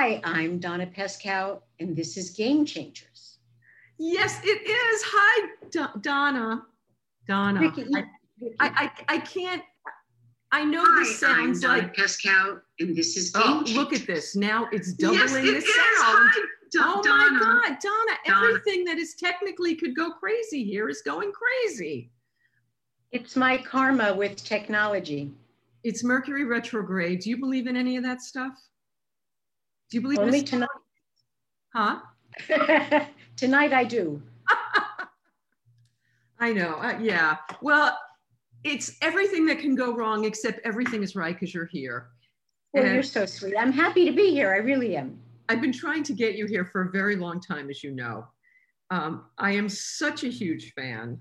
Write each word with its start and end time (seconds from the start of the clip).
Hi, 0.00 0.20
I'm 0.22 0.60
Donna 0.60 0.86
Pescow, 0.86 1.58
and 1.80 1.96
this 1.96 2.16
is 2.16 2.30
Game 2.30 2.64
Changers. 2.64 3.38
Yes, 3.98 4.38
it 4.44 4.62
is. 4.64 5.02
Hi, 5.04 5.48
Do- 5.72 6.00
Donna. 6.02 6.62
Donna. 7.26 7.58
Vicky, 7.58 7.82
I, 7.92 8.04
Vicky. 8.38 8.54
I, 8.60 8.68
I, 9.08 9.14
I 9.16 9.18
can't. 9.18 9.60
I 10.52 10.62
know 10.64 10.84
Hi, 10.86 11.00
this 11.00 11.18
sounds 11.18 11.64
I'm 11.64 11.70
Donna 11.72 11.82
like. 11.82 11.96
Pescow, 11.96 12.60
and 12.78 12.94
this 12.94 13.16
is 13.16 13.32
oh, 13.34 13.40
Game 13.40 13.50
Oh, 13.50 13.56
Changers. 13.64 13.76
look 13.76 13.92
at 13.92 14.06
this. 14.06 14.36
Now 14.36 14.68
it's 14.70 14.92
doubling 14.92 15.18
Yes, 15.18 15.34
it 15.34 15.42
the 15.42 15.56
is. 15.56 15.64
sound. 15.64 16.28
Hi, 16.32 16.42
Do- 16.70 16.78
oh 16.80 17.02
Donna. 17.02 17.32
my 17.32 17.38
God, 17.40 17.78
Donna, 17.82 18.18
Donna. 18.24 18.46
everything 18.46 18.84
that 18.84 18.98
is 18.98 19.16
technically 19.16 19.74
could 19.74 19.96
go 19.96 20.12
crazy 20.12 20.62
here 20.62 20.88
is 20.88 21.02
going 21.02 21.32
crazy. 21.32 22.12
It's 23.10 23.34
my 23.34 23.56
karma 23.58 24.14
with 24.14 24.36
technology. 24.44 25.32
It's 25.82 26.04
Mercury 26.04 26.44
retrograde. 26.44 27.18
Do 27.22 27.30
you 27.30 27.36
believe 27.38 27.66
in 27.66 27.76
any 27.76 27.96
of 27.96 28.04
that 28.04 28.22
stuff? 28.22 28.52
Do 29.90 29.96
you 29.96 30.00
believe 30.02 30.18
Only 30.18 30.40
this- 30.40 30.50
tonight. 30.50 30.68
Huh? 31.74 32.00
tonight 33.36 33.72
I 33.72 33.84
do. 33.84 34.22
I 36.40 36.52
know. 36.52 36.74
Uh, 36.74 36.98
yeah. 37.00 37.36
Well, 37.62 37.98
it's 38.64 38.96
everything 39.02 39.46
that 39.46 39.58
can 39.58 39.74
go 39.74 39.94
wrong, 39.94 40.24
except 40.24 40.60
everything 40.64 41.02
is 41.02 41.16
right 41.16 41.34
because 41.34 41.54
you're 41.54 41.66
here. 41.66 42.08
Well, 42.72 42.84
And 42.84 42.94
you're 42.94 43.02
so 43.02 43.26
sweet. 43.26 43.54
I'm 43.58 43.72
happy 43.72 44.04
to 44.04 44.12
be 44.12 44.30
here. 44.30 44.52
I 44.52 44.58
really 44.58 44.96
am. 44.96 45.18
I've 45.48 45.60
been 45.60 45.72
trying 45.72 46.02
to 46.04 46.12
get 46.12 46.34
you 46.34 46.46
here 46.46 46.64
for 46.66 46.82
a 46.82 46.90
very 46.90 47.16
long 47.16 47.40
time, 47.40 47.70
as 47.70 47.82
you 47.82 47.90
know. 47.92 48.26
Um, 48.90 49.24
I 49.38 49.52
am 49.52 49.68
such 49.68 50.24
a 50.24 50.28
huge 50.28 50.72
fan. 50.74 51.18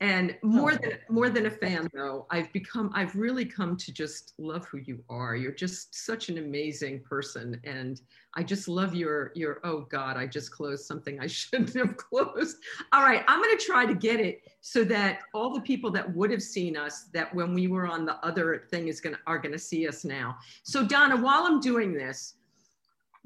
And 0.00 0.36
oh, 0.42 0.48
more 0.48 0.72
Oh. 0.72 0.76
than 0.76 0.98
more 1.08 1.30
than 1.30 1.46
a 1.46 1.50
fan, 1.50 1.88
though, 1.94 2.26
I've 2.30 2.52
become 2.52 2.90
I've 2.94 3.14
really 3.14 3.44
come 3.44 3.76
to 3.76 3.92
just 3.92 4.34
love 4.38 4.66
who 4.66 4.78
you 4.78 5.02
are. 5.08 5.36
You're 5.36 5.52
just 5.52 5.94
such 5.94 6.28
an 6.28 6.38
amazing 6.38 7.00
person, 7.04 7.60
and 7.64 8.00
I 8.34 8.42
just 8.42 8.66
love 8.66 8.94
your 8.94 9.30
your. 9.36 9.60
Oh 9.62 9.82
God, 9.82 10.16
I 10.16 10.26
just 10.26 10.50
closed 10.50 10.84
something 10.84 11.20
I 11.20 11.26
shouldn't 11.38 11.74
have 11.74 11.96
closed. 11.96 12.56
All 12.92 13.02
right, 13.02 13.22
I'm 13.28 13.40
going 13.40 13.56
to 13.56 13.64
try 13.64 13.86
to 13.86 13.94
get 13.94 14.18
it 14.18 14.42
so 14.60 14.82
that 14.84 15.20
all 15.32 15.54
the 15.54 15.60
people 15.60 15.90
that 15.92 16.12
would 16.14 16.30
have 16.32 16.42
seen 16.42 16.76
us, 16.76 17.04
that 17.12 17.32
when 17.32 17.54
we 17.54 17.68
were 17.68 17.86
on 17.86 18.04
the 18.04 18.16
other 18.26 18.66
thing, 18.70 18.88
is 18.88 19.00
going 19.00 19.14
to 19.14 19.20
are 19.28 19.38
going 19.38 19.52
to 19.52 19.58
see 19.58 19.86
us 19.86 20.04
now. 20.04 20.36
So 20.64 20.84
Donna, 20.84 21.16
while 21.16 21.44
I'm 21.44 21.60
doing 21.60 21.94
this, 21.94 22.34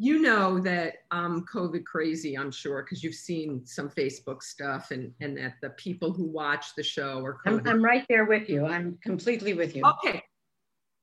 you 0.00 0.22
know 0.22 0.60
that 0.60 0.98
I'm 1.10 1.44
COVID 1.46 1.84
crazy, 1.84 2.38
I'm 2.38 2.52
sure, 2.52 2.84
because 2.84 3.02
you've 3.02 3.16
seen 3.16 3.66
some 3.66 3.90
Facebook 3.90 4.44
stuff 4.44 4.92
and, 4.92 5.12
and 5.20 5.36
that 5.36 5.54
the 5.60 5.70
people 5.70 6.12
who 6.12 6.24
watch 6.24 6.66
the 6.76 6.84
show 6.84 7.24
are 7.24 7.38
I'm, 7.44 7.66
I'm 7.66 7.84
right 7.84 8.06
there 8.08 8.24
with 8.24 8.48
you. 8.48 8.64
I'm 8.64 8.96
completely 9.02 9.54
with 9.54 9.74
you. 9.74 9.82
okay. 9.84 10.22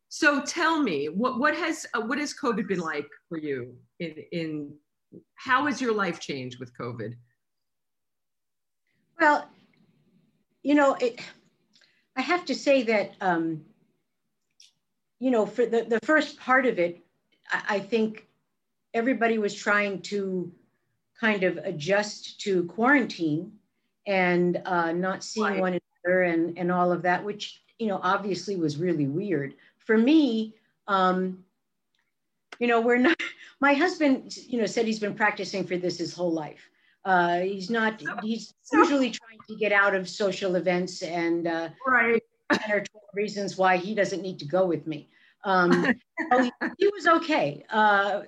So 0.08 0.42
tell 0.42 0.82
me, 0.82 1.10
what, 1.10 1.40
what 1.40 1.56
has 1.58 1.86
uh, 1.94 2.00
what 2.00 2.20
has 2.20 2.34
COVID 2.34 2.70
been 2.70 2.80
like 2.80 3.08
for 3.28 3.38
you? 3.38 3.76
In, 4.00 4.16
in 4.32 4.74
how 5.36 5.66
has 5.66 5.82
your 5.82 5.94
life 5.94 6.22
changed 6.22 6.62
with 6.62 6.72
COVID? 6.78 7.16
Well, 9.20 9.50
you 10.64 10.74
know, 10.74 10.94
it, 11.02 11.20
I 12.16 12.22
have 12.22 12.46
to 12.46 12.56
say 12.56 12.84
that, 12.84 13.16
um, 13.20 13.66
you 15.20 15.32
know, 15.32 15.46
for 15.46 15.66
the, 15.66 15.84
the 15.84 16.00
first 16.06 16.40
part 16.40 16.66
of 16.66 16.80
it, 16.80 17.04
I, 17.52 17.64
I 17.76 17.80
think 17.80 18.25
everybody 18.96 19.38
was 19.38 19.54
trying 19.54 20.02
to 20.02 20.52
kind 21.20 21.44
of 21.44 21.58
adjust 21.58 22.40
to 22.42 22.64
quarantine 22.64 23.52
and 24.08 24.62
uh, 24.66 24.92
not 24.94 25.24
seeing 25.24 25.46
Right. 25.46 25.62
one 25.62 25.80
another 26.06 26.24
and, 26.24 26.58
and 26.58 26.72
all 26.72 26.92
of 26.92 27.02
that, 27.04 27.24
which, 27.24 27.62
you 27.78 27.88
know, 27.88 28.00
obviously 28.02 28.56
was 28.56 28.78
really 28.78 29.08
weird. 29.08 29.54
For 29.80 29.98
me, 29.98 30.56
um, 30.88 31.44
you 32.60 32.68
know, 32.68 32.80
we're 32.82 32.98
not, 32.98 33.20
my 33.60 33.74
husband, 33.74 34.36
you 34.38 34.60
know, 34.60 34.66
said 34.66 34.86
he's 34.86 35.00
been 35.00 35.14
practicing 35.16 35.66
for 35.68 35.78
this 35.78 35.98
his 35.98 36.14
whole 36.14 36.32
life. 36.32 36.70
Uh, 37.04 37.40
he's 37.40 37.70
not, 37.70 38.02
he's 38.24 38.54
usually 38.74 39.12
trying 39.12 39.40
to 39.48 39.56
get 39.58 39.72
out 39.72 39.94
of 39.94 40.10
social 40.10 40.56
events 40.56 41.04
and 41.04 41.48
uh, 41.48 41.70
Right. 41.86 42.22
10 42.52 42.72
or 42.72 42.80
12 42.84 42.86
reasons 43.14 43.58
why 43.58 43.78
he 43.78 43.94
doesn't 43.94 44.22
need 44.22 44.40
to 44.40 44.46
go 44.46 44.66
with 44.66 44.88
me. 44.88 45.10
Um, 45.46 45.94
so 46.32 46.52
he, 46.78 46.88
was 46.88 47.08
okay. 47.08 47.64
Uh, 47.70 48.22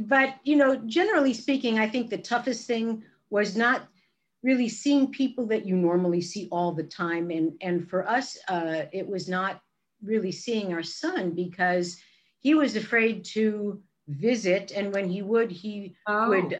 but, 0.00 0.36
you 0.44 0.54
know, 0.54 0.76
generally 0.86 1.34
speaking, 1.34 1.78
I 1.78 1.88
think 1.88 2.10
the 2.10 2.18
toughest 2.18 2.66
thing 2.66 3.02
was 3.30 3.56
not 3.56 3.88
really 4.42 4.68
seeing 4.68 5.10
people 5.10 5.46
that 5.46 5.66
you 5.66 5.74
normally 5.74 6.20
see 6.20 6.48
all 6.52 6.72
the 6.72 6.84
time. 6.84 7.30
And, 7.30 7.54
and 7.60 7.88
for 7.88 8.08
us, 8.08 8.38
uh, 8.48 8.82
it 8.92 9.08
was 9.08 9.28
not 9.28 9.62
really 10.02 10.30
seeing 10.30 10.72
our 10.72 10.82
son 10.82 11.32
because 11.32 11.96
he 12.38 12.54
was 12.54 12.76
afraid 12.76 13.24
to 13.24 13.82
visit. 14.06 14.70
And 14.70 14.92
when 14.92 15.08
he 15.08 15.22
would, 15.22 15.50
he 15.50 15.96
Oh, 16.06 16.28
would 16.28 16.58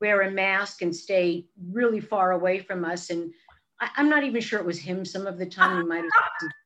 wear 0.00 0.22
a 0.22 0.30
mask 0.30 0.82
and 0.82 0.94
stay 0.94 1.46
really 1.70 2.00
far 2.00 2.32
away 2.32 2.60
from 2.60 2.84
us. 2.84 3.10
And 3.10 3.32
I, 3.80 3.90
I'm 3.96 4.08
not 4.08 4.24
even 4.24 4.40
sure 4.40 4.60
it 4.60 4.66
was 4.66 4.78
him 4.78 5.04
some 5.04 5.26
of 5.26 5.38
the 5.38 5.46
time. 5.46 5.82
He 5.82 5.88
might 5.88 6.04
have. 6.04 6.50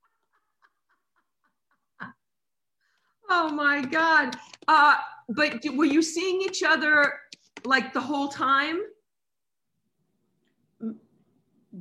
oh 3.28 3.50
my 3.50 3.82
God. 3.82 4.36
Uh, 4.68 4.96
but 5.28 5.64
were 5.74 5.84
you 5.84 6.02
seeing 6.02 6.42
each 6.42 6.62
other 6.62 7.20
like 7.64 7.92
the 7.92 8.00
whole 8.00 8.28
time? 8.28 8.80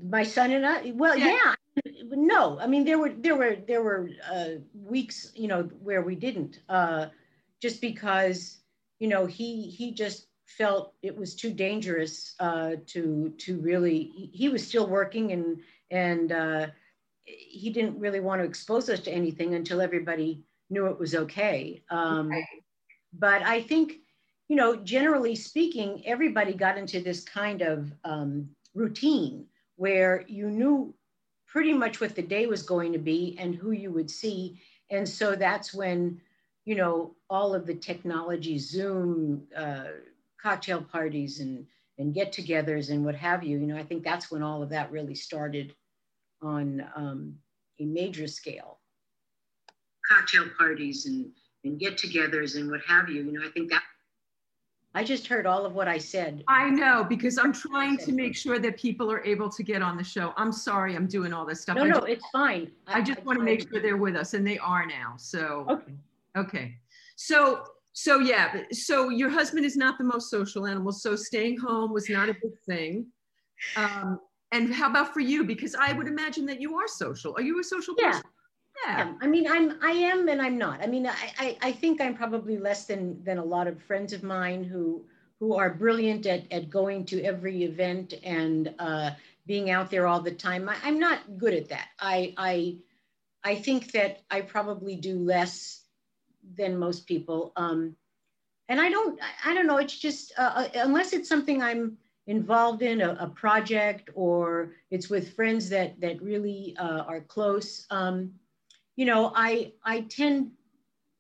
My 0.10 0.24
son 0.24 0.52
and 0.52 0.66
I. 0.66 0.92
Well, 0.96 1.18
Yeah. 1.18 1.32
yeah. 1.32 1.56
No, 2.10 2.58
I 2.60 2.68
mean 2.68 2.86
there 2.86 2.98
were 2.98 3.10
there 3.10 3.36
were 3.36 3.58
there 3.68 3.84
were 3.84 4.10
uh, 4.32 4.52
weeks 4.74 5.34
you 5.36 5.50
know 5.50 5.64
where 5.84 6.02
we 6.02 6.16
didn't 6.16 6.60
uh, 6.70 7.08
just 7.62 7.82
because 7.82 8.60
you 9.00 9.10
know 9.10 9.26
he 9.26 9.70
he 9.70 9.92
just 9.92 10.28
felt 10.46 10.94
it 11.02 11.16
was 11.18 11.36
too 11.36 11.52
dangerous 11.52 12.36
uh, 12.40 12.76
to 12.88 13.34
to 13.40 13.60
really 13.60 14.12
he, 14.16 14.30
he 14.34 14.50
was 14.50 14.66
still 14.66 14.88
working 14.88 15.34
and 15.34 15.60
and 15.92 16.32
uh, 16.32 16.68
he 17.26 17.70
didn't 17.72 18.00
really 18.00 18.22
want 18.22 18.40
to 18.40 18.46
expose 18.48 18.90
us 18.90 19.02
to 19.02 19.12
anything 19.12 19.56
until 19.56 19.82
everybody 19.82 20.44
knew 20.70 20.88
it 20.88 21.00
was 21.00 21.16
okay. 21.16 21.84
Um. 21.90 22.32
But 23.18 23.44
I 23.44 23.62
think, 23.62 23.94
you 24.50 24.58
know, 24.58 24.76
generally 24.76 25.36
speaking, 25.36 26.04
everybody 26.06 26.54
got 26.54 26.78
into 26.78 27.00
this 27.00 27.24
kind 27.24 27.62
of 27.62 27.94
um, 28.04 28.50
routine 28.74 29.48
where 29.78 30.26
you 30.28 30.50
knew 30.50 30.94
pretty 31.48 31.74
much 31.74 32.02
what 32.02 32.14
the 32.14 32.22
day 32.22 32.46
was 32.46 32.64
going 32.64 32.92
to 32.92 33.00
be 33.00 33.38
and 33.40 33.56
who 33.56 33.72
you 33.72 33.90
would 33.92 34.12
see. 34.12 34.60
And 34.90 35.08
so 35.08 35.36
that's 35.36 35.74
when, 35.74 36.20
you 36.66 36.76
know, 36.76 37.16
all 37.30 37.56
of 37.56 37.66
the 37.66 37.76
technology, 37.76 38.58
Zoom, 38.60 39.48
uh, 39.56 39.86
cocktail 40.42 40.82
parties 40.82 41.40
and, 41.40 41.66
and 41.98 42.14
get 42.14 42.34
togethers 42.34 42.90
and 42.90 43.06
what 43.06 43.16
have 43.16 43.46
you, 43.46 43.58
you 43.58 43.68
know, 43.68 43.78
I 43.78 43.84
think 43.84 44.04
that's 44.04 44.30
when 44.30 44.44
all 44.44 44.62
of 44.62 44.70
that 44.70 44.92
really 44.92 45.16
started 45.16 45.74
on 46.42 46.86
um, 46.98 47.36
a 47.80 47.86
major 47.86 48.28
scale. 48.28 48.80
Cocktail 50.10 50.46
parties 50.58 51.06
and, 51.06 51.30
and 51.64 51.80
get 51.80 51.98
togethers 51.98 52.56
and 52.56 52.70
what 52.70 52.82
have 52.88 53.10
you, 53.10 53.24
you 53.24 53.32
know, 53.32 53.46
I 53.46 53.50
think 53.52 53.70
that. 53.72 53.84
I 54.94 55.04
just 55.04 55.28
heard 55.28 55.46
all 55.46 55.66
of 55.66 55.74
what 55.74 55.90
I 55.90 55.98
said. 55.98 56.44
I 56.48 56.70
know 56.70 57.04
because 57.04 57.38
I'm 57.38 57.52
trying 57.52 57.98
to 57.98 58.14
make 58.14 58.34
sure 58.34 58.60
that 58.60 58.78
people 58.78 59.12
are 59.12 59.22
able 59.26 59.50
to 59.50 59.62
get 59.62 59.82
on 59.82 59.98
the 59.98 60.04
show. 60.04 60.34
I'm 60.38 60.54
sorry 60.54 60.96
I'm 60.96 61.08
doing 61.08 61.34
all 61.34 61.46
this 61.46 61.62
stuff. 61.62 61.76
No, 61.76 61.84
I 61.84 61.88
no, 61.88 61.96
just, 61.96 62.08
it's 62.08 62.26
fine. 62.32 62.72
I 62.88 63.02
just 63.02 63.26
want 63.26 63.38
to 63.40 63.44
make 63.44 63.68
sure 63.70 63.82
they're 63.82 63.98
with 63.98 64.16
us 64.16 64.34
and 64.34 64.48
they 64.48 64.58
are 64.58 64.86
now. 64.86 65.16
So, 65.18 65.66
Okay. 65.70 65.94
okay. 66.38 66.76
So, 67.18 67.64
so 67.92 68.20
yeah, 68.20 68.64
so 68.72 69.10
your 69.10 69.30
husband 69.30 69.66
is 69.66 69.76
not 69.76 69.98
the 69.98 70.06
most 70.06 70.30
social 70.30 70.66
animal. 70.66 70.94
So 70.94 71.16
staying 71.18 71.58
home 71.58 71.92
was 71.92 72.10
not 72.10 72.30
a 72.30 72.34
big 72.34 72.58
thing. 72.66 73.08
Um, 73.76 74.20
and 74.54 74.74
how 74.74 74.90
about 74.90 75.14
for 75.14 75.20
you? 75.20 75.44
Because 75.44 75.76
I 75.76 75.92
would 75.92 76.08
imagine 76.08 76.46
that 76.46 76.62
you 76.62 76.76
are 76.78 76.88
social. 76.88 77.34
Are 77.36 77.42
you 77.42 77.60
a 77.60 77.64
social 77.64 77.96
Yeah. 77.98 78.12
person? 78.12 78.24
Yeah. 78.84 78.98
Yeah, 78.98 79.14
I 79.22 79.28
mean, 79.28 79.48
I'm, 79.50 79.78
I 79.84 79.92
am, 79.92 80.28
and 80.28 80.42
I'm 80.42 80.58
not. 80.58 80.82
I 80.82 80.88
mean, 80.88 81.08
I, 81.08 81.34
I, 81.40 81.58
I 81.62 81.72
think 81.72 82.02
I'm 82.02 82.16
probably 82.16 82.58
less 82.58 82.86
than, 82.86 83.24
than 83.24 83.38
a 83.38 83.44
lot 83.44 83.68
of 83.68 83.82
friends 83.84 84.14
of 84.14 84.24
mine 84.24 84.64
who, 84.64 85.06
who 85.40 85.56
are 85.56 85.74
brilliant 85.74 86.26
at, 86.26 86.52
at 86.52 86.70
going 86.70 87.06
to 87.06 87.22
every 87.24 87.64
event 87.64 88.14
and 88.24 88.74
uh, 88.80 89.12
being 89.46 89.70
out 89.70 89.90
there 89.90 90.08
all 90.08 90.20
the 90.22 90.32
time. 90.32 90.68
I, 90.70 90.76
I'm 90.84 91.00
not 91.00 91.38
good 91.38 91.54
at 91.54 91.70
that. 91.70 91.88
I, 92.00 92.34
I, 92.38 92.78
I 93.44 93.56
think 93.56 93.92
that 93.94 94.22
I 94.32 94.42
probably 94.42 94.96
do 94.96 95.18
less 95.20 95.82
than 96.56 96.78
most 96.78 97.08
people. 97.08 97.54
Um, 97.56 97.96
and 98.70 98.80
I 98.82 98.90
don't, 98.90 99.20
I- 99.22 99.52
I 99.52 99.54
don't 99.54 99.68
know. 99.68 99.78
It's 99.78 99.98
just 99.98 100.34
uh, 100.38 100.42
uh, 100.56 100.68
unless 100.76 101.14
it's 101.14 101.30
something 101.30 101.62
I'm 101.62 101.98
involved 102.28 102.82
in, 102.82 103.02
a, 103.02 103.16
a 103.20 103.28
project, 103.28 104.10
or 104.16 104.72
it's 104.90 105.10
with 105.10 105.36
friends 105.36 105.70
that 105.70 106.00
that 106.02 106.22
really 106.22 106.76
uh, 106.80 107.02
are 107.04 107.22
close. 107.22 107.86
Um, 107.92 108.34
you 108.96 109.06
know, 109.06 109.32
I 109.36 109.74
I 109.84 110.02
tend 110.02 110.52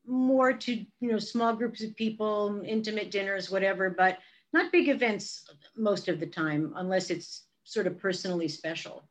more 0.08 0.54
to 0.54 0.74
you 0.74 1.12
know 1.12 1.20
small 1.20 1.56
groups 1.56 1.84
of 1.84 1.96
people, 1.96 2.62
intimate 2.66 3.12
dinners, 3.12 3.50
whatever, 3.50 3.90
but 3.90 4.20
not 4.54 4.72
big 4.72 4.90
events 4.90 5.50
most 5.76 6.08
of 6.08 6.20
the 6.20 6.28
time, 6.28 6.74
unless 6.76 7.10
it's 7.10 7.48
sort 7.64 7.88
of 7.88 8.00
personally 8.00 8.48
special. 8.48 9.10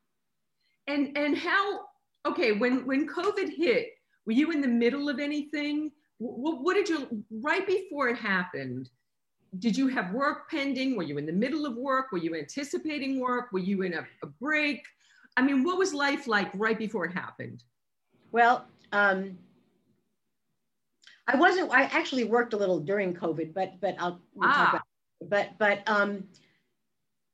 And 0.87 1.17
and 1.17 1.37
how? 1.37 1.81
Okay, 2.25 2.53
when 2.53 2.85
when 2.85 3.07
COVID 3.07 3.55
hit, 3.55 3.89
were 4.25 4.33
you 4.33 4.51
in 4.51 4.61
the 4.61 4.67
middle 4.67 5.09
of 5.09 5.19
anything? 5.19 5.91
what, 6.17 6.61
what 6.61 6.75
did 6.75 6.89
you, 6.89 7.23
right 7.29 7.65
before 7.65 8.09
it 8.09 8.17
happened, 8.17 8.89
did 9.59 9.77
you 9.77 9.87
have 9.87 10.13
work 10.13 10.49
pending? 10.49 10.95
Were 10.95 11.03
you 11.03 11.17
in 11.17 11.25
the 11.25 11.31
middle 11.31 11.65
of 11.65 11.75
work? 11.75 12.11
Were 12.11 12.17
you 12.17 12.35
anticipating 12.35 13.19
work? 13.19 13.51
Were 13.51 13.59
you 13.59 13.83
in 13.83 13.93
a, 13.93 14.05
a 14.23 14.27
break? 14.27 14.83
I 15.37 15.41
mean, 15.41 15.63
what 15.63 15.77
was 15.77 15.93
life 15.93 16.27
like 16.27 16.49
right 16.53 16.77
before 16.77 17.05
it 17.05 17.13
happened? 17.13 17.63
Well, 18.31 18.67
um, 18.91 19.37
I 21.27 21.35
wasn't. 21.37 21.71
I 21.71 21.83
actually 21.83 22.23
worked 22.25 22.53
a 22.53 22.57
little 22.57 22.79
during 22.79 23.13
COVID, 23.13 23.53
but 23.53 23.79
but 23.79 23.95
I'll 23.99 24.21
we'll 24.33 24.49
Ah. 24.49 24.53
talk 24.53 24.69
about. 24.69 24.83
But 25.29 25.57
but 25.57 25.87
um, 25.89 26.27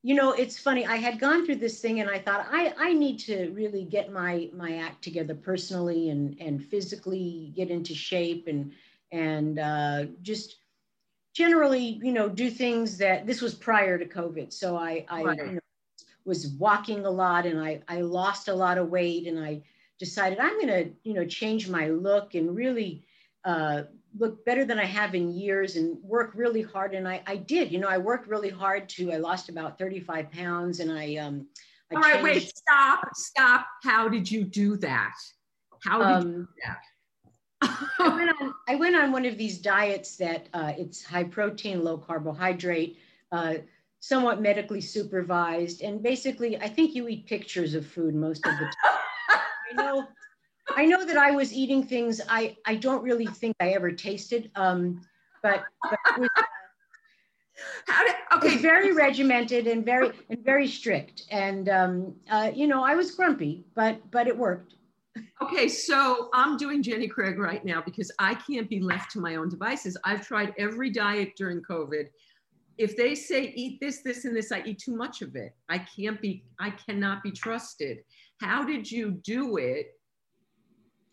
you 0.03 0.15
know, 0.15 0.31
it's 0.33 0.57
funny. 0.57 0.85
I 0.85 0.95
had 0.95 1.19
gone 1.19 1.45
through 1.45 1.57
this 1.57 1.79
thing, 1.81 1.99
and 1.99 2.09
I 2.09 2.19
thought 2.19 2.47
I 2.49 2.73
I 2.77 2.93
need 2.93 3.19
to 3.19 3.49
really 3.51 3.83
get 3.85 4.11
my 4.11 4.49
my 4.53 4.77
act 4.77 5.03
together 5.03 5.35
personally 5.35 6.09
and 6.09 6.39
and 6.39 6.63
physically 6.63 7.51
get 7.55 7.69
into 7.69 7.93
shape 7.93 8.47
and 8.47 8.71
and 9.11 9.59
uh, 9.59 10.05
just 10.21 10.57
generally, 11.35 11.99
you 12.03 12.11
know, 12.13 12.29
do 12.29 12.49
things 12.49 12.97
that 12.97 13.25
this 13.27 13.41
was 13.41 13.53
prior 13.55 13.97
to 13.97 14.05
COVID. 14.05 14.53
So 14.53 14.77
I 14.77 15.05
I 15.09 15.23
Right. 15.23 15.39
you 15.43 15.53
know, 15.55 15.59
was 16.25 16.47
walking 16.59 17.05
a 17.05 17.11
lot, 17.11 17.45
and 17.45 17.59
I 17.59 17.81
I 17.87 18.01
lost 18.01 18.47
a 18.47 18.53
lot 18.55 18.77
of 18.77 18.89
weight, 18.89 19.27
and 19.27 19.39
I 19.39 19.63
decided 20.01 20.39
I'm 20.39 20.59
going 20.59 20.67
to 20.67 20.91
you 21.03 21.13
know 21.13 21.25
change 21.25 21.69
my 21.69 21.87
look 21.87 22.33
and 22.33 22.55
really 22.55 23.05
uh, 23.45 23.83
look 24.17 24.43
better 24.45 24.65
than 24.65 24.79
I 24.79 24.85
have 24.85 25.15
in 25.15 25.31
years 25.31 25.75
and 25.75 25.97
work 26.03 26.31
really 26.35 26.61
hard. 26.61 26.93
And 26.93 27.07
I, 27.07 27.21
I 27.27 27.37
did, 27.37 27.71
you 27.71 27.79
know, 27.79 27.87
I 27.87 27.97
worked 27.97 28.27
really 28.27 28.49
hard 28.49 28.89
to, 28.89 29.13
I 29.13 29.17
lost 29.17 29.47
about 29.49 29.77
35 29.77 30.31
pounds 30.31 30.79
and 30.79 30.91
I, 30.91 31.15
um, 31.15 31.47
I 31.91 31.95
All 31.95 32.01
right, 32.01 32.23
wait, 32.23 32.51
stop, 32.55 33.15
stop. 33.15 33.67
How 33.83 34.09
did 34.09 34.29
you 34.29 34.43
do 34.43 34.75
that? 34.77 35.15
How 35.83 35.99
did 35.99 36.25
you 36.25 36.31
um, 36.31 36.47
do 37.61 37.69
I 37.99 38.07
went 38.15 38.41
on, 38.41 38.53
I 38.67 38.75
went 38.75 38.95
on 38.95 39.11
one 39.11 39.25
of 39.25 39.37
these 39.37 39.59
diets 39.59 40.17
that 40.17 40.47
uh, 40.53 40.73
it's 40.77 41.03
high 41.03 41.23
protein, 41.23 41.83
low 41.83 41.97
carbohydrate, 41.97 42.97
uh, 43.31 43.55
somewhat 43.99 44.41
medically 44.41 44.81
supervised. 44.81 45.81
And 45.83 46.01
basically, 46.01 46.57
I 46.57 46.67
think 46.67 46.95
you 46.95 47.07
eat 47.07 47.27
pictures 47.27 47.75
of 47.75 47.85
food 47.85 48.15
most 48.15 48.45
of 48.45 48.53
the 48.57 48.65
time. 48.65 48.97
I 49.71 49.83
know, 49.83 50.07
I 50.75 50.85
know 50.85 51.05
that 51.05 51.17
I 51.17 51.31
was 51.31 51.53
eating 51.53 51.83
things 51.83 52.21
I, 52.29 52.57
I 52.65 52.75
don't 52.75 53.03
really 53.03 53.27
think 53.27 53.55
I 53.59 53.69
ever 53.69 53.91
tasted. 53.91 54.51
Um, 54.55 55.01
but, 55.43 55.63
but 55.83 55.99
it 56.09 56.19
was, 56.19 56.29
How 57.87 58.03
did, 58.05 58.15
okay, 58.33 58.57
very 58.57 58.91
regimented 58.91 59.67
and 59.67 59.85
very 59.85 60.11
and 60.29 60.43
very 60.43 60.67
strict. 60.67 61.23
And 61.29 61.69
um, 61.69 62.15
uh, 62.29 62.51
you 62.53 62.67
know, 62.67 62.83
I 62.83 62.95
was 62.95 63.11
grumpy, 63.11 63.65
but 63.75 63.99
but 64.09 64.27
it 64.27 64.35
worked. 64.35 64.75
Okay, 65.41 65.67
so 65.67 66.29
I'm 66.33 66.57
doing 66.57 66.81
Jenny 66.81 67.07
Craig 67.07 67.37
right 67.37 67.63
now 67.65 67.81
because 67.83 68.11
I 68.17 68.35
can't 68.35 68.69
be 68.69 68.79
left 68.79 69.11
to 69.11 69.19
my 69.19 69.35
own 69.35 69.49
devices. 69.49 69.97
I've 70.05 70.25
tried 70.25 70.53
every 70.57 70.89
diet 70.89 71.33
during 71.35 71.61
COVID. 71.61 72.07
If 72.77 72.95
they 72.95 73.13
say 73.13 73.53
eat 73.55 73.79
this, 73.79 74.01
this, 74.01 74.25
and 74.25 74.35
this, 74.35 74.51
I 74.51 74.63
eat 74.65 74.79
too 74.79 74.95
much 74.95 75.21
of 75.21 75.35
it. 75.35 75.53
I 75.69 75.79
can't 75.79 76.19
be, 76.21 76.45
I 76.59 76.71
cannot 76.71 77.21
be 77.21 77.31
trusted. 77.31 77.99
How 78.41 78.63
did 78.63 78.91
you 78.91 79.11
do 79.11 79.57
it? 79.57 79.99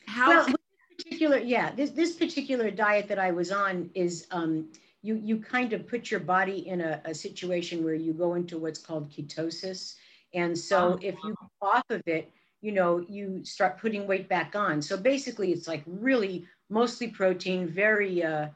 How, 0.06 0.30
Well, 0.30 0.54
particular, 0.96 1.38
yeah, 1.38 1.74
this 1.74 1.90
this 1.90 2.16
particular 2.16 2.70
diet 2.70 3.06
that 3.08 3.18
I 3.18 3.30
was 3.32 3.52
on 3.52 3.90
is 3.94 4.26
um, 4.30 4.70
you 5.02 5.16
you 5.16 5.38
kind 5.38 5.74
of 5.74 5.86
put 5.86 6.10
your 6.10 6.20
body 6.20 6.66
in 6.66 6.80
a, 6.80 7.02
a 7.04 7.14
situation 7.14 7.84
where 7.84 7.94
you 7.94 8.14
go 8.14 8.34
into 8.34 8.58
what's 8.58 8.80
called 8.80 9.10
ketosis, 9.10 9.96
and 10.32 10.56
so 10.56 10.94
Oh. 10.94 10.98
if 11.02 11.16
you 11.22 11.34
off 11.60 11.84
of 11.90 12.02
it, 12.06 12.32
you 12.62 12.72
know, 12.72 13.04
you 13.08 13.44
start 13.44 13.78
putting 13.78 14.06
weight 14.06 14.28
back 14.28 14.56
on. 14.56 14.80
So 14.80 14.96
basically, 14.96 15.52
it's 15.52 15.68
like 15.68 15.82
really 15.86 16.46
mostly 16.70 17.08
protein, 17.08 17.68
very 17.68 18.24
uh, 18.24 18.48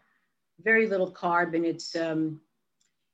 very 0.65 0.89
little 0.89 1.13
carb, 1.13 1.55
and 1.55 1.67
it's 1.67 1.95
um, 1.95 2.41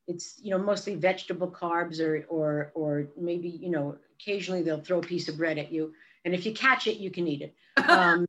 it's 0.06 0.38
you 0.40 0.50
know 0.52 0.58
mostly 0.58 0.94
vegetable 0.94 1.50
carbs 1.50 2.00
or 2.00 2.24
or 2.28 2.70
or 2.74 3.08
maybe 3.16 3.48
you 3.48 3.70
know 3.70 3.98
occasionally 4.20 4.62
they'll 4.62 4.80
throw 4.80 4.98
a 4.98 5.02
piece 5.02 5.28
of 5.28 5.36
bread 5.36 5.58
at 5.58 5.72
you, 5.72 5.92
and 6.24 6.34
if 6.34 6.44
you 6.46 6.52
catch 6.52 6.86
it, 6.86 6.98
you 6.98 7.10
can 7.10 7.26
eat 7.26 7.42
it. 7.42 7.54
Um, 7.88 8.26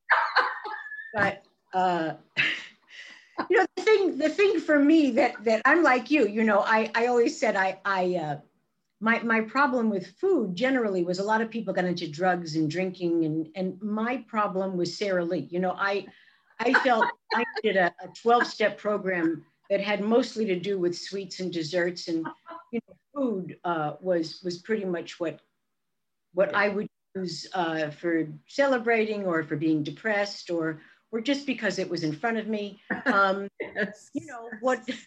but 1.13 1.43
uh, 1.73 2.13
you 3.49 3.57
know 3.57 3.65
the 3.75 3.83
thing 3.83 4.17
the 4.17 4.29
thing 4.29 4.59
for 4.59 4.79
me 4.79 5.11
that 5.11 5.43
that 5.43 5.61
I'm 5.65 5.83
like 5.83 6.11
you, 6.11 6.27
you 6.27 6.43
know, 6.43 6.59
I 6.59 6.91
I 6.95 7.07
always 7.07 7.39
said 7.39 7.55
I 7.55 7.79
I 7.83 8.15
uh, 8.15 8.37
my 9.01 9.19
my 9.19 9.41
problem 9.41 9.89
with 9.89 10.07
food 10.17 10.55
generally 10.55 11.03
was 11.03 11.19
a 11.19 11.23
lot 11.23 11.41
of 11.41 11.49
people 11.49 11.73
got 11.73 11.85
into 11.85 12.07
drugs 12.07 12.55
and 12.55 12.69
drinking 12.69 13.25
and 13.25 13.49
and 13.55 13.81
my 13.81 14.23
problem 14.27 14.77
was 14.77 14.97
Sara 14.97 15.23
Lee. 15.23 15.47
You 15.49 15.59
know, 15.59 15.71
I 15.71 16.05
I 16.59 16.73
felt 16.83 17.05
I 17.33 17.43
did 17.63 17.77
a, 17.77 17.93
a 18.03 18.07
12 18.21 18.45
step 18.45 18.77
program 18.77 19.43
that 19.69 19.81
had 19.81 20.01
mostly 20.01 20.45
to 20.45 20.59
do 20.59 20.79
with 20.79 20.97
sweets 20.97 21.39
and 21.39 21.53
desserts 21.53 22.07
and 22.07 22.25
you 22.71 22.79
know 22.87 22.95
food 23.15 23.57
uh, 23.63 23.93
was 24.01 24.41
was 24.43 24.59
pretty 24.59 24.85
much 24.85 25.19
what 25.19 25.39
what 26.33 26.53
I 26.55 26.69
would 26.69 26.87
use 27.15 27.47
uh, 27.53 27.89
for 27.89 28.27
celebrating 28.47 29.25
or 29.25 29.43
for 29.43 29.55
being 29.55 29.83
depressed 29.83 30.49
or 30.49 30.81
or 31.11 31.19
just 31.21 31.47
because 31.47 31.79
it 31.79 31.89
was 31.89 32.03
in 32.03 32.13
front 32.13 32.37
of 32.37 32.47
me. 32.47 32.79
Um, 33.07 33.47
yes. 33.59 34.09
you 34.13 34.25
know 34.27 34.49
what? 34.61 34.79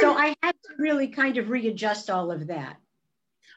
So 0.00 0.14
I 0.14 0.34
had 0.42 0.52
to 0.52 0.70
really 0.78 1.06
kind 1.06 1.36
of 1.36 1.50
readjust 1.50 2.08
all 2.08 2.32
of 2.32 2.46
that. 2.46 2.76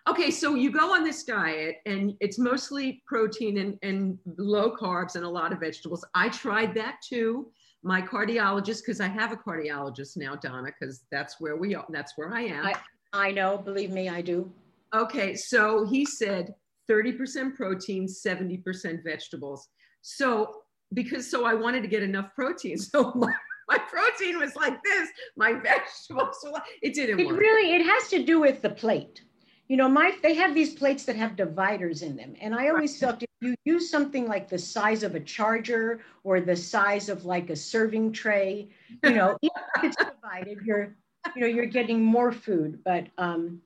Okay, 0.10 0.30
so 0.32 0.54
you 0.56 0.70
go 0.70 0.94
on 0.94 1.06
this 1.06 1.24
diet 1.24 1.78
and 1.86 2.14
it's 2.20 2.38
mostly 2.38 3.02
protein 3.08 3.58
and, 3.60 3.78
and 3.84 4.18
low 4.38 4.76
carbs 4.76 5.16
and 5.16 5.24
a 5.24 5.30
lot 5.30 5.54
of 5.54 5.62
vegetables. 5.62 6.04
I 6.14 6.28
tried 6.28 6.76
that 6.76 6.98
too. 7.08 7.50
My 7.84 8.02
cardiologist, 8.02 8.80
because 8.86 9.00
I 9.00 9.08
have 9.08 9.32
a 9.32 9.38
cardiologist 9.38 10.18
now, 10.18 10.36
Donna, 10.36 10.72
because 10.78 11.06
that's 11.10 11.40
where 11.40 11.56
we 11.56 11.74
are, 11.74 11.86
that's 11.90 12.14
where 12.18 12.34
I 12.34 12.42
am. 12.42 12.66
I- 12.66 12.76
I 13.14 13.32
know, 13.32 13.58
believe 13.58 13.92
me, 13.92 14.10
I 14.10 14.22
do. 14.22 14.52
okay, 14.94 15.36
so 15.36 15.86
he 15.86 16.04
said 16.04 16.54
30% 16.90 17.56
protein, 17.56 18.08
70% 18.08 19.04
vegetables. 19.04 19.68
So 20.02 20.64
because 20.94 21.30
so 21.30 21.46
I 21.46 21.54
wanted 21.54 21.82
to 21.82 21.88
get 21.88 22.04
enough 22.04 22.34
protein. 22.36 22.78
So 22.94 23.12
my, 23.16 23.34
my 23.70 23.78
protein 23.78 24.38
was 24.40 24.56
like 24.56 24.82
this, 24.84 25.10
my 25.38 25.54
vegetables 25.54 26.38
like, 26.52 26.64
it 26.82 26.94
didn't 26.94 27.20
It 27.20 27.28
work. 27.28 27.40
really 27.40 27.76
it 27.76 27.86
has 27.86 28.10
to 28.10 28.24
do 28.24 28.40
with 28.40 28.62
the 28.62 28.70
plate. 28.70 29.24
You 29.70 29.78
know, 29.78 29.88
my 29.88 30.16
they 30.22 30.34
have 30.36 30.54
these 30.54 30.74
plates 30.76 31.06
that 31.06 31.16
have 31.16 31.38
dividers 31.38 32.02
in 32.02 32.18
them, 32.18 32.36
and 32.42 32.54
I 32.54 32.68
always 32.68 33.00
felt 33.00 33.24
if 33.24 33.30
you 33.40 33.56
use 33.64 33.90
something 33.90 34.28
like 34.28 34.50
the 34.50 34.60
size 34.60 35.04
of 35.04 35.16
a 35.16 35.22
charger 35.22 36.02
or 36.26 36.42
the 36.42 36.56
size 36.56 37.08
of 37.08 37.24
like 37.26 37.50
a 37.50 37.56
serving 37.56 38.12
tray, 38.12 38.68
you 39.04 39.12
know, 39.12 39.38
if 39.42 39.52
it's 39.84 39.96
divided, 39.96 40.60
you're 40.66 40.96
you 41.34 41.42
know 41.42 41.48
you're 41.48 41.66
getting 41.66 42.04
more 42.04 42.34
food. 42.34 42.82
But 42.84 43.08
um, 43.18 43.62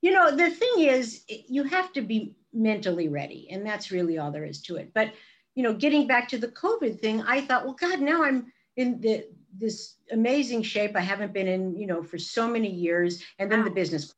you 0.00 0.12
know, 0.12 0.34
the 0.34 0.50
thing 0.50 0.74
is, 0.78 1.24
you 1.28 1.64
have 1.64 1.92
to 1.92 2.00
be 2.00 2.34
mentally 2.54 3.08
ready, 3.08 3.48
and 3.50 3.66
that's 3.66 3.90
really 3.90 4.18
all 4.18 4.30
there 4.30 4.44
is 4.44 4.62
to 4.62 4.76
it. 4.76 4.92
But 4.94 5.12
you 5.54 5.62
know, 5.62 5.72
getting 5.72 6.06
back 6.06 6.28
to 6.28 6.38
the 6.38 6.48
COVID 6.48 7.00
thing, 7.00 7.22
I 7.22 7.40
thought, 7.40 7.64
well, 7.64 7.74
God, 7.74 8.00
now 8.00 8.24
I'm 8.24 8.52
in 8.76 9.00
the 9.00 9.26
this 9.56 9.94
amazing 10.10 10.62
shape 10.62 10.96
I 10.96 11.00
haven't 11.00 11.32
been 11.32 11.46
in, 11.46 11.76
you 11.76 11.86
know, 11.86 12.02
for 12.02 12.18
so 12.18 12.48
many 12.48 12.70
years, 12.70 13.22
and 13.38 13.50
then 13.50 13.64
the 13.64 13.70
business. 13.70 14.14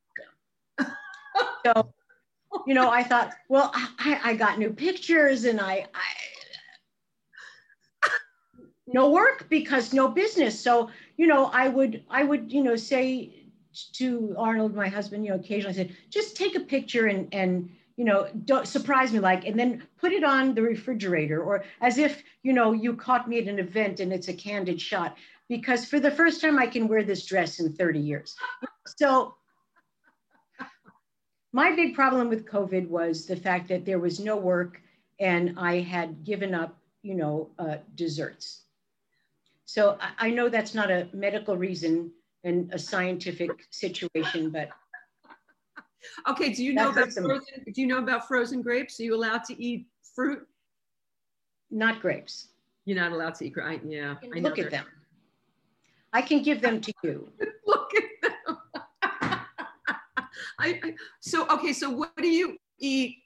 so, 1.65 1.93
you 2.65 2.73
know, 2.73 2.89
I 2.89 3.03
thought, 3.03 3.33
well, 3.49 3.71
I, 3.73 4.19
I 4.23 4.35
got 4.35 4.57
new 4.57 4.71
pictures, 4.71 5.45
and 5.45 5.61
I, 5.61 5.85
I 5.93 6.15
no 8.87 9.09
work 9.11 9.47
because 9.49 9.93
no 9.93 10.07
business. 10.07 10.59
So, 10.59 10.89
you 11.17 11.27
know, 11.27 11.45
I 11.47 11.67
would 11.67 12.03
I 12.09 12.23
would 12.23 12.51
you 12.51 12.63
know 12.63 12.75
say 12.75 13.43
to 13.93 14.33
Arnold, 14.37 14.73
my 14.73 14.87
husband, 14.87 15.23
you 15.23 15.31
know, 15.31 15.37
occasionally 15.37 15.75
I 15.75 15.77
said, 15.77 15.95
just 16.09 16.35
take 16.35 16.55
a 16.55 16.61
picture 16.61 17.07
and 17.07 17.27
and 17.33 17.69
you 17.97 18.05
know, 18.05 18.29
don't 18.45 18.67
surprise 18.67 19.11
me 19.11 19.19
like, 19.19 19.45
and 19.45 19.59
then 19.59 19.83
put 19.99 20.11
it 20.13 20.23
on 20.23 20.53
the 20.53 20.61
refrigerator 20.61 21.41
or 21.43 21.65
as 21.81 21.97
if, 21.97 22.23
you 22.43 22.53
know, 22.53 22.71
you 22.71 22.95
caught 22.95 23.27
me 23.27 23.39
at 23.39 23.47
an 23.47 23.57
event 23.57 23.99
and 23.99 24.13
it's 24.13 24.27
a 24.27 24.33
candid 24.33 24.79
shot 24.79 25.17
because 25.49 25.83
for 25.83 25.99
the 25.99 26.11
first 26.11 26.39
time 26.39 26.59
I 26.59 26.67
can 26.67 26.87
wear 26.87 27.03
this 27.03 27.25
dress 27.25 27.59
in 27.59 27.73
30 27.73 27.99
years. 27.99 28.35
So 28.97 29.35
my 31.51 31.75
big 31.75 31.95
problem 31.95 32.29
with 32.29 32.45
COVID 32.45 32.87
was 32.87 33.25
the 33.25 33.35
fact 33.35 33.67
that 33.69 33.83
there 33.83 33.99
was 33.99 34.19
no 34.19 34.37
work 34.37 34.79
and 35.19 35.55
I 35.57 35.79
had 35.79 36.23
given 36.23 36.53
up, 36.53 36.77
you 37.01 37.15
know, 37.15 37.49
uh, 37.57 37.77
desserts. 37.95 38.65
So 39.65 39.97
I, 39.99 40.27
I 40.27 40.29
know 40.29 40.49
that's 40.49 40.75
not 40.75 40.91
a 40.91 41.07
medical 41.13 41.57
reason 41.57 42.11
and 42.43 42.71
a 42.71 42.77
scientific 42.77 43.49
situation, 43.71 44.51
but 44.51 44.69
Okay, 46.29 46.53
do 46.53 46.63
you 46.63 46.73
know 46.73 46.91
That 46.91 47.09
about 47.09 47.13
frozen, 47.13 47.63
do 47.73 47.81
you 47.81 47.87
know 47.87 47.97
about 47.97 48.27
frozen 48.27 48.61
grapes? 48.61 48.99
Are 48.99 49.03
you 49.03 49.15
allowed 49.15 49.43
to 49.45 49.61
eat 49.61 49.87
fruit? 50.15 50.47
not 51.71 52.01
grapes. 52.01 52.49
You're 52.85 52.97
not 52.97 53.11
allowed 53.11 53.35
to 53.35 53.45
eat 53.45 53.53
grapes. 53.53 53.83
Yeah, 53.87 54.15
I 54.33 54.39
Look 54.39 54.59
at 54.59 54.71
them. 54.71 54.85
I 56.13 56.21
can 56.21 56.41
give 56.41 56.61
them 56.61 56.79
to 56.81 56.93
you. 57.03 57.29
Look 57.67 57.91
at 57.95 58.31
them. 58.45 58.57
I, 60.59 60.79
I 60.83 60.93
so 61.19 61.47
okay. 61.49 61.73
So 61.73 61.89
what 61.89 62.15
do 62.17 62.29
you 62.29 62.57
eat? 62.79 63.17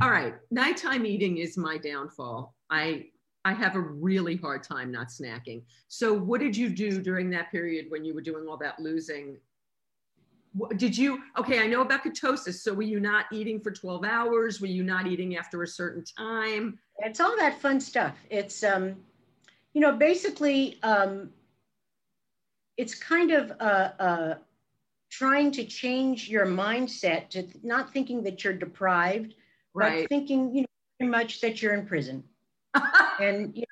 All 0.00 0.10
right, 0.10 0.34
nighttime 0.50 1.06
eating 1.06 1.38
is 1.38 1.56
my 1.56 1.78
downfall. 1.78 2.54
I 2.70 3.06
I 3.44 3.52
have 3.52 3.76
a 3.76 3.80
really 3.80 4.36
hard 4.36 4.64
time 4.64 4.90
not 4.90 5.08
snacking. 5.08 5.62
So, 5.86 6.12
what 6.12 6.40
did 6.40 6.56
you 6.56 6.68
do 6.68 7.00
during 7.00 7.30
that 7.30 7.52
period 7.52 7.86
when 7.88 8.04
you 8.04 8.12
were 8.12 8.20
doing 8.20 8.48
all 8.48 8.56
that 8.58 8.80
losing? 8.80 9.36
Did 10.76 10.96
you, 10.96 11.22
okay, 11.36 11.60
I 11.60 11.66
know 11.66 11.82
about 11.82 12.04
ketosis. 12.04 12.54
So, 12.54 12.72
were 12.72 12.82
you 12.82 13.00
not 13.00 13.26
eating 13.32 13.60
for 13.60 13.70
12 13.70 14.04
hours? 14.04 14.60
Were 14.60 14.66
you 14.66 14.82
not 14.82 15.06
eating 15.06 15.36
after 15.36 15.62
a 15.62 15.66
certain 15.66 16.04
time? 16.04 16.78
It's 16.98 17.20
all 17.20 17.36
that 17.36 17.60
fun 17.60 17.80
stuff. 17.80 18.16
It's, 18.30 18.62
um, 18.62 18.96
you 19.74 19.80
know, 19.80 19.92
basically, 19.92 20.78
um, 20.82 21.30
it's 22.76 22.94
kind 22.94 23.32
of 23.32 23.52
uh, 23.60 23.90
uh, 23.98 24.34
trying 25.10 25.50
to 25.52 25.64
change 25.64 26.28
your 26.28 26.46
mindset 26.46 27.30
to 27.30 27.46
not 27.62 27.92
thinking 27.92 28.22
that 28.24 28.44
you're 28.44 28.52
deprived, 28.52 29.34
right. 29.74 30.02
but 30.02 30.08
thinking, 30.08 30.54
you 30.54 30.62
know, 30.62 30.66
very 30.98 31.10
much 31.10 31.40
that 31.40 31.60
you're 31.60 31.74
in 31.74 31.86
prison 31.86 32.24
and 33.20 33.54
you 33.54 33.64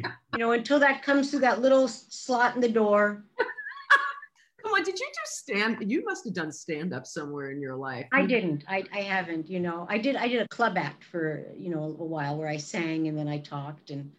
know, 0.00 0.10
you 0.32 0.38
know, 0.38 0.52
until 0.52 0.78
that 0.80 1.02
comes 1.02 1.30
through 1.30 1.40
that 1.40 1.60
little 1.60 1.88
slot 1.88 2.54
in 2.54 2.60
the 2.60 2.68
door. 2.68 3.24
Did 4.82 4.98
you 4.98 5.06
just 5.14 5.38
stand? 5.38 5.90
You 5.90 6.04
must 6.04 6.24
have 6.24 6.34
done 6.34 6.52
stand 6.52 6.92
up 6.92 7.06
somewhere 7.06 7.50
in 7.50 7.60
your 7.60 7.76
life. 7.76 8.06
I 8.12 8.26
didn't. 8.26 8.64
I, 8.68 8.84
I 8.92 9.00
haven't. 9.00 9.48
You 9.48 9.60
know, 9.60 9.86
I 9.88 9.98
did. 9.98 10.16
I 10.16 10.28
did 10.28 10.42
a 10.42 10.48
club 10.48 10.76
act 10.76 11.04
for 11.04 11.46
you 11.56 11.70
know 11.70 11.84
a, 11.84 12.04
while 12.04 12.36
where 12.36 12.48
I 12.48 12.56
sang 12.56 13.08
and 13.08 13.16
then 13.16 13.28
I 13.28 13.38
talked 13.38 13.90
and. 13.90 14.10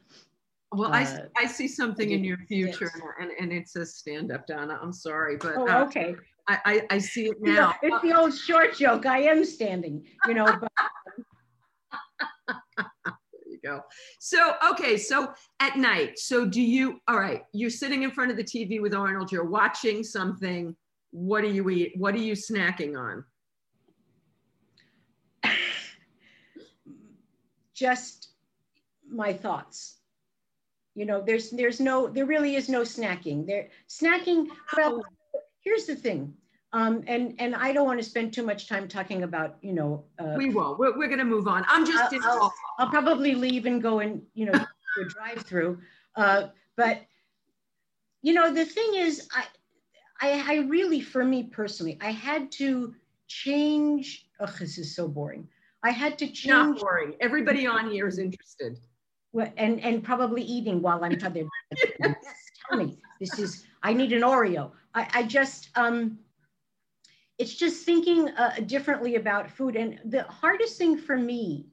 Well, 0.71 0.91
uh, 0.91 0.97
I, 0.97 1.19
I 1.37 1.45
see 1.45 1.67
something 1.67 2.11
in 2.11 2.23
your 2.23 2.37
future 2.37 2.91
yes. 2.93 3.01
and, 3.21 3.31
and 3.39 3.53
it 3.53 3.69
says 3.69 3.95
stand 3.95 4.31
up, 4.31 4.45
Donna. 4.45 4.77
I'm 4.81 4.91
sorry, 4.91 5.37
but 5.37 5.53
oh, 5.55 5.67
uh, 5.67 5.85
okay. 5.85 6.15
I, 6.47 6.59
I, 6.65 6.81
I, 6.91 6.97
see 6.99 7.27
it 7.27 7.37
now. 7.41 7.73
it's 7.81 8.01
the 8.01 8.13
old 8.13 8.33
short 8.33 8.75
joke. 8.75 9.05
I 9.05 9.21
am 9.21 9.43
standing, 9.45 10.05
you 10.27 10.35
know, 10.35 10.45
but 10.45 10.71
go. 13.65 13.81
So, 14.19 14.53
okay, 14.71 14.97
so 14.97 15.33
at 15.59 15.77
night, 15.77 16.19
so 16.19 16.45
do 16.45 16.61
you, 16.61 16.99
all 17.07 17.19
right, 17.19 17.43
you're 17.53 17.69
sitting 17.69 18.03
in 18.03 18.11
front 18.11 18.31
of 18.31 18.37
the 18.37 18.43
TV 18.43 18.81
with 18.81 18.93
Arnold, 18.93 19.31
you're 19.31 19.45
watching 19.45 20.03
something. 20.03 20.75
What 21.11 21.41
do 21.41 21.47
you 21.47 21.69
eat? 21.69 21.93
What 21.97 22.13
are 22.15 22.19
you 22.19 22.33
snacking 22.33 22.97
on? 22.97 23.23
Just 27.73 28.29
my 29.09 29.33
thoughts. 29.33 29.97
You 30.93 31.05
know, 31.05 31.21
there's 31.21 31.49
there's 31.49 31.81
no 31.81 32.07
there 32.07 32.25
really 32.25 32.55
is 32.55 32.69
no 32.69 32.81
snacking. 32.81 33.45
There 33.45 33.67
snacking, 33.89 34.47
well, 34.77 35.03
here's 35.61 35.85
the 35.85 35.95
thing. 35.95 36.33
Um, 36.75 37.05
and 37.07 37.35
and 37.39 37.55
I 37.55 37.71
don't 37.71 37.85
want 37.85 37.99
to 37.99 38.03
spend 38.03 38.33
too 38.33 38.43
much 38.43 38.67
time 38.67 38.89
talking 38.89 39.23
about 39.23 39.55
you 39.61 39.71
know. 39.71 40.03
Uh, 40.19 40.35
we 40.35 40.49
will. 40.49 40.75
We're, 40.77 40.97
we're 40.97 41.07
going 41.07 41.19
to 41.19 41.23
move 41.23 41.47
on. 41.47 41.63
I'm 41.69 41.85
just. 41.85 42.13
I'll, 42.13 42.21
I'll, 42.25 42.53
I'll, 42.79 42.89
probably 42.89 43.33
leave 43.33 43.65
and 43.65 43.81
go 43.81 43.99
and 43.99 44.21
you 44.33 44.47
know 44.47 44.65
your 44.97 45.05
drive 45.05 45.43
through. 45.43 45.79
Uh, 46.17 46.47
but 46.75 46.99
you 48.23 48.33
know 48.33 48.53
the 48.53 48.65
thing 48.65 48.95
is, 48.95 49.29
I, 49.33 49.45
I 50.19 50.55
I 50.55 50.55
really 50.67 50.99
for 50.99 51.23
me 51.23 51.43
personally, 51.43 51.97
I 52.01 52.11
had 52.11 52.51
to 52.53 52.93
change. 53.27 54.27
Oh, 54.41 54.53
this 54.59 54.77
is 54.77 54.93
so 54.93 55.07
boring. 55.07 55.47
I 55.81 55.91
had 55.91 56.17
to 56.17 56.25
change. 56.25 56.47
Not 56.47 56.79
boring. 56.81 57.13
Everybody 57.21 57.65
on 57.65 57.89
here 57.89 58.05
is 58.05 58.19
interested. 58.19 58.79
And 59.55 59.79
and 59.79 60.03
probably 60.03 60.41
eating 60.41 60.81
while 60.81 61.01
I'm 61.05 61.17
talking. 61.17 61.47
yes. 62.01 62.15
Tell 62.69 62.77
me, 62.79 62.97
this 63.21 63.39
is. 63.39 63.65
I 63.81 63.93
need 63.93 64.11
an 64.11 64.23
Oreo. 64.23 64.71
I 64.93 65.07
I 65.13 65.23
just 65.23 65.69
um 65.77 66.19
it's 67.37 67.55
just 67.55 67.85
thinking 67.85 68.29
uh, 68.29 68.55
differently 68.65 69.15
about 69.15 69.51
food. 69.51 69.75
And 69.75 69.99
the 70.05 70.23
hardest 70.23 70.77
thing 70.77 70.97
for 70.97 71.17
me 71.17 71.67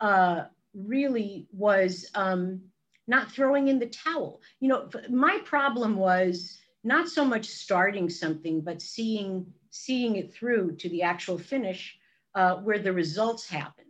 uh, 0.00 0.44
really 0.74 1.48
was 1.52 2.08
um, 2.14 2.60
not 3.06 3.32
throwing 3.32 3.68
in 3.68 3.78
the 3.78 3.86
towel. 3.86 4.40
You 4.60 4.68
know, 4.68 4.88
my 5.10 5.40
problem 5.44 5.96
was 5.96 6.58
not 6.84 7.08
so 7.08 7.24
much 7.24 7.46
starting 7.46 8.08
something, 8.08 8.60
but 8.60 8.80
seeing 8.80 9.46
seeing 9.70 10.16
it 10.16 10.32
through 10.32 10.74
to 10.76 10.88
the 10.88 11.02
actual 11.02 11.38
finish 11.38 11.98
uh, 12.34 12.56
where 12.56 12.78
the 12.78 12.92
results 12.92 13.48
happened. 13.48 13.86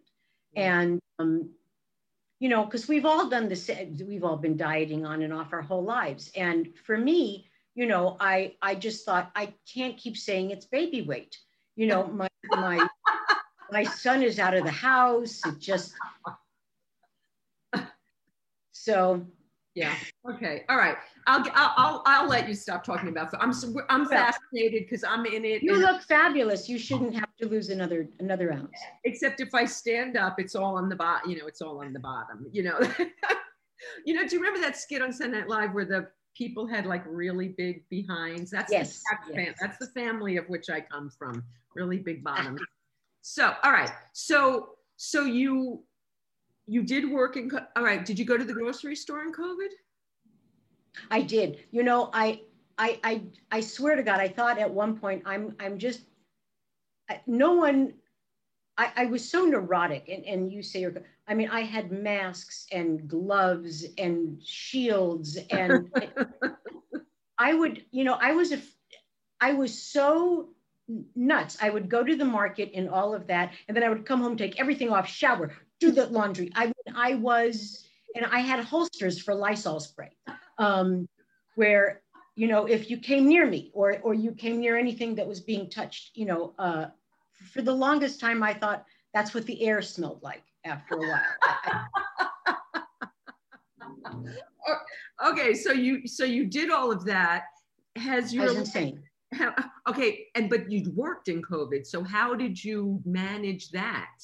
And 0.56 0.98
um, 1.18 1.50
you 2.40 2.48
know, 2.48 2.64
because 2.64 2.88
we've 2.88 3.04
all 3.04 3.28
done 3.28 3.48
this, 3.48 3.70
we've 4.06 4.24
all 4.24 4.36
been 4.36 4.56
dieting 4.56 5.04
on 5.04 5.22
and 5.22 5.32
off 5.32 5.52
our 5.52 5.60
whole 5.62 5.82
lives. 5.82 6.30
And 6.36 6.68
for 6.86 6.96
me, 6.96 7.48
you 7.74 7.86
know, 7.86 8.16
I 8.20 8.54
I 8.62 8.74
just 8.74 9.04
thought 9.04 9.30
I 9.34 9.54
can't 9.72 9.96
keep 9.96 10.16
saying 10.16 10.50
it's 10.50 10.66
baby 10.66 11.02
weight. 11.02 11.36
You 11.76 11.86
know, 11.86 12.06
my 12.08 12.28
my 12.50 12.86
my 13.72 13.84
son 13.84 14.22
is 14.22 14.38
out 14.38 14.54
of 14.54 14.64
the 14.64 14.70
house. 14.70 15.40
It 15.46 15.58
just 15.58 15.94
so 18.72 19.26
yeah. 19.78 19.94
Okay. 20.28 20.64
All 20.68 20.76
right. 20.76 20.96
I'll 21.28 21.44
I'll 21.54 22.02
I'll 22.04 22.28
let 22.28 22.48
you 22.48 22.54
stop 22.54 22.82
talking 22.82 23.08
about. 23.10 23.32
I'm 23.40 23.52
I'm 23.88 24.06
fascinated 24.06 24.82
because 24.82 25.04
I'm 25.04 25.24
in 25.24 25.44
it. 25.44 25.62
You 25.62 25.76
look 25.76 26.02
fabulous. 26.02 26.68
You 26.68 26.78
shouldn't 26.78 27.14
have 27.14 27.28
to 27.40 27.46
lose 27.46 27.68
another 27.68 28.08
another 28.18 28.52
ounce. 28.52 28.76
Except 29.04 29.40
if 29.40 29.54
I 29.54 29.66
stand 29.66 30.16
up, 30.16 30.40
it's 30.40 30.56
all 30.56 30.76
on 30.76 30.88
the 30.88 30.96
bottom. 30.96 31.30
You 31.30 31.38
know, 31.38 31.46
it's 31.46 31.62
all 31.62 31.80
on 31.80 31.92
the 31.92 32.00
bottom. 32.00 32.46
You 32.50 32.64
know. 32.64 32.80
you 34.04 34.14
know. 34.14 34.26
Do 34.26 34.34
you 34.34 34.42
remember 34.42 34.60
that 34.66 34.76
skit 34.76 35.00
on 35.00 35.12
Saturday 35.12 35.38
Night 35.38 35.48
Live 35.48 35.74
where 35.74 35.84
the 35.84 36.08
people 36.38 36.66
had 36.66 36.86
like 36.86 37.02
really 37.06 37.48
big 37.48 37.82
behinds. 37.90 38.50
That's 38.50 38.72
yes, 38.72 39.02
the, 39.26 39.34
yes. 39.34 39.56
that's 39.60 39.76
the 39.78 39.88
family 39.88 40.36
of 40.36 40.48
which 40.48 40.70
I 40.70 40.80
come 40.80 41.10
from. 41.10 41.42
Really 41.74 41.98
big 41.98 42.22
ah. 42.24 42.36
bottoms. 42.36 42.60
so, 43.20 43.54
all 43.64 43.72
right. 43.72 43.90
So, 44.12 44.70
so 44.96 45.24
you 45.24 45.82
you 46.66 46.82
did 46.82 47.10
work 47.10 47.36
in. 47.36 47.50
All 47.76 47.82
right. 47.82 48.04
Did 48.04 48.18
you 48.18 48.24
go 48.24 48.36
to 48.36 48.44
the 48.44 48.52
grocery 48.52 48.94
store 48.94 49.22
in 49.22 49.32
COVID? 49.32 49.70
I 51.10 51.22
did. 51.22 51.64
You 51.72 51.82
know, 51.82 52.10
I 52.12 52.42
I 52.78 53.00
I 53.02 53.22
I 53.50 53.60
swear 53.60 53.96
to 53.96 54.02
God, 54.02 54.20
I 54.20 54.28
thought 54.28 54.58
at 54.58 54.70
one 54.70 54.96
point 54.96 55.22
I'm 55.26 55.56
I'm 55.58 55.78
just 55.78 56.02
no 57.26 57.54
one. 57.54 57.94
I, 58.76 58.92
I 58.96 59.04
was 59.06 59.28
so 59.28 59.44
neurotic, 59.44 60.08
and, 60.08 60.24
and 60.24 60.52
you 60.52 60.62
say 60.62 60.80
you're 60.80 60.94
I 61.28 61.34
mean, 61.34 61.50
I 61.50 61.60
had 61.60 61.92
masks 61.92 62.66
and 62.72 63.06
gloves 63.06 63.84
and 63.98 64.42
shields 64.42 65.36
and 65.50 65.90
I 67.38 67.54
would, 67.54 67.84
you 67.90 68.04
know, 68.04 68.18
I 68.20 68.32
was 68.32 68.52
a, 68.52 68.60
I 69.40 69.52
was 69.52 69.80
so 69.80 70.48
nuts. 71.14 71.58
I 71.60 71.70
would 71.70 71.88
go 71.88 72.02
to 72.02 72.16
the 72.16 72.24
market 72.24 72.72
and 72.74 72.88
all 72.88 73.14
of 73.14 73.26
that, 73.28 73.52
and 73.68 73.76
then 73.76 73.84
I 73.84 73.88
would 73.88 74.06
come 74.06 74.20
home, 74.20 74.36
take 74.36 74.58
everything 74.58 74.90
off, 74.90 75.08
shower, 75.08 75.52
do 75.78 75.90
the 75.92 76.06
laundry. 76.06 76.50
I 76.54 76.66
mean, 76.66 76.96
I 76.96 77.14
was, 77.14 77.86
and 78.16 78.24
I 78.26 78.40
had 78.40 78.64
holsters 78.64 79.20
for 79.20 79.34
Lysol 79.34 79.80
spray, 79.80 80.10
um, 80.58 81.08
where 81.54 82.02
you 82.34 82.46
know, 82.46 82.66
if 82.66 82.88
you 82.88 82.98
came 82.98 83.26
near 83.26 83.46
me 83.46 83.70
or 83.74 83.98
or 84.02 84.14
you 84.14 84.30
came 84.30 84.60
near 84.60 84.78
anything 84.78 85.16
that 85.16 85.26
was 85.26 85.40
being 85.40 85.68
touched, 85.68 86.16
you 86.16 86.24
know, 86.24 86.54
uh, 86.58 86.86
for 87.52 87.62
the 87.62 87.72
longest 87.72 88.20
time, 88.20 88.42
I 88.42 88.54
thought 88.54 88.84
that's 89.18 89.34
what 89.34 89.44
the 89.46 89.60
air 89.64 89.82
smelled 89.82 90.22
like 90.22 90.44
after 90.64 90.94
a 90.94 90.98
while. 90.98 91.88
okay, 95.32 95.54
so 95.54 95.72
you 95.72 96.06
so 96.06 96.24
you 96.24 96.46
did 96.46 96.70
all 96.70 96.92
of 96.92 97.04
that. 97.06 97.46
Has 97.96 98.32
your 98.32 98.56
insane. 98.56 99.02
How, 99.34 99.52
okay, 99.88 100.26
and 100.36 100.48
but 100.48 100.70
you'd 100.70 100.94
worked 100.94 101.26
in 101.26 101.42
COVID, 101.42 101.84
so 101.84 102.04
how 102.04 102.36
did 102.36 102.62
you 102.62 103.02
manage 103.04 103.70
that? 103.70 104.14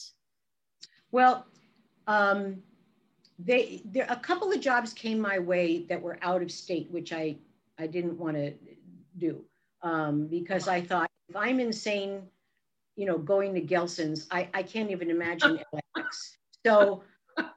Well, 1.11 1.45
um, 2.07 2.63
they 3.41 3.83
there 3.85 4.07
a 4.09 4.17
couple 4.17 4.53
of 4.53 4.61
jobs 4.61 4.93
came 4.93 5.19
my 5.19 5.41
way 5.41 5.87
that 5.89 6.01
were 6.01 6.19
out 6.23 6.41
of 6.41 6.53
state, 6.53 6.89
which 6.93 7.13
I 7.13 7.37
I 7.81 7.89
didn't 7.89 8.17
want 8.17 8.37
to 8.37 8.55
do 9.19 9.45
um, 9.83 10.29
because 10.29 10.69
I 10.69 10.83
thought 10.83 11.11
if 11.29 11.35
I'm 11.35 11.59
insane 11.59 12.29
you 12.97 13.07
know, 13.07 13.19
going 13.19 13.55
to 13.55 13.61
Gelson's, 13.61 14.27
I, 14.31 14.49
I 14.55 14.63
can't 14.63 14.91
even 14.91 15.11
imagine 15.11 15.61
LAX. 15.97 16.37
So 16.65 17.03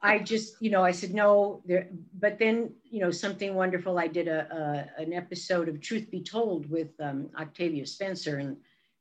I 0.02 0.18
just, 0.18 0.56
you 0.60 0.70
know, 0.70 0.82
I 0.82 0.90
said 0.90 1.14
no 1.14 1.62
there, 1.64 1.88
but 2.18 2.38
then, 2.38 2.72
you 2.84 3.00
know, 3.00 3.10
something 3.10 3.54
wonderful. 3.54 3.98
I 3.98 4.08
did 4.08 4.28
a, 4.28 4.88
a 4.98 5.02
an 5.02 5.12
episode 5.12 5.68
of 5.68 5.80
Truth 5.80 6.10
Be 6.10 6.22
Told 6.22 6.68
with 6.68 6.88
um, 7.00 7.30
Octavia 7.38 7.86
Spencer, 7.86 8.38
and 8.38 8.56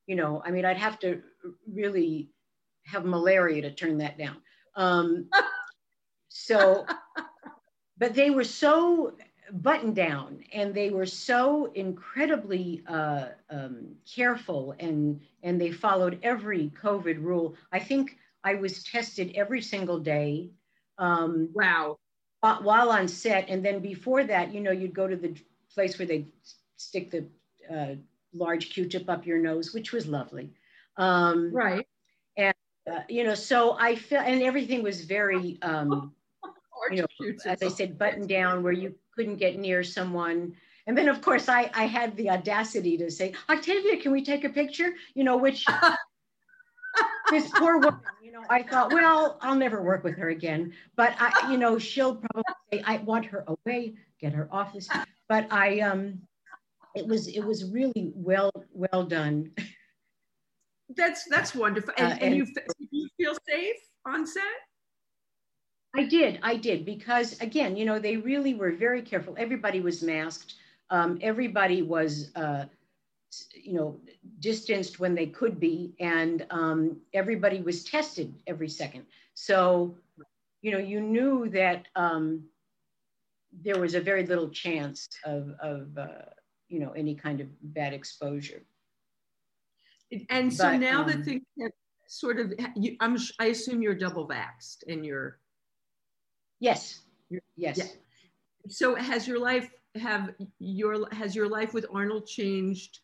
you 0.06 0.16
know, 0.16 0.42
I 0.46 0.52
mean, 0.52 0.66
I'd 0.66 0.78
have 0.78 1.00
to 1.00 1.22
really 1.72 2.30
have 2.86 3.06
malaria 3.06 3.64
to 3.64 3.74
turn 3.74 3.98
that 3.98 4.18
down. 4.18 4.38
Um, 4.76 5.30
so, 6.30 6.86
but 7.98 8.14
they 8.14 8.30
were 8.30 8.44
so 8.44 9.14
button 9.52 9.94
down 9.94 10.44
and 10.54 10.74
they 10.74 10.90
were 10.90 11.06
so 11.06 11.72
incredibly 11.74 12.84
uh, 12.88 13.28
um, 13.50 13.96
careful 14.06 14.76
and 14.80 15.22
and 15.44 15.60
they 15.60 15.72
followed 15.72 16.20
every 16.24 16.72
covid 16.82 17.22
rule. 17.22 17.56
I 17.72 17.80
think 17.80 18.18
i 18.44 18.56
was 18.56 18.84
tested 18.84 19.32
every 19.36 19.62
single 19.62 20.00
day 20.00 20.50
um, 20.98 21.50
wow. 21.54 21.98
while 22.42 22.90
on 22.90 23.08
set 23.08 23.50
and 23.50 23.64
then 23.64 23.80
before 23.80 24.24
that 24.24 24.54
you 24.54 24.60
know 24.60 24.72
you'd 24.72 24.94
go 24.94 25.08
to 25.08 25.16
the 25.16 25.36
place 25.74 25.98
where 25.98 26.08
they 26.08 26.26
stick 26.76 27.12
the 27.12 27.26
uh, 27.74 27.96
large 28.34 28.72
q-tip 28.72 29.10
up 29.10 29.26
your 29.26 29.40
nose 29.40 29.74
which 29.74 29.92
was 29.92 30.08
lovely. 30.08 30.52
Um, 30.98 31.52
right. 31.54 31.86
and 32.38 32.56
uh, 32.92 33.02
you 33.08 33.24
know 33.24 33.36
so 33.36 33.78
i 33.80 33.96
felt 33.96 34.26
and 34.28 34.42
everything 34.42 34.84
was 34.84 35.06
very 35.06 35.58
um, 35.62 36.14
you 36.92 37.02
know, 37.02 37.34
as 37.46 37.62
I 37.62 37.68
said, 37.68 37.98
button 37.98 38.28
down 38.28 38.64
where 38.64 38.74
you 38.74 38.96
couldn't 39.18 39.38
get 39.38 39.58
near 39.58 39.84
someone. 39.84 40.56
And 40.86 40.98
then, 40.98 41.10
of 41.10 41.22
course, 41.22 41.50
I, 41.50 41.70
I 41.74 41.86
had 41.86 42.16
the 42.16 42.30
audacity 42.30 42.98
to 42.98 43.12
say, 43.12 43.34
Octavia, 43.50 43.98
can 43.98 44.12
we 44.12 44.24
take 44.24 44.46
a 44.46 44.50
picture? 44.50 44.94
You 45.16 45.26
know, 45.26 45.36
which 45.36 45.66
this 47.32 47.50
poor 47.56 47.80
woman, 47.80 48.00
you 48.24 48.32
know, 48.32 48.44
I 48.50 48.64
thought, 48.64 48.94
well, 48.94 49.38
I'll 49.42 49.56
never 49.56 49.82
work 49.82 50.04
with 50.04 50.18
her 50.18 50.30
again. 50.30 50.72
But 50.96 51.16
I, 51.20 51.52
you 51.52 51.58
know, 51.58 51.78
she'll 51.78 52.16
probably 52.16 52.44
say, 52.72 52.84
I 52.86 52.98
want 52.98 53.26
her 53.26 53.44
away, 53.48 53.96
get 54.22 54.32
her 54.34 54.48
off 54.52 54.74
this. 54.74 54.88
But 55.28 55.52
I, 55.52 55.82
um, 55.82 56.22
it 56.96 57.06
was, 57.06 57.28
it 57.28 57.42
was 57.42 57.70
really 57.70 58.14
well, 58.16 58.52
well 58.72 59.04
done. 59.04 59.52
That's 60.96 61.26
that's 61.26 61.54
wonderful. 61.54 61.94
And, 61.98 62.14
uh, 62.14 62.16
and, 62.22 62.24
and 62.24 62.36
you, 62.38 62.48
you 62.92 63.10
feel 63.18 63.34
safe 63.46 63.76
on 64.06 64.26
set? 64.26 64.44
I 65.96 66.04
did, 66.04 66.40
I 66.44 66.58
did, 66.58 66.86
because 66.86 67.40
again, 67.42 67.76
you 67.76 67.86
know, 67.86 67.98
they 67.98 68.18
really 68.18 68.54
were 68.54 68.72
very 68.72 69.02
careful. 69.02 69.36
Everybody 69.38 69.80
was 69.80 70.04
masked. 70.04 70.56
Um, 70.90 71.18
everybody 71.22 71.82
was, 71.82 72.32
uh, 72.36 72.66
you 73.54 73.74
know, 73.74 74.00
distanced 74.40 75.00
when 75.00 75.16
they 75.16 75.26
could 75.26 75.60
be, 75.60 75.94
and 76.00 76.46
um, 76.50 76.98
everybody 77.14 77.62
was 77.62 77.84
tested 77.84 78.34
every 78.46 78.70
second. 78.70 79.06
So, 79.34 79.98
you 80.62 80.72
know, 80.72 80.78
you 80.78 81.02
knew 81.02 81.50
that 81.50 81.88
um, 81.96 82.44
there 83.64 83.80
was 83.80 83.96
a 83.96 84.02
very 84.02 84.26
little 84.26 84.50
chance 84.50 85.08
of, 85.26 85.52
of 85.60 85.98
uh, 85.98 86.30
you 86.70 86.80
know, 86.80 86.92
any 86.92 87.16
kind 87.16 87.42
of 87.42 87.48
bad 87.74 87.94
exposure. 87.94 88.62
And 90.30 90.54
so 90.54 90.72
but, 90.72 90.78
now 90.78 91.04
that 91.04 91.18
um, 91.18 91.24
things 91.24 91.44
have 91.60 91.72
sort 92.08 92.40
of, 92.40 92.54
you, 92.76 92.98
I'm, 93.00 93.18
I 93.40 93.46
assume 93.48 93.82
you're 93.82 93.96
double 93.96 94.28
vaxxed 94.28 94.84
and 94.88 95.06
you're. 95.06 95.40
Yes. 96.60 97.02
Yes. 97.56 97.78
Yeah. 97.78 97.86
So 98.70 98.96
has 98.96 99.28
your 99.28 99.40
life 99.40 99.72
have 99.96 100.34
your 100.60 101.08
has 101.14 101.36
your 101.36 101.48
life 101.50 101.74
with 101.74 101.86
Arnold 101.94 102.28
changed? 102.28 103.00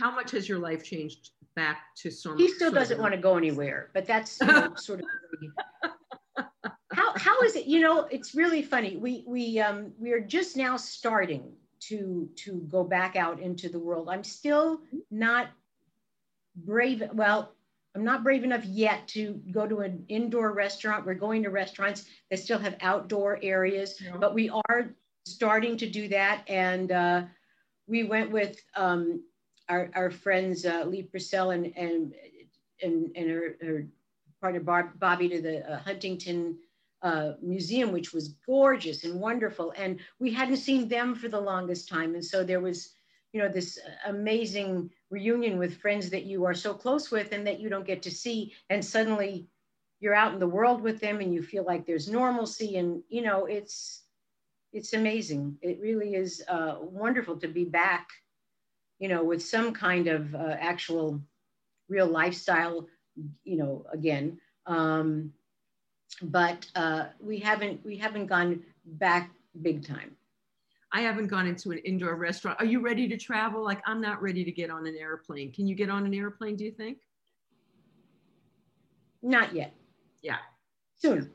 How 0.00 0.10
much 0.10 0.32
has 0.32 0.48
your 0.48 0.58
life 0.58 0.84
changed 0.84 1.30
back 1.56 1.94
to 1.98 2.10
some? 2.10 2.36
He 2.36 2.48
still 2.48 2.70
doesn't 2.70 3.00
want 3.00 3.14
to 3.14 3.20
go 3.20 3.36
anywhere, 3.36 3.90
but 3.94 4.06
that's 4.06 4.40
you 4.40 4.46
know, 4.46 4.74
sort 4.76 5.00
of. 5.00 6.46
how 6.92 7.12
how 7.16 7.40
is 7.42 7.56
it? 7.56 7.66
You 7.66 7.80
know, 7.80 8.06
it's 8.10 8.34
really 8.34 8.62
funny. 8.62 8.96
We 8.96 9.24
we 9.26 9.60
um 9.60 9.92
we 9.98 10.12
are 10.12 10.20
just 10.20 10.56
now 10.56 10.76
starting 10.76 11.52
to 11.88 12.28
to 12.36 12.66
go 12.68 12.84
back 12.84 13.16
out 13.16 13.40
into 13.40 13.68
the 13.68 13.78
world. 13.78 14.08
I'm 14.10 14.24
still 14.24 14.80
not 15.10 15.48
brave. 16.56 17.02
Well, 17.12 17.52
I'm 17.94 18.04
not 18.04 18.24
brave 18.24 18.42
enough 18.42 18.64
yet 18.64 19.06
to 19.08 19.40
go 19.52 19.66
to 19.66 19.80
an 19.80 20.04
indoor 20.08 20.52
restaurant. 20.52 21.06
We're 21.06 21.14
going 21.14 21.44
to 21.44 21.50
restaurants 21.50 22.06
that 22.30 22.40
still 22.40 22.58
have 22.58 22.76
outdoor 22.80 23.38
areas, 23.42 24.00
yeah. 24.00 24.16
but 24.16 24.34
we 24.34 24.50
are 24.68 24.90
starting 25.26 25.76
to 25.76 25.88
do 25.88 26.08
that. 26.08 26.42
And 26.48 26.90
uh, 26.90 27.22
we 27.86 28.02
went 28.02 28.32
with 28.32 28.60
um, 28.74 29.22
our, 29.68 29.90
our 29.94 30.10
friends 30.10 30.66
uh, 30.66 30.84
Lee 30.86 31.02
Purcell 31.02 31.50
and 31.50 31.72
and 31.76 32.14
and, 32.82 33.10
and 33.16 33.30
her, 33.30 33.56
her 33.62 33.86
partner 34.40 34.60
Bob, 34.60 34.98
Bobby 34.98 35.28
to 35.28 35.40
the 35.40 35.72
uh, 35.72 35.78
Huntington 35.78 36.58
uh, 37.02 37.32
Museum, 37.40 37.92
which 37.92 38.12
was 38.12 38.34
gorgeous 38.46 39.04
and 39.04 39.20
wonderful. 39.20 39.72
And 39.76 40.00
we 40.18 40.32
hadn't 40.32 40.56
seen 40.56 40.88
them 40.88 41.14
for 41.14 41.28
the 41.28 41.40
longest 41.40 41.88
time, 41.88 42.14
and 42.14 42.24
so 42.24 42.42
there 42.42 42.60
was 42.60 42.94
you 43.32 43.40
know 43.40 43.48
this 43.48 43.78
amazing 44.06 44.90
reunion 45.14 45.58
with 45.58 45.80
friends 45.80 46.10
that 46.10 46.24
you 46.24 46.44
are 46.44 46.54
so 46.54 46.74
close 46.74 47.10
with 47.10 47.32
and 47.32 47.46
that 47.46 47.60
you 47.60 47.68
don't 47.68 47.86
get 47.92 48.02
to 48.02 48.10
see 48.10 48.52
and 48.70 48.84
suddenly 48.84 49.46
you're 50.00 50.20
out 50.22 50.34
in 50.34 50.40
the 50.40 50.54
world 50.58 50.80
with 50.82 50.98
them 51.00 51.20
and 51.20 51.32
you 51.32 51.42
feel 51.42 51.64
like 51.64 51.86
there's 51.86 52.08
normalcy 52.08 52.76
and 52.76 53.02
you 53.08 53.22
know 53.22 53.46
it's 53.46 54.02
it's 54.76 54.92
amazing. 54.92 55.56
It 55.62 55.78
really 55.80 56.16
is 56.16 56.42
uh, 56.48 56.74
wonderful 56.80 57.36
to 57.38 57.48
be 57.48 57.64
back 57.64 58.08
you 58.98 59.08
know 59.08 59.22
with 59.24 59.42
some 59.54 59.72
kind 59.72 60.06
of 60.08 60.34
uh, 60.34 60.56
actual 60.72 61.20
real 61.88 62.08
lifestyle 62.08 62.76
you 63.44 63.56
know 63.56 63.86
again. 63.92 64.38
Um, 64.66 65.32
but 66.22 66.66
uh, 66.74 67.04
we 67.20 67.38
haven't 67.38 67.84
we 67.84 67.96
haven't 67.96 68.26
gone 68.26 68.62
back 68.84 69.30
big 69.62 69.86
time 69.86 70.16
I 70.94 71.00
haven't 71.00 71.26
gone 71.26 71.48
into 71.48 71.72
an 71.72 71.78
indoor 71.78 72.14
restaurant. 72.14 72.60
Are 72.60 72.64
you 72.64 72.78
ready 72.78 73.08
to 73.08 73.16
travel? 73.16 73.64
Like, 73.64 73.82
I'm 73.84 74.00
not 74.00 74.22
ready 74.22 74.44
to 74.44 74.52
get 74.52 74.70
on 74.70 74.86
an 74.86 74.96
airplane. 74.96 75.50
Can 75.50 75.66
you 75.66 75.74
get 75.74 75.90
on 75.90 76.06
an 76.06 76.14
airplane, 76.14 76.54
do 76.54 76.64
you 76.64 76.70
think? 76.70 76.98
Not 79.20 79.52
yet. 79.52 79.74
Yeah. 80.22 80.36
Soon. 80.96 81.32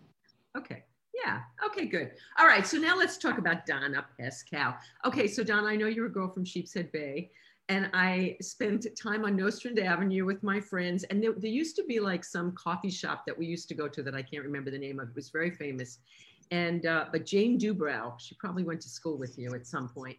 Okay. 0.57 0.85
Yeah. 1.13 1.41
Okay, 1.65 1.87
good. 1.87 2.11
All 2.39 2.47
right. 2.47 2.65
So 2.65 2.77
now 2.77 2.95
let's 2.97 3.17
talk 3.17 3.37
about 3.37 3.65
Donna 3.65 4.05
Pescow. 4.17 4.77
Okay. 5.05 5.27
So, 5.27 5.43
Donna, 5.43 5.67
I 5.67 5.75
know 5.75 5.87
you're 5.87 6.05
a 6.05 6.11
girl 6.11 6.29
from 6.29 6.45
Sheepshead 6.45 6.89
Bay, 6.93 7.29
and 7.67 7.89
I 7.93 8.37
spent 8.39 8.87
time 8.97 9.25
on 9.25 9.35
Nostrand 9.35 9.77
Avenue 9.77 10.25
with 10.25 10.41
my 10.41 10.61
friends. 10.61 11.03
And 11.03 11.21
there, 11.21 11.33
there 11.33 11.51
used 11.51 11.75
to 11.75 11.83
be 11.83 11.99
like 11.99 12.23
some 12.23 12.53
coffee 12.53 12.89
shop 12.89 13.25
that 13.25 13.37
we 13.37 13.45
used 13.45 13.67
to 13.67 13.75
go 13.75 13.89
to 13.89 14.03
that 14.03 14.15
I 14.15 14.21
can't 14.21 14.45
remember 14.45 14.71
the 14.71 14.79
name 14.79 15.01
of. 15.01 15.09
It 15.09 15.15
was 15.15 15.31
very 15.31 15.51
famous 15.51 15.99
and 16.51 16.85
uh, 16.85 17.05
but 17.11 17.25
Jane 17.25 17.59
Dubrow, 17.59 18.19
she 18.19 18.35
probably 18.35 18.63
went 18.63 18.81
to 18.81 18.89
school 18.89 19.17
with 19.17 19.37
you 19.37 19.53
at 19.53 19.67
some 19.67 19.87
point. 19.89 20.17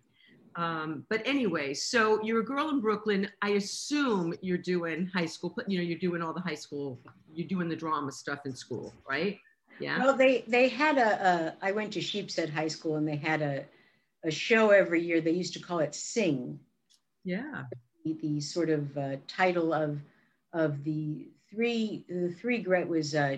Um, 0.57 1.07
but 1.09 1.23
anyway, 1.25 1.75
so 1.75 2.23
you're 2.23 2.41
a 2.41 2.45
girl 2.45 2.71
in 2.71 2.81
Brooklyn. 2.81 3.29
I 3.41 3.51
assume 3.51 4.35
you're 4.41 4.59
doing 4.59 5.07
high 5.07 5.27
school. 5.27 5.55
You 5.67 5.79
know, 5.79 5.85
you're 5.85 5.99
doing 5.99 6.23
all 6.23 6.33
the 6.33 6.41
high 6.41 6.55
school. 6.55 7.01
You're 7.33 7.49
doing 7.49 7.69
the 7.69 7.77
drama 7.77 8.13
stuff 8.13 8.41
in 8.47 8.55
school, 8.55 8.93
right? 9.09 9.39
Yeah. 9.79 9.99
Well, 9.99 10.17
they 10.17 10.45
they 10.47 10.69
had 10.69 10.99
a. 10.99 11.57
a 11.63 11.67
I 11.67 11.73
went 11.73 11.93
to 11.95 12.01
Sheepshead 12.01 12.51
High 12.51 12.69
School, 12.69 12.97
and 12.97 13.07
they 13.07 13.17
had 13.17 13.43
a 13.43 13.65
a 14.25 14.31
show 14.31 14.71
every 14.71 15.03
year. 15.03 15.21
They 15.21 15.31
used 15.31 15.55
to 15.55 15.61
call 15.61 15.79
it 15.79 15.95
Sing. 15.95 16.59
Yeah. 17.25 17.65
The, 18.05 18.19
the 18.23 18.41
sort 18.41 18.71
of 18.71 18.97
uh, 18.97 19.17
title 19.27 19.73
of 19.73 20.01
of 20.53 20.85
the 20.85 21.29
three 21.51 22.05
the 22.09 22.35
three 22.41 22.59
great 22.59 22.89
was 22.89 23.15
uh, 23.15 23.37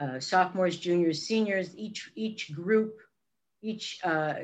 uh, 0.00 0.18
sophomores, 0.18 0.78
juniors, 0.78 1.22
seniors, 1.22 1.76
each, 1.76 2.10
each 2.14 2.52
group, 2.54 2.98
each 3.62 4.00
uh, 4.02 4.34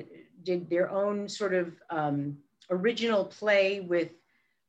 did 0.42 0.68
their 0.68 0.90
own 0.90 1.28
sort 1.28 1.54
of 1.54 1.72
um, 1.90 2.36
original 2.70 3.24
play 3.24 3.80
with 3.80 4.10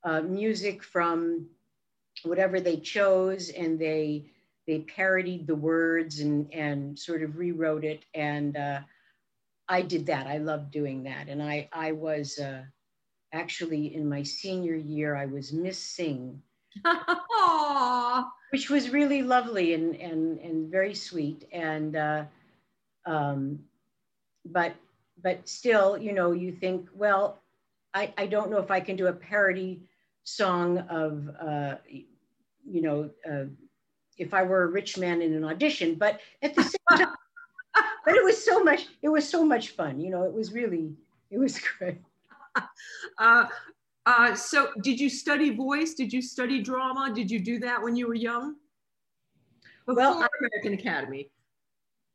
uh, 0.04 0.22
music 0.22 0.82
from 0.84 1.46
whatever 2.24 2.60
they 2.60 2.78
chose 2.78 3.50
and 3.50 3.78
they, 3.78 4.32
they 4.66 4.80
parodied 4.80 5.46
the 5.46 5.56
words 5.56 6.22
and, 6.22 6.52
and 6.54 6.98
sort 6.98 7.22
of 7.22 7.38
rewrote 7.38 7.84
it. 7.84 8.06
And 8.14 8.56
uh, 8.56 8.80
I 9.68 9.82
did 9.82 10.06
that. 10.06 10.28
I 10.28 10.38
loved 10.38 10.72
doing 10.72 11.04
that. 11.04 11.28
And 11.28 11.44
I, 11.44 11.68
I 11.74 11.92
was 11.92 12.40
uh, 12.40 12.64
actually 13.34 13.94
in 13.94 14.08
my 14.08 14.24
senior 14.24 14.76
year, 14.76 15.16
I 15.16 15.26
was 15.26 15.52
Miss 15.52 15.78
Sing. 15.78 16.42
which 18.52 18.70
was 18.70 18.90
really 18.90 19.22
lovely 19.22 19.74
and 19.74 19.96
and 19.96 20.40
and 20.40 20.72
very 20.72 20.94
sweet. 20.94 21.48
And 21.52 21.96
uh, 21.96 22.24
um, 23.06 23.60
but 24.46 24.76
but 25.22 25.48
still 25.48 25.98
you 25.98 26.14
know 26.14 26.32
you 26.32 26.52
think 26.52 26.88
well 26.94 27.42
I, 27.94 28.14
I 28.18 28.28
don't 28.28 28.52
know 28.52 28.60
if 28.60 28.72
I 28.72 28.80
can 28.80 28.96
do 28.96 29.08
a 29.08 29.14
parody 29.14 29.82
song 30.24 30.80
of 30.90 31.30
uh, 31.42 31.76
you 32.66 32.82
know 32.82 33.10
uh, 33.30 33.46
if 34.18 34.34
I 34.34 34.44
were 34.44 34.64
a 34.64 34.68
rich 34.68 34.98
man 34.98 35.22
in 35.22 35.34
an 35.34 35.44
audition 35.44 35.96
but 35.96 36.20
at 36.42 36.56
the 36.56 36.64
same 36.64 36.98
time 36.98 37.14
but 38.06 38.16
it 38.16 38.24
was 38.24 38.44
so 38.44 38.64
much 38.64 38.88
it 39.02 39.10
was 39.10 39.28
so 39.28 39.44
much 39.44 39.70
fun 39.70 40.00
you 40.00 40.10
know 40.10 40.24
it 40.24 40.34
was 40.34 40.54
really 40.54 40.94
it 41.30 41.38
was 41.38 41.60
great. 41.78 41.98
Uh, 43.18 43.46
uh, 44.08 44.34
so 44.34 44.70
did 44.82 45.00
you 45.02 45.10
study 45.10 45.50
voice? 45.50 45.94
Did 45.94 46.14
you 46.14 46.22
study 46.22 46.62
drama? 46.62 47.12
Did 47.14 47.30
you 47.30 47.40
do 47.40 47.60
that 47.60 47.82
when 47.84 47.98
you 47.98 48.08
were 48.08 48.16
young? 48.16 48.56
Before 49.86 49.96
well, 49.96 50.28
American 50.40 50.74
Academy. 50.74 51.30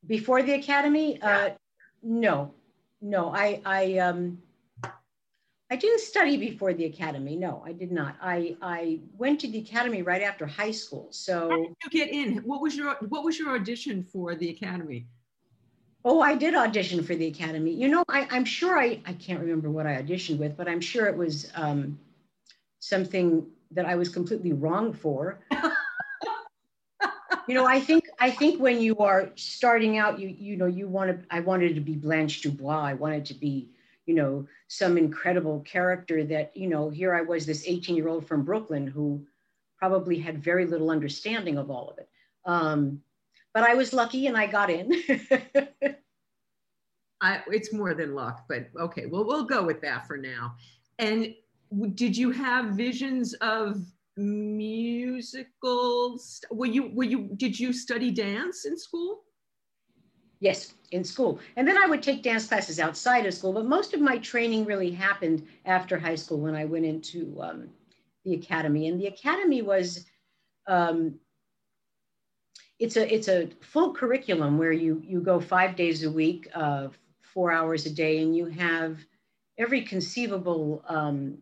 Before 0.07 0.43
the 0.43 0.55
Academy? 0.55 1.19
Yeah. 1.19 1.37
Uh, 1.37 1.51
no, 2.03 2.55
no, 3.03 3.35
I, 3.35 3.61
I, 3.67 3.99
um, 3.99 4.39
I 5.71 5.77
didn't 5.77 6.01
study 6.01 6.39
before 6.39 6.73
the 6.73 6.87
Academy. 6.87 7.37
No, 7.37 7.63
I 7.65 7.73
did 7.73 7.93
not. 7.93 8.17
I, 8.23 8.57
I 8.63 9.01
went 9.19 9.39
to 9.41 9.49
the 9.49 9.59
Academy 9.59 10.01
right 10.01 10.23
after 10.23 10.47
high 10.47 10.71
school. 10.71 11.09
So 11.11 11.51
How 11.51 11.57
did 11.57 11.77
you 11.85 11.91
get 11.91 12.09
in? 12.09 12.39
What 12.39 12.63
was 12.63 12.75
your, 12.75 12.97
what 13.11 13.23
was 13.23 13.39
your 13.39 13.55
audition 13.55 14.03
for 14.03 14.35
the 14.35 14.49
Academy? 14.49 15.07
Oh, 16.05 16.21
I 16.21 16.35
did 16.35 16.55
audition 16.55 17.03
for 17.05 17.15
the 17.15 17.27
Academy. 17.27 17.73
You 17.73 17.89
know, 17.89 18.05
I, 18.09 18.27
am 18.37 18.45
sure 18.45 18.79
I, 18.79 19.01
I 19.07 19.13
can't 19.13 19.41
remember 19.41 19.71
what 19.71 19.87
I 19.87 20.03
auditioned 20.03 20.39
with, 20.39 20.57
but 20.57 20.69
I'm 20.69 20.81
sure 20.81 21.07
it 21.07 21.17
was 21.17 21.51
um, 21.55 21.99
something 22.81 23.47
that 23.71 23.87
I 23.87 23.95
was 23.95 24.09
completely 24.09 24.53
wrong 24.53 24.93
for. 24.93 25.39
you 27.47 27.55
know, 27.55 27.67
I 27.67 27.81
think 27.81 28.05
I 28.19 28.31
think 28.31 28.61
when 28.61 28.81
you 28.81 28.99
are 28.99 29.31
starting 29.37 29.99
out, 29.99 30.19
you 30.19 30.29
you 30.29 30.57
know, 30.57 30.67
you 30.67 30.89
want 30.89 31.11
to. 31.11 31.27
I 31.35 31.41
wanted 31.41 31.75
to 31.77 31.81
be 31.81 31.95
Blanche 31.95 32.43
Dubois. 32.43 32.83
I 32.83 32.95
wanted 32.95 33.25
to 33.27 33.35
be, 33.35 33.71
you 34.07 34.15
know, 34.15 34.47
some 34.67 34.99
incredible 34.99 35.61
character 35.61 36.25
that 36.25 36.57
you 36.57 36.69
know. 36.69 36.91
Here 36.91 37.15
I 37.15 37.23
was, 37.23 37.47
this 37.47 37.65
18 37.67 37.95
year 37.95 38.09
old 38.09 38.27
from 38.27 38.45
Brooklyn 38.45 38.89
who 38.89 39.25
probably 39.79 40.19
had 40.19 40.43
very 40.43 40.67
little 40.67 40.91
understanding 40.91 41.59
of 41.59 41.71
all 41.71 41.91
of 41.91 41.99
it. 41.99 42.09
Um, 42.45 43.03
but 43.55 43.63
I 43.65 43.75
was 43.75 43.93
lucky 43.93 44.27
and 44.27 44.37
I 44.37 44.47
got 44.47 44.71
in. 44.71 44.93
I, 47.21 47.41
it's 47.49 47.73
more 47.73 47.95
than 47.95 48.15
luck, 48.15 48.47
but 48.49 48.69
okay, 48.79 49.07
well, 49.07 49.25
we'll 49.25 49.45
go 49.45 49.65
with 49.65 49.81
that 49.83 50.07
for 50.09 50.17
now. 50.17 50.57
And 50.99 51.35
did 51.95 52.17
you 52.17 52.33
have 52.33 52.75
visions 52.75 53.35
of 53.35 53.81
musicals? 54.17 55.45
Were 56.51 56.67
you, 56.67 56.91
were 56.93 57.05
you, 57.05 57.31
did 57.37 57.59
you 57.59 57.73
study 57.73 58.11
dance 58.11 58.65
in 58.65 58.77
school? 58.77 59.21
Yes, 60.41 60.75
in 60.91 61.05
school. 61.05 61.39
And 61.57 61.69
then 61.69 61.79
I 61.79 61.87
would 61.87 62.03
take 62.03 62.25
dance 62.25 62.49
classes 62.49 62.81
outside 62.81 63.27
of 63.27 63.35
school, 63.35 63.53
but 63.53 63.67
most 63.67 63.95
of 63.95 64.01
my 64.01 64.19
training 64.19 64.65
really 64.65 64.91
happened 64.91 65.47
after 65.65 65.97
high 65.99 66.17
school 66.17 66.41
when 66.41 66.57
I 66.57 66.65
went 66.65 66.85
into 66.85 67.39
um, 67.41 67.69
the 68.25 68.35
academy. 68.35 68.89
And 68.89 69.01
the 69.01 69.07
academy 69.07 69.63
was, 69.63 70.05
um, 70.67 71.15
it's 72.83 72.97
a 72.97 73.15
it's 73.15 73.29
a 73.29 73.49
full 73.61 73.95
curriculum 73.95 74.59
where 74.59 74.73
you 74.73 75.01
you 75.07 75.21
go 75.21 75.39
five 75.39 75.77
days 75.77 76.03
a 76.03 76.11
week, 76.11 76.49
uh, 76.53 76.89
four 77.21 77.53
hours 77.53 77.87
a 77.87 77.91
day, 77.91 78.21
and 78.23 78.37
you 78.37 78.47
have 78.47 78.99
every 79.57 79.83
conceivable 79.83 80.83
um, 80.89 81.39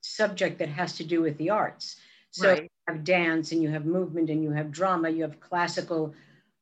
subject 0.00 0.58
that 0.58 0.68
has 0.68 0.96
to 0.96 1.04
do 1.04 1.22
with 1.22 1.38
the 1.38 1.50
arts. 1.50 1.96
So 2.32 2.48
right. 2.48 2.62
you 2.62 2.68
have 2.88 3.04
dance, 3.04 3.52
and 3.52 3.62
you 3.62 3.68
have 3.70 3.86
movement, 3.86 4.30
and 4.30 4.42
you 4.42 4.50
have 4.50 4.72
drama, 4.72 5.10
you 5.10 5.22
have 5.22 5.38
classical 5.38 6.12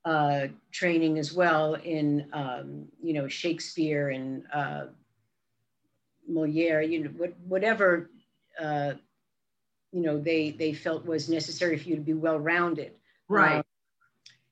uh, 0.05 0.49
training 0.73 1.19
as 1.19 1.33
well 1.33 1.75
in 1.75 2.29
um, 2.35 2.85
you 3.03 3.15
know 3.15 3.29
Shakespeare 3.29 4.11
and 4.11 4.45
uh, 4.53 4.85
Moliere, 6.29 6.83
you 6.83 7.05
know 7.05 7.11
what, 7.17 7.33
whatever 7.49 8.11
uh, 8.61 8.93
you 9.91 10.03
know 10.03 10.21
they 10.21 10.51
they 10.51 10.75
felt 10.75 11.07
was 11.07 11.31
necessary 11.31 11.79
for 11.79 11.89
you 11.89 11.97
to 11.97 12.03
be 12.03 12.13
well 12.13 12.39
rounded. 12.39 12.93
Right. 13.27 13.60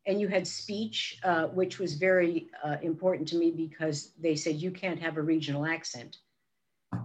And 0.09 0.21
you 0.21 0.27
had 0.27 0.47
speech, 0.47 1.21
uh, 1.23 1.45
which 1.49 1.79
was 1.79 1.95
very 1.95 2.49
uh, 2.65 2.77
important 2.83 3.29
to 3.29 3.37
me 3.37 3.51
because 3.51 4.13
they 4.19 4.35
said 4.35 4.57
you 4.57 4.71
can't 4.71 4.99
have 4.99 5.19
a 5.19 5.23
regional 5.23 5.67
accent. 5.67 6.17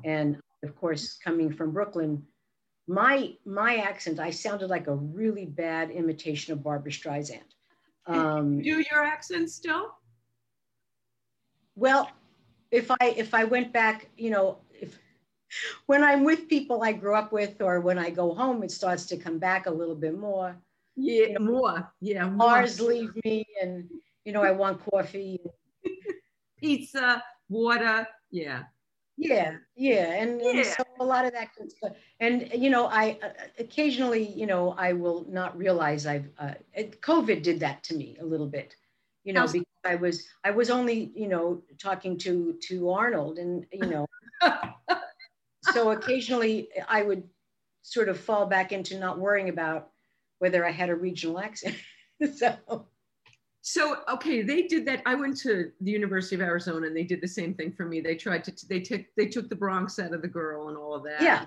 And 0.05 0.39
of 0.63 0.75
course, 0.75 1.19
coming 1.23 1.51
from 1.51 1.71
Brooklyn, 1.71 2.23
my 2.87 3.33
my 3.45 3.77
accent, 3.77 4.19
I 4.19 4.31
sounded 4.31 4.69
like 4.69 4.87
a 4.87 4.95
really 4.95 5.45
bad 5.45 5.91
imitation 5.91 6.53
of 6.53 6.63
Barbra 6.63 6.91
Streisand. 6.91 7.49
Um, 8.07 8.61
do 8.61 8.83
your 8.91 9.03
accent 9.03 9.49
still? 9.49 9.95
Well, 11.75 12.09
if 12.71 12.89
I 12.91 13.13
if 13.17 13.33
I 13.33 13.43
went 13.45 13.71
back, 13.71 14.09
you 14.17 14.29
know, 14.29 14.59
if 14.73 14.97
when 15.85 16.03
I'm 16.03 16.23
with 16.23 16.49
people 16.49 16.83
I 16.83 16.91
grew 16.93 17.15
up 17.15 17.31
with, 17.31 17.61
or 17.61 17.79
when 17.79 17.97
I 17.97 18.09
go 18.09 18.33
home, 18.33 18.63
it 18.63 18.71
starts 18.71 19.05
to 19.07 19.17
come 19.17 19.39
back 19.39 19.65
a 19.65 19.71
little 19.71 19.95
bit 19.95 20.17
more. 20.17 20.57
Yeah, 20.95 21.13
you 21.13 21.33
know, 21.33 21.51
more. 21.51 21.93
Yeah, 22.01 22.29
more. 22.29 22.65
leave 22.79 23.11
me, 23.23 23.45
and 23.61 23.89
you 24.25 24.31
know, 24.31 24.43
I 24.43 24.51
want 24.51 24.81
coffee, 24.89 25.39
pizza, 26.59 27.23
water. 27.49 28.07
Yeah. 28.31 28.63
Yeah, 29.15 29.57
yeah, 29.75 30.13
and, 30.13 30.41
yeah. 30.41 30.49
and 30.49 30.65
so 30.65 30.83
a 30.99 31.05
lot 31.05 31.25
of 31.25 31.33
that 31.33 31.49
good 31.55 31.71
stuff. 31.71 31.91
And 32.19 32.49
you 32.51 32.71
know, 32.71 32.87
I 32.87 33.19
uh, 33.21 33.29
occasionally, 33.59 34.27
you 34.27 34.47
know, 34.47 34.71
I 34.71 34.93
will 34.93 35.27
not 35.29 35.55
realize 35.55 36.07
I've. 36.07 36.27
Uh, 36.39 36.53
COVID 36.75 37.43
did 37.43 37.59
that 37.59 37.83
to 37.83 37.95
me 37.95 38.17
a 38.19 38.25
little 38.25 38.47
bit, 38.47 38.75
you 39.23 39.31
know, 39.31 39.41
How's 39.41 39.53
because 39.53 39.67
I 39.85 39.95
was 39.95 40.27
I 40.43 40.49
was 40.49 40.71
only 40.71 41.11
you 41.15 41.27
know 41.27 41.61
talking 41.79 42.17
to 42.19 42.57
to 42.67 42.89
Arnold, 42.89 43.37
and 43.37 43.67
you 43.71 43.85
know, 43.85 44.07
so 45.71 45.91
occasionally 45.91 46.69
I 46.87 47.03
would 47.03 47.23
sort 47.83 48.09
of 48.09 48.19
fall 48.19 48.47
back 48.47 48.71
into 48.71 48.99
not 48.99 49.19
worrying 49.19 49.49
about 49.49 49.91
whether 50.43 50.65
I 50.65 50.71
had 50.71 50.89
a 50.89 50.95
regional 50.95 51.39
accent. 51.39 51.77
so 52.35 52.85
so 53.61 53.99
okay 54.11 54.41
they 54.41 54.63
did 54.63 54.85
that. 54.87 55.01
I 55.05 55.15
went 55.15 55.37
to 55.37 55.71
the 55.79 55.91
university 55.91 56.35
of 56.35 56.41
arizona 56.41 56.85
and 56.87 56.95
they 56.95 57.05
did 57.05 57.21
the 57.21 57.27
same 57.39 57.53
thing 57.53 57.71
for 57.71 57.85
me. 57.85 58.01
They 58.01 58.15
tried 58.15 58.43
to 58.43 58.67
they 58.67 58.81
took 58.81 59.03
they 59.15 59.27
took 59.27 59.47
the 59.47 59.55
bronx 59.55 59.99
out 59.99 60.13
of 60.13 60.21
the 60.21 60.27
girl 60.27 60.67
and 60.67 60.77
all 60.77 60.93
of 60.93 61.03
that. 61.05 61.21
Yeah. 61.21 61.45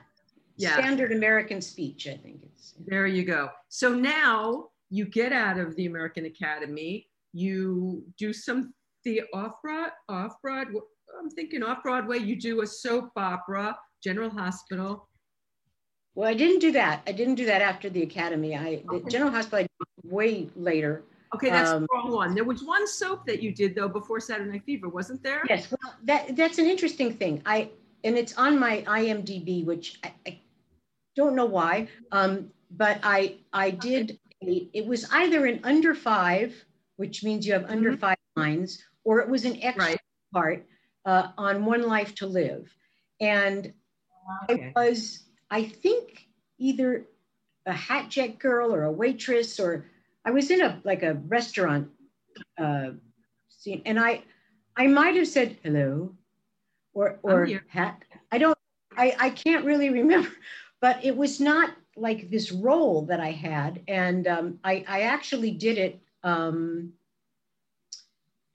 Yeah. 0.57 0.79
Standard 0.79 1.13
american 1.13 1.61
speech 1.61 2.09
i 2.09 2.17
think 2.17 2.41
it's 2.43 2.73
there 2.87 3.07
you 3.07 3.25
go. 3.27 3.51
So 3.69 3.95
now 3.95 4.71
you 4.89 5.05
get 5.05 5.31
out 5.31 5.59
of 5.59 5.77
the 5.77 5.85
american 5.85 6.25
academy. 6.25 7.07
You 7.35 8.03
do 8.17 8.33
some 8.33 8.73
the 9.05 9.21
off 9.35 9.61
broad 9.63 9.91
off 10.09 10.41
broad 10.41 10.69
i'm 11.21 11.31
thinking 11.31 11.63
off 11.63 11.83
broadway 11.83 12.19
you 12.19 12.35
do 12.35 12.63
a 12.63 12.67
soap 12.67 13.11
opera 13.17 13.77
general 14.03 14.31
hospital 14.31 15.07
well 16.17 16.29
i 16.29 16.35
didn't 16.35 16.59
do 16.59 16.73
that 16.73 17.03
i 17.07 17.13
didn't 17.13 17.37
do 17.37 17.47
that 17.47 17.63
after 17.63 17.89
the 17.89 18.03
academy 18.03 18.57
i 18.57 18.83
the 18.91 19.01
general 19.09 19.31
hospital 19.31 19.61
I 19.61 19.63
did 19.63 20.13
way 20.13 20.49
later 20.57 21.05
Okay, 21.35 21.51
that's 21.51 21.71
um, 21.71 21.83
the 21.83 21.89
wrong 21.93 22.13
one. 22.13 22.35
There 22.35 22.45
was 22.45 22.63
one 22.63 22.87
soap 22.87 23.27
that 23.27 23.43
you 23.43 23.53
did 23.53 23.75
though 23.75 23.89
before 23.89 24.21
Saturday 24.21 24.51
Night 24.51 24.65
Fever, 24.65 24.89
wasn't 24.89 25.23
there? 25.23 25.43
Yes, 25.49 25.71
well, 25.71 25.95
that 26.05 26.37
that's 26.37 26.59
an 26.59 26.67
interesting 26.67 27.13
thing. 27.13 27.43
I 27.45 27.71
and 28.05 28.17
it's 28.17 28.37
on 28.39 28.59
my 28.59 28.83
IMDb, 28.87 29.65
which 29.65 29.99
I, 30.05 30.13
I 30.27 30.41
don't 31.17 31.35
know 31.35 31.45
why, 31.45 31.89
um, 32.13 32.51
but 32.71 33.01
I 33.03 33.37
I 33.53 33.71
did. 33.71 34.19
A, 34.43 34.69
it 34.73 34.87
was 34.87 35.11
either 35.13 35.47
an 35.47 35.61
under 35.65 35.95
five, 35.95 36.55
which 36.97 37.25
means 37.25 37.47
you 37.47 37.53
have 37.55 37.69
under 37.69 37.91
mm-hmm. 37.91 38.01
five 38.01 38.19
lines, 38.37 38.83
or 39.05 39.21
it 39.21 39.29
was 39.29 39.45
an 39.45 39.59
extra 39.63 39.85
right. 39.85 40.01
part 40.33 40.67
uh, 41.05 41.29
on 41.37 41.65
One 41.65 41.83
Life 41.83 42.15
to 42.17 42.27
Live, 42.27 42.73
and 43.21 43.73
okay. 44.49 44.73
I 44.77 44.89
was 44.89 45.25
I 45.51 45.65
think 45.65 46.27
either 46.59 47.07
a 47.67 47.73
hat 47.73 48.09
jack 48.09 48.39
girl 48.39 48.75
or 48.75 48.85
a 48.85 48.93
waitress 48.93 49.59
or 49.59 49.87
I 50.25 50.31
was 50.31 50.51
in 50.51 50.61
a 50.61 50.81
like 50.85 51.03
a 51.03 51.15
restaurant 51.15 51.89
uh, 52.59 52.91
scene, 53.49 53.83
and 53.87 53.99
I 53.99 54.23
I 54.77 54.89
might 54.89 55.15
have 55.17 55.29
said 55.29 55.57
hello, 55.63 56.15
or 56.95 57.19
or 57.23 57.49
hat. 57.69 58.03
I 58.33 58.39
don't. 58.39 58.59
I 58.97 59.15
I 59.19 59.31
can't 59.31 59.65
really 59.65 59.91
remember, 60.03 60.31
but 60.81 61.05
it 61.05 61.17
was 61.17 61.41
not 61.41 61.71
like 61.97 62.29
this 62.31 62.51
role 62.53 63.03
that 63.07 63.21
I 63.21 63.31
had, 63.31 63.83
and 63.87 64.27
um, 64.27 64.59
I 64.65 64.85
I 64.89 65.03
actually 65.03 65.53
did 65.53 65.79
it. 65.79 66.01
Um, 66.25 66.93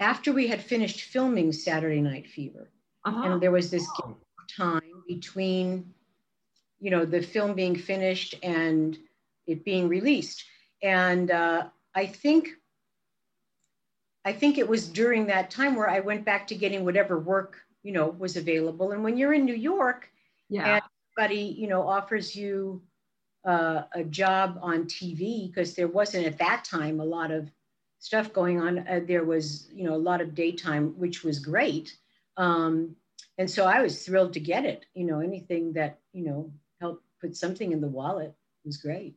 after 0.02 0.34
we 0.34 0.48
had 0.48 0.62
finished 0.62 1.02
filming 1.02 1.52
Saturday 1.54 2.02
Night 2.02 2.28
Fever, 2.28 2.70
uh-huh. 3.06 3.22
and 3.24 3.42
there 3.42 3.52
was 3.52 3.70
this 3.70 3.88
oh. 4.04 4.18
time 4.50 5.04
between, 5.08 5.94
you 6.82 6.90
know, 6.90 7.06
the 7.06 7.22
film 7.22 7.54
being 7.54 7.76
finished 7.76 8.36
and 8.44 8.98
it 9.46 9.64
being 9.64 9.88
released. 9.88 10.44
And 10.84 11.30
uh, 11.30 11.68
I 11.96 12.08
think, 12.08 12.50
I 14.26 14.34
think 14.34 14.58
it 14.58 14.68
was 14.68 14.88
during 14.88 15.28
that 15.28 15.52
time 15.52 15.76
where 15.76 15.90
I 15.90 16.00
went 16.00 16.26
back 16.26 16.48
to 16.48 16.56
getting 16.56 16.84
whatever 16.84 17.20
work, 17.20 17.58
you 17.84 17.92
know, 17.92 18.08
was 18.10 18.36
available. 18.36 18.92
And 18.92 19.04
when 19.04 19.16
you're 19.16 19.34
in 19.34 19.46
New 19.46 19.56
York, 19.56 20.10
yeah. 20.50 20.76
and 20.76 20.84
somebody, 21.16 21.56
you 21.58 21.68
know, 21.68 21.88
offers 21.88 22.36
you 22.36 22.82
uh, 23.46 23.84
a 23.94 24.04
job 24.04 24.60
on 24.62 24.86
TV, 24.86 25.48
because 25.48 25.76
there 25.76 25.88
wasn't 25.88 26.26
at 26.26 26.40
that 26.40 26.64
time 26.66 27.00
a 27.00 27.06
lot 27.06 27.32
of 27.32 27.50
stuff 28.00 28.34
going 28.34 28.60
on. 28.60 28.80
Uh, 28.80 29.02
there 29.06 29.24
was, 29.24 29.70
you 29.72 29.84
know, 29.84 29.94
a 29.94 29.98
lot 30.10 30.22
of 30.22 30.34
daytime, 30.34 30.98
which 30.98 31.24
was 31.24 31.40
great. 31.40 31.96
Um, 32.38 32.96
and 33.38 33.50
so 33.50 33.66
I 33.66 33.82
was 33.82 34.04
thrilled 34.04 34.34
to 34.34 34.40
get 34.40 34.66
it. 34.66 34.86
You 34.94 35.06
know, 35.06 35.20
anything 35.20 35.74
that, 35.74 36.00
you 36.12 36.26
know, 36.26 36.52
helped 36.82 37.06
put 37.22 37.36
something 37.36 37.72
in 37.72 37.80
the 37.80 37.88
wallet 37.88 38.36
It 38.66 38.68
was 38.68 38.78
great. 38.78 39.16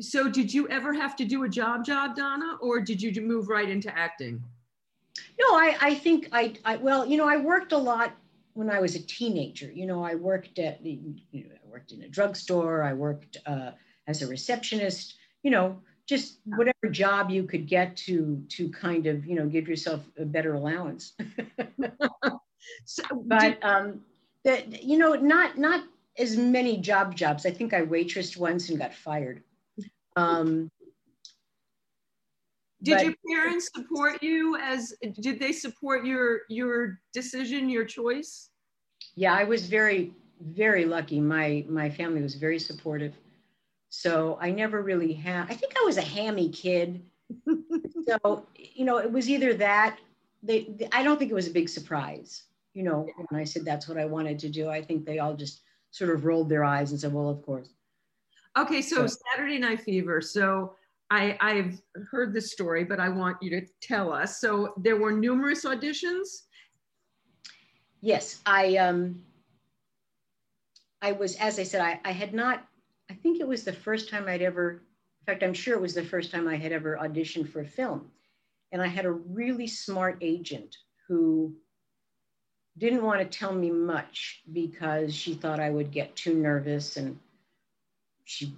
So 0.00 0.28
did 0.28 0.52
you 0.52 0.68
ever 0.68 0.92
have 0.92 1.16
to 1.16 1.24
do 1.24 1.44
a 1.44 1.48
job 1.48 1.84
job, 1.84 2.14
Donna, 2.14 2.58
or 2.60 2.80
did 2.80 3.02
you 3.02 3.20
move 3.20 3.48
right 3.48 3.68
into 3.68 3.96
acting? 3.96 4.42
No, 5.40 5.46
I, 5.54 5.76
I 5.80 5.94
think 5.94 6.28
I, 6.32 6.54
I, 6.64 6.76
well, 6.76 7.06
you 7.06 7.16
know, 7.16 7.28
I 7.28 7.36
worked 7.36 7.72
a 7.72 7.78
lot 7.78 8.12
when 8.54 8.70
I 8.70 8.80
was 8.80 8.94
a 8.94 9.00
teenager. 9.00 9.70
You 9.70 9.86
know, 9.86 10.02
I 10.04 10.14
worked 10.14 10.58
at, 10.58 10.84
you 10.84 11.14
know, 11.32 11.40
I 11.40 11.70
worked 11.70 11.92
in 11.92 12.02
a 12.02 12.08
drugstore. 12.08 12.82
I 12.82 12.92
worked 12.92 13.36
uh, 13.46 13.72
as 14.06 14.22
a 14.22 14.26
receptionist, 14.26 15.14
you 15.42 15.50
know, 15.50 15.78
just 16.06 16.38
whatever 16.44 16.88
job 16.90 17.30
you 17.30 17.44
could 17.44 17.66
get 17.68 17.96
to, 17.96 18.42
to 18.48 18.68
kind 18.70 19.06
of, 19.06 19.24
you 19.26 19.34
know, 19.34 19.46
give 19.46 19.68
yourself 19.68 20.00
a 20.18 20.24
better 20.24 20.54
allowance. 20.54 21.12
so, 22.84 23.04
but, 23.24 23.62
um, 23.62 24.00
that, 24.44 24.82
you 24.82 24.98
know, 24.98 25.14
not, 25.14 25.58
not 25.58 25.84
as 26.18 26.36
many 26.36 26.76
job 26.76 27.14
jobs. 27.14 27.46
I 27.46 27.50
think 27.50 27.72
I 27.72 27.82
waitressed 27.82 28.36
once 28.36 28.68
and 28.68 28.78
got 28.78 28.94
fired. 28.94 29.42
Um, 30.16 30.70
did 32.82 32.96
but, 32.96 33.04
your 33.04 33.14
parents 33.28 33.70
support 33.74 34.22
you 34.22 34.56
as 34.56 34.92
did 35.20 35.38
they 35.38 35.52
support 35.52 36.04
your 36.04 36.40
your 36.48 37.00
decision 37.12 37.68
your 37.68 37.84
choice? 37.84 38.50
Yeah 39.14 39.34
i 39.34 39.44
was 39.44 39.66
very 39.66 40.14
very 40.40 40.84
lucky. 40.84 41.20
My 41.20 41.64
my 41.68 41.88
family 41.88 42.20
was 42.20 42.34
very 42.34 42.58
supportive. 42.58 43.14
So 43.90 44.36
i 44.40 44.50
never 44.50 44.82
really 44.82 45.12
had 45.12 45.46
i 45.48 45.54
think 45.54 45.74
i 45.78 45.84
was 45.84 45.96
a 45.96 46.02
hammy 46.02 46.48
kid. 46.48 47.02
So 48.08 48.44
you 48.56 48.84
know 48.84 48.98
it 48.98 49.10
was 49.10 49.30
either 49.30 49.54
that 49.54 49.96
they, 50.42 50.64
they, 50.76 50.88
i 50.90 51.04
don't 51.04 51.18
think 51.20 51.30
it 51.30 51.34
was 51.34 51.46
a 51.46 51.52
big 51.52 51.68
surprise 51.68 52.42
you 52.74 52.82
know 52.82 53.06
when 53.28 53.40
i 53.40 53.44
said 53.44 53.64
that's 53.64 53.86
what 53.88 53.96
i 53.96 54.04
wanted 54.04 54.40
to 54.40 54.48
do. 54.48 54.68
I 54.68 54.82
think 54.82 55.06
they 55.06 55.20
all 55.20 55.34
just 55.34 55.62
sort 55.92 56.10
of 56.10 56.24
rolled 56.24 56.48
their 56.48 56.64
eyes 56.64 56.90
and 56.90 57.00
said 57.00 57.12
well 57.12 57.28
of 57.28 57.40
course 57.42 57.70
Okay, 58.56 58.82
so 58.82 59.06
Saturday 59.06 59.58
Night 59.58 59.80
Fever. 59.80 60.20
So 60.20 60.74
I, 61.10 61.36
I've 61.40 61.80
heard 62.10 62.34
this 62.34 62.52
story, 62.52 62.84
but 62.84 63.00
I 63.00 63.08
want 63.08 63.38
you 63.42 63.50
to 63.50 63.66
tell 63.80 64.12
us. 64.12 64.40
So 64.40 64.74
there 64.76 64.96
were 64.96 65.12
numerous 65.12 65.64
auditions. 65.64 66.42
Yes, 68.02 68.40
I 68.44 68.76
um, 68.76 69.22
I 71.00 71.12
was, 71.12 71.36
as 71.36 71.58
I 71.58 71.62
said, 71.62 71.80
I, 71.80 72.00
I 72.04 72.12
had 72.12 72.34
not. 72.34 72.66
I 73.10 73.14
think 73.14 73.40
it 73.40 73.48
was 73.48 73.64
the 73.64 73.72
first 73.72 74.10
time 74.10 74.28
I'd 74.28 74.42
ever. 74.42 74.82
In 75.20 75.26
fact, 75.26 75.42
I'm 75.42 75.54
sure 75.54 75.74
it 75.74 75.80
was 75.80 75.94
the 75.94 76.04
first 76.04 76.30
time 76.30 76.48
I 76.48 76.56
had 76.56 76.72
ever 76.72 76.98
auditioned 77.00 77.48
for 77.48 77.60
a 77.60 77.66
film, 77.66 78.10
and 78.72 78.82
I 78.82 78.88
had 78.88 79.06
a 79.06 79.12
really 79.12 79.68
smart 79.68 80.18
agent 80.20 80.76
who 81.08 81.54
didn't 82.78 83.02
want 83.02 83.20
to 83.20 83.38
tell 83.38 83.52
me 83.52 83.70
much 83.70 84.42
because 84.52 85.14
she 85.14 85.34
thought 85.34 85.60
I 85.60 85.70
would 85.70 85.90
get 85.90 86.16
too 86.16 86.34
nervous 86.34 86.96
and 86.96 87.18
she 88.24 88.54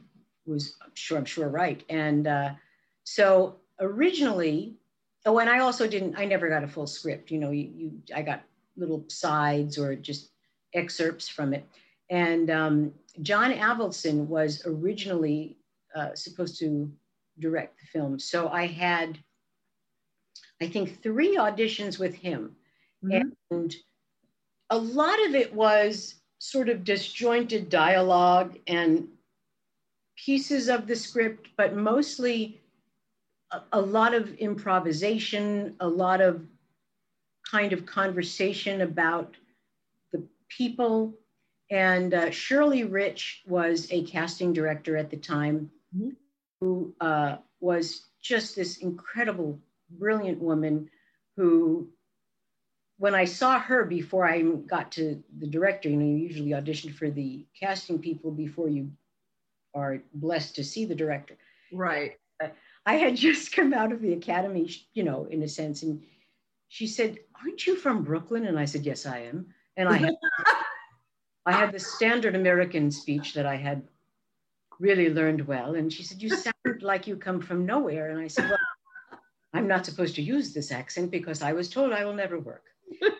was 0.47 0.77
I'm 0.83 0.91
sure 0.95 1.19
I'm 1.19 1.25
sure 1.25 1.49
right. 1.49 1.83
And 1.89 2.27
uh, 2.27 2.51
so 3.03 3.57
originally, 3.81 4.75
oh, 5.27 5.39
and 5.39 5.51
I 5.51 5.61
also 5.61 5.87
didn't. 5.87 6.17
I 6.17 6.25
never 6.25 6.49
got 6.49 6.65
a 6.65 6.69
full 6.69 6.87
script. 6.87 7.31
You 7.31 7.39
know, 7.39 7.51
you, 7.51 7.71
you 7.75 7.93
I 8.15 8.23
got 8.23 8.43
little 8.77 9.05
sides 9.09 9.79
or 9.79 9.95
just 9.95 10.31
excerpts 10.75 11.29
from 11.29 11.55
it. 11.55 11.67
And 12.11 12.51
um, 12.51 12.93
John 13.23 13.53
Avildsen 13.53 14.27
was 14.27 14.63
originally 14.67 15.57
uh, 15.95 16.15
supposed 16.15 16.59
to 16.61 16.91
direct 17.39 17.81
the 17.81 17.87
film. 17.87 18.19
So 18.19 18.49
I 18.49 18.67
had, 18.67 19.19
I 20.61 20.69
think, 20.69 21.03
three 21.03 21.37
auditions 21.37 21.99
with 21.99 22.15
him. 22.15 22.57
Mm-hmm. 23.05 23.29
And 23.51 23.75
a 24.75 24.79
lot 24.79 25.25
of 25.27 25.37
it 25.37 25.55
was 25.55 26.17
sort 26.39 26.69
of 26.69 26.83
disjointed 26.83 27.69
dialogue 27.69 28.59
and 28.67 29.07
pieces 30.17 30.69
of 30.69 30.89
the 30.89 30.97
script, 30.97 31.49
but 31.57 31.77
mostly 31.77 32.61
a, 33.53 33.61
a 33.75 33.81
lot 33.81 34.15
of 34.15 34.35
improvisation, 34.35 35.77
a 35.79 35.87
lot 35.87 36.21
of 36.21 36.45
kind 37.49 37.73
of 37.73 37.87
conversation 37.87 38.81
about 38.81 39.37
the 40.13 40.27
people. 40.49 41.15
And 41.71 42.13
uh, 42.13 42.31
Shirley 42.33 42.83
Rich 42.83 43.45
was 43.47 43.87
a 43.93 44.03
casting 44.03 44.53
director 44.53 44.97
at 44.97 45.09
the 45.09 45.17
time 45.17 45.71
mm-hmm. 45.97 46.11
who 46.61 46.93
uh, 47.01 47.37
was 47.61 48.07
just 48.21 48.57
this 48.57 48.79
incredible, 48.79 49.57
brilliant 49.89 50.41
woman 50.41 50.91
who, 51.37 51.89
when 52.99 53.15
I 53.15 53.25
saw 53.25 53.59
her 53.59 53.85
before 53.85 54.27
I 54.27 54.43
got 54.43 54.93
to 54.93 55.23
the 55.39 55.47
director, 55.47 55.89
you 55.89 55.97
know, 55.97 56.05
you 56.05 56.17
usually 56.17 56.55
audition 56.55 56.93
for 56.93 57.11
the 57.11 57.45
casting 57.59 57.99
people 57.99 58.31
before 58.31 58.69
you 58.69 58.91
are 59.75 60.03
blessed 60.15 60.55
to 60.57 60.65
see 60.65 60.85
the 60.85 60.95
director. 60.95 61.37
Right. 61.73 62.17
Uh, 62.43 62.49
I 62.87 62.95
had 62.95 63.17
just 63.29 63.53
come 63.53 63.75
out 63.75 63.93
of 63.93 64.01
the 64.01 64.13
academy, 64.13 64.71
you 64.93 65.03
know, 65.03 65.27
in 65.27 65.43
a 65.43 65.49
sense, 65.49 65.83
and 65.83 66.03
she 66.69 66.87
said, 66.87 67.19
"Aren't 67.41 67.67
you 67.67 67.77
from 67.77 68.05
Brooklyn?" 68.05 68.47
And 68.47 68.59
I 68.59 68.65
said, 68.65 68.87
"Yes, 68.87 69.07
I 69.07 69.21
am." 69.21 69.47
And 69.77 69.89
I 69.89 69.97
had, 69.97 70.15
I 71.47 71.53
had 71.53 71.73
the 71.73 71.81
standard 71.81 72.37
American 72.37 72.91
speech 72.91 73.35
that 73.35 73.47
I 73.47 73.57
had 73.57 73.83
really 74.79 75.11
learned 75.11 75.47
well, 75.47 75.75
and 75.75 75.93
she 75.93 76.05
said, 76.05 76.23
"You 76.23 76.29
sound 76.37 76.83
like 76.83 77.09
you 77.09 77.17
come 77.17 77.41
from 77.41 77.67
nowhere." 77.67 78.11
And 78.11 78.21
I 78.21 78.29
said, 78.29 78.49
"Well, 78.49 79.19
I'm 79.53 79.67
not 79.67 79.85
supposed 79.85 80.15
to 80.15 80.23
use 80.23 80.55
this 80.55 80.71
accent 80.71 81.11
because 81.11 81.43
I 81.43 81.53
was 81.53 81.69
told 81.69 81.93
I 81.93 82.05
will 82.05 82.15
never 82.15 82.39
work." 82.39 82.74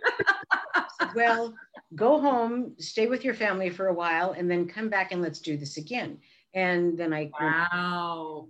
Well, 1.15 1.55
go 1.95 2.21
home, 2.21 2.75
stay 2.79 3.07
with 3.07 3.25
your 3.25 3.35
family 3.35 3.71
for 3.71 3.87
a 3.87 3.95
while, 3.95 4.33
and 4.33 4.51
then 4.51 4.67
come 4.67 4.89
back 4.89 5.13
and 5.13 5.23
let's 5.23 5.39
do 5.41 5.57
this 5.57 5.77
again. 5.77 6.19
And 6.55 6.99
then 6.99 7.13
I 7.13 7.31
wow. 7.41 8.49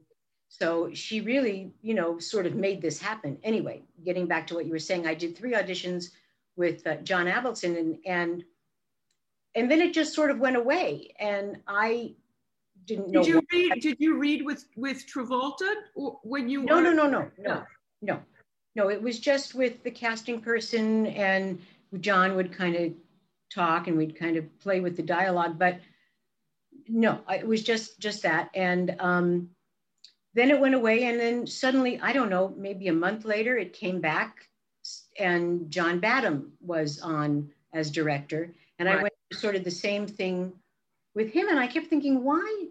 So 0.48 0.92
she 0.94 1.20
really, 1.20 1.72
you 1.82 1.94
know, 1.94 2.18
sort 2.18 2.46
of 2.46 2.54
made 2.54 2.80
this 2.80 3.00
happen. 3.00 3.38
Anyway, 3.42 3.82
getting 4.04 4.26
back 4.26 4.46
to 4.48 4.54
what 4.54 4.66
you 4.66 4.72
were 4.72 4.78
saying, 4.78 5.06
I 5.06 5.14
did 5.14 5.36
three 5.36 5.52
auditions 5.52 6.10
with 6.56 6.86
uh, 6.86 6.96
John 6.96 7.26
Avildsen, 7.26 7.78
and 7.78 7.98
and 8.06 8.44
and 9.54 9.70
then 9.70 9.80
it 9.80 9.92
just 9.92 10.14
sort 10.14 10.30
of 10.30 10.38
went 10.38 10.56
away, 10.56 11.14
and 11.18 11.58
I 11.66 12.14
didn't 12.84 13.10
know. 13.10 13.22
Did 13.22 13.28
you 13.28 13.42
read? 13.52 13.72
I, 13.72 13.78
did 13.78 13.96
you 13.98 14.16
read 14.16 14.44
with 14.44 14.66
with 14.76 15.04
Travolta 15.06 15.74
when 16.22 16.48
you? 16.48 16.62
No, 16.62 16.76
were, 16.76 16.82
no, 16.82 16.92
no, 16.92 17.08
no, 17.08 17.30
no, 17.38 17.64
no, 18.02 18.20
no. 18.74 18.88
It 18.88 19.02
was 19.02 19.18
just 19.18 19.54
with 19.54 19.82
the 19.82 19.90
casting 19.90 20.40
person, 20.40 21.06
and 21.06 21.60
John 22.00 22.36
would 22.36 22.52
kind 22.52 22.76
of 22.76 22.92
talk, 23.52 23.86
and 23.86 23.96
we'd 23.96 24.18
kind 24.18 24.36
of 24.36 24.58
play 24.60 24.80
with 24.80 24.96
the 24.96 25.02
dialogue, 25.02 25.58
but 25.58 25.78
no, 26.88 27.20
it 27.30 27.46
was 27.46 27.62
just 27.62 27.98
just 27.98 28.22
that, 28.22 28.50
and 28.54 28.96
um, 28.98 29.50
then 30.34 30.50
it 30.50 30.60
went 30.60 30.74
away, 30.74 31.04
and 31.04 31.18
then 31.18 31.46
suddenly, 31.46 32.00
I 32.00 32.12
don't 32.12 32.30
know, 32.30 32.52
maybe 32.56 32.88
a 32.88 32.92
month 32.92 33.24
later, 33.24 33.56
it 33.56 33.72
came 33.72 34.00
back, 34.00 34.48
and 35.18 35.70
John 35.70 36.00
Badham 36.00 36.52
was 36.60 37.00
on 37.00 37.50
as 37.72 37.90
director, 37.90 38.52
and 38.78 38.88
right. 38.88 38.98
I 38.98 39.02
went 39.02 39.14
sort 39.32 39.56
of 39.56 39.64
the 39.64 39.70
same 39.70 40.06
thing 40.06 40.52
with 41.14 41.32
him, 41.32 41.48
and 41.48 41.58
I 41.58 41.66
kept 41.66 41.86
thinking, 41.86 42.24
why? 42.24 42.66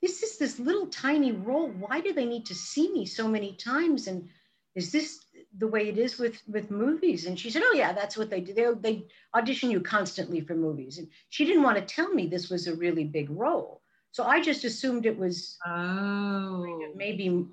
This 0.00 0.22
is 0.22 0.38
this 0.38 0.60
little 0.60 0.86
tiny 0.86 1.32
role. 1.32 1.70
Why 1.70 2.00
do 2.00 2.12
they 2.12 2.24
need 2.24 2.46
to 2.46 2.54
see 2.54 2.92
me 2.92 3.04
so 3.04 3.26
many 3.26 3.54
times? 3.54 4.06
And 4.06 4.28
is 4.76 4.92
this 4.92 5.24
the 5.56 5.66
way 5.66 5.88
it 5.88 5.98
is 5.98 6.18
with 6.18 6.42
with 6.46 6.70
movies. 6.70 7.26
And 7.26 7.38
she 7.38 7.50
said 7.50 7.62
oh 7.64 7.74
yeah 7.74 7.92
that's 7.92 8.16
what 8.16 8.30
they 8.30 8.40
do. 8.40 8.52
They, 8.52 8.72
they 8.82 9.06
audition 9.34 9.70
you 9.70 9.80
constantly 9.80 10.40
for 10.40 10.54
movies. 10.54 10.98
And 10.98 11.08
she 11.30 11.44
didn't 11.44 11.62
want 11.62 11.78
to 11.78 11.94
tell 11.94 12.12
me 12.12 12.26
this 12.26 12.50
was 12.50 12.66
a 12.66 12.74
really 12.76 13.04
big 13.04 13.30
role. 13.30 13.80
So 14.10 14.24
i 14.24 14.40
just 14.40 14.64
assumed 14.64 15.06
it 15.06 15.18
was 15.18 15.56
oh. 15.66 16.92
maybe 16.94 17.46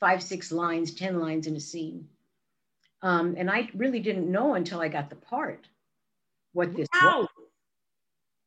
five 0.00 0.22
six 0.22 0.52
lines 0.52 0.92
ten 0.94 1.18
lines 1.18 1.46
in 1.46 1.56
a 1.56 1.60
scene. 1.60 2.08
Um, 3.02 3.34
and 3.38 3.50
i 3.50 3.70
really 3.74 4.00
didn't 4.00 4.30
know 4.30 4.54
until 4.54 4.80
i 4.80 4.88
got 4.88 5.08
the 5.08 5.16
part 5.16 5.66
what 6.52 6.74
this 6.74 6.88
wow. 6.94 7.20
was. 7.20 7.28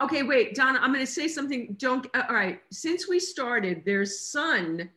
Okay 0.01 0.21
wait 0.21 0.53
donna 0.53 0.79
i'm 0.81 0.93
going 0.93 1.05
to 1.05 1.11
say 1.11 1.27
something. 1.27 1.75
Don't 1.79 2.05
uh, 2.13 2.23
all 2.29 2.35
right. 2.35 2.61
Since 2.71 3.09
we 3.09 3.19
started 3.19 3.81
there's 3.85 4.19
sun 4.19 4.91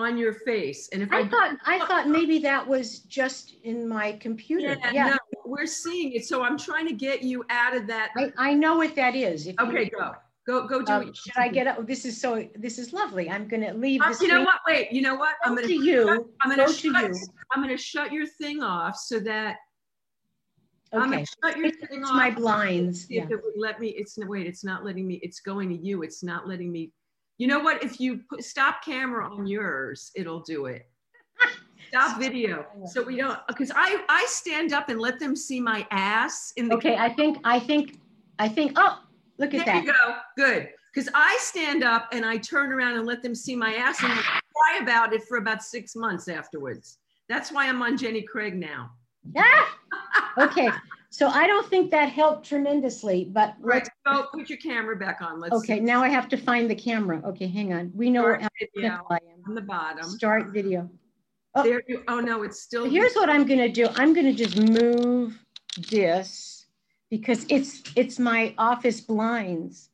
on 0.00 0.16
your 0.16 0.32
face. 0.32 0.88
And 0.92 1.02
if 1.02 1.12
I, 1.12 1.20
I 1.20 1.28
thought 1.28 1.56
I 1.64 1.78
thought 1.86 2.08
maybe 2.08 2.38
that 2.40 2.66
was 2.66 3.00
just 3.00 3.54
in 3.64 3.88
my 3.88 4.12
computer. 4.12 4.76
Yeah, 4.80 4.90
yeah. 4.92 5.08
No, 5.08 5.18
we're 5.44 5.66
seeing 5.66 6.12
it. 6.12 6.26
So 6.26 6.42
I'm 6.42 6.58
trying 6.58 6.86
to 6.86 6.94
get 6.94 7.22
you 7.22 7.44
out 7.50 7.76
of 7.76 7.86
that. 7.88 8.10
I, 8.16 8.32
I 8.36 8.54
know 8.54 8.76
what 8.76 8.94
that 8.96 9.14
is. 9.14 9.46
If 9.46 9.58
okay, 9.58 9.84
you, 9.84 9.90
go. 9.90 10.12
Go 10.46 10.68
go 10.68 10.80
do 10.80 10.92
um, 10.92 11.08
it. 11.08 11.16
Should 11.16 11.36
I 11.36 11.48
get 11.48 11.66
up? 11.66 11.84
This 11.88 12.04
is 12.04 12.20
so 12.20 12.48
this 12.54 12.78
is 12.78 12.92
lovely. 12.92 13.28
I'm 13.28 13.48
gonna 13.48 13.74
leave 13.74 14.00
uh, 14.00 14.08
this. 14.08 14.20
You 14.20 14.28
know 14.28 14.44
what? 14.44 14.60
Wait, 14.66 14.92
you 14.92 15.02
know 15.02 15.16
what? 15.16 15.34
I'm 15.44 15.56
gonna 15.56 15.66
to 15.66 15.72
you. 15.72 16.06
Shut, 16.06 16.26
I'm 16.40 16.50
gonna 16.50 16.66
go 16.66 16.72
shut, 16.72 16.82
to 16.82 17.08
you. 17.08 17.26
I'm 17.52 17.62
gonna 17.62 17.76
shut 17.76 18.12
your 18.12 18.26
thing 18.26 18.62
off 18.62 18.96
so 18.96 19.18
that 19.20 19.56
Okay. 20.92 21.02
I'm 21.02 21.10
gonna 21.10 21.26
shut 21.44 21.56
your 21.58 21.70
thing 21.70 22.00
it's 22.00 22.10
off. 22.10 22.16
my 22.16 22.30
blinds. 22.30 23.10
Yeah. 23.10 23.24
If 23.24 23.30
it 23.30 23.40
would 23.42 23.56
let 23.56 23.80
me, 23.80 23.88
it's 23.88 24.16
wait, 24.18 24.46
it's 24.46 24.64
not 24.64 24.84
letting 24.84 25.06
me, 25.06 25.20
it's 25.22 25.40
going 25.40 25.68
to 25.70 25.76
you. 25.76 26.02
It's 26.02 26.22
not 26.22 26.46
letting 26.46 26.70
me 26.70 26.92
you 27.38 27.46
know 27.46 27.60
what? 27.60 27.82
If 27.82 28.00
you 28.00 28.20
put 28.28 28.44
stop 28.44 28.84
camera 28.84 29.28
on 29.30 29.46
yours, 29.46 30.10
it'll 30.14 30.40
do 30.40 30.66
it. 30.66 30.88
Stop 31.88 32.18
video. 32.20 32.66
So 32.86 33.02
we 33.02 33.16
don't 33.16 33.38
because 33.48 33.70
I 33.74 34.02
I 34.08 34.24
stand 34.28 34.72
up 34.72 34.88
and 34.88 35.00
let 35.00 35.18
them 35.18 35.36
see 35.36 35.60
my 35.60 35.86
ass 35.90 36.52
in 36.56 36.68
the 36.68 36.74
Okay, 36.76 36.96
I 36.96 37.08
think 37.10 37.38
I 37.44 37.60
think 37.60 38.00
I 38.38 38.48
think 38.48 38.72
oh 38.76 39.00
look 39.38 39.54
at 39.54 39.66
there 39.66 39.82
that. 39.82 39.84
There 39.84 39.94
you 39.94 40.00
go. 40.06 40.16
Good. 40.36 40.68
Because 40.94 41.10
I 41.14 41.36
stand 41.40 41.84
up 41.84 42.08
and 42.12 42.24
I 42.24 42.38
turn 42.38 42.72
around 42.72 42.96
and 42.96 43.06
let 43.06 43.22
them 43.22 43.34
see 43.34 43.54
my 43.54 43.74
ass 43.74 44.02
and 44.02 44.12
cry 44.12 44.78
about 44.80 45.12
it 45.12 45.22
for 45.24 45.36
about 45.36 45.62
six 45.62 45.94
months 45.94 46.26
afterwards. 46.26 46.98
That's 47.28 47.52
why 47.52 47.68
I'm 47.68 47.82
on 47.82 47.98
Jenny 47.98 48.22
Craig 48.22 48.56
now. 48.56 48.92
Yeah. 49.34 49.66
Okay. 50.38 50.70
So 51.10 51.28
I 51.28 51.46
don't 51.46 51.68
think 51.68 51.90
that 51.92 52.10
helped 52.10 52.46
tremendously, 52.46 53.28
but 53.30 53.54
let's 53.60 53.88
go 54.04 54.26
put 54.34 54.48
your 54.48 54.58
camera 54.58 54.96
back 54.96 55.20
on. 55.22 55.40
Let's 55.40 55.54
okay. 55.54 55.76
See. 55.78 55.80
Now 55.80 56.02
I 56.02 56.08
have 56.08 56.28
to 56.28 56.36
find 56.36 56.68
the 56.68 56.74
camera. 56.74 57.22
Okay, 57.24 57.46
hang 57.46 57.72
on. 57.72 57.90
We 57.94 58.10
know 58.10 58.22
Start 58.22 58.52
video 58.74 59.06
I 59.10 59.14
am. 59.16 59.42
on 59.48 59.54
the 59.54 59.62
bottom. 59.62 60.04
Start 60.04 60.52
video. 60.52 60.90
Oh, 61.54 61.62
there 61.62 61.82
you, 61.88 62.02
oh 62.08 62.20
no, 62.20 62.42
it's 62.42 62.60
still. 62.60 62.84
Here's 62.84 63.14
what 63.14 63.30
I'm 63.30 63.46
going 63.46 63.60
to 63.60 63.70
do. 63.70 63.88
I'm 63.94 64.12
going 64.12 64.26
to 64.26 64.34
just 64.34 64.58
move 64.58 65.38
this 65.90 66.66
because 67.10 67.46
it's 67.48 67.82
it's 67.96 68.18
my 68.18 68.54
office 68.58 69.00
blinds. 69.00 69.90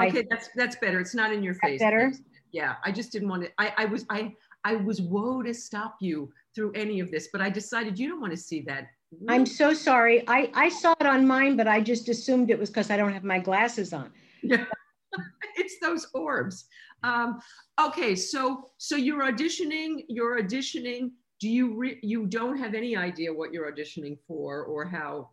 Okay, 0.00 0.20
I, 0.20 0.24
that's 0.30 0.48
that's 0.54 0.76
better. 0.76 1.00
It's 1.00 1.14
not 1.14 1.32
in 1.32 1.42
your 1.42 1.54
face. 1.54 1.80
Better. 1.80 2.12
Yeah, 2.52 2.76
I 2.84 2.92
just 2.92 3.10
didn't 3.10 3.28
want 3.28 3.42
to. 3.44 3.50
I 3.58 3.72
I 3.78 3.84
was 3.86 4.04
I 4.10 4.34
I 4.64 4.76
was 4.76 5.00
woe 5.00 5.42
to 5.42 5.52
stop 5.52 5.96
you 6.00 6.32
through 6.54 6.72
any 6.74 7.00
of 7.00 7.10
this, 7.10 7.28
but 7.32 7.40
I 7.40 7.50
decided 7.50 7.98
you 7.98 8.08
don't 8.08 8.20
want 8.20 8.32
to 8.32 8.38
see 8.38 8.60
that 8.62 8.86
I'm 9.28 9.46
so 9.46 9.74
sorry. 9.74 10.24
I, 10.28 10.50
I 10.54 10.68
saw 10.68 10.94
it 11.00 11.06
on 11.06 11.26
mine, 11.26 11.56
but 11.56 11.68
I 11.68 11.80
just 11.80 12.08
assumed 12.08 12.50
it 12.50 12.58
was 12.58 12.70
because 12.70 12.90
I 12.90 12.96
don't 12.96 13.12
have 13.12 13.24
my 13.24 13.38
glasses 13.38 13.92
on. 13.92 14.10
Yeah, 14.42 14.64
it's 15.56 15.78
those 15.80 16.06
orbs. 16.14 16.64
Um, 17.04 17.40
okay, 17.80 18.14
so 18.16 18.70
so 18.78 18.96
you're 18.96 19.22
auditioning. 19.22 20.04
You're 20.08 20.42
auditioning. 20.42 21.10
Do 21.40 21.48
you 21.48 21.74
re- 21.76 22.00
you 22.02 22.26
don't 22.26 22.58
have 22.58 22.74
any 22.74 22.96
idea 22.96 23.32
what 23.32 23.52
you're 23.52 23.70
auditioning 23.72 24.18
for 24.26 24.64
or 24.64 24.84
how 24.86 25.30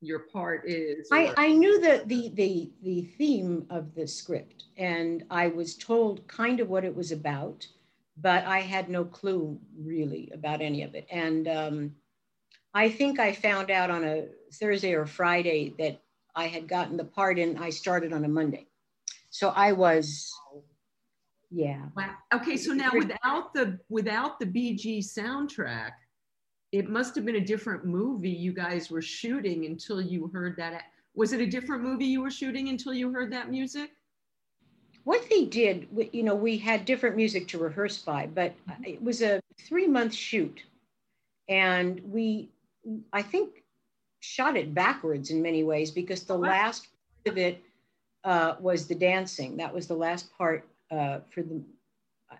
your 0.00 0.20
part 0.32 0.62
is? 0.68 1.08
Or- 1.10 1.18
I, 1.18 1.34
I 1.36 1.52
knew 1.52 1.80
the, 1.80 2.02
the 2.06 2.30
the 2.34 2.72
the 2.82 3.02
theme 3.18 3.66
of 3.70 3.94
the 3.94 4.06
script, 4.06 4.64
and 4.76 5.24
I 5.30 5.48
was 5.48 5.76
told 5.76 6.26
kind 6.28 6.60
of 6.60 6.68
what 6.68 6.84
it 6.84 6.94
was 6.94 7.12
about. 7.12 7.66
but 8.16 8.44
I 8.46 8.60
had 8.60 8.88
no 8.90 9.04
clue 9.04 9.58
really 9.76 10.30
about 10.34 10.60
any 10.60 10.82
of 10.82 10.94
it. 10.94 11.06
And 11.10 11.48
um, 11.48 11.96
I 12.74 12.88
think 12.88 13.18
I 13.18 13.32
found 13.32 13.70
out 13.70 13.90
on 13.90 14.04
a 14.04 14.26
Thursday 14.52 14.94
or 14.94 15.06
Friday 15.06 15.74
that 15.78 16.00
I 16.34 16.46
had 16.46 16.66
gotten 16.66 16.96
the 16.96 17.04
part 17.04 17.38
and 17.38 17.58
I 17.58 17.70
started 17.70 18.12
on 18.12 18.24
a 18.24 18.28
Monday. 18.28 18.66
So 19.30 19.50
I 19.50 19.72
was, 19.72 20.32
yeah. 21.50 21.82
Wow. 21.96 22.14
Okay, 22.34 22.56
so 22.56 22.72
now 22.72 22.90
without 22.96 23.52
the 23.52 23.78
without 23.88 24.40
the 24.40 24.46
Bee 24.46 24.74
Gees 24.74 25.14
soundtrack, 25.14 25.92
it 26.72 26.88
must 26.88 27.14
have 27.14 27.26
been 27.26 27.36
a 27.36 27.44
different 27.44 27.84
movie 27.84 28.30
you 28.30 28.52
guys 28.52 28.90
were 28.90 29.02
shooting 29.02 29.66
until 29.66 30.00
you 30.00 30.28
heard 30.32 30.56
that. 30.56 30.84
Was 31.14 31.34
it 31.34 31.40
a 31.40 31.46
different 31.46 31.82
movie 31.82 32.06
you 32.06 32.22
were 32.22 32.30
shooting 32.30 32.70
until 32.70 32.94
you 32.94 33.12
heard 33.12 33.30
that 33.32 33.50
music? 33.50 33.90
What 35.04 35.28
they 35.28 35.44
did, 35.44 35.88
you 36.12 36.22
know, 36.22 36.34
we 36.34 36.56
had 36.56 36.84
different 36.84 37.16
music 37.16 37.48
to 37.48 37.58
rehearse 37.58 37.98
by, 37.98 38.26
but 38.26 38.54
mm-hmm. 38.66 38.84
it 38.84 39.02
was 39.02 39.20
a 39.20 39.42
three 39.68 39.86
month 39.86 40.14
shoot. 40.14 40.62
And 41.48 42.00
we, 42.04 42.50
I 43.12 43.22
think, 43.22 43.64
shot 44.20 44.56
it 44.56 44.72
backwards 44.72 45.30
in 45.30 45.42
many 45.42 45.64
ways 45.64 45.90
because 45.90 46.22
the 46.22 46.38
last 46.38 46.86
part 47.24 47.32
of 47.32 47.38
it 47.38 47.62
uh, 48.24 48.54
was 48.60 48.86
the 48.86 48.94
dancing. 48.94 49.56
That 49.56 49.74
was 49.74 49.86
the 49.86 49.94
last 49.96 50.32
part 50.36 50.66
uh, 50.90 51.20
for 51.30 51.42
the, 51.42 51.60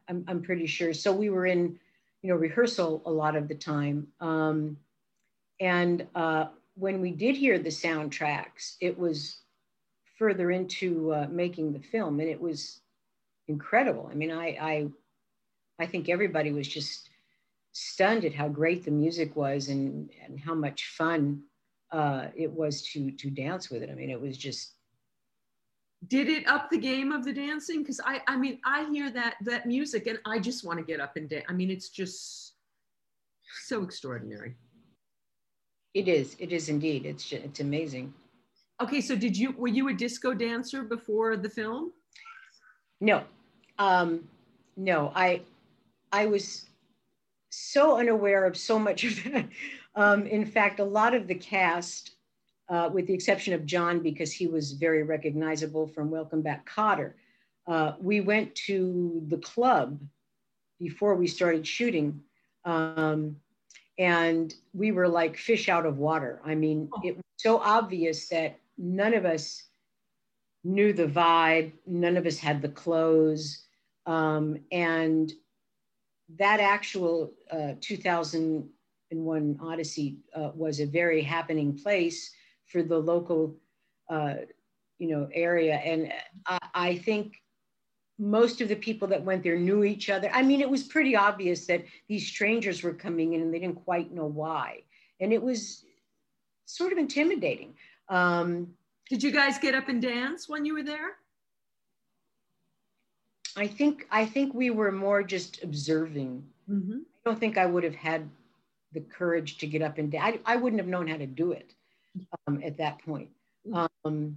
I'm, 0.09 0.25
I'm 0.29 0.43
pretty 0.43 0.67
sure. 0.67 0.93
So 0.93 1.13
we 1.13 1.29
were 1.29 1.47
in 1.47 1.79
you 2.23 2.31
know, 2.31 2.37
rehearsal 2.37 3.03
a 3.05 3.11
lot 3.11 3.37
of 3.37 3.49
the 3.49 3.55
time. 3.55 4.07
Um, 4.21 4.77
and 5.61 6.07
uh, 6.15 6.47
when 6.77 7.01
we 7.01 7.11
did 7.11 7.37
hear 7.37 7.59
the 7.59 7.69
soundtracks, 7.69 8.77
it 8.81 8.97
was 8.99 9.39
further 10.19 10.51
into 10.53 11.13
uh, 11.13 11.27
making 11.31 11.73
the 11.73 11.81
film, 11.81 12.21
and 12.21 12.29
it 12.29 12.41
was 12.41 12.81
incredible. 13.49 14.09
I 14.11 14.15
mean, 14.15 14.31
I, 14.31 14.47
I, 14.61 14.89
I 15.81 15.87
think 15.87 16.09
everybody 16.09 16.53
was 16.53 16.69
just 16.69 17.09
stunned 17.73 18.25
at 18.25 18.35
how 18.35 18.49
great 18.49 18.85
the 18.85 18.91
music 18.91 19.35
was 19.35 19.69
and, 19.69 20.11
and 20.25 20.39
how 20.39 20.55
much 20.55 20.89
fun 20.97 21.43
uh, 21.91 22.29
it 22.35 22.51
was 22.51 22.83
to 22.83 23.11
to 23.13 23.31
dance 23.31 23.71
with 23.71 23.83
it. 23.83 23.91
I 23.91 23.95
mean, 23.95 24.11
it 24.11 24.21
was 24.21 24.37
just 24.37 24.75
did 26.09 26.29
it 26.29 26.47
up 26.49 26.71
the 26.71 26.79
game 26.79 27.13
of 27.13 27.25
the 27.25 27.33
dancing? 27.33 27.83
Because 27.83 28.01
i 28.05 28.21
i 28.27 28.37
mean 28.37 28.59
i 28.65 28.89
hear 28.91 29.11
that 29.11 29.37
that 29.43 29.67
music 29.67 30.07
and 30.07 30.19
i 30.27 30.39
just 30.39 30.65
want 30.65 30.79
to 30.79 30.85
get 30.85 31.01
up 31.01 31.17
and 31.17 31.29
dance 31.29 31.45
i 31.49 31.53
mean 31.53 31.71
it's 31.71 31.89
just 31.89 32.55
so 33.65 33.83
extraordinary. 33.83 34.55
It 35.95 36.09
is 36.09 36.37
it 36.39 36.53
is 36.53 36.69
indeed. 36.69 37.05
It's 37.05 37.25
just, 37.25 37.45
it's 37.45 37.61
amazing. 37.61 38.15
Okay 38.81 39.01
so 39.01 39.15
did 39.15 39.37
you 39.37 39.53
were 39.53 39.69
you 39.69 39.89
a 39.89 39.93
disco 39.93 40.35
dancer 40.35 40.83
before 40.83 41.37
the 41.37 41.49
film? 41.49 41.93
No. 43.01 43.25
Um 43.79 44.29
no 44.77 45.13
i 45.15 45.43
i 46.13 46.27
was 46.27 46.65
so 47.53 47.99
unaware 47.99 48.45
of 48.45 48.57
so 48.57 48.79
much 48.79 49.05
of 49.05 49.25
that 49.25 49.49
um 49.95 50.27
in 50.27 50.45
fact 50.45 50.81
a 50.81 50.85
lot 50.85 51.15
of 51.15 51.27
the 51.27 51.35
cast 51.35 52.13
uh, 52.73 52.89
with 52.91 53.07
the 53.07 53.13
exception 53.13 53.53
of 53.53 53.67
John, 53.67 54.01
because 54.01 54.33
he 54.33 54.47
was 54.47 54.73
very 54.73 55.03
recognizable 55.03 55.87
from 55.87 56.11
Welcome 56.11 56.41
Back 56.41 56.69
Kotter. 56.69 57.13
Uh, 57.67 57.93
we 58.01 58.23
went 58.23 58.55
to 58.67 59.23
the 59.29 59.37
club 59.37 60.01
before 60.79 61.15
we 61.15 61.27
started 61.27 61.67
shooting. 61.67 62.23
Um, 62.65 63.37
and 63.99 64.55
we 64.73 64.91
were 64.91 65.07
like 65.07 65.37
fish 65.37 65.69
out 65.69 65.85
of 65.85 65.99
water. 65.99 66.41
I 66.47 66.55
mean, 66.55 66.89
oh. 66.95 67.01
it 67.05 67.15
was 67.15 67.25
so 67.37 67.59
obvious 67.59 68.29
that 68.31 68.59
none 68.79 69.13
of 69.13 69.27
us 69.27 69.63
knew 70.65 70.95
the 70.95 71.07
vibe, 71.07 71.73
none 71.87 72.17
of 72.17 72.25
us 72.25 72.39
had 72.39 72.63
the 72.63 72.69
clothes. 72.69 73.67
Um, 74.07 74.61
and 74.73 75.31
that 76.39 76.61
actual 76.61 77.33
uh, 77.51 77.73
2001 77.81 79.59
Odyssey 79.63 80.17
uh, 80.35 80.51
was 80.55 80.81
a 80.81 80.87
very 80.87 81.23
happening 81.23 81.77
place 81.77 82.33
for 82.67 82.83
the 82.83 82.99
local, 82.99 83.57
uh, 84.09 84.35
you 84.99 85.09
know, 85.09 85.29
area. 85.33 85.75
And 85.75 86.13
I, 86.47 86.59
I 86.75 86.97
think 86.97 87.43
most 88.19 88.61
of 88.61 88.69
the 88.69 88.77
people 88.77 89.09
that 89.09 89.23
went 89.23 89.43
there 89.43 89.59
knew 89.59 89.85
each 89.85 90.09
other. 90.11 90.31
I 90.33 90.43
mean, 90.43 90.61
it 90.61 90.71
was 90.71 90.85
pretty 90.85 91.17
obvious 91.17 91.67
that 91.67 91.85
these 92.09 92.27
strangers 92.27 92.83
were 92.83 92.95
coming 92.95 93.33
in 93.33 93.43
and 93.43 93.53
they 93.53 93.59
didn't 93.59 93.85
quite 93.85 94.13
know 94.13 94.27
why. 94.27 94.83
And 95.21 95.33
it 95.33 95.43
was 95.43 95.85
sort 96.67 96.93
of 96.93 96.99
intimidating. 96.99 97.75
Um, 98.09 98.69
Did 99.09 99.23
you 99.23 99.33
guys 99.33 99.59
get 99.59 99.75
up 99.75 99.89
and 99.89 100.01
dance 100.01 100.49
when 100.49 100.65
you 100.65 100.75
were 100.75 100.83
there? 100.83 101.17
I 103.57 103.67
think 103.67 104.07
I 104.11 104.25
think 104.25 104.55
we 104.55 104.71
were 104.71 104.93
more 104.93 105.23
just 105.23 105.63
observing. 105.63 106.45
Mm-hmm. 106.71 106.99
I 106.99 107.31
don't 107.31 107.39
think 107.39 107.59
I 107.59 107.67
would 107.67 107.85
have 107.85 107.95
had 107.95 108.29
the 108.93 109.01
courage 109.01 109.59
to 109.59 109.67
get 109.67 109.83
up 109.83 109.99
and. 109.99 110.15
I, 110.15 110.39
I 110.45 110.57
wouldn't 110.57 110.81
have 110.81 110.89
known 110.89 111.09
how 111.09 111.17
to 111.17 111.27
do 111.27 111.53
it 111.53 111.75
um, 112.47 112.63
at 112.65 112.77
that 112.79 112.99
point. 113.01 113.29
Um, 114.05 114.37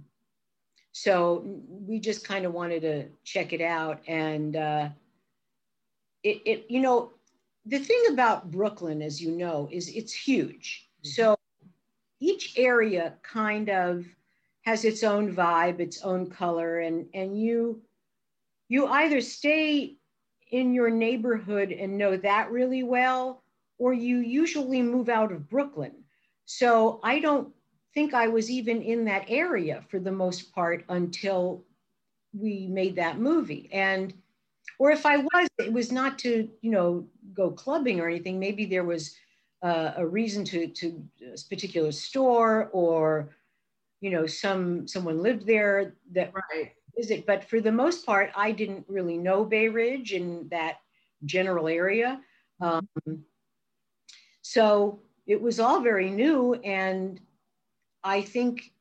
so 0.92 1.44
we 1.68 2.00
just 2.00 2.26
kind 2.26 2.46
of 2.46 2.54
wanted 2.54 2.80
to 2.82 3.06
check 3.24 3.52
it 3.52 3.60
out. 3.60 4.00
And 4.06 4.56
uh, 4.56 4.88
it, 6.22 6.42
it, 6.44 6.66
you 6.68 6.80
know, 6.80 7.12
the 7.66 7.78
thing 7.78 8.02
about 8.10 8.50
Brooklyn, 8.50 9.02
as 9.02 9.20
you 9.20 9.32
know, 9.32 9.68
is 9.70 9.88
it's 9.88 10.12
huge. 10.12 10.88
Mm-hmm. 11.04 11.08
So 11.08 11.36
each 12.20 12.54
area 12.56 13.14
kind 13.22 13.68
of 13.68 14.06
has 14.62 14.84
its 14.84 15.02
own 15.02 15.34
vibe, 15.34 15.80
its 15.80 16.02
own 16.02 16.30
color, 16.30 16.80
and 16.80 17.06
and 17.14 17.38
you 17.38 17.82
you 18.68 18.86
either 18.86 19.20
stay 19.20 19.96
in 20.50 20.74
your 20.74 20.90
neighborhood 20.90 21.72
and 21.72 21.98
know 21.98 22.16
that 22.16 22.50
really 22.50 22.82
well, 22.82 23.42
or 23.78 23.92
you 23.92 24.18
usually 24.18 24.82
move 24.82 25.08
out 25.08 25.32
of 25.32 25.48
Brooklyn. 25.48 25.92
So 26.44 27.00
I 27.02 27.18
don't 27.18 27.52
think 27.94 28.14
I 28.14 28.28
was 28.28 28.50
even 28.50 28.82
in 28.82 29.04
that 29.06 29.24
area 29.28 29.82
for 29.88 29.98
the 29.98 30.12
most 30.12 30.54
part 30.54 30.84
until 30.88 31.64
we 32.32 32.66
made 32.68 32.96
that 32.96 33.18
movie. 33.18 33.68
And, 33.72 34.14
or 34.78 34.90
if 34.90 35.06
I 35.06 35.16
was, 35.16 35.48
it 35.58 35.72
was 35.72 35.90
not 35.90 36.18
to, 36.20 36.48
you 36.60 36.70
know, 36.70 37.06
go 37.34 37.50
clubbing 37.50 38.00
or 38.00 38.08
anything. 38.08 38.38
Maybe 38.38 38.66
there 38.66 38.84
was 38.84 39.16
uh, 39.62 39.92
a 39.96 40.06
reason 40.06 40.44
to, 40.44 40.68
to 40.68 41.02
a 41.34 41.38
particular 41.48 41.90
store 41.90 42.68
or, 42.72 43.34
you 44.00 44.10
know, 44.10 44.26
some, 44.26 44.86
someone 44.86 45.22
lived 45.22 45.46
there 45.46 45.96
that 46.12 46.32
right. 46.34 46.72
Visit. 46.96 47.26
But 47.26 47.44
for 47.44 47.60
the 47.60 47.72
most 47.72 48.06
part, 48.06 48.30
I 48.36 48.52
didn't 48.52 48.84
really 48.88 49.18
know 49.18 49.44
Bay 49.44 49.68
Ridge 49.68 50.12
in 50.12 50.48
that 50.50 50.76
general 51.24 51.68
area. 51.68 52.20
Um, 52.60 52.88
so 54.42 55.00
it 55.26 55.40
was 55.40 55.60
all 55.60 55.80
very 55.80 56.10
new 56.10 56.54
and 56.54 57.20
I 58.04 58.22
think 58.22 58.72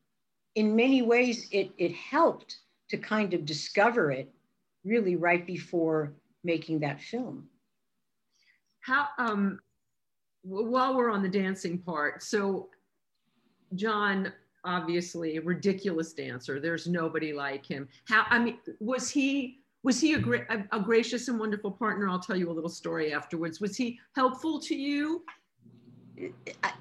in 0.54 0.75
many 0.75 1.01
ways 1.01 1.47
it, 1.51 1.71
it 1.78 1.93
helped 1.93 2.60
to 2.89 2.97
kind 2.97 3.34
of 3.34 3.45
discover 3.45 4.12
it 4.12 4.32
really 4.84 5.15
right 5.15 5.45
before 5.45 6.13
making 6.43 6.80
that 6.82 7.01
film. 7.01 7.47
How, 8.82 9.08
um, 9.17 9.60
while 10.43 10.95
we're 10.95 11.10
on 11.10 11.23
the 11.23 11.30
dancing 11.30 11.80
part, 11.80 12.21
so 12.21 12.69
John, 13.73 14.32
obviously 14.65 15.38
a 15.38 15.41
ridiculous 15.41 16.13
dancer. 16.13 16.60
There's 16.60 16.88
nobody 16.88 17.34
like 17.34 17.65
him. 17.65 17.88
How, 18.08 18.25
I 18.30 18.39
mean, 18.39 18.58
was 18.80 19.10
he, 19.10 19.60
was 19.84 20.01
he 20.01 20.13
a, 20.13 20.19
gra- 20.19 20.67
a, 20.71 20.80
gracious 20.80 21.28
and 21.28 21.39
wonderful 21.39 21.71
partner? 21.71 22.10
I'll 22.10 22.19
tell 22.19 22.36
you 22.36 22.49
a 22.49 22.54
little 22.54 22.69
story 22.69 23.13
afterwards. 23.13 23.62
Was 23.62 23.78
he 23.78 23.99
helpful 24.15 24.60
to 24.62 24.75
you? 24.75 25.23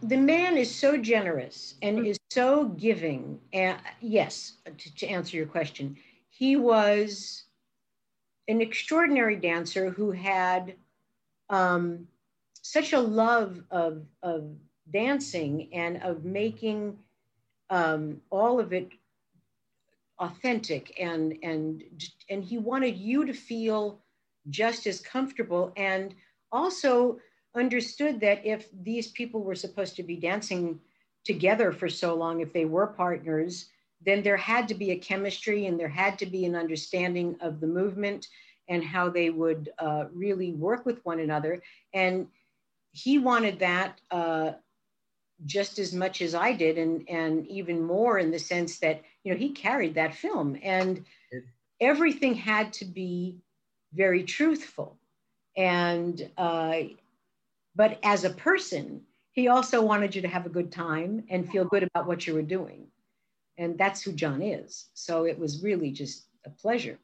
the 0.03 0.17
man 0.17 0.57
is 0.57 0.73
so 0.73 0.97
generous 0.97 1.75
and 1.83 2.07
is 2.07 2.17
so 2.31 2.67
giving. 2.67 3.41
And 3.53 3.79
yes, 4.01 4.55
to, 4.79 4.95
to, 4.95 5.07
answer 5.07 5.37
your 5.37 5.47
question, 5.47 5.97
he 6.29 6.57
was 6.57 7.45
an 8.49 8.61
extraordinary 8.61 9.37
dancer 9.37 9.91
who 9.91 10.11
had 10.13 10.75
um, 11.51 12.07
such 12.63 12.93
a 12.93 12.99
love 12.99 13.63
of, 13.71 14.05
of 14.23 14.51
dancing 14.93 15.69
and 15.73 16.03
of 16.03 16.25
making 16.25 16.97
um, 17.71 18.21
all 18.31 18.61
of 18.61 18.73
it 18.73 18.89
authentic 20.19 20.95
and 21.01 21.37
and 21.43 21.83
and 22.31 22.45
he 22.45 22.57
wanted 22.57 22.97
you 22.97 23.27
to 23.27 23.33
feel 23.33 24.01
just 24.51 24.87
as 24.87 25.01
comfortable 25.01 25.73
and 25.77 26.15
also 26.53 27.19
understood 27.57 28.21
that 28.21 28.45
if 28.45 28.69
these 28.83 29.09
people 29.09 29.43
were 29.43 29.55
supposed 29.55 29.97
to 29.97 30.03
be 30.03 30.17
dancing 30.17 30.79
together 31.25 31.73
for 31.73 31.89
so 31.89 32.15
long, 32.15 32.41
if 32.41 32.53
they 32.53 32.65
were 32.65 32.87
partners, 32.87 33.71
then 34.05 34.23
there 34.23 34.37
had 34.37 34.69
to 34.69 34.75
be 34.75 34.91
a 34.91 34.99
chemistry 34.99 35.67
and 35.67 35.79
there 35.81 35.89
had 35.89 36.19
to 36.19 36.27
be 36.27 36.45
an 36.45 36.55
understanding 36.55 37.37
of 37.41 37.61
the 37.61 37.67
movement 37.67 38.29
and 38.69 38.85
how 38.85 39.09
they 39.09 39.31
would 39.31 39.71
uh, 39.79 40.05
really 40.13 40.53
work 40.53 40.85
with 40.85 41.05
one 41.05 41.21
another. 41.21 41.63
And 41.93 42.27
he 42.93 43.19
wanted 43.19 43.59
that 43.61 44.01
uh, 44.11 44.53
just 45.47 45.79
as 45.79 45.93
much 45.95 46.23
as 46.23 46.35
I 46.35 46.53
did, 46.53 46.79
and, 46.79 47.09
and 47.09 47.47
even 47.49 47.83
more 47.83 48.19
in 48.19 48.31
the 48.31 48.39
sense 48.39 48.79
that, 48.81 49.03
you 49.25 49.33
know, 49.33 49.39
he 49.39 49.51
carried 49.51 49.95
that 49.97 50.15
film 50.15 50.59
and 50.63 51.05
everything 51.81 52.35
had 52.35 52.73
to 52.75 52.85
be 52.87 53.39
very 53.95 54.25
truthful 54.25 54.99
And, 55.57 56.31
uh, 56.39 56.83
but 57.77 57.99
as 58.05 58.25
a 58.25 58.31
person, 58.31 59.03
he 59.33 59.49
also 59.49 59.83
wanted 59.83 60.15
you 60.15 60.23
to 60.23 60.29
have 60.29 60.47
a 60.47 60.51
good 60.51 60.73
time 60.73 61.25
and 61.31 61.49
feel 61.51 61.65
good 61.65 61.85
about 61.85 62.07
what 62.07 62.27
you 62.27 62.35
were 62.35 62.43
doing. 62.43 62.89
And 63.59 63.79
that's 63.79 64.03
who 64.03 64.13
John 64.13 64.43
is. 64.43 64.89
So 64.95 65.27
it 65.27 65.39
was 65.39 65.63
really 65.63 65.93
just 65.93 66.27
a 66.47 66.51
pleasure. 66.51 66.99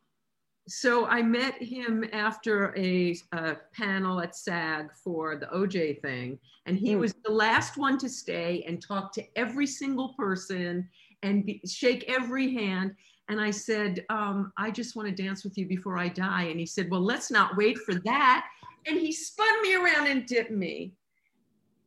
So 0.68 1.06
I 1.06 1.22
met 1.22 1.60
him 1.60 2.04
after 2.12 2.74
a, 2.76 3.16
a 3.32 3.56
panel 3.72 4.20
at 4.20 4.36
SAG 4.36 4.90
for 5.02 5.36
the 5.36 5.46
OJ 5.46 6.00
thing, 6.00 6.38
and 6.66 6.78
he 6.78 6.94
mm. 6.94 7.00
was 7.00 7.14
the 7.24 7.32
last 7.32 7.76
one 7.76 7.98
to 7.98 8.08
stay 8.08 8.62
and 8.66 8.80
talk 8.80 9.12
to 9.14 9.24
every 9.36 9.66
single 9.66 10.10
person 10.14 10.88
and 11.22 11.44
be, 11.44 11.60
shake 11.66 12.04
every 12.08 12.54
hand. 12.54 12.94
And 13.28 13.40
I 13.40 13.50
said, 13.50 14.04
um, 14.10 14.52
I 14.56 14.70
just 14.70 14.96
want 14.96 15.08
to 15.08 15.22
dance 15.22 15.44
with 15.44 15.56
you 15.56 15.66
before 15.66 15.98
I 15.98 16.08
die. 16.08 16.44
And 16.44 16.58
he 16.58 16.66
said, 16.66 16.90
Well, 16.90 17.02
let's 17.02 17.30
not 17.30 17.56
wait 17.56 17.78
for 17.78 17.94
that. 17.94 18.46
And 18.86 18.98
he 18.98 19.12
spun 19.12 19.62
me 19.62 19.76
around 19.76 20.08
and 20.08 20.26
dipped 20.26 20.50
me. 20.50 20.92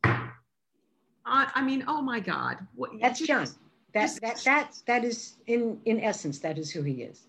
Uh, 0.05 1.45
I 1.55 1.61
mean, 1.61 1.83
oh 1.87 2.01
my 2.01 2.19
God. 2.19 2.57
What, 2.75 2.91
That's 3.01 3.19
John. 3.19 3.47
That, 3.93 4.11
that, 4.21 4.41
that, 4.45 4.73
that 4.87 5.03
is, 5.03 5.35
in, 5.47 5.79
in 5.85 5.99
essence, 5.99 6.39
that 6.39 6.57
is 6.57 6.71
who 6.71 6.81
he 6.81 7.03
is. 7.03 7.27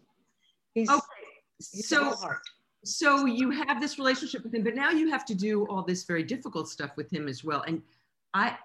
He's, 0.74 0.88
okay. 0.88 1.01
So, 1.64 2.14
so 2.84 3.26
you 3.26 3.50
have 3.50 3.80
this 3.80 3.98
relationship 3.98 4.42
with 4.44 4.54
him, 4.54 4.62
but 4.62 4.74
now 4.74 4.90
you 4.90 5.10
have 5.10 5.24
to 5.26 5.34
do 5.34 5.66
all 5.66 5.82
this 5.82 6.04
very 6.04 6.22
difficult 6.22 6.68
stuff 6.68 6.90
with 6.96 7.10
him 7.10 7.28
as 7.28 7.44
well. 7.44 7.62
And 7.62 7.82
I, 8.34 8.58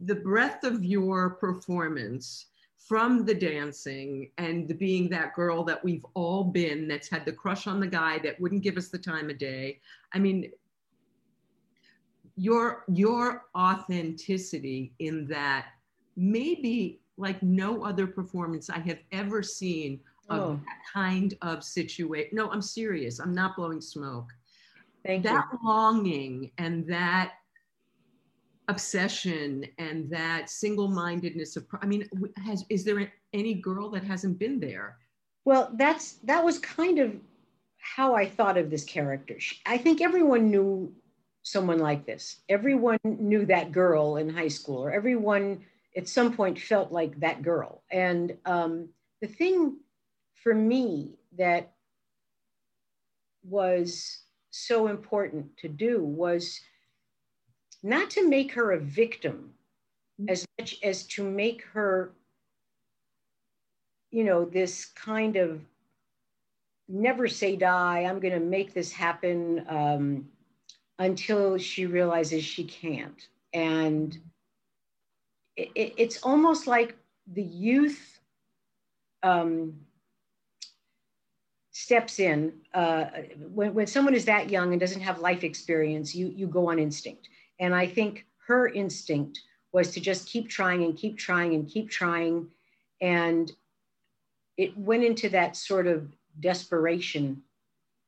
the 0.00 0.14
breadth 0.14 0.64
of 0.64 0.84
your 0.84 1.30
performance 1.30 2.46
from 2.88 3.24
the 3.24 3.34
dancing 3.34 4.30
and 4.38 4.66
the 4.66 4.74
being 4.74 5.10
that 5.10 5.34
girl 5.34 5.62
that 5.64 5.82
we've 5.84 6.06
all 6.14 6.44
been 6.44 6.88
that's 6.88 7.08
had 7.08 7.24
the 7.24 7.32
crush 7.32 7.66
on 7.66 7.80
the 7.80 7.86
guy 7.86 8.18
that 8.18 8.40
wouldn't 8.40 8.62
give 8.62 8.76
us 8.76 8.88
the 8.88 8.98
time 8.98 9.28
of 9.28 9.36
day 9.36 9.78
i 10.14 10.18
mean 10.18 10.50
your 12.36 12.84
your 12.88 13.46
authenticity 13.56 14.92
in 15.00 15.26
that 15.26 15.66
maybe 16.16 17.00
like 17.18 17.42
no 17.42 17.84
other 17.84 18.06
performance 18.06 18.70
i 18.70 18.78
have 18.78 19.00
ever 19.12 19.42
seen 19.42 20.00
of 20.30 20.40
oh. 20.40 20.60
that 20.66 20.78
kind 20.92 21.34
of 21.42 21.64
situation 21.64 22.30
no 22.32 22.50
i'm 22.50 22.62
serious 22.62 23.18
i'm 23.20 23.34
not 23.34 23.56
blowing 23.56 23.80
smoke. 23.80 24.28
Thank 25.04 25.22
that 25.24 25.46
you. 25.52 25.58
longing 25.64 26.50
and 26.58 26.86
that 26.88 27.34
obsession 28.68 29.64
and 29.78 30.10
that 30.10 30.50
single-mindedness 30.50 31.56
of 31.56 31.66
i 31.80 31.86
mean 31.86 32.08
has 32.44 32.64
is 32.68 32.84
there 32.84 33.10
any 33.32 33.54
girl 33.54 33.90
that 33.90 34.04
hasn't 34.04 34.38
been 34.38 34.60
there? 34.60 34.98
Well 35.44 35.70
that's 35.74 36.14
that 36.24 36.44
was 36.44 36.58
kind 36.58 36.98
of 36.98 37.14
how 37.78 38.14
i 38.14 38.26
thought 38.26 38.58
of 38.58 38.70
this 38.70 38.84
character. 38.84 39.38
I 39.64 39.78
think 39.78 40.00
everyone 40.00 40.50
knew 40.50 40.92
someone 41.42 41.78
like 41.78 42.04
this. 42.04 42.40
Everyone 42.48 42.98
knew 43.04 43.46
that 43.46 43.72
girl 43.72 44.16
in 44.16 44.28
high 44.28 44.48
school 44.48 44.84
or 44.84 44.92
everyone 44.92 45.64
at 45.96 46.08
some 46.08 46.34
point 46.34 46.58
felt 46.58 46.92
like 46.92 47.18
that 47.20 47.42
girl. 47.42 47.82
And 47.90 48.36
um, 48.44 48.88
the 49.22 49.28
thing 49.28 49.78
for 50.42 50.54
me 50.54 51.18
that 51.36 51.72
was 53.44 54.20
so 54.50 54.88
important 54.88 55.56
to 55.58 55.68
do 55.68 56.02
was 56.02 56.60
not 57.82 58.10
to 58.10 58.28
make 58.28 58.52
her 58.52 58.72
a 58.72 58.78
victim 58.78 59.50
mm-hmm. 60.20 60.30
as 60.30 60.46
much 60.58 60.76
as 60.82 61.04
to 61.04 61.22
make 61.22 61.62
her, 61.62 62.12
you 64.10 64.24
know, 64.24 64.44
this 64.44 64.86
kind 64.86 65.36
of 65.36 65.60
never 66.88 67.28
say 67.28 67.56
die, 67.56 68.00
I'm 68.00 68.18
going 68.18 68.34
to 68.34 68.40
make 68.40 68.72
this 68.72 68.90
happen 68.90 69.64
um, 69.68 70.28
until 70.98 71.58
she 71.58 71.86
realizes 71.86 72.42
she 72.42 72.64
can't. 72.64 73.28
And 73.52 74.18
it, 75.56 75.70
it, 75.74 75.94
it's 75.96 76.22
almost 76.22 76.66
like 76.66 76.96
the 77.32 77.42
youth 77.42 78.20
um, 79.22 79.74
steps 81.78 82.18
in. 82.18 82.52
Uh, 82.74 83.04
when, 83.54 83.72
when 83.72 83.86
someone 83.86 84.12
is 84.12 84.24
that 84.24 84.50
young 84.50 84.72
and 84.72 84.80
doesn't 84.80 85.00
have 85.00 85.20
life 85.20 85.44
experience, 85.44 86.12
you, 86.12 86.26
you 86.26 86.48
go 86.48 86.70
on 86.70 86.78
instinct. 86.80 87.28
And 87.60 87.72
I 87.72 87.86
think 87.86 88.26
her 88.48 88.66
instinct 88.66 89.40
was 89.72 89.92
to 89.92 90.00
just 90.00 90.28
keep 90.28 90.48
trying 90.48 90.82
and 90.82 90.96
keep 90.96 91.16
trying 91.16 91.54
and 91.54 91.68
keep 91.68 91.88
trying. 91.88 92.48
And 93.00 93.52
it 94.56 94.76
went 94.76 95.04
into 95.04 95.28
that 95.28 95.54
sort 95.54 95.86
of 95.86 96.10
desperation 96.40 97.42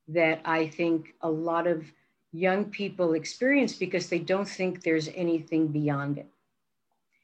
that 0.09 0.41
I 0.45 0.67
think 0.67 1.15
a 1.21 1.31
lot 1.31 1.69
of 1.69 1.85
young 2.33 2.65
people 2.65 3.15
experience 3.15 3.75
because 3.75 4.09
they 4.09 4.19
don't 4.19 4.49
think 4.49 4.83
there's 4.83 5.09
anything 5.15 5.69
beyond 5.69 6.19
it. 6.19 6.31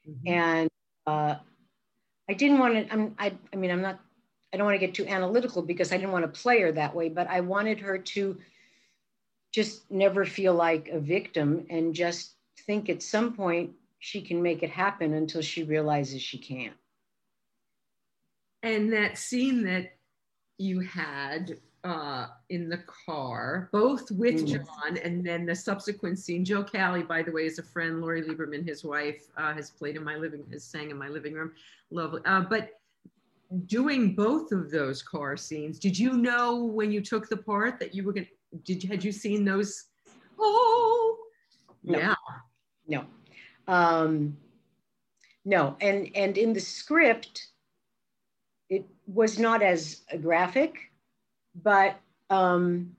Mm-hmm. 0.08 0.28
And 0.28 0.70
uh, 1.08 1.34
I 2.30 2.34
didn't 2.34 2.60
want 2.60 2.74
to, 2.74 2.92
I'm, 2.92 3.16
I, 3.18 3.32
I 3.52 3.56
mean, 3.56 3.72
I'm 3.72 3.82
not, 3.82 3.98
I 4.56 4.58
don't 4.58 4.64
want 4.68 4.80
to 4.80 4.86
get 4.86 4.94
too 4.94 5.06
analytical 5.06 5.60
because 5.60 5.92
I 5.92 5.98
didn't 5.98 6.12
want 6.12 6.24
to 6.24 6.40
play 6.40 6.62
her 6.62 6.72
that 6.72 6.94
way, 6.94 7.10
but 7.10 7.28
I 7.28 7.40
wanted 7.40 7.78
her 7.80 7.98
to 7.98 8.38
just 9.52 9.90
never 9.90 10.24
feel 10.24 10.54
like 10.54 10.88
a 10.88 10.98
victim 10.98 11.66
and 11.68 11.94
just 11.94 12.36
think 12.66 12.88
at 12.88 13.02
some 13.02 13.34
point 13.34 13.72
she 13.98 14.22
can 14.22 14.42
make 14.42 14.62
it 14.62 14.70
happen 14.70 15.12
until 15.12 15.42
she 15.42 15.62
realizes 15.62 16.22
she 16.22 16.38
can't. 16.38 16.72
And 18.62 18.90
that 18.94 19.18
scene 19.18 19.62
that 19.64 19.92
you 20.56 20.80
had 20.80 21.58
uh, 21.84 22.28
in 22.48 22.70
the 22.70 22.82
car, 23.04 23.68
both 23.72 24.10
with 24.10 24.36
mm. 24.36 24.52
John 24.52 24.96
and 24.96 25.22
then 25.22 25.44
the 25.44 25.54
subsequent 25.54 26.18
scene. 26.18 26.46
Joe 26.46 26.64
Cali, 26.64 27.02
by 27.02 27.22
the 27.22 27.30
way, 27.30 27.44
is 27.44 27.58
a 27.58 27.62
friend. 27.62 28.00
Lori 28.00 28.22
Lieberman, 28.22 28.66
his 28.66 28.84
wife, 28.84 29.26
uh, 29.36 29.52
has 29.52 29.70
played 29.70 29.96
in 29.96 30.02
my 30.02 30.16
living, 30.16 30.46
has 30.50 30.64
sang 30.64 30.90
in 30.90 30.96
my 30.96 31.08
living 31.08 31.34
room. 31.34 31.52
Lovely. 31.90 32.22
Uh, 32.24 32.40
but 32.40 32.70
doing 33.66 34.14
both 34.14 34.52
of 34.52 34.70
those 34.70 35.02
car 35.02 35.36
scenes, 35.36 35.78
did 35.78 35.98
you 35.98 36.12
know 36.12 36.64
when 36.64 36.90
you 36.90 37.00
took 37.00 37.28
the 37.28 37.36
part 37.36 37.78
that 37.80 37.94
you 37.94 38.04
were 38.04 38.12
going 38.12 38.26
to 38.26 38.30
did 38.64 38.82
you 38.82 38.88
had 38.88 39.02
you 39.02 39.12
seen 39.12 39.44
those? 39.44 39.84
Oh, 40.38 41.16
no. 41.82 41.98
yeah, 41.98 42.14
no, 42.86 43.04
um, 43.68 44.36
no, 45.44 45.76
and 45.80 46.10
and 46.14 46.38
in 46.38 46.52
the 46.52 46.60
script, 46.60 47.48
it 48.68 48.84
was 49.06 49.38
not 49.38 49.62
as 49.62 50.02
graphic, 50.20 50.76
but 51.62 51.96
um, 52.30 52.94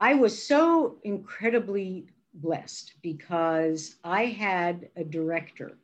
I 0.00 0.14
was 0.14 0.40
so 0.40 0.96
incredibly 1.04 2.06
blessed 2.34 2.94
because 3.02 3.96
I 4.04 4.26
had 4.26 4.88
a 4.96 5.04
director 5.04 5.78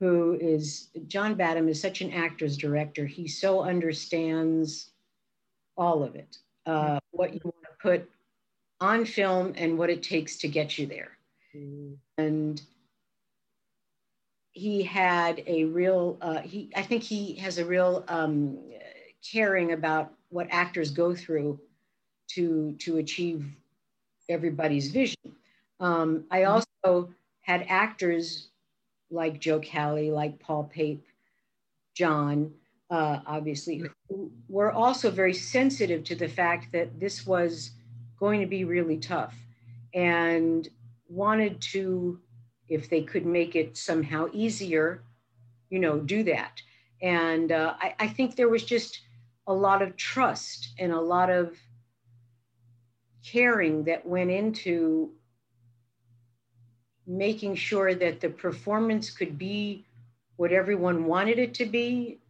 who 0.00 0.38
is 0.40 0.88
John 1.06 1.34
Badham 1.34 1.68
is 1.68 1.80
such 1.80 2.00
an 2.00 2.12
actor's 2.12 2.56
director. 2.56 3.06
He 3.06 3.26
so 3.26 3.62
understands 3.62 4.90
all 5.76 6.02
of 6.02 6.14
it, 6.14 6.38
uh, 6.66 6.98
what 7.10 7.34
you 7.34 7.40
want 7.44 7.56
to 7.62 7.70
put 7.80 8.10
on 8.80 9.04
film 9.04 9.54
and 9.56 9.76
what 9.76 9.90
it 9.90 10.02
takes 10.02 10.36
to 10.38 10.48
get 10.48 10.78
you 10.78 10.86
there. 10.86 11.18
Mm. 11.54 11.96
And 12.16 12.62
he 14.52 14.82
had 14.82 15.42
a 15.46 15.64
real, 15.64 16.18
uh, 16.20 16.40
he, 16.40 16.70
I 16.76 16.82
think 16.82 17.02
he 17.02 17.34
has 17.36 17.58
a 17.58 17.64
real 17.64 18.04
um, 18.08 18.58
caring 19.32 19.72
about 19.72 20.12
what 20.30 20.46
actors 20.50 20.90
go 20.90 21.14
through 21.14 21.58
to, 22.30 22.72
to 22.80 22.98
achieve 22.98 23.46
everybody's 24.28 24.90
vision. 24.90 25.34
Um, 25.80 26.24
I 26.30 26.40
mm. 26.40 26.62
also 26.84 27.08
had 27.40 27.64
actors 27.68 28.48
like 29.10 29.40
Joe 29.40 29.60
Cali, 29.60 30.10
like 30.10 30.38
Paul 30.38 30.64
Pape, 30.64 31.06
John, 31.94 32.52
uh, 32.90 33.20
obviously, 33.26 33.84
were 34.48 34.72
also 34.72 35.10
very 35.10 35.34
sensitive 35.34 36.04
to 36.04 36.14
the 36.14 36.28
fact 36.28 36.72
that 36.72 36.98
this 36.98 37.26
was 37.26 37.72
going 38.18 38.40
to 38.40 38.46
be 38.46 38.64
really 38.64 38.98
tough 38.98 39.34
and 39.94 40.68
wanted 41.08 41.60
to, 41.60 42.18
if 42.68 42.88
they 42.88 43.02
could 43.02 43.26
make 43.26 43.56
it 43.56 43.76
somehow 43.76 44.26
easier, 44.32 45.02
you 45.70 45.78
know, 45.78 45.98
do 45.98 46.22
that. 46.24 46.60
And 47.02 47.52
uh, 47.52 47.74
I, 47.78 47.94
I 47.98 48.08
think 48.08 48.36
there 48.36 48.48
was 48.48 48.64
just 48.64 49.00
a 49.46 49.52
lot 49.52 49.82
of 49.82 49.96
trust 49.96 50.74
and 50.78 50.92
a 50.92 51.00
lot 51.00 51.30
of 51.30 51.56
caring 53.24 53.84
that 53.84 54.06
went 54.06 54.30
into 54.30 55.10
making 57.08 57.56
sure 57.56 57.94
that 57.94 58.20
the 58.20 58.28
performance 58.28 59.10
could 59.10 59.38
be 59.38 59.84
what 60.36 60.52
everyone 60.52 61.06
wanted 61.06 61.38
it 61.38 61.54
to 61.54 61.66
be 61.66 62.20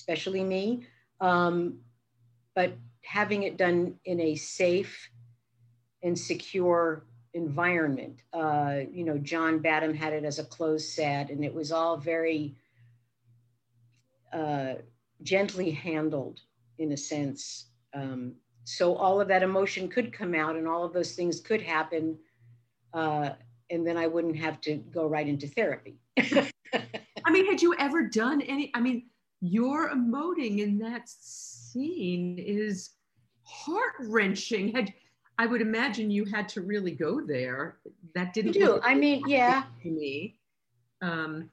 especially 0.00 0.42
me, 0.42 0.86
um, 1.20 1.78
but 2.54 2.72
having 3.02 3.42
it 3.42 3.56
done 3.56 3.94
in 4.04 4.20
a 4.20 4.34
safe 4.34 5.10
and 6.02 6.18
secure 6.18 7.04
environment. 7.34 8.22
Uh, 8.32 8.80
you 8.90 9.04
know, 9.04 9.18
John 9.18 9.58
Badham 9.58 9.94
had 9.94 10.12
it 10.12 10.24
as 10.24 10.38
a 10.38 10.44
closed 10.44 10.90
set, 10.90 11.30
and 11.30 11.44
it 11.44 11.54
was 11.54 11.70
all 11.70 11.96
very 11.96 12.54
uh, 14.32 14.74
gently 15.22 15.70
handled 15.70 16.40
in 16.78 16.92
a 16.92 16.96
sense. 16.96 17.66
Um, 17.92 18.34
so 18.64 18.94
all 18.94 19.20
of 19.20 19.28
that 19.28 19.42
emotion 19.42 19.88
could 19.88 20.12
come 20.12 20.34
out 20.34 20.56
and 20.56 20.66
all 20.66 20.84
of 20.84 20.92
those 20.92 21.12
things 21.12 21.40
could 21.40 21.60
happen 21.60 22.16
uh, 22.94 23.30
and 23.70 23.86
then 23.86 23.96
i 23.96 24.06
wouldn't 24.06 24.36
have 24.36 24.60
to 24.60 24.76
go 24.76 25.06
right 25.06 25.28
into 25.28 25.46
therapy. 25.46 25.96
I 27.24 27.30
mean 27.30 27.46
had 27.46 27.62
you 27.62 27.74
ever 27.78 28.06
done 28.06 28.40
any 28.42 28.70
i 28.74 28.80
mean 28.80 29.08
your 29.40 29.90
emoting 29.90 30.58
in 30.58 30.78
that 30.78 31.08
scene 31.08 32.38
is 32.38 32.90
heart-wrenching. 33.44 34.72
Had 34.72 34.92
i 35.38 35.46
would 35.46 35.60
imagine 35.60 36.10
you 36.10 36.24
had 36.24 36.48
to 36.50 36.60
really 36.60 36.92
go 36.92 37.20
there. 37.20 37.78
That 38.14 38.34
didn't 38.34 38.54
you 38.54 38.66
do 38.66 38.80
i 38.82 38.94
mean 38.94 39.22
yeah. 39.26 39.64
to 39.82 39.90
me. 39.90 40.38
Um, 41.02 41.50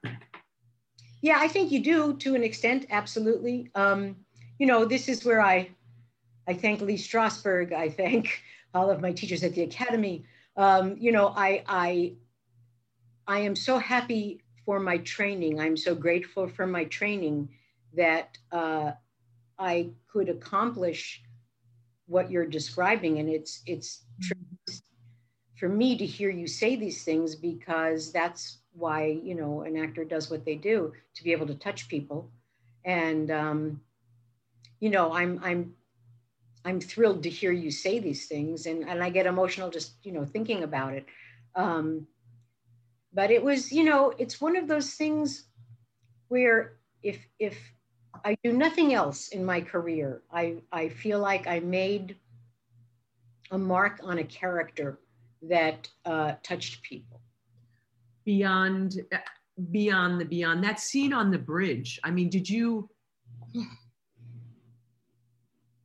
yeah 1.22 1.38
i 1.40 1.48
think 1.48 1.72
you 1.72 1.82
do 1.82 2.16
to 2.18 2.34
an 2.34 2.42
extent 2.42 2.86
absolutely. 2.90 3.70
Um, 3.74 4.16
you 4.58 4.66
know 4.66 4.84
this 4.84 5.08
is 5.08 5.24
where 5.24 5.40
i 5.40 5.68
I 6.48 6.54
thank 6.54 6.80
Lee 6.80 6.96
Strasberg. 6.96 7.74
I 7.74 7.90
thank 7.90 8.42
all 8.74 8.90
of 8.90 9.02
my 9.02 9.12
teachers 9.12 9.44
at 9.44 9.54
the 9.54 9.62
academy. 9.62 10.24
Um, 10.58 10.96
you 10.98 11.12
know, 11.12 11.28
I, 11.28 11.62
I, 11.68 12.12
I 13.28 13.38
am 13.40 13.54
so 13.54 13.78
happy 13.78 14.42
for 14.66 14.80
my 14.80 14.98
training. 14.98 15.60
I'm 15.60 15.76
so 15.76 15.94
grateful 15.94 16.48
for 16.48 16.66
my 16.66 16.84
training 16.84 17.48
that 17.94 18.36
uh, 18.50 18.90
I 19.56 19.90
could 20.12 20.28
accomplish 20.28 21.22
what 22.06 22.28
you're 22.28 22.46
describing. 22.46 23.20
And 23.20 23.28
it's, 23.28 23.62
it's 23.66 24.02
for 25.56 25.68
me 25.68 25.96
to 25.96 26.04
hear 26.04 26.28
you 26.28 26.48
say 26.48 26.74
these 26.74 27.04
things 27.04 27.36
because 27.36 28.10
that's 28.10 28.58
why, 28.72 29.20
you 29.22 29.36
know, 29.36 29.62
an 29.62 29.76
actor 29.76 30.04
does 30.04 30.28
what 30.28 30.44
they 30.44 30.56
do 30.56 30.92
to 31.14 31.24
be 31.24 31.30
able 31.30 31.46
to 31.46 31.54
touch 31.54 31.88
people. 31.88 32.30
And, 32.84 33.30
um, 33.30 33.80
you 34.80 34.90
know, 34.90 35.12
I'm, 35.12 35.40
I'm 35.42 35.74
I'm 36.64 36.80
thrilled 36.80 37.22
to 37.22 37.30
hear 37.30 37.52
you 37.52 37.70
say 37.70 37.98
these 37.98 38.26
things, 38.26 38.66
and, 38.66 38.88
and 38.88 39.02
I 39.02 39.10
get 39.10 39.26
emotional 39.26 39.70
just 39.70 39.92
you 40.02 40.12
know 40.12 40.24
thinking 40.24 40.62
about 40.62 40.94
it. 40.94 41.06
Um, 41.54 42.06
but 43.12 43.30
it 43.30 43.42
was 43.42 43.72
you 43.72 43.84
know 43.84 44.12
it's 44.18 44.40
one 44.40 44.56
of 44.56 44.68
those 44.68 44.94
things 44.94 45.44
where 46.28 46.78
if 47.02 47.18
if 47.38 47.58
I 48.24 48.36
do 48.42 48.52
nothing 48.52 48.94
else 48.94 49.28
in 49.28 49.44
my 49.44 49.60
career, 49.60 50.22
I 50.32 50.62
I 50.72 50.88
feel 50.88 51.20
like 51.20 51.46
I 51.46 51.60
made 51.60 52.16
a 53.50 53.58
mark 53.58 54.00
on 54.02 54.18
a 54.18 54.24
character 54.24 54.98
that 55.42 55.88
uh, 56.04 56.34
touched 56.42 56.82
people. 56.82 57.20
Beyond 58.24 59.00
beyond 59.70 60.20
the 60.20 60.24
beyond 60.24 60.62
that 60.64 60.80
scene 60.80 61.12
on 61.12 61.30
the 61.30 61.38
bridge. 61.38 61.98
I 62.04 62.10
mean, 62.10 62.28
did 62.28 62.48
you? 62.48 62.90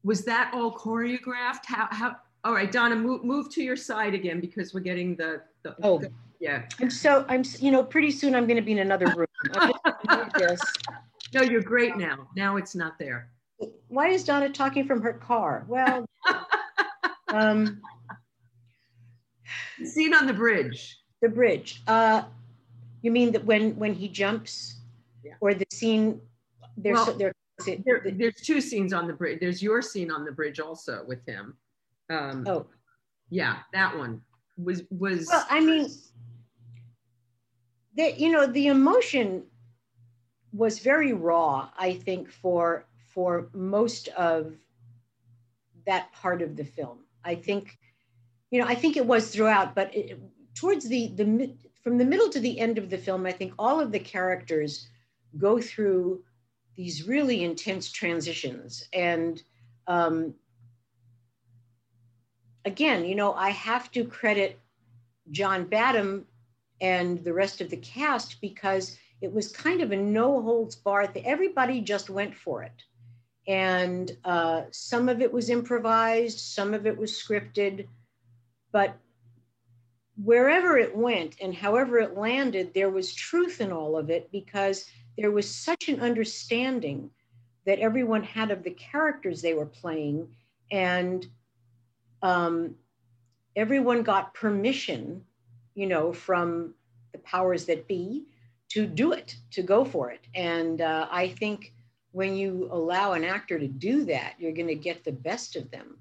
Was 0.03 0.25
that 0.25 0.51
all 0.53 0.73
choreographed? 0.73 1.65
How, 1.65 1.87
how, 1.91 2.15
all 2.43 2.53
right, 2.53 2.71
Donna, 2.71 2.95
move, 2.95 3.23
move 3.23 3.49
to 3.51 3.63
your 3.63 3.75
side 3.75 4.13
again 4.13 4.39
because 4.39 4.73
we're 4.73 4.81
getting 4.81 5.15
the, 5.15 5.41
the 5.63 5.75
oh, 5.81 5.99
the, 5.99 6.11
yeah. 6.39 6.63
I'm 6.81 6.89
so, 6.89 7.25
I'm, 7.29 7.43
you 7.59 7.71
know, 7.71 7.83
pretty 7.83 8.11
soon 8.11 8.35
I'm 8.35 8.45
going 8.45 8.57
to 8.57 8.61
be 8.61 8.73
in 8.73 8.79
another 8.79 9.07
room. 9.15 9.27
this. 10.37 10.61
No, 11.33 11.41
you're 11.41 11.61
great 11.61 11.97
now. 11.97 12.27
Now 12.35 12.57
it's 12.57 12.75
not 12.75 12.99
there. 12.99 13.29
Why 13.87 14.09
is 14.09 14.23
Donna 14.23 14.49
talking 14.49 14.85
from 14.85 15.01
her 15.01 15.13
car? 15.13 15.65
Well, 15.67 16.05
um, 17.29 17.81
scene 19.83 20.13
on 20.13 20.27
the 20.27 20.33
bridge. 20.33 20.97
The 21.21 21.29
bridge. 21.29 21.81
Uh, 21.87 22.23
you 23.01 23.11
mean 23.11 23.31
that 23.31 23.45
when 23.45 23.75
when 23.77 23.93
he 23.93 24.07
jumps, 24.07 24.77
yeah. 25.23 25.33
or 25.39 25.53
the 25.53 25.65
scene? 25.71 26.21
There's 26.77 26.95
well, 26.95 27.13
there 27.13 27.33
there, 27.85 28.01
there's 28.05 28.41
two 28.41 28.61
scenes 28.61 28.93
on 28.93 29.07
the 29.07 29.13
bridge. 29.13 29.39
There's 29.39 29.61
your 29.61 29.81
scene 29.81 30.11
on 30.11 30.25
the 30.25 30.31
bridge 30.31 30.59
also 30.59 31.03
with 31.07 31.25
him. 31.25 31.55
Um, 32.09 32.45
oh, 32.47 32.67
yeah, 33.29 33.57
that 33.73 33.97
one 33.97 34.21
was 34.57 34.83
was. 34.89 35.27
Well, 35.27 35.45
I 35.49 35.59
mean, 35.59 35.87
that 37.97 38.19
you 38.19 38.31
know 38.31 38.45
the 38.47 38.67
emotion 38.67 39.43
was 40.51 40.79
very 40.79 41.13
raw. 41.13 41.69
I 41.77 41.93
think 41.93 42.29
for 42.29 42.85
for 43.13 43.49
most 43.53 44.07
of 44.09 44.55
that 45.85 46.11
part 46.13 46.41
of 46.41 46.55
the 46.55 46.63
film. 46.63 46.99
I 47.23 47.35
think, 47.35 47.77
you 48.51 48.59
know, 48.59 48.67
I 48.67 48.75
think 48.75 48.97
it 48.97 49.05
was 49.05 49.29
throughout, 49.29 49.75
but 49.75 49.93
it, 49.95 50.19
towards 50.55 50.87
the 50.87 51.07
the 51.15 51.55
from 51.83 51.97
the 51.97 52.05
middle 52.05 52.29
to 52.29 52.39
the 52.39 52.59
end 52.59 52.77
of 52.77 52.89
the 52.89 52.97
film, 52.97 53.25
I 53.25 53.31
think 53.31 53.53
all 53.59 53.79
of 53.79 53.91
the 53.91 53.99
characters 53.99 54.87
go 55.37 55.59
through 55.59 56.23
these 56.75 57.07
really 57.07 57.43
intense 57.43 57.91
transitions. 57.91 58.87
And 58.93 59.41
um, 59.87 60.33
again, 62.65 63.05
you 63.05 63.15
know, 63.15 63.33
I 63.33 63.49
have 63.49 63.91
to 63.91 64.05
credit 64.05 64.59
John 65.31 65.65
Badham 65.65 66.25
and 66.81 67.23
the 67.23 67.33
rest 67.33 67.61
of 67.61 67.69
the 67.69 67.77
cast 67.77 68.41
because 68.41 68.97
it 69.21 69.31
was 69.31 69.51
kind 69.51 69.81
of 69.81 69.91
a 69.91 69.97
no 69.97 70.41
holds 70.41 70.75
barred. 70.75 71.15
Everybody 71.23 71.81
just 71.81 72.09
went 72.09 72.35
for 72.35 72.63
it. 72.63 72.83
And 73.47 74.11
uh, 74.23 74.63
some 74.71 75.09
of 75.09 75.21
it 75.21 75.31
was 75.31 75.49
improvised, 75.49 76.39
some 76.39 76.73
of 76.73 76.85
it 76.85 76.97
was 76.97 77.11
scripted, 77.11 77.87
but 78.71 78.97
wherever 80.21 80.77
it 80.77 80.95
went 80.95 81.35
and 81.41 81.53
however 81.53 81.99
it 81.99 82.17
landed, 82.17 82.73
there 82.73 82.89
was 82.89 83.13
truth 83.13 83.59
in 83.61 83.71
all 83.71 83.97
of 83.97 84.09
it 84.09 84.31
because 84.31 84.85
there 85.17 85.31
was 85.31 85.49
such 85.49 85.89
an 85.89 85.99
understanding 85.99 87.09
that 87.65 87.79
everyone 87.79 88.23
had 88.23 88.51
of 88.51 88.63
the 88.63 88.71
characters 88.71 89.41
they 89.41 89.53
were 89.53 89.65
playing 89.65 90.27
and 90.71 91.27
um, 92.21 92.75
everyone 93.55 94.03
got 94.03 94.33
permission 94.33 95.23
you 95.75 95.87
know 95.87 96.13
from 96.13 96.73
the 97.11 97.19
powers 97.19 97.65
that 97.65 97.87
be 97.87 98.25
to 98.69 98.87
do 98.87 99.11
it 99.11 99.35
to 99.51 99.61
go 99.61 99.85
for 99.85 100.11
it. 100.11 100.21
And 100.35 100.81
uh, 100.81 101.07
i 101.11 101.27
think 101.27 101.73
when 102.11 102.35
you 102.35 102.69
allow 102.71 103.13
an 103.13 103.23
actor 103.23 103.57
to 103.57 103.67
do 103.67 104.05
that 104.05 104.35
you're 104.37 104.51
going 104.51 104.67
to 104.67 104.75
get 104.75 105.03
the 105.03 105.11
best 105.11 105.55
of 105.55 105.69
them. 105.71 105.97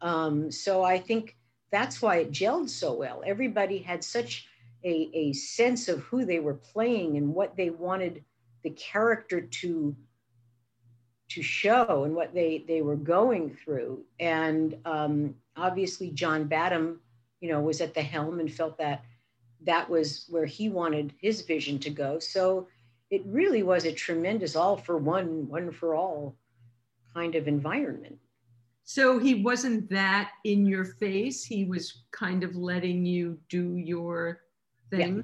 Um, 0.00 0.50
so 0.50 0.82
i 0.82 0.98
think 0.98 1.36
that's 1.72 2.02
why 2.02 2.16
it 2.16 2.30
gelled 2.30 2.68
so 2.68 2.92
well. 2.92 3.22
Everybody 3.26 3.78
had 3.78 4.04
such 4.04 4.46
a, 4.84 5.10
a 5.14 5.32
sense 5.32 5.88
of 5.88 6.00
who 6.00 6.24
they 6.24 6.38
were 6.38 6.54
playing 6.54 7.16
and 7.16 7.34
what 7.34 7.56
they 7.56 7.70
wanted 7.70 8.22
the 8.62 8.70
character 8.70 9.40
to 9.40 9.94
to 11.30 11.42
show 11.42 12.04
and 12.04 12.14
what 12.14 12.34
they 12.34 12.64
they 12.68 12.82
were 12.82 12.96
going 12.96 13.56
through. 13.64 14.04
And 14.20 14.76
um, 14.84 15.34
obviously 15.54 16.10
john 16.10 16.44
badham 16.44 16.98
you 17.40 17.50
know 17.50 17.60
was 17.60 17.82
at 17.82 17.92
the 17.92 18.02
helm 18.02 18.40
and 18.40 18.50
felt 18.50 18.78
that 18.78 19.04
that 19.64 19.88
was 19.88 20.26
where 20.28 20.46
he 20.46 20.68
wanted 20.68 21.14
his 21.20 21.42
vision 21.42 21.78
to 21.80 21.90
go. 21.90 22.18
So 22.18 22.68
it 23.10 23.22
really 23.26 23.62
was 23.62 23.84
a 23.84 23.92
tremendous 23.92 24.56
all 24.56 24.76
for 24.76 24.96
one 24.98 25.48
one 25.48 25.70
for 25.70 25.94
all 25.94 26.36
kind 27.14 27.34
of 27.34 27.46
environment. 27.46 28.18
So 28.84 29.18
he 29.18 29.42
wasn't 29.42 29.88
that 29.90 30.32
in 30.44 30.66
your 30.66 30.84
face? 30.84 31.44
He 31.44 31.64
was 31.64 32.04
kind 32.10 32.42
of 32.42 32.56
letting 32.56 33.04
you 33.04 33.38
do 33.48 33.76
your 33.76 34.40
thing? 34.90 35.16
Yeah. 35.16 35.22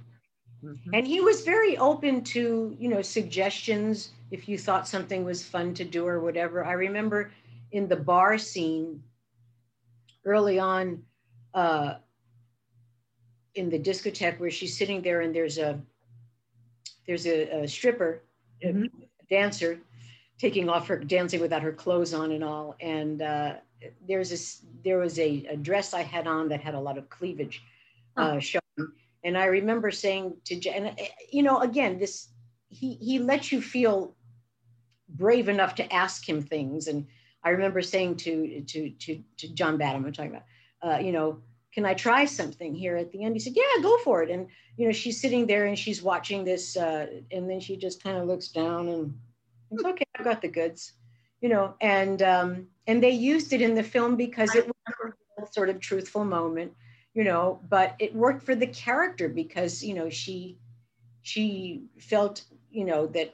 Mm-hmm. 0.65 0.95
And 0.95 1.07
he 1.07 1.21
was 1.21 1.43
very 1.43 1.77
open 1.79 2.23
to, 2.25 2.77
you 2.79 2.89
know, 2.89 3.03
suggestions 3.03 4.11
if 4.31 4.49
you 4.49 4.59
thought 4.59 4.89
something 4.89 5.25
was 5.25 5.45
fun 5.45 5.75
to 5.75 5.85
do 5.85 6.07
or 6.07 6.21
whatever. 6.21 6.65
I 6.65 6.73
remember 6.73 7.31
in 7.73 7.89
the 7.89 7.97
bar 7.97 8.39
scene 8.39 9.03
early 10.25 10.59
on 10.59 11.03
uh, 11.55 11.95
in 13.55 13.71
the 13.71 13.79
discotheque 13.79 14.39
where 14.39 14.51
she's 14.51 14.77
sitting 14.77 15.03
there 15.03 15.21
and 15.21 15.35
there's 15.35 15.59
a 15.59 15.81
there's 17.07 17.27
a, 17.27 17.63
a 17.63 17.69
stripper, 17.69 18.23
mm-hmm. 18.63 18.85
a 18.85 19.25
dancer, 19.31 19.79
taking 20.39 20.69
off 20.69 20.87
her 20.89 20.99
dancing 20.99 21.41
without 21.41 21.63
her 21.63 21.73
clothes 21.73 22.13
on 22.13 22.33
and 22.33 22.45
all. 22.45 22.77
And 22.81 23.23
uh, 23.23 23.55
there's 24.07 24.31
this 24.31 24.63
there 24.85 24.99
was 24.99 25.19
a, 25.19 25.47
a 25.51 25.57
dress 25.57 25.95
I 25.95 26.03
had 26.03 26.27
on 26.27 26.49
that 26.49 26.61
had 26.61 26.75
a 26.75 26.81
lot 26.81 26.99
of 26.99 27.09
cleavage 27.09 27.63
uh, 28.17 28.39
showing 28.39 28.63
and 29.25 29.37
I 29.37 29.47
remember 29.47 29.91
saying 29.91 30.37
to 30.45 30.69
and 30.71 30.87
eh, 30.99 31.09
you 31.33 31.43
know, 31.43 31.61
again, 31.61 31.99
this 31.99 32.29
he 32.69 32.95
he 32.95 33.19
lets 33.19 33.51
you 33.53 33.61
feel 33.61 34.15
brave 35.09 35.49
enough 35.49 35.75
to 35.77 35.93
ask 35.93 36.29
him 36.29 36.43
things. 36.43 36.87
And 36.87 37.07
I 37.43 37.51
remember 37.51 37.83
saying 37.83 38.17
to 38.17 38.63
to 38.63 38.91
to 38.91 39.23
to 39.39 39.49
John 39.55 39.77
Badham, 39.77 40.05
I'm 40.05 40.13
talking 40.13 40.31
about, 40.31 40.45
uh, 40.83 40.99
you 40.99 41.13
know, 41.13 41.41
can 41.73 41.85
I 41.85 41.95
try 41.95 42.25
something 42.25 42.75
here 42.75 42.97
at 42.97 43.11
the 43.13 43.25
end? 43.25 43.35
He 43.35 43.41
said, 43.41 43.55
yeah, 43.57 43.83
go 43.83 43.99
for 43.99 44.23
it. 44.23 44.31
And 44.31 44.49
you 44.77 44.87
know, 44.87 44.93
she's 44.93 45.21
sitting 45.21 45.47
there 45.47 45.67
and 45.67 45.79
she's 45.79 46.03
watching 46.03 46.45
this, 46.45 46.77
uh, 46.77 47.07
and 47.33 47.51
then 47.51 47.61
she 47.61 47.77
just 47.77 48.03
kind 48.03 48.17
of 48.17 48.27
looks 48.27 48.49
down 48.49 48.89
and 48.89 49.19
it's 49.71 49.85
okay, 49.85 50.05
I've 50.17 50.25
got 50.25 50.41
the 50.41 50.49
goods, 50.49 50.93
you 51.41 51.49
know. 51.49 51.75
And 51.81 52.23
um, 52.23 52.69
and 52.87 53.03
they 53.03 53.11
used 53.11 53.53
it 53.53 53.61
in 53.61 53.75
the 53.75 53.83
film 53.83 54.17
because 54.17 54.55
it 54.55 54.67
was 54.67 55.13
a 55.43 55.53
sort 55.53 55.69
of 55.69 55.81
truthful 55.81 56.25
moment 56.25 56.73
you 57.19 57.25
know 57.25 57.61
but 57.69 57.89
it 57.99 58.15
worked 58.15 58.43
for 58.43 58.55
the 58.55 58.67
character 58.69 59.29
because 59.29 59.83
you 59.83 59.95
know 59.95 60.09
she 60.09 60.59
she 61.23 61.83
felt 61.99 62.45
you 62.71 62.85
know 62.85 63.07
that 63.07 63.31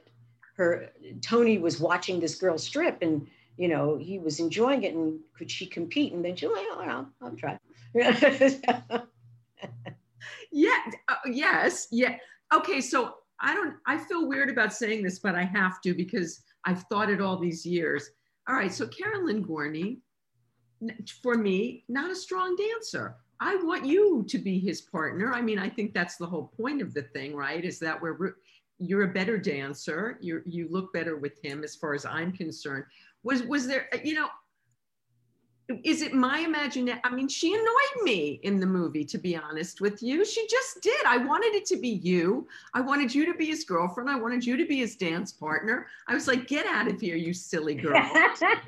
her 0.57 0.89
tony 1.21 1.57
was 1.57 1.79
watching 1.79 2.19
this 2.19 2.35
girl 2.35 2.57
strip 2.57 2.97
and 3.01 3.27
you 3.57 3.67
know, 3.67 3.97
he 3.97 4.19
was 4.19 4.39
enjoying 4.39 4.83
it 4.83 4.93
and 4.93 5.19
could 5.37 5.49
she 5.49 5.65
compete? 5.65 6.13
And 6.13 6.23
then 6.23 6.35
she, 6.35 6.47
well, 6.47 6.79
I'll, 6.79 7.09
I'll 7.21 7.35
try. 7.35 7.57
yeah. 10.51 10.77
Uh, 11.07 11.15
yes. 11.25 11.87
Yeah. 11.91 12.17
Okay. 12.53 12.81
So 12.81 13.15
I 13.39 13.53
don't, 13.53 13.75
I 13.85 13.97
feel 13.97 14.27
weird 14.27 14.49
about 14.49 14.73
saying 14.73 15.03
this, 15.03 15.19
but 15.19 15.35
I 15.35 15.43
have 15.43 15.81
to 15.81 15.93
because 15.93 16.41
I've 16.65 16.83
thought 16.83 17.09
it 17.09 17.21
all 17.21 17.37
these 17.37 17.65
years. 17.65 18.09
All 18.47 18.55
right. 18.55 18.73
So 18.73 18.87
Karen 18.87 19.25
Lynn 19.25 19.45
Gorney, 19.45 19.99
for 21.23 21.35
me, 21.35 21.85
not 21.87 22.11
a 22.11 22.15
strong 22.15 22.55
dancer. 22.55 23.15
I 23.39 23.55
want 23.57 23.85
you 23.85 24.25
to 24.27 24.37
be 24.37 24.59
his 24.59 24.81
partner. 24.81 25.33
I 25.33 25.41
mean, 25.41 25.59
I 25.59 25.69
think 25.69 25.93
that's 25.93 26.17
the 26.17 26.25
whole 26.25 26.51
point 26.57 26.81
of 26.81 26.93
the 26.93 27.03
thing, 27.03 27.35
right? 27.35 27.63
Is 27.63 27.79
that 27.79 28.01
we're 28.01 28.35
you're 28.77 29.03
a 29.03 29.13
better 29.13 29.37
dancer. 29.37 30.17
You 30.21 30.41
you 30.45 30.67
look 30.69 30.93
better 30.93 31.17
with 31.17 31.43
him, 31.43 31.63
as 31.63 31.75
far 31.75 31.93
as 31.93 32.05
I'm 32.05 32.31
concerned. 32.31 32.85
Was 33.23 33.43
was 33.43 33.67
there, 33.67 33.87
you 34.03 34.13
know, 34.13 34.27
is 35.83 36.01
it 36.01 36.13
my 36.13 36.39
imagination? 36.39 36.99
I 37.03 37.09
mean, 37.09 37.27
she 37.27 37.53
annoyed 37.53 38.03
me 38.03 38.39
in 38.43 38.59
the 38.59 38.65
movie, 38.65 39.03
to 39.05 39.17
be 39.17 39.35
honest 39.35 39.81
with 39.81 40.03
you. 40.03 40.23
She 40.23 40.45
just 40.47 40.81
did. 40.81 41.05
I 41.07 41.17
wanted 41.17 41.55
it 41.55 41.65
to 41.67 41.77
be 41.77 41.89
you. 41.89 42.47
I 42.73 42.81
wanted 42.81 43.13
you 43.13 43.25
to 43.25 43.33
be 43.33 43.47
his 43.47 43.63
girlfriend. 43.63 44.09
I 44.09 44.15
wanted 44.15 44.45
you 44.45 44.57
to 44.57 44.65
be 44.65 44.77
his 44.77 44.95
dance 44.95 45.31
partner. 45.31 45.87
I 46.07 46.13
was 46.13 46.27
like, 46.27 46.47
get 46.47 46.67
out 46.67 46.87
of 46.87 47.01
here, 47.01 47.15
you 47.15 47.33
silly 47.33 47.73
girl. 47.73 47.99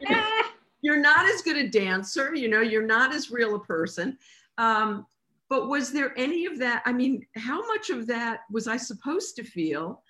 you're 0.82 1.00
not 1.00 1.26
as 1.26 1.42
good 1.44 1.58
a 1.58 1.68
dancer. 1.68 2.34
You 2.34 2.50
know, 2.50 2.62
you're 2.62 2.86
not 2.86 3.14
as 3.14 3.30
real 3.30 3.56
a 3.56 3.60
person. 3.60 4.18
Um, 4.58 5.06
but 5.50 5.68
was 5.70 5.92
there 5.92 6.18
any 6.18 6.46
of 6.46 6.60
that? 6.60 6.84
I 6.86 6.94
mean, 6.94 7.26
how 7.36 7.66
much 7.68 7.90
of 7.90 8.08
that 8.08 8.42
was 8.52 8.68
I 8.68 8.78
supposed 8.78 9.36
to 9.38 9.44
feel? 9.44 10.04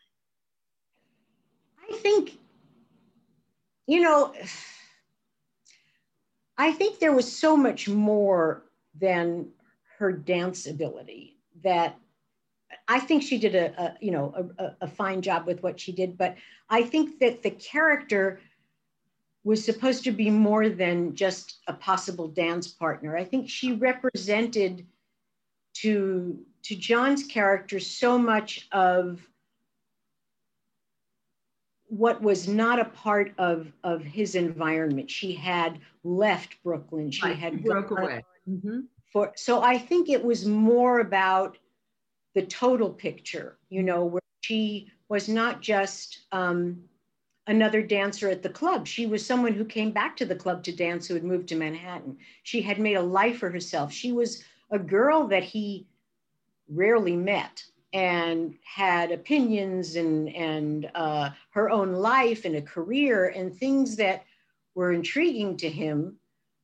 I 1.89 1.95
think, 1.97 2.37
you 3.85 4.01
know, 4.01 4.33
I 6.57 6.71
think 6.71 6.99
there 6.99 7.13
was 7.13 7.31
so 7.31 7.55
much 7.55 7.87
more 7.87 8.63
than 8.99 9.49
her 9.99 10.11
dance 10.11 10.65
ability 10.65 11.37
that 11.63 11.97
I 12.87 12.99
think 12.99 13.23
she 13.23 13.37
did 13.37 13.55
a, 13.55 13.81
a 13.81 13.97
you 14.01 14.11
know 14.11 14.51
a, 14.57 14.75
a, 14.81 14.87
fine 14.87 15.21
job 15.21 15.45
with 15.45 15.63
what 15.63 15.79
she 15.79 15.91
did, 15.91 16.17
but 16.17 16.35
I 16.69 16.83
think 16.83 17.19
that 17.19 17.41
the 17.41 17.51
character 17.51 18.39
was 19.47 19.63
supposed 19.63 20.03
to 20.03 20.11
be 20.11 20.29
more 20.29 20.67
than 20.67 21.15
just 21.15 21.59
a 21.67 21.73
possible 21.73 22.27
dance 22.27 22.67
partner. 22.67 23.15
I 23.15 23.23
think 23.23 23.49
she 23.49 23.71
represented 23.71 24.85
to 25.75 26.37
to 26.63 26.75
John's 26.75 27.23
character 27.23 27.79
so 27.79 28.17
much 28.17 28.67
of 28.73 29.25
what 31.87 32.21
was 32.21 32.45
not 32.49 32.77
a 32.77 32.85
part 32.85 33.31
of 33.37 33.71
of 33.85 34.03
his 34.03 34.35
environment. 34.35 35.09
She 35.09 35.31
had 35.33 35.79
left 36.03 36.61
Brooklyn. 36.61 37.09
She 37.09 37.27
right. 37.27 37.37
had 37.37 37.63
broke 37.63 37.91
away. 37.91 38.25
Mm-hmm. 38.49 38.81
For 39.13 39.31
so 39.37 39.61
I 39.61 39.77
think 39.77 40.09
it 40.09 40.21
was 40.21 40.45
more 40.45 40.99
about 40.99 41.57
the 42.35 42.45
total 42.45 42.89
picture. 42.89 43.57
You 43.69 43.83
know, 43.83 44.03
where 44.03 44.21
she 44.41 44.91
was 45.07 45.29
not 45.29 45.61
just 45.61 46.25
um, 46.33 46.83
another 47.47 47.81
dancer 47.81 48.29
at 48.29 48.43
the 48.43 48.49
club. 48.49 48.85
She 48.85 49.07
was 49.07 49.25
someone 49.25 49.53
who 49.53 49.65
came 49.65 49.91
back 49.91 50.17
to 50.17 50.25
the 50.25 50.35
club 50.35 50.63
to 50.63 50.75
dance 50.75 51.07
who 51.07 51.13
had 51.13 51.23
moved 51.23 51.47
to 51.49 51.55
Manhattan. 51.55 52.17
She 52.43 52.61
had 52.61 52.79
made 52.79 52.95
a 52.95 53.01
life 53.01 53.39
for 53.39 53.49
herself. 53.49 53.91
She 53.91 54.11
was 54.11 54.43
a 54.69 54.77
girl 54.77 55.27
that 55.27 55.43
he 55.43 55.87
rarely 56.69 57.15
met 57.15 57.63
and 57.93 58.55
had 58.63 59.11
opinions 59.11 59.95
and, 59.95 60.33
and 60.35 60.91
uh, 60.93 61.29
her 61.51 61.69
own 61.69 61.93
life 61.93 62.43
and 62.43 62.55
a 62.55 62.61
career 62.61 63.29
and 63.29 63.55
things 63.55 63.95
that 63.95 64.25
were 64.75 64.91
intriguing 64.91 65.55
to 65.57 65.69
him 65.69 66.17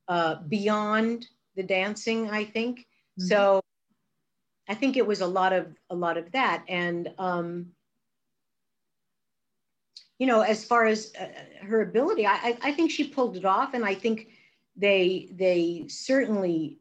uh, 0.08 0.36
beyond 0.48 1.26
the 1.56 1.62
dancing, 1.62 2.30
I 2.30 2.44
think. 2.44 2.80
Mm-hmm. 2.80 3.26
So 3.26 3.60
I 4.68 4.74
think 4.74 4.96
it 4.96 5.06
was 5.06 5.22
a 5.22 5.26
lot 5.26 5.52
of 5.52 5.74
a 5.90 5.94
lot 5.94 6.16
of 6.16 6.30
that. 6.32 6.64
And 6.68 7.12
um, 7.18 7.72
you 10.24 10.30
know, 10.30 10.40
as 10.40 10.64
far 10.64 10.86
as 10.86 11.12
uh, 11.20 11.26
her 11.66 11.82
ability, 11.82 12.26
I, 12.26 12.56
I 12.62 12.72
think 12.72 12.90
she 12.90 13.06
pulled 13.06 13.36
it 13.36 13.44
off, 13.44 13.74
and 13.74 13.84
I 13.84 13.94
think 13.94 14.28
they 14.74 15.28
they 15.32 15.84
certainly 15.86 16.78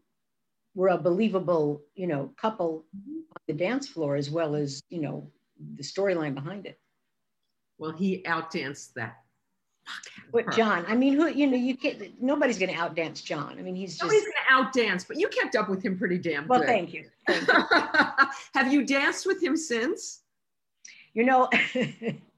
were 0.75 0.87
a 0.87 0.97
believable, 0.97 1.81
you 1.93 2.07
know, 2.07 2.31
couple 2.37 2.85
mm-hmm. 2.95 3.17
on 3.17 3.41
the 3.49 3.53
dance 3.53 3.85
floor 3.85 4.15
as 4.15 4.29
well 4.29 4.55
as 4.55 4.81
you 4.89 5.01
know 5.01 5.29
the 5.75 5.83
storyline 5.83 6.33
behind 6.33 6.65
it. 6.65 6.79
Well, 7.77 7.91
he 7.91 8.25
outdanced 8.25 8.95
that. 8.95 9.17
What 10.31 10.49
John? 10.55 10.85
I 10.87 10.95
mean, 10.95 11.13
who 11.13 11.27
you 11.27 11.47
know, 11.47 11.57
you 11.57 11.75
can't. 11.75 12.01
Nobody's 12.23 12.57
going 12.57 12.73
to 12.73 12.79
outdance 12.79 13.21
John. 13.21 13.59
I 13.59 13.61
mean, 13.61 13.75
he's 13.75 13.97
just 13.97 14.03
nobody's 14.03 14.23
going 14.23 14.33
to 14.47 14.53
outdance, 14.53 15.05
but 15.05 15.19
you 15.19 15.27
kept 15.27 15.57
up 15.57 15.67
with 15.67 15.83
him 15.83 15.97
pretty 15.97 16.17
damn 16.17 16.47
well, 16.47 16.61
good. 16.61 16.69
Well, 16.69 16.77
thank 16.77 16.93
you. 16.93 17.09
Thank 17.27 17.45
you. 17.45 17.79
Have 18.53 18.71
you 18.71 18.85
danced 18.85 19.25
with 19.25 19.43
him 19.43 19.57
since? 19.57 20.21
You 21.13 21.25
know, 21.25 21.49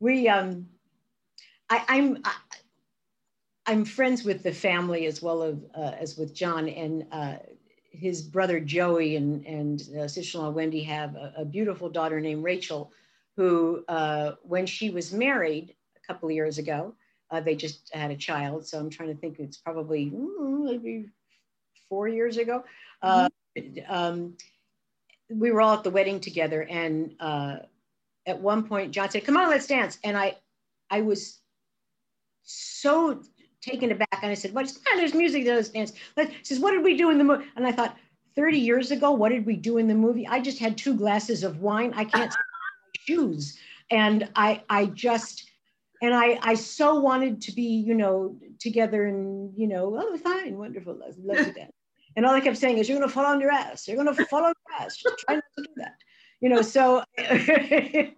we 0.00 0.28
um 0.28 0.66
I, 1.68 1.84
I'm 1.88 2.18
I, 2.24 2.34
I'm 3.66 3.84
friends 3.84 4.24
with 4.24 4.42
the 4.42 4.52
family 4.52 5.06
as 5.06 5.22
well 5.22 5.42
as, 5.42 5.54
uh, 5.76 5.92
as 5.98 6.16
with 6.18 6.34
John 6.34 6.68
and 6.68 7.06
uh, 7.12 7.36
his 7.92 8.22
brother 8.22 8.58
Joey 8.58 9.16
and 9.16 9.46
and 9.46 9.82
uh, 9.96 10.08
sister-in-law 10.08 10.50
Wendy 10.50 10.82
have 10.82 11.14
a, 11.14 11.34
a, 11.38 11.44
beautiful 11.44 11.88
daughter 11.88 12.20
named 12.20 12.42
Rachel, 12.42 12.92
who 13.36 13.84
uh, 13.88 14.32
when 14.42 14.66
she 14.66 14.90
was 14.90 15.12
married 15.12 15.74
a 15.96 16.00
couple 16.06 16.28
of 16.28 16.34
years 16.34 16.58
ago, 16.58 16.94
uh, 17.30 17.40
they 17.40 17.54
just 17.54 17.94
had 17.94 18.10
a 18.10 18.16
child. 18.16 18.66
So 18.66 18.78
I'm 18.78 18.90
trying 18.90 19.10
to 19.10 19.20
think. 19.20 19.38
It's 19.38 19.58
probably 19.58 20.06
mm, 20.06 20.64
maybe 20.64 21.10
four 21.88 22.08
years 22.08 22.38
ago. 22.38 22.64
Uh, 23.02 23.28
mm-hmm. 23.56 23.92
Um, 23.92 24.36
we 25.28 25.52
were 25.52 25.60
all 25.60 25.74
at 25.74 25.84
the 25.84 25.90
wedding 25.90 26.20
together, 26.20 26.62
and 26.62 27.14
uh, 27.20 27.56
at 28.30 28.40
one 28.40 28.66
point 28.66 28.92
John 28.92 29.10
said, 29.10 29.24
"Come 29.24 29.36
on, 29.36 29.50
let's 29.50 29.66
dance," 29.66 29.98
and 30.02 30.16
I, 30.16 30.36
I 30.90 31.02
was 31.02 31.40
so 32.42 33.20
taken 33.60 33.92
aback, 33.92 34.20
and 34.22 34.30
I 34.30 34.34
said, 34.34 34.54
"What? 34.54 34.72
Well, 34.86 34.96
there's 34.96 35.14
music, 35.14 35.44
let's 35.44 35.68
dance." 35.68 35.92
He 36.16 36.44
says, 36.44 36.60
"What 36.60 36.70
did 36.70 36.82
we 36.82 36.96
do 36.96 37.10
in 37.10 37.18
the 37.18 37.24
movie?" 37.24 37.44
And 37.56 37.66
I 37.66 37.72
thought, 37.72 37.96
30 38.36 38.58
years 38.58 38.90
ago, 38.90 39.10
what 39.10 39.30
did 39.30 39.44
we 39.44 39.56
do 39.56 39.76
in 39.76 39.88
the 39.88 39.94
movie? 39.94 40.26
I 40.26 40.40
just 40.40 40.58
had 40.58 40.78
two 40.78 40.94
glasses 40.94 41.44
of 41.44 41.60
wine. 41.60 41.92
I 41.94 42.04
can't 42.04 42.32
shoes, 43.06 43.58
and 43.90 44.28
I, 44.34 44.62
I 44.70 44.86
just. 44.86 45.46
And 46.02 46.14
I, 46.14 46.38
I 46.40 46.54
so 46.54 46.98
wanted 46.98 47.42
to 47.42 47.52
be, 47.52 47.62
you 47.62 47.92
know, 47.92 48.34
together 48.58 49.04
and, 49.04 49.52
you 49.54 49.66
know, 49.66 49.94
oh, 50.00 50.16
fine, 50.16 50.56
wonderful, 50.56 50.98
let's, 50.98 51.18
that. 51.18 51.74
And 52.16 52.24
all 52.24 52.32
I 52.32 52.40
kept 52.40 52.56
saying 52.56 52.78
is, 52.78 52.88
you're 52.88 52.96
going 52.96 53.06
to 53.06 53.14
fall 53.14 53.26
on 53.26 53.38
your 53.38 53.50
ass. 53.50 53.86
You're 53.86 54.02
going 54.02 54.16
to 54.16 54.24
fall 54.24 54.42
on 54.42 54.54
your 54.66 54.80
ass. 54.80 54.96
Just 54.96 55.18
try 55.18 55.34
not 55.34 55.44
to 55.58 55.62
do 55.62 55.68
that 55.76 55.96
you 56.40 56.48
know, 56.48 56.62
so, 56.62 57.02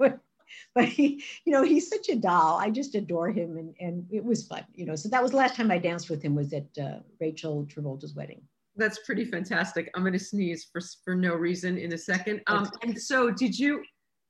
but 0.75 0.85
he, 0.85 1.23
you 1.45 1.53
know, 1.53 1.63
he's 1.63 1.89
such 1.89 2.09
a 2.09 2.17
doll. 2.17 2.59
I 2.59 2.71
just 2.71 2.95
adore 2.95 3.31
him 3.31 3.57
and, 3.57 3.75
and 3.81 4.07
it 4.11 4.25
was 4.25 4.47
fun, 4.47 4.65
you 4.75 4.87
know. 4.87 4.97
So 4.97 5.09
that 5.09 5.23
was 5.23 5.33
the 5.33 5.37
last 5.37 5.57
time 5.57 5.71
I 5.71 5.79
danced 5.79 6.09
with 6.09 6.23
him 6.23 6.35
was 6.35 6.53
at 6.53 6.67
uh, 6.81 7.01
Rachel 7.21 7.67
Travolta's 7.67 8.15
wedding. 8.15 8.41
That's 8.77 9.01
pretty 9.01 9.25
fantastic. 9.25 9.91
I'm 9.95 10.03
going 10.03 10.15
to 10.15 10.19
sneeze 10.19 10.67
for, 10.73 10.81
for 11.05 11.15
no 11.15 11.35
reason 11.35 11.77
in 11.77 11.93
a 11.93 11.99
second. 11.99 12.41
Um, 12.47 12.71
and 12.83 12.99
so 12.99 13.31
did 13.31 13.59
you, 13.59 13.83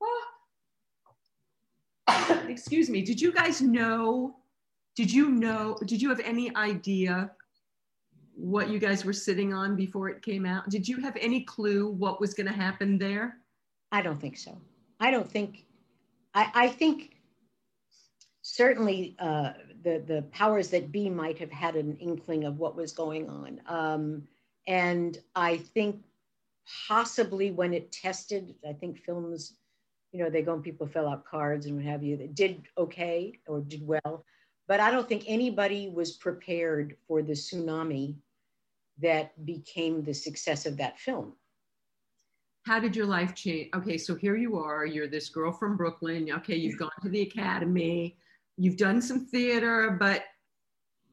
oh, 0.03 0.25
excuse 2.49 2.91
me, 2.91 3.03
did 3.03 3.21
you 3.21 3.31
guys 3.33 3.63
know, 3.63 4.35
did 4.97 5.13
you 5.13 5.31
know, 5.31 5.79
did 5.87 6.03
you 6.03 6.09
have 6.09 6.21
any 6.21 6.55
idea 6.57 7.31
what 8.35 8.69
you 8.69 8.81
guys 8.81 9.05
were 9.05 9.13
sitting 9.13 9.55
on 9.55 9.77
before 9.77 10.09
it 10.09 10.23
came 10.23 10.45
out? 10.45 10.69
Did 10.69 10.89
you 10.89 10.97
have 11.01 11.17
any 11.21 11.43
clue 11.43 11.89
what 11.91 12.21
was 12.21 12.35
going 12.35 12.49
to 12.49 12.53
happen 12.53 12.99
there? 12.99 13.42
I 13.93 14.01
don't 14.01 14.21
think 14.21 14.39
so. 14.39 14.57
I 14.99 15.11
don't 15.11 15.31
think, 15.31 15.67
I, 16.35 16.51
I 16.55 16.69
think 16.69 17.17
certainly 18.41 19.15
uh, 19.19 19.53
the, 19.85 20.03
the 20.07 20.23
powers 20.33 20.69
that 20.71 20.91
be 20.91 21.11
might 21.11 21.39
have 21.39 21.51
had 21.51 21.77
an 21.77 21.99
inkling 21.99 22.45
of 22.45 22.59
what 22.59 22.75
was 22.75 22.93
going 22.93 23.29
on. 23.29 23.61
Um, 23.67 24.23
and 24.67 25.19
I 25.37 25.59
think 25.59 26.01
possibly 26.89 27.51
when 27.51 27.75
it 27.75 27.93
tested, 27.93 28.55
I 28.67 28.73
think 28.73 29.05
films, 29.05 29.59
you 30.11 30.25
know, 30.25 30.31
they 30.31 30.43
go 30.43 30.55
and 30.55 30.65
people 30.65 30.87
fill 30.87 31.09
out 31.09 31.27
cards 31.27 31.67
and 31.67 31.77
what 31.77 31.85
have 31.85 32.03
you, 32.03 32.17
that 32.17 32.35
did 32.35 32.63
okay 32.79 33.39
or 33.47 33.61
did 33.61 33.87
well. 33.87 34.25
But 34.69 34.81
I 34.81 34.91
don't 34.91 35.09
think 35.09 35.25
anybody 35.27 35.91
was 35.95 36.13
prepared 36.13 36.97
for 37.07 37.21
the 37.21 37.33
tsunami 37.33 38.15
that 39.03 39.45
became 39.45 40.03
the 40.03 40.15
success 40.15 40.65
of 40.65 40.79
that 40.79 40.99
film 40.99 41.35
how 42.65 42.79
did 42.79 42.95
your 42.95 43.07
life 43.07 43.35
change? 43.35 43.69
Okay, 43.75 43.99
so 43.99 44.15
here 44.15 44.37
you 44.37 44.57
are, 44.59 44.87
you're 44.87 45.09
this 45.09 45.29
girl 45.29 45.53
from 45.53 45.77
Brooklyn. 45.77 46.29
Okay, 46.31 46.57
you've 46.57 46.79
gone 46.79 46.91
to 47.03 47.09
the 47.09 47.23
academy, 47.23 48.17
you've 48.57 48.77
done 48.77 49.03
some 49.03 49.27
theater, 49.27 49.97
but 49.99 50.25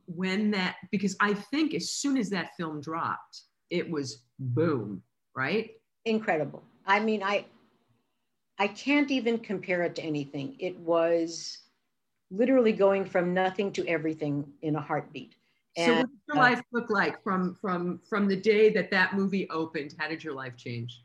when 0.06 0.52
that, 0.52 0.78
because 0.92 1.16
I 1.20 1.34
think 1.34 1.74
as 1.74 1.92
soon 1.92 2.18
as 2.18 2.30
that 2.30 2.56
film 2.56 2.82
dropped, 2.82 3.42
it 3.70 3.90
was 3.90 4.24
boom, 4.40 5.02
right? 5.36 5.72
Incredible. 6.06 6.64
I 6.86 7.00
mean, 7.00 7.24
I, 7.24 7.46
I 8.58 8.68
can't 8.68 9.10
even 9.12 9.40
compare 9.40 9.84
it 9.84 9.96
to 9.96 10.04
anything. 10.04 10.56
It 10.60 10.78
was 10.80 11.60
literally 12.32 12.74
going 12.74 13.06
from 13.06 13.34
nothing 13.34 13.72
to 13.74 13.88
everything 13.88 14.46
in 14.62 14.76
a 14.76 14.82
heartbeat. 14.82 15.34
And, 15.78 15.86
so 15.86 15.94
what 15.94 16.10
did 16.10 16.20
your 16.28 16.38
uh, 16.38 16.50
life 16.50 16.62
look 16.72 16.90
like 16.90 17.24
from, 17.24 17.56
from, 17.56 18.02
from 18.08 18.28
the 18.28 18.36
day 18.36 18.72
that 18.74 18.92
that 18.92 19.16
movie 19.16 19.50
opened? 19.50 19.96
How 19.98 20.08
did 20.08 20.24
your 20.24 20.34
life 20.34 20.56
change? 20.58 21.04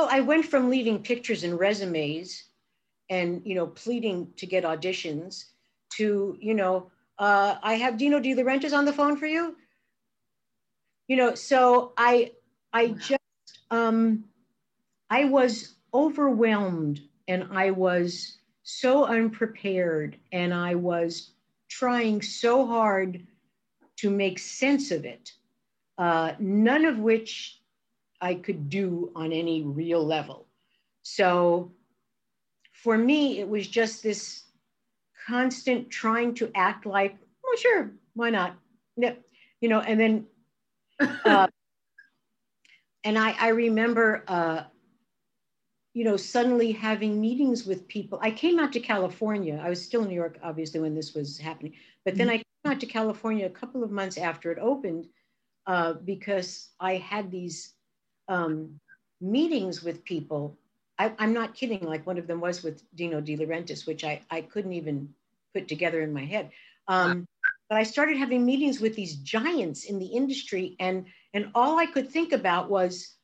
Well, 0.00 0.08
I 0.10 0.20
went 0.20 0.46
from 0.46 0.70
leaving 0.70 1.02
pictures 1.02 1.44
and 1.44 1.60
resumes 1.60 2.44
and, 3.10 3.42
you 3.44 3.54
know, 3.54 3.66
pleading 3.66 4.32
to 4.38 4.46
get 4.46 4.64
auditions 4.64 5.44
to, 5.98 6.38
you 6.40 6.54
know, 6.54 6.90
uh, 7.18 7.56
I 7.62 7.74
have 7.74 7.98
Dino 7.98 8.18
De 8.18 8.34
Laurentiis 8.34 8.72
on 8.72 8.86
the 8.86 8.94
phone 8.94 9.18
for 9.18 9.26
you. 9.26 9.56
You 11.06 11.18
know, 11.18 11.34
so 11.34 11.92
I, 11.98 12.32
I 12.72 12.92
just, 12.92 13.20
um, 13.70 14.24
I 15.10 15.26
was 15.26 15.74
overwhelmed 15.92 17.02
and 17.28 17.48
I 17.52 17.70
was 17.70 18.38
so 18.62 19.04
unprepared 19.04 20.16
and 20.32 20.54
I 20.54 20.76
was 20.76 21.32
trying 21.68 22.22
so 22.22 22.66
hard 22.66 23.26
to 23.98 24.08
make 24.08 24.38
sense 24.38 24.92
of 24.92 25.04
it, 25.04 25.32
uh, 25.98 26.32
none 26.38 26.86
of 26.86 26.98
which 26.98 27.59
I 28.20 28.34
could 28.34 28.68
do 28.68 29.10
on 29.14 29.32
any 29.32 29.62
real 29.62 30.04
level. 30.04 30.46
So 31.02 31.72
for 32.72 32.96
me, 32.96 33.38
it 33.40 33.48
was 33.48 33.66
just 33.66 34.02
this 34.02 34.44
constant 35.26 35.90
trying 35.90 36.34
to 36.34 36.50
act 36.54 36.86
like, 36.86 37.16
oh, 37.44 37.56
sure, 37.60 37.92
why 38.14 38.30
not? 38.30 38.56
Yeah, 38.96 39.14
you 39.60 39.68
know, 39.68 39.80
and 39.80 39.98
then, 39.98 40.26
uh, 41.24 41.46
and 43.04 43.18
I, 43.18 43.34
I 43.38 43.48
remember, 43.48 44.24
uh, 44.28 44.64
you 45.94 46.04
know, 46.04 46.16
suddenly 46.16 46.72
having 46.72 47.20
meetings 47.20 47.66
with 47.66 47.88
people. 47.88 48.18
I 48.22 48.30
came 48.30 48.58
out 48.58 48.72
to 48.74 48.80
California. 48.80 49.60
I 49.62 49.68
was 49.68 49.82
still 49.82 50.02
in 50.02 50.08
New 50.08 50.14
York, 50.14 50.38
obviously, 50.42 50.80
when 50.80 50.94
this 50.94 51.14
was 51.14 51.38
happening. 51.38 51.74
But 52.04 52.16
then 52.16 52.28
mm-hmm. 52.28 52.34
I 52.34 52.36
came 52.36 52.72
out 52.72 52.80
to 52.80 52.86
California 52.86 53.46
a 53.46 53.50
couple 53.50 53.82
of 53.82 53.90
months 53.90 54.16
after 54.16 54.52
it 54.52 54.58
opened 54.60 55.06
uh, 55.66 55.94
because 56.04 56.70
I 56.78 56.96
had 56.96 57.30
these 57.30 57.74
um, 58.30 58.80
meetings 59.20 59.82
with 59.82 60.04
people. 60.04 60.56
I, 60.98 61.12
am 61.18 61.34
not 61.34 61.54
kidding. 61.54 61.82
Like 61.82 62.06
one 62.06 62.18
of 62.18 62.26
them 62.26 62.40
was 62.40 62.62
with 62.62 62.82
Dino 62.94 63.20
De 63.20 63.36
Laurentiis, 63.36 63.86
which 63.86 64.04
I, 64.04 64.22
I 64.30 64.40
couldn't 64.40 64.72
even 64.72 65.12
put 65.52 65.68
together 65.68 66.00
in 66.00 66.12
my 66.12 66.24
head. 66.24 66.50
Um, 66.88 67.26
but 67.68 67.78
I 67.78 67.82
started 67.82 68.16
having 68.16 68.46
meetings 68.46 68.80
with 68.80 68.94
these 68.94 69.16
giants 69.16 69.84
in 69.84 69.98
the 69.98 70.06
industry, 70.06 70.76
and 70.80 71.06
and 71.34 71.50
all 71.54 71.78
I 71.78 71.86
could 71.86 72.10
think 72.10 72.32
about 72.32 72.68
was, 72.68 73.14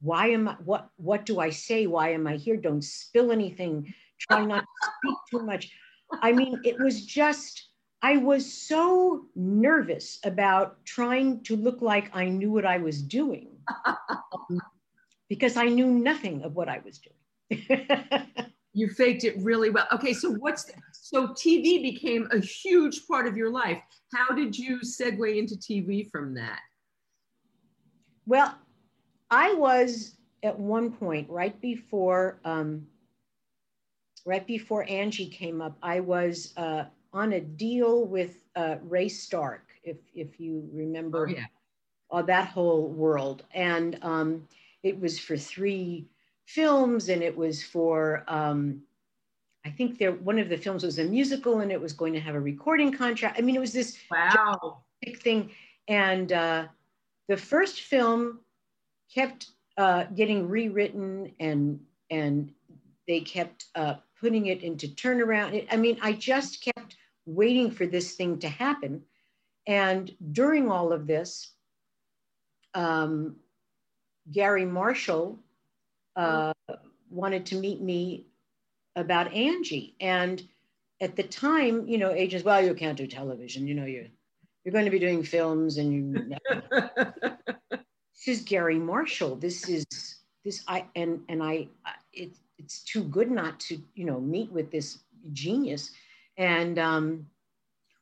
why 0.00 0.28
am 0.28 0.48
I? 0.48 0.56
What 0.64 0.88
what 0.96 1.24
do 1.24 1.38
I 1.38 1.50
say? 1.50 1.86
Why 1.86 2.12
am 2.12 2.26
I 2.26 2.36
here? 2.36 2.56
Don't 2.56 2.82
spill 2.82 3.30
anything. 3.30 3.94
Try 4.18 4.44
not 4.44 4.62
to 4.62 4.90
speak 4.98 5.16
too 5.30 5.46
much. 5.46 5.70
I 6.22 6.32
mean, 6.32 6.60
it 6.64 6.78
was 6.78 7.04
just. 7.04 7.68
I 8.02 8.18
was 8.18 8.52
so 8.52 9.24
nervous 9.34 10.18
about 10.24 10.84
trying 10.84 11.42
to 11.44 11.56
look 11.56 11.80
like 11.80 12.14
I 12.14 12.26
knew 12.28 12.52
what 12.52 12.66
I 12.66 12.76
was 12.76 13.00
doing 13.00 13.53
because 15.28 15.56
I 15.56 15.66
knew 15.66 15.86
nothing 15.86 16.42
of 16.42 16.54
what 16.54 16.68
I 16.68 16.80
was 16.84 16.98
doing. 16.98 17.76
you 18.72 18.88
faked 18.88 19.24
it 19.24 19.36
really 19.38 19.70
well. 19.70 19.86
Okay, 19.92 20.12
so 20.12 20.32
what's 20.32 20.64
the, 20.64 20.74
so 20.92 21.28
TV 21.28 21.82
became 21.82 22.28
a 22.32 22.38
huge 22.38 23.06
part 23.06 23.26
of 23.26 23.36
your 23.36 23.50
life. 23.50 23.80
How 24.12 24.34
did 24.34 24.58
you 24.58 24.80
segue 24.80 25.38
into 25.38 25.54
TV 25.54 26.10
from 26.10 26.34
that? 26.34 26.60
Well, 28.26 28.54
I 29.30 29.54
was 29.54 30.16
at 30.42 30.58
one 30.58 30.92
point 30.92 31.28
right 31.30 31.58
before 31.60 32.40
um, 32.44 32.86
right 34.26 34.46
before 34.46 34.88
Angie 34.88 35.28
came 35.28 35.60
up. 35.60 35.76
I 35.82 36.00
was 36.00 36.52
uh, 36.56 36.84
on 37.12 37.34
a 37.34 37.40
deal 37.40 38.06
with 38.06 38.44
uh, 38.56 38.76
Ray 38.82 39.08
Stark, 39.08 39.68
if 39.82 39.98
if 40.14 40.40
you 40.40 40.68
remember. 40.72 41.28
Oh, 41.28 41.30
yeah 41.30 41.46
uh, 42.14 42.22
that 42.22 42.48
whole 42.48 42.88
world. 42.88 43.44
And 43.52 43.98
um, 44.02 44.48
it 44.82 44.98
was 45.00 45.18
for 45.18 45.36
three 45.36 46.06
films, 46.46 47.08
and 47.08 47.22
it 47.22 47.36
was 47.36 47.62
for 47.62 48.24
um, 48.28 48.82
I 49.64 49.70
think 49.70 49.98
there 49.98 50.12
one 50.12 50.38
of 50.38 50.48
the 50.48 50.56
films 50.58 50.84
was 50.84 50.98
a 50.98 51.04
musical, 51.04 51.60
and 51.60 51.72
it 51.72 51.80
was 51.80 51.92
going 51.92 52.12
to 52.12 52.20
have 52.20 52.34
a 52.34 52.40
recording 52.40 52.92
contract. 52.92 53.38
I 53.38 53.42
mean, 53.42 53.56
it 53.56 53.60
was 53.60 53.72
this 53.72 53.98
wow 54.10 54.82
big 55.02 55.20
thing. 55.20 55.50
And 55.88 56.32
uh, 56.32 56.66
the 57.28 57.36
first 57.36 57.80
film 57.80 58.40
kept 59.12 59.50
uh, 59.78 60.04
getting 60.14 60.48
rewritten, 60.48 61.32
and 61.40 61.80
and 62.10 62.52
they 63.08 63.20
kept 63.20 63.66
uh, 63.74 63.94
putting 64.20 64.46
it 64.46 64.62
into 64.62 64.88
turnaround. 64.88 65.66
I 65.70 65.76
mean, 65.76 65.98
I 66.02 66.12
just 66.12 66.62
kept 66.62 66.96
waiting 67.26 67.70
for 67.70 67.86
this 67.86 68.14
thing 68.14 68.38
to 68.40 68.48
happen. 68.48 69.02
And 69.66 70.14
during 70.32 70.70
all 70.70 70.92
of 70.92 71.06
this, 71.06 71.53
um, 72.74 73.36
Garry 74.32 74.64
Marshall 74.64 75.38
uh, 76.16 76.52
wanted 77.10 77.46
to 77.46 77.56
meet 77.56 77.80
me 77.80 78.26
about 78.96 79.32
Angie. 79.32 79.94
And 80.00 80.42
at 81.00 81.16
the 81.16 81.22
time, 81.22 81.86
you 81.86 81.98
know, 81.98 82.10
agents, 82.10 82.44
well, 82.44 82.64
you 82.64 82.74
can't 82.74 82.96
do 82.96 83.06
television. 83.06 83.66
You 83.66 83.74
know, 83.74 83.84
you're, 83.84 84.06
you're 84.64 84.72
going 84.72 84.84
to 84.84 84.90
be 84.90 84.98
doing 84.98 85.22
films 85.22 85.78
and 85.78 85.92
you. 85.92 86.36
this 87.70 88.28
is 88.28 88.40
Garry 88.42 88.78
Marshall. 88.78 89.36
This 89.36 89.68
is 89.68 89.84
this 90.44 90.62
I 90.68 90.84
and 90.94 91.20
and 91.28 91.42
I 91.42 91.68
it, 92.12 92.32
it's 92.58 92.80
too 92.80 93.04
good 93.04 93.30
not 93.30 93.58
to 93.60 93.78
you 93.94 94.04
know 94.04 94.20
meet 94.20 94.52
with 94.52 94.70
this 94.70 94.98
genius 95.32 95.90
and 96.36 96.78
um 96.78 97.26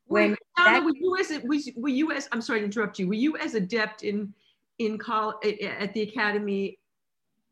when 0.06 0.30
Wait, 0.30 0.38
Donna, 0.56 0.84
were 0.84 0.92
you 0.94 1.16
as 1.18 1.42
was 1.44 1.70
were 1.76 1.88
you 1.88 2.10
as 2.12 2.28
I'm 2.32 2.42
sorry 2.42 2.60
to 2.60 2.64
interrupt 2.64 2.98
you 2.98 3.08
were 3.08 3.14
you 3.14 3.36
as 3.38 3.54
adept 3.54 4.02
in 4.02 4.34
in 4.78 4.98
col- 4.98 5.40
at 5.44 5.92
the 5.94 6.02
academy 6.02 6.78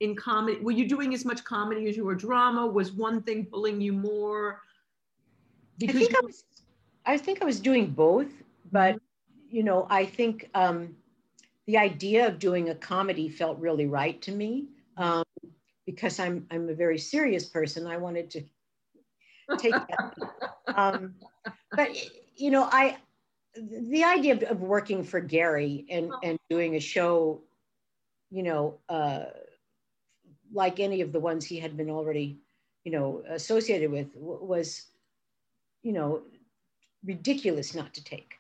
in 0.00 0.16
comedy 0.16 0.58
were 0.60 0.72
you 0.72 0.88
doing 0.88 1.12
as 1.12 1.24
much 1.24 1.44
comedy 1.44 1.88
as 1.88 1.96
you 1.96 2.04
were 2.04 2.14
drama? 2.14 2.66
Was 2.66 2.92
one 2.92 3.22
thing 3.22 3.46
pulling 3.46 3.80
you 3.80 3.92
more? 3.92 4.60
Because 5.78 5.96
I 5.96 5.98
think, 5.98 6.16
I, 6.16 6.20
was, 6.24 6.44
I 7.06 7.16
think 7.16 7.42
I 7.42 7.44
was 7.44 7.60
doing 7.60 7.86
both 7.90 8.28
but 8.72 8.98
you 9.48 9.62
know 9.62 9.86
i 9.90 10.04
think 10.04 10.48
um, 10.54 10.94
the 11.66 11.76
idea 11.76 12.26
of 12.26 12.38
doing 12.38 12.70
a 12.70 12.74
comedy 12.74 13.28
felt 13.28 13.58
really 13.58 13.86
right 13.86 14.20
to 14.22 14.32
me 14.32 14.66
um, 14.96 15.24
because 15.86 16.18
i'm 16.18 16.46
i'm 16.50 16.68
a 16.68 16.74
very 16.74 16.98
serious 16.98 17.44
person. 17.44 17.86
I 17.86 17.96
wanted 17.96 18.30
to 18.30 18.42
take 19.58 19.72
that. 19.72 20.14
Um, 20.76 21.16
but 21.72 21.88
you 22.36 22.52
know 22.52 22.68
i 22.70 22.96
the 23.54 24.04
idea 24.04 24.34
of, 24.34 24.42
of 24.44 24.60
working 24.62 25.02
for 25.02 25.20
Garry 25.20 25.84
and, 25.90 26.12
and 26.22 26.38
doing 26.48 26.76
a 26.76 26.80
show, 26.80 27.40
you 28.30 28.42
know, 28.42 28.78
uh, 28.88 29.24
like 30.52 30.80
any 30.80 31.00
of 31.00 31.12
the 31.12 31.20
ones 31.20 31.44
he 31.44 31.58
had 31.58 31.76
been 31.76 31.90
already, 31.90 32.38
you 32.84 32.92
know, 32.92 33.22
associated 33.28 33.90
with 33.90 34.08
was, 34.14 34.86
you 35.82 35.92
know, 35.92 36.22
ridiculous 37.04 37.74
not 37.74 37.94
to 37.94 38.04
take. 38.04 38.34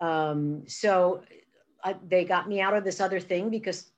Um, 0.00 0.64
so 0.66 1.22
I, 1.82 1.96
they 2.08 2.24
got 2.24 2.48
me 2.48 2.60
out 2.60 2.74
of 2.74 2.84
this 2.84 3.00
other 3.00 3.20
thing 3.20 3.50
because 3.50 3.90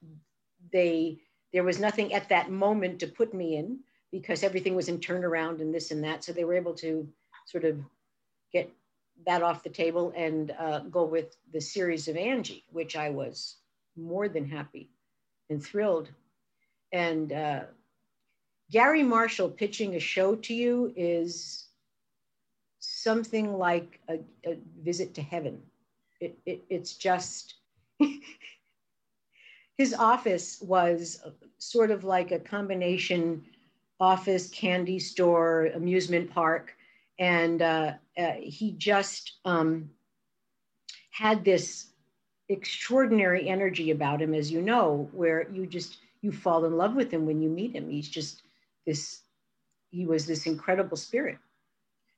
they 0.73 1.19
there 1.53 1.65
was 1.65 1.79
nothing 1.79 2.13
at 2.13 2.29
that 2.29 2.51
moment 2.51 2.99
to 3.01 3.07
put 3.07 3.33
me 3.33 3.57
in 3.57 3.79
because 4.13 4.43
everything 4.43 4.75
was 4.75 4.89
in 4.89 4.99
turnaround 4.99 5.61
and 5.61 5.73
this 5.75 5.91
and 5.91 6.03
that. 6.05 6.23
So 6.23 6.33
they 6.33 6.45
were 6.45 6.55
able 6.55 6.75
to 6.75 7.09
sort 7.47 7.65
of 7.65 7.79
get 8.53 8.71
that 9.25 9.43
off 9.43 9.63
the 9.63 9.71
table 9.71 10.13
and 10.17 10.53
uh, 10.59 10.81
go 10.81 11.05
with 11.05 11.37
the 11.53 11.61
series 11.61 12.09
of 12.09 12.17
Angie, 12.17 12.65
which 12.71 12.97
I 12.97 13.11
was 13.11 13.57
more 13.97 14.29
than 14.29 14.49
happy 14.49 14.91
and 15.51 15.63
thrilled. 15.63 16.11
And 16.93 17.33
uh, 17.33 17.63
Garry 18.71 19.03
Marshall 19.03 19.49
pitching 19.49 19.95
a 19.95 20.01
show 20.01 20.35
to 20.37 20.55
you 20.55 20.93
is 20.97 21.67
something 22.81 23.57
like 23.57 24.01
a, 24.09 24.19
a 24.45 24.59
visit 24.83 25.15
to 25.15 25.23
heaven. 25.23 25.61
It, 26.21 26.39
it, 26.47 26.65
it's 26.69 26.95
just, 26.95 27.55
his 29.79 29.95
office 29.95 30.61
was 30.61 31.23
sort 31.59 31.91
of 31.91 32.05
like 32.05 32.33
a 32.33 32.39
combination 32.39 33.45
office, 33.99 34.49
candy 34.51 34.99
store, 34.99 35.67
amusement 35.75 36.31
park 36.31 36.77
and 37.19 37.63
uh, 37.63 37.93
uh, 38.19 38.33
he 38.43 38.73
just 38.73 39.35
um, 39.45 39.91
had 41.11 41.45
this 41.45 41.89
extraordinary 42.49 43.49
energy 43.49 43.91
about 43.91 44.23
him, 44.23 44.35
as 44.35 44.51
you 44.51 44.63
know, 44.63 45.09
where 45.13 45.51
you 45.51 45.67
just 45.67 45.99
you 46.23 46.33
fall 46.33 46.65
in 46.65 46.77
love 46.77 46.95
with 46.95 47.11
him 47.11 47.27
when 47.27 47.41
you 47.41 47.49
meet 47.49 47.75
him. 47.75 47.89
He's 47.91 48.09
just 48.09 48.43
this. 48.87 49.21
He 49.91 50.05
was 50.05 50.27
this 50.27 50.47
incredible 50.47 50.97
spirit, 50.97 51.39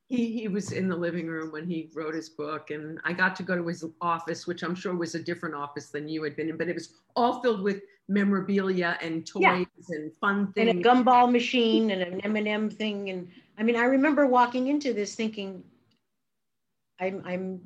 he 0.09 0.41
he 0.41 0.49
was 0.49 0.73
in 0.73 0.89
the 0.89 0.97
living 0.97 1.27
room 1.27 1.53
when 1.53 1.67
he 1.67 1.91
wrote 1.95 2.15
his 2.15 2.29
book, 2.29 2.71
and 2.71 2.99
I 3.05 3.13
got 3.13 3.37
to 3.37 3.43
go 3.43 3.57
to 3.57 3.67
his 3.67 3.85
office, 4.01 4.47
which 4.47 4.63
I'm 4.63 4.75
sure 4.75 4.95
was 4.95 5.15
a 5.15 5.23
different 5.23 5.55
office 5.55 5.91
than 5.91 6.09
you 6.09 6.23
had 6.23 6.35
been 6.35 6.49
in, 6.49 6.57
but 6.57 6.69
it 6.69 6.75
was 6.75 6.95
all 7.15 7.43
filled 7.43 7.63
with 7.63 7.83
memorabilia 8.09 8.99
and 9.03 9.27
toys 9.27 9.43
yeah. 9.43 9.65
and 9.91 10.13
fun 10.15 10.53
things. 10.53 10.71
And 10.71 10.81
a 10.81 10.83
gumball 10.83 11.31
machine 11.31 11.91
and 11.91 12.03
an 12.03 12.21
M&M 12.23 12.71
thing. 12.71 13.11
And 13.11 13.29
I 13.59 13.63
mean, 13.63 13.77
I 13.77 13.85
remember 13.85 14.27
walking 14.27 14.69
into 14.69 14.95
this 14.95 15.15
thinking, 15.15 15.63
I'm, 17.01 17.23
I'm, 17.25 17.61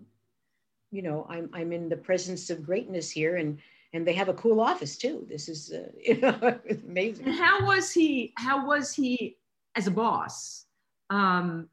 you 0.90 1.02
know, 1.02 1.26
I'm, 1.30 1.48
I'm 1.52 1.72
in 1.72 1.88
the 1.88 1.96
presence 1.96 2.50
of 2.50 2.66
greatness 2.66 3.10
here. 3.10 3.36
And, 3.36 3.58
and 3.92 4.06
they 4.06 4.14
have 4.14 4.28
a 4.28 4.34
cool 4.34 4.60
office 4.60 4.96
too. 4.96 5.24
This 5.28 5.48
is, 5.48 5.72
uh, 5.72 5.88
you 6.00 6.20
know, 6.20 6.58
amazing. 6.84 7.26
And 7.26 7.34
how 7.36 7.64
was 7.64 7.92
he, 7.92 8.32
how 8.36 8.66
was 8.66 8.92
he 8.92 9.36
as 9.76 9.86
a 9.86 9.92
boss? 9.92 10.66
Um, 11.08 11.68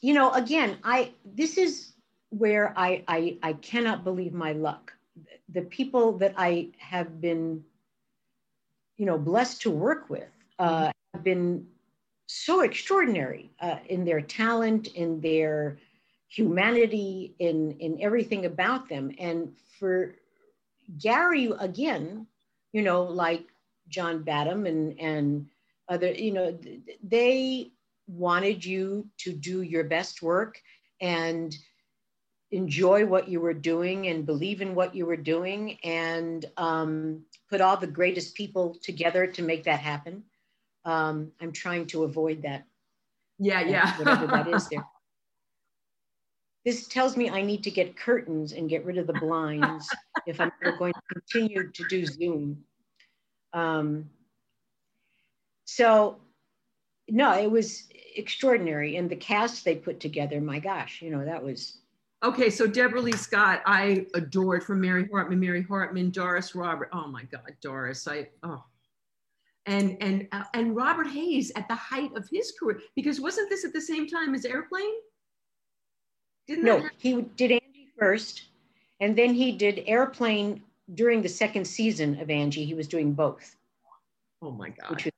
you 0.00 0.14
know, 0.14 0.32
again, 0.32 0.78
I, 0.84 1.12
this 1.24 1.58
is 1.58 1.92
where 2.30 2.72
I, 2.76 3.02
I, 3.08 3.38
I 3.42 3.52
cannot 3.54 4.04
believe 4.04 4.32
my 4.32 4.52
luck 4.52 4.92
the 5.48 5.62
people 5.62 6.18
that 6.18 6.34
I 6.36 6.68
have 6.78 7.20
been, 7.20 7.64
you 8.96 9.06
know, 9.06 9.18
blessed 9.18 9.62
to 9.62 9.70
work 9.70 10.10
with 10.10 10.28
uh, 10.58 10.90
have 11.14 11.24
been 11.24 11.66
so 12.26 12.60
extraordinary 12.60 13.50
uh, 13.60 13.76
in 13.88 14.04
their 14.04 14.20
talent, 14.20 14.88
in 14.88 15.20
their 15.20 15.78
humanity, 16.28 17.34
in 17.38 17.72
in 17.80 17.98
everything 18.02 18.44
about 18.44 18.88
them. 18.88 19.10
And 19.18 19.52
for 19.78 20.14
Garry, 20.98 21.50
again, 21.58 22.26
you 22.72 22.82
know, 22.82 23.04
like 23.04 23.46
John 23.88 24.22
Badham 24.22 24.66
and 24.66 24.98
and 25.00 25.46
other, 25.88 26.12
you 26.12 26.32
know, 26.32 26.58
they 27.02 27.72
wanted 28.08 28.64
you 28.64 29.06
to 29.18 29.32
do 29.32 29.62
your 29.62 29.84
best 29.84 30.22
work 30.22 30.60
and 31.00 31.54
enjoy 32.50 33.04
what 33.04 33.28
you 33.28 33.40
were 33.40 33.54
doing 33.54 34.08
and 34.08 34.24
believe 34.24 34.62
in 34.62 34.74
what 34.74 34.94
you 34.94 35.04
were 35.04 35.16
doing 35.16 35.78
and 35.84 36.46
um, 36.56 37.22
put 37.50 37.60
all 37.60 37.76
the 37.76 37.86
greatest 37.86 38.34
people 38.34 38.76
together 38.82 39.26
to 39.26 39.42
make 39.42 39.64
that 39.64 39.80
happen. 39.80 40.24
Um, 40.84 41.32
I'm 41.40 41.52
trying 41.52 41.86
to 41.88 42.04
avoid 42.04 42.42
that. 42.42 42.64
Yeah, 43.38 43.60
yeah. 43.60 43.96
whatever 43.98 44.26
that 44.28 44.48
is 44.48 44.68
there. 44.70 44.86
This 46.64 46.88
tells 46.88 47.16
me 47.16 47.30
I 47.30 47.42
need 47.42 47.62
to 47.64 47.70
get 47.70 47.96
curtains 47.96 48.52
and 48.52 48.68
get 48.68 48.84
rid 48.84 48.98
of 48.98 49.06
the 49.06 49.12
blinds 49.14 49.88
if 50.26 50.40
I'm 50.40 50.52
going 50.78 50.92
to 50.92 51.02
continue 51.12 51.70
to 51.70 51.84
do 51.88 52.04
Zoom. 52.04 52.64
Um, 53.52 54.10
so, 55.64 56.18
no, 57.08 57.38
it 57.38 57.50
was 57.50 57.84
extraordinary. 58.16 58.96
And 58.96 59.08
the 59.08 59.16
cast 59.16 59.64
they 59.64 59.76
put 59.76 60.00
together, 60.00 60.40
my 60.40 60.58
gosh, 60.58 61.02
you 61.02 61.10
know, 61.10 61.24
that 61.24 61.42
was 61.42 61.78
Okay, 62.24 62.50
so 62.50 62.66
Debralee 62.66 63.16
Scott, 63.16 63.62
I 63.64 64.06
adored 64.14 64.64
from 64.64 64.80
Mary 64.80 65.08
Hartman, 65.10 65.38
Mary 65.38 65.62
Hartman, 65.62 66.10
Doris 66.10 66.54
Robert. 66.54 66.88
Oh 66.92 67.06
my 67.06 67.22
God, 67.24 67.54
Doris, 67.60 68.08
I 68.08 68.28
oh, 68.42 68.64
and 69.66 69.96
and 70.00 70.26
uh, 70.32 70.42
and 70.54 70.74
Robert 70.74 71.06
Hays 71.06 71.52
at 71.54 71.68
the 71.68 71.76
height 71.76 72.10
of 72.16 72.28
his 72.28 72.52
career, 72.58 72.80
because 72.96 73.20
wasn't 73.20 73.48
this 73.50 73.64
at 73.64 73.72
the 73.72 73.80
same 73.80 74.08
time 74.08 74.34
as 74.34 74.44
Airplane? 74.44 74.94
Didn't 76.48 76.64
no, 76.64 76.88
he 76.96 77.22
did 77.36 77.52
Angie 77.52 77.92
first, 77.96 78.46
and 78.98 79.16
then 79.16 79.32
he 79.32 79.52
did 79.52 79.84
Airplane 79.86 80.60
during 80.94 81.22
the 81.22 81.28
second 81.28 81.66
season 81.66 82.20
of 82.20 82.30
Angie. 82.30 82.64
He 82.64 82.74
was 82.74 82.88
doing 82.88 83.12
both. 83.12 83.54
Oh 84.42 84.50
my 84.50 84.70
God, 84.70 84.90
which 84.90 85.04
was 85.04 85.12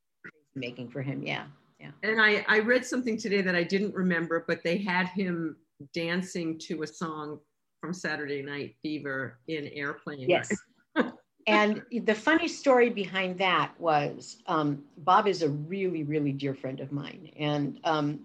making 0.54 0.90
for 0.90 1.00
him, 1.00 1.22
yeah. 1.22 1.46
Yeah. 1.80 1.90
And 2.02 2.20
I, 2.20 2.44
I 2.46 2.58
read 2.58 2.84
something 2.84 3.16
today 3.16 3.40
that 3.40 3.56
I 3.56 3.62
didn't 3.62 3.94
remember, 3.94 4.44
but 4.46 4.62
they 4.62 4.78
had 4.78 5.08
him 5.08 5.56
dancing 5.94 6.58
to 6.58 6.82
a 6.82 6.86
song 6.86 7.40
from 7.80 7.94
Saturday 7.94 8.42
Night 8.42 8.74
Fever 8.82 9.38
in 9.48 9.68
Airplane. 9.68 10.28
Yes. 10.28 10.52
and 11.46 11.82
the 11.90 12.14
funny 12.14 12.48
story 12.48 12.90
behind 12.90 13.38
that 13.38 13.72
was 13.78 14.42
um, 14.46 14.82
Bob 14.98 15.26
is 15.26 15.42
a 15.42 15.48
really, 15.48 16.02
really 16.02 16.32
dear 16.32 16.54
friend 16.54 16.80
of 16.80 16.92
mine. 16.92 17.30
And 17.38 17.80
um, 17.84 18.20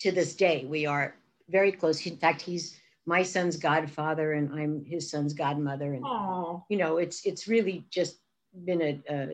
to 0.00 0.12
this 0.12 0.34
day, 0.34 0.64
we 0.68 0.86
are 0.86 1.16
very 1.48 1.72
close. 1.72 2.06
In 2.06 2.16
fact, 2.16 2.40
he's 2.40 2.78
my 3.04 3.24
son's 3.24 3.56
godfather 3.56 4.34
and 4.34 4.52
I'm 4.54 4.84
his 4.84 5.10
son's 5.10 5.34
godmother. 5.34 5.94
And, 5.94 6.04
Aww. 6.04 6.62
you 6.68 6.76
know, 6.76 6.98
it's, 6.98 7.26
it's 7.26 7.48
really 7.48 7.84
just 7.90 8.18
been 8.64 8.80
a, 8.80 9.00
a 9.10 9.32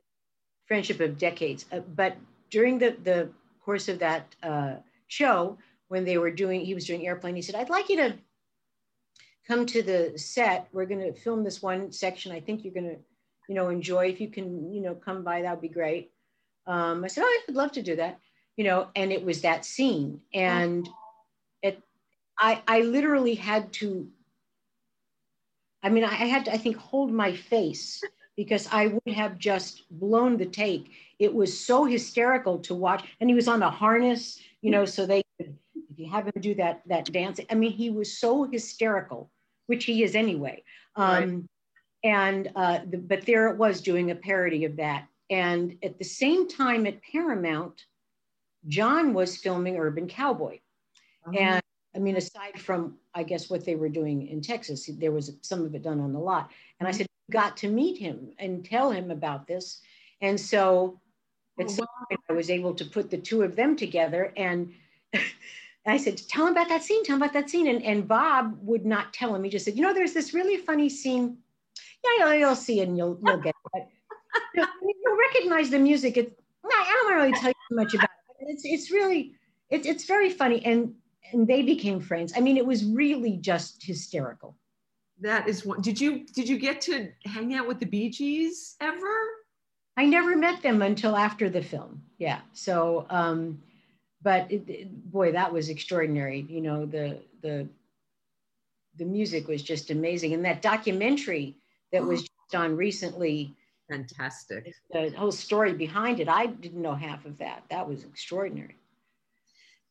friendship 0.66 1.00
of 1.00 1.18
decades. 1.18 1.66
Uh, 1.70 1.80
but 1.80 2.16
during 2.50 2.78
the, 2.78 2.96
the 3.02 3.30
course 3.64 3.88
of 3.88 3.98
that 3.98 4.34
uh, 4.42 4.74
show, 5.08 5.58
when 5.88 6.04
they 6.04 6.18
were 6.18 6.30
doing, 6.30 6.64
he 6.64 6.74
was 6.74 6.86
doing 6.86 7.06
airplane, 7.06 7.36
he 7.36 7.42
said, 7.42 7.54
I'd 7.54 7.70
like 7.70 7.88
you 7.88 7.96
to 7.96 8.14
come 9.46 9.66
to 9.66 9.82
the 9.82 10.12
set. 10.16 10.68
We're 10.72 10.86
going 10.86 11.00
to 11.00 11.12
film 11.12 11.44
this 11.44 11.62
one 11.62 11.92
section. 11.92 12.32
I 12.32 12.40
think 12.40 12.64
you're 12.64 12.74
going 12.74 12.90
to, 12.90 12.96
you 13.48 13.54
know, 13.54 13.68
enjoy. 13.68 14.06
If 14.06 14.20
you 14.20 14.28
can, 14.28 14.72
you 14.72 14.80
know, 14.80 14.94
come 14.94 15.22
by, 15.22 15.42
that 15.42 15.50
would 15.52 15.60
be 15.60 15.68
great. 15.68 16.10
Um, 16.66 17.04
I 17.04 17.06
said, 17.06 17.22
oh, 17.24 17.40
I'd 17.48 17.54
love 17.54 17.72
to 17.72 17.82
do 17.82 17.96
that, 17.96 18.18
you 18.56 18.64
know, 18.64 18.88
and 18.96 19.12
it 19.12 19.24
was 19.24 19.42
that 19.42 19.64
scene. 19.64 20.20
And 20.34 20.88
it, 21.62 21.80
I, 22.36 22.60
I 22.66 22.80
literally 22.80 23.36
had 23.36 23.72
to, 23.74 24.08
I 25.82 25.90
mean, 25.90 26.02
I 26.02 26.14
had 26.14 26.46
to, 26.46 26.52
I 26.52 26.58
think, 26.58 26.76
hold 26.76 27.12
my 27.12 27.36
face 27.36 28.02
because 28.36 28.68
I 28.72 28.88
would 28.88 29.14
have 29.14 29.38
just 29.38 29.84
blown 29.90 30.36
the 30.36 30.46
take. 30.46 30.90
It 31.18 31.34
was 31.34 31.58
so 31.58 31.84
hysterical 31.84 32.58
to 32.60 32.74
watch. 32.74 33.04
And 33.20 33.30
he 33.30 33.34
was 33.34 33.48
on 33.48 33.62
a 33.62 33.70
harness, 33.70 34.38
you 34.60 34.70
know, 34.70 34.84
so 34.84 35.06
they 35.06 35.22
could 35.38 35.56
if 35.96 36.04
you 36.04 36.10
have 36.10 36.26
him 36.26 36.40
do 36.40 36.54
that 36.56 36.82
that 36.86 37.10
dance, 37.10 37.40
I 37.50 37.54
mean, 37.54 37.72
he 37.72 37.90
was 37.90 38.18
so 38.18 38.44
hysterical, 38.44 39.30
which 39.66 39.84
he 39.84 40.02
is 40.02 40.14
anyway. 40.14 40.62
Um, 40.94 41.08
right. 41.24 41.42
And 42.04 42.52
uh, 42.54 42.80
the, 42.88 42.98
but 42.98 43.24
there 43.24 43.48
it 43.48 43.56
was 43.56 43.80
doing 43.80 44.10
a 44.10 44.14
parody 44.14 44.64
of 44.64 44.76
that. 44.76 45.06
And 45.30 45.76
at 45.82 45.98
the 45.98 46.04
same 46.04 46.48
time 46.48 46.86
at 46.86 47.02
Paramount, 47.02 47.82
John 48.68 49.14
was 49.14 49.38
filming 49.38 49.78
Urban 49.78 50.06
Cowboy. 50.06 50.58
Uh-huh. 51.26 51.38
And 51.38 51.62
I 51.94 51.98
mean, 51.98 52.16
aside 52.16 52.60
from 52.60 52.98
I 53.14 53.22
guess 53.22 53.48
what 53.48 53.64
they 53.64 53.74
were 53.74 53.88
doing 53.88 54.28
in 54.28 54.42
Texas, 54.42 54.88
there 54.98 55.12
was 55.12 55.32
some 55.40 55.64
of 55.64 55.74
it 55.74 55.82
done 55.82 56.00
on 56.00 56.12
the 56.12 56.18
lot. 56.18 56.50
And 56.78 56.86
I 56.86 56.90
mm-hmm. 56.90 56.98
said, 56.98 57.06
got 57.30 57.56
to 57.56 57.68
meet 57.68 57.98
him 57.98 58.32
and 58.38 58.64
tell 58.64 58.90
him 58.90 59.10
about 59.10 59.46
this. 59.46 59.80
And 60.20 60.38
so 60.38 61.00
at 61.58 61.70
some 61.70 61.86
point 62.08 62.20
I 62.28 62.32
was 62.32 62.50
able 62.50 62.74
to 62.74 62.84
put 62.84 63.10
the 63.10 63.18
two 63.18 63.42
of 63.42 63.56
them 63.56 63.76
together 63.76 64.32
and 64.36 64.72
I 65.86 65.96
said, 65.98 66.20
tell 66.28 66.46
him 66.46 66.52
about 66.52 66.68
that 66.68 66.82
scene, 66.82 67.04
tell 67.04 67.16
him 67.16 67.22
about 67.22 67.32
that 67.34 67.48
scene. 67.48 67.68
And, 67.68 67.82
and 67.82 68.08
Bob 68.08 68.58
would 68.62 68.84
not 68.84 69.12
tell 69.12 69.34
him. 69.34 69.44
He 69.44 69.50
just 69.50 69.64
said, 69.64 69.76
you 69.76 69.82
know, 69.82 69.94
there's 69.94 70.12
this 70.12 70.34
really 70.34 70.56
funny 70.56 70.88
scene. 70.88 71.38
Yeah, 72.04 72.26
you'll, 72.26 72.34
you'll 72.34 72.56
see 72.56 72.80
it 72.80 72.88
and 72.88 72.98
you'll, 72.98 73.18
you'll 73.24 73.38
get 73.38 73.54
it. 73.74 73.86
But 74.54 74.68
you'll 74.82 75.18
recognize 75.32 75.70
the 75.70 75.78
music. 75.78 76.16
It's, 76.16 76.32
I 76.64 76.84
don't 76.84 77.06
want 77.06 77.20
to 77.20 77.26
really 77.26 77.40
tell 77.40 77.50
you 77.50 77.76
much 77.76 77.94
about 77.94 78.10
it. 78.40 78.46
It's, 78.48 78.64
it's 78.64 78.90
really, 78.90 79.34
it's, 79.70 79.86
it's 79.86 80.06
very 80.06 80.30
funny. 80.30 80.64
And, 80.64 80.92
and 81.32 81.46
they 81.46 81.62
became 81.62 82.00
friends. 82.00 82.32
I 82.36 82.40
mean, 82.40 82.56
it 82.56 82.66
was 82.66 82.84
really 82.84 83.36
just 83.36 83.84
hysterical. 83.84 84.56
That 85.20 85.48
is 85.48 85.64
what, 85.64 85.82
did 85.82 86.00
you, 86.00 86.26
did 86.34 86.48
you 86.48 86.58
get 86.58 86.80
to 86.82 87.10
hang 87.24 87.54
out 87.54 87.68
with 87.68 87.78
the 87.78 87.86
Bee 87.86 88.10
Gees 88.10 88.74
ever? 88.80 89.35
I 89.96 90.04
never 90.04 90.36
met 90.36 90.62
them 90.62 90.82
until 90.82 91.16
after 91.16 91.48
the 91.48 91.62
film. 91.62 92.02
Yeah. 92.18 92.40
So, 92.52 93.06
um, 93.10 93.62
but 94.22 94.50
it, 94.50 94.68
it, 94.68 95.10
boy, 95.10 95.32
that 95.32 95.52
was 95.52 95.68
extraordinary. 95.68 96.46
You 96.48 96.60
know, 96.60 96.86
the 96.86 97.18
the 97.42 97.68
the 98.96 99.04
music 99.04 99.48
was 99.48 99.62
just 99.62 99.90
amazing, 99.90 100.34
and 100.34 100.44
that 100.44 100.62
documentary 100.62 101.56
that 101.92 102.04
was 102.04 102.22
just 102.50 102.54
on 102.54 102.76
recently. 102.76 103.54
Fantastic. 103.88 104.74
The 104.90 105.10
whole 105.16 105.30
story 105.30 105.72
behind 105.72 106.18
it, 106.18 106.28
I 106.28 106.46
didn't 106.46 106.82
know 106.82 106.94
half 106.94 107.24
of 107.24 107.38
that. 107.38 107.62
That 107.70 107.88
was 107.88 108.02
extraordinary. 108.02 108.74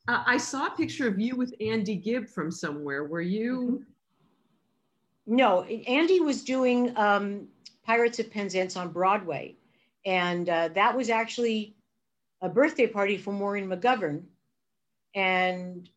Uh, 0.10 0.22
I 0.26 0.38
saw 0.38 0.68
a 0.68 0.72
picture 0.72 1.08
of 1.08 1.18
you 1.18 1.38
with 1.38 1.56
Andy 1.62 1.95
Gibb 1.95 2.28
from 2.28 2.51
somewhere. 2.51 3.06
Were 3.06 3.22
you? 3.22 3.84
Mm-hmm. 5.28 5.36
No, 5.38 5.64
Andy 5.64 6.20
was 6.20 6.43
doing 6.43 6.95
um, 6.97 7.47
Pirates 7.86 8.20
of 8.20 8.30
Penzance 8.30 8.76
on 8.76 8.91
Broadway. 8.91 9.56
And 10.06 10.47
uh, 10.49 10.70
that 10.76 10.95
was 10.95 11.10
actually 11.10 11.76
a 12.41 12.49
birthday 12.49 12.88
party 12.88 13.18
for 13.18 13.34
Maureen 13.34 13.68
McGovern, 13.68 14.24
and 15.16 15.89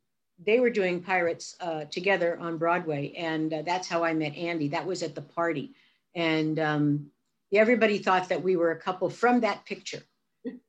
they 0.45 0.61
were 0.61 0.71
doing 0.71 1.03
Pirates 1.03 1.57
uh, 1.61 1.85
together 1.85 2.39
on 2.39 2.59
Broadway, 2.59 3.13
and 3.17 3.53
uh, 3.53 3.63
that's 3.63 3.89
how 3.89 4.05
I 4.05 4.15
met 4.15 4.37
Andy. 4.37 4.69
That 4.69 4.87
was 4.87 5.03
at 5.03 5.15
the 5.15 5.23
party, 5.23 5.75
and 6.15 6.59
um, 6.59 7.11
everybody 7.53 7.99
thought 7.99 8.29
that 8.29 8.43
we 8.43 8.57
were 8.57 8.71
a 8.71 8.81
couple 8.81 9.11
from 9.11 9.41
that 9.41 9.65
picture, 9.65 10.03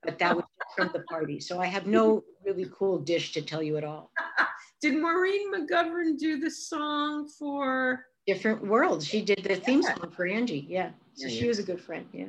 but 0.04 0.18
that 0.20 0.36
was 0.36 0.46
from 0.76 0.90
the 0.94 1.02
party. 1.02 1.40
So 1.40 1.60
I 1.60 1.68
have 1.68 1.88
no 1.88 2.24
really 2.44 2.70
cool 2.74 3.00
dish 3.00 3.32
to 3.34 3.42
tell 3.42 3.62
you 3.62 3.78
at 3.78 3.84
all. 3.84 4.12
Did 4.82 4.96
Maureen 4.96 5.54
McGovern 5.54 6.18
do 6.18 6.40
the 6.40 6.50
song 6.50 7.28
for 7.28 8.06
Different 8.26 8.66
Worlds? 8.66 9.06
She 9.06 9.22
did 9.22 9.44
the 9.44 9.58
theme 9.58 9.84
song 9.84 10.12
for 10.16 10.26
Angie. 10.26 10.66
Yeah, 10.70 10.92
so 11.16 11.28
yeah, 11.28 11.34
yeah. 11.34 11.40
she 11.40 11.48
was 11.48 11.60
a 11.60 11.64
good 11.64 11.82
friend. 11.82 12.06
Yeah. 12.14 12.26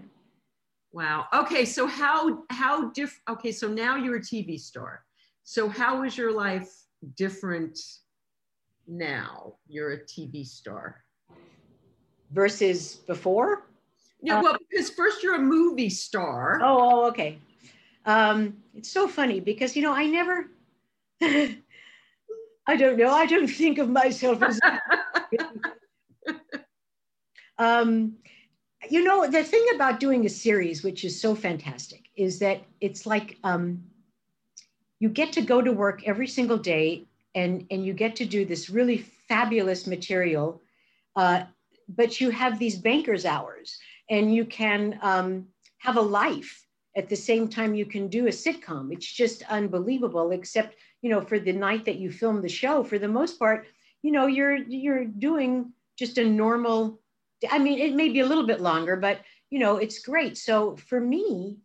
Wow. 0.93 1.27
Okay. 1.33 1.65
So 1.65 1.87
how 1.87 2.45
how 2.51 2.91
diff? 2.91 3.21
Okay. 3.29 3.53
So 3.53 3.69
now 3.69 3.97
you're 3.97 4.17
a 4.17 4.21
TV 4.21 4.59
star. 4.59 5.05
So, 5.43 5.69
how 5.69 6.05
is 6.05 6.17
your 6.17 6.33
life 6.33 6.71
different 7.17 7.79
now? 8.87 9.55
You're 9.67 9.93
a 9.93 9.99
TV 9.99 10.47
star 10.47 11.03
versus 12.31 12.97
before. 13.07 13.67
Yeah, 14.23 14.39
uh, 14.39 14.43
well, 14.43 14.57
because 14.71 14.91
first 14.91 15.23
you're 15.23 15.35
a 15.37 15.41
movie 15.41 15.91
star. 15.91 16.61
Oh, 16.63 16.79
oh 16.81 17.09
okay. 17.09 17.39
Um, 18.07 18.59
it's 18.75 18.91
so 18.91 19.09
funny 19.09 19.41
because 19.41 19.75
you 19.75 19.83
know 19.83 19.93
I 19.93 20.07
never. 20.07 20.51
I 21.23 22.77
don't 22.77 22.97
know. 22.97 23.11
I 23.11 23.27
don't 23.27 23.49
think 23.49 23.79
of 23.79 23.89
myself 23.89 24.43
as. 24.43 24.61
um, 27.59 28.17
you 28.89 29.05
know, 29.05 29.29
the 29.29 29.45
thing 29.45 29.67
about 29.75 30.01
doing 30.01 30.25
a 30.25 30.31
series, 30.31 30.83
which 30.83 31.05
is 31.05 31.21
so 31.21 31.35
fantastic, 31.35 32.05
is 32.17 32.39
that 32.39 32.63
it's 32.81 33.07
like 33.07 33.37
um, 33.45 33.83
you 35.01 35.09
get 35.09 35.33
to 35.33 35.43
go 35.43 35.61
to 35.61 35.73
work 35.73 36.03
every 36.07 36.27
single 36.27 36.59
day 36.59 37.07
and, 37.35 37.67
and 37.71 37.85
you 37.85 37.93
get 37.93 38.17
to 38.17 38.25
do 38.25 38.45
this 38.45 38.71
really 38.71 38.99
fabulous 39.29 39.87
material, 39.87 40.61
uh, 41.17 41.43
but 41.89 42.21
you 42.21 42.31
have 42.31 42.59
these 42.59 42.77
banker's 42.77 43.25
hours 43.25 43.79
and 44.09 44.35
you 44.35 44.45
can 44.45 44.99
um, 45.03 45.47
have 45.79 45.97
a 45.97 46.01
life 46.01 46.67
at 46.97 47.09
the 47.09 47.17
same 47.17 47.49
time 47.49 47.75
you 47.75 47.87
can 47.87 48.09
do 48.09 48.27
a 48.27 48.31
sitcom. 48.31 48.93
It's 48.93 49.11
just 49.11 49.43
unbelievable, 49.51 50.33
except, 50.33 50.77
you 51.03 51.11
know, 51.11 51.21
for 51.21 51.39
the 51.39 51.53
night 51.53 51.85
that 51.85 51.97
you 51.97 52.11
film 52.11 52.43
the 52.43 52.49
show, 52.49 52.83
for 52.83 52.99
the 52.99 53.09
most 53.09 53.39
part, 53.39 53.67
you 54.03 54.11
know, 54.11 54.27
you're, 54.27 54.57
you're 54.57 55.05
doing 55.05 55.73
just 55.97 56.19
a 56.19 56.25
normal 56.25 57.00
I 57.49 57.59
mean, 57.59 57.79
it 57.79 57.95
may 57.95 58.09
be 58.09 58.21
a 58.21 58.27
little 58.27 58.47
bit 58.47 58.61
longer, 58.61 58.97
but 58.97 59.21
you 59.51 59.59
know, 59.59 59.77
it's 59.77 60.01
great. 60.01 60.39
So 60.39 60.77
for 60.77 61.01
me, 61.01 61.59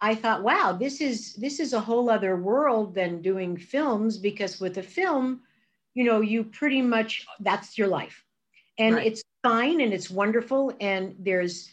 I 0.00 0.16
thought, 0.16 0.42
wow, 0.42 0.72
this 0.72 1.00
is 1.00 1.34
this 1.34 1.60
is 1.60 1.72
a 1.72 1.80
whole 1.80 2.10
other 2.10 2.36
world 2.36 2.94
than 2.94 3.22
doing 3.22 3.56
films 3.56 4.18
because 4.18 4.60
with 4.60 4.78
a 4.78 4.82
film, 4.82 5.42
you 5.94 6.04
know, 6.04 6.20
you 6.20 6.44
pretty 6.44 6.82
much 6.82 7.24
that's 7.40 7.78
your 7.78 7.88
life. 7.88 8.24
And 8.78 8.96
right. 8.96 9.06
it's 9.06 9.22
fine 9.42 9.80
and 9.80 9.92
it's 9.92 10.10
wonderful. 10.10 10.74
And 10.80 11.14
there's 11.20 11.70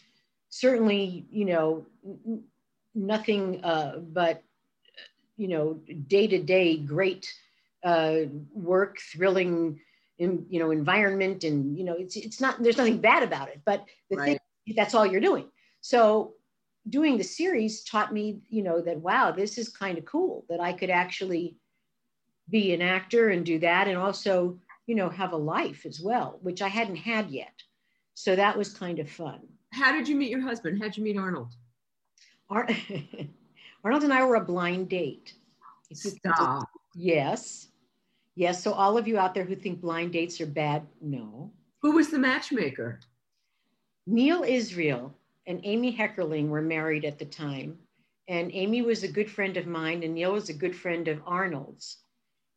certainly, 0.48 1.26
you 1.30 1.44
know, 1.44 1.86
nothing 2.94 3.64
uh, 3.64 3.98
but, 3.98 4.42
you 5.36 5.48
know, 5.48 5.80
day 6.06 6.28
to 6.28 6.38
day 6.38 6.76
great 6.76 7.32
uh, 7.82 8.16
work, 8.52 8.98
thrilling 9.12 9.80
in, 10.20 10.46
you 10.50 10.60
know 10.60 10.70
environment 10.70 11.44
and 11.44 11.76
you 11.76 11.82
know 11.82 11.94
it's 11.98 12.14
it's 12.14 12.40
not 12.40 12.62
there's 12.62 12.76
nothing 12.76 12.98
bad 12.98 13.22
about 13.22 13.48
it 13.48 13.60
but 13.64 13.86
the 14.10 14.16
right. 14.16 14.26
thing 14.26 14.76
that's 14.76 14.94
all 14.94 15.06
you're 15.06 15.20
doing. 15.20 15.48
So 15.80 16.34
doing 16.88 17.16
the 17.16 17.24
series 17.24 17.82
taught 17.82 18.12
me 18.12 18.40
you 18.48 18.62
know 18.62 18.80
that 18.80 18.98
wow 18.98 19.30
this 19.30 19.58
is 19.58 19.68
kind 19.68 19.98
of 19.98 20.04
cool 20.04 20.44
that 20.48 20.60
i 20.60 20.72
could 20.72 20.88
actually 20.88 21.56
be 22.48 22.72
an 22.72 22.80
actor 22.80 23.30
and 23.30 23.44
do 23.44 23.58
that 23.58 23.88
and 23.88 23.98
also 23.98 24.58
you 24.86 24.94
know 24.94 25.08
have 25.08 25.32
a 25.32 25.36
life 25.36 25.84
as 25.84 26.00
well 26.00 26.38
which 26.42 26.62
i 26.62 26.68
hadn't 26.68 26.96
had 26.96 27.30
yet. 27.30 27.54
So 28.14 28.36
that 28.36 28.58
was 28.58 28.68
kind 28.74 28.98
of 28.98 29.08
fun. 29.08 29.40
How 29.72 29.92
did 29.92 30.06
you 30.06 30.14
meet 30.14 30.30
your 30.30 30.42
husband? 30.42 30.78
How 30.78 30.84
did 30.84 30.98
you 30.98 31.04
meet 31.04 31.16
arnold? 31.16 31.54
Ar- 32.50 32.68
arnold 33.84 34.04
and 34.04 34.12
i 34.12 34.22
were 34.22 34.34
a 34.34 34.44
blind 34.44 34.90
date. 34.90 35.32
Stop. 35.94 36.68
yes 36.94 37.69
Yes. 38.36 38.62
So 38.62 38.72
all 38.72 38.96
of 38.96 39.08
you 39.08 39.18
out 39.18 39.34
there 39.34 39.44
who 39.44 39.56
think 39.56 39.80
blind 39.80 40.12
dates 40.12 40.40
are 40.40 40.46
bad, 40.46 40.86
no. 41.00 41.52
Who 41.82 41.92
was 41.92 42.10
the 42.10 42.18
matchmaker? 42.18 43.00
Neil 44.06 44.42
Israel 44.42 45.14
and 45.46 45.60
Amy 45.64 45.96
Heckerling 45.96 46.48
were 46.48 46.62
married 46.62 47.04
at 47.04 47.18
the 47.18 47.24
time. 47.24 47.78
And 48.28 48.50
Amy 48.52 48.82
was 48.82 49.02
a 49.02 49.08
good 49.08 49.28
friend 49.28 49.56
of 49.56 49.66
mine, 49.66 50.04
and 50.04 50.14
Neil 50.14 50.32
was 50.32 50.48
a 50.48 50.54
good 50.54 50.76
friend 50.76 51.08
of 51.08 51.20
Arnold's. 51.26 51.98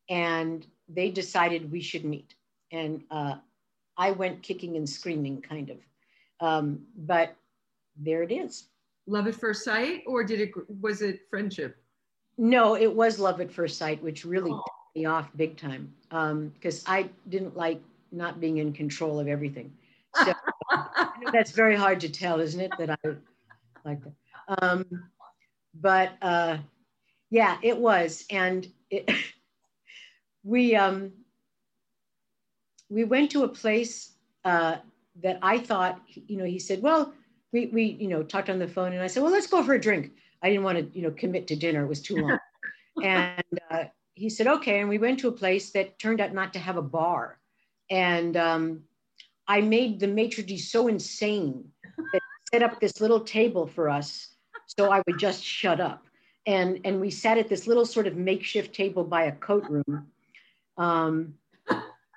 And 0.10 0.68
they 0.88 1.10
decided 1.10 1.72
we 1.72 1.82
should 1.82 2.06
meet. 2.06 2.36
And 2.72 3.04
uh, 3.10 3.36
I 3.98 4.12
went 4.12 4.44
kicking 4.44 4.76
and 4.76 4.88
screaming, 4.88 5.42
kind 5.42 5.72
of. 5.72 5.78
Um, 6.40 6.82
but 6.96 7.36
there 7.98 8.22
it 8.22 8.32
is. 8.32 8.68
Love 9.08 9.28
at 9.28 9.36
first 9.36 9.64
sight, 9.64 10.04
or 10.06 10.24
did 10.24 10.40
it 10.40 10.52
was 10.82 11.02
it 11.02 11.22
friendship? 11.30 11.78
No, 12.38 12.76
it 12.76 12.94
was 12.94 13.20
love 13.20 13.42
at 13.42 13.52
first 13.52 13.78
sight, 13.78 14.02
which 14.02 14.26
really 14.26 14.52
oh 14.52 14.64
me 14.96 15.06
off 15.06 15.30
big 15.36 15.58
time 15.58 15.94
because 16.10 16.80
um, 16.80 16.94
I 16.94 17.10
didn't 17.30 17.58
like 17.58 17.82
not 18.12 18.40
being 18.40 18.58
in 18.58 18.74
control 18.74 19.20
of 19.20 19.28
everything. 19.28 19.74
So 20.24 20.34
that's 21.32 21.52
very 21.52 21.76
hard 21.76 22.00
to 22.02 22.10
tell, 22.10 22.40
isn't 22.40 22.60
it? 22.60 22.72
That 22.78 22.92
I 22.92 22.98
like 23.84 24.00
that. 24.04 24.14
Um, 24.62 24.86
but 25.74 26.14
uh, 26.22 26.58
yeah, 27.30 27.58
it 27.64 27.78
was, 27.78 28.26
and 28.30 28.68
it, 28.92 29.10
we 30.44 30.76
um, 30.76 31.12
we 32.90 33.04
went 33.04 33.32
to 33.32 33.44
a 33.44 33.48
place 33.48 34.12
uh, 34.46 34.78
that 35.22 35.40
I 35.42 35.58
thought, 35.58 36.00
you 36.28 36.38
know, 36.38 36.46
he 36.46 36.60
said, 36.60 36.82
well, 36.82 37.14
we 37.52 37.68
we 37.68 37.84
you 38.00 38.08
know 38.08 38.22
talked 38.22 38.50
on 38.50 38.60
the 38.60 38.68
phone, 38.68 38.94
and 38.94 39.02
I 39.02 39.08
said, 39.08 39.24
well, 39.24 39.32
let's 39.32 39.48
go 39.48 39.64
for 39.64 39.74
a 39.74 39.82
drink. 39.82 40.12
I 40.44 40.50
didn't 40.50 40.64
want 40.64 40.78
to, 40.78 40.98
you 40.98 41.04
know, 41.04 41.12
commit 41.12 41.48
to 41.48 41.56
dinner; 41.56 41.84
it 41.84 41.88
was 41.88 42.02
too 42.02 42.18
long. 42.18 42.38
and 43.04 43.60
uh, 43.72 43.86
he 44.16 44.30
said, 44.30 44.48
okay. 44.48 44.80
And 44.80 44.90
we 44.90 44.98
went 44.98 45.20
to 45.20 45.28
a 45.28 45.32
place 45.32 45.72
that 45.72 46.00
turned 46.00 46.22
out 46.22 46.34
not 46.34 46.54
to 46.54 46.60
have 46.60 46.78
a 46.78 46.82
bar. 46.82 47.40
And 47.90 48.38
um, 48.38 48.82
I 49.48 49.62
made 49.62 50.00
the 50.00 50.08
maitre 50.08 50.44
d' 50.44 50.60
so 50.60 50.88
insane 50.88 51.66
that 52.14 52.22
set 52.52 52.64
up 52.64 52.80
this 52.80 53.02
little 53.02 53.20
table 53.20 53.68
for 53.68 53.90
us 53.90 54.30
so 54.68 54.92
I 54.92 55.02
would 55.06 55.20
just 55.20 55.44
shut 55.44 55.80
up. 55.80 56.06
And, 56.46 56.80
and 56.84 57.00
we 57.00 57.10
sat 57.10 57.38
at 57.38 57.50
this 57.50 57.68
little 57.68 57.86
sort 57.86 58.08
of 58.08 58.16
makeshift 58.16 58.74
table 58.74 59.04
by 59.04 59.24
a 59.24 59.32
coat 59.32 59.66
room. 59.70 60.08
Um, 60.78 61.36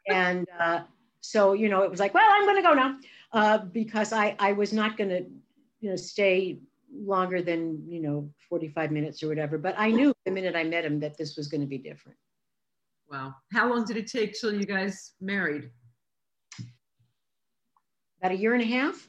and 0.09 0.47
uh, 0.59 0.81
so, 1.21 1.53
you 1.53 1.69
know, 1.69 1.83
it 1.83 1.91
was 1.91 2.01
like, 2.01 2.15
well, 2.15 2.29
I'm 2.29 2.45
going 2.45 2.57
to 2.57 2.63
go 2.63 2.75
now 2.75 2.99
uh, 3.33 3.59
because 3.59 4.13
I, 4.13 4.37
I 4.39 4.53
was 4.53 4.73
not 4.73 4.97
going 4.97 5.11
to, 5.11 5.25
you 5.81 5.91
know, 5.91 5.97
stay 5.97 6.59
longer 7.01 7.43
than 7.43 7.83
you 7.89 8.01
know 8.01 8.31
45 8.49 8.91
minutes 8.91 9.23
or 9.23 9.29
whatever 9.29 9.59
but 9.59 9.75
i 9.79 9.91
knew 9.91 10.15
the 10.25 10.31
minute 10.31 10.57
i 10.57 10.65
met 10.65 10.85
him 10.85 11.01
that 11.01 11.17
this 11.17 11.37
was 11.37 11.49
going 11.49 11.61
to 11.61 11.67
be 11.67 11.79
different. 11.79 12.19
Wow. 13.11 13.35
How 13.53 13.69
long 13.71 13.85
did 13.85 13.97
it 13.97 14.11
take 14.11 14.39
till 14.39 14.53
you 14.53 14.67
guys 14.67 15.13
married? 15.21 15.71
About 18.21 18.33
a 18.33 18.37
year 18.37 18.55
and 18.55 18.63
a 18.63 18.67
half. 18.67 19.09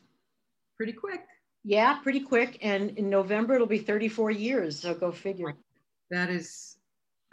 Pretty 0.76 0.94
quick. 0.94 1.22
Yeah 1.64 1.98
pretty 2.04 2.22
quick 2.22 2.60
and 2.62 2.92
in 2.98 3.10
november 3.10 3.56
it'll 3.56 3.68
be 3.68 3.80
34 3.80 4.32
years 4.32 4.80
so 4.80 4.94
go 4.94 5.12
figure. 5.12 5.56
That 6.12 6.30
is 6.30 6.78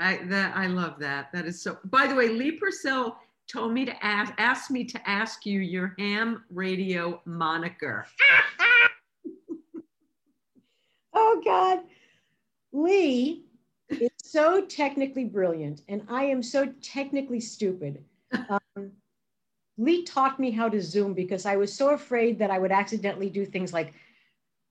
i 0.01 0.21
that 0.25 0.57
i 0.57 0.67
love 0.67 0.99
that. 1.01 1.33
That 1.33 1.47
is 1.47 1.63
so 1.63 1.79
by 1.85 2.07
the 2.07 2.15
way 2.15 2.29
lee 2.29 2.53
purcell 2.53 3.19
told 3.47 3.73
me 3.73 3.85
to 3.85 4.05
ask 4.05 4.33
asked 4.39 4.71
me 4.71 4.85
to 4.85 5.09
ask 5.09 5.45
you 5.45 5.61
your 5.61 5.95
ham 5.99 6.45
radio 6.51 7.21
moniker 7.27 8.07
oh 11.15 11.43
God. 11.45 11.81
Lee 12.73 13.45
is 13.89 14.11
so 14.23 14.65
technically 14.67 15.25
brilliant, 15.25 15.83
and 15.89 16.03
I 16.09 16.25
am 16.25 16.43
so 16.43 16.67
technically 16.83 17.41
stupid. 17.41 18.03
Um, 18.49 18.91
Lee 19.79 20.05
taught 20.05 20.39
me 20.39 20.51
how 20.51 20.69
to 20.69 20.81
Zoom 20.81 21.15
because 21.15 21.47
I 21.47 21.57
was 21.57 21.73
so 21.73 21.91
afraid 21.91 22.39
that 22.39 22.51
I 22.51 22.59
would 22.59 22.73
accidentally 22.73 23.31
do 23.31 23.45
things 23.45 23.73
like 23.73 23.95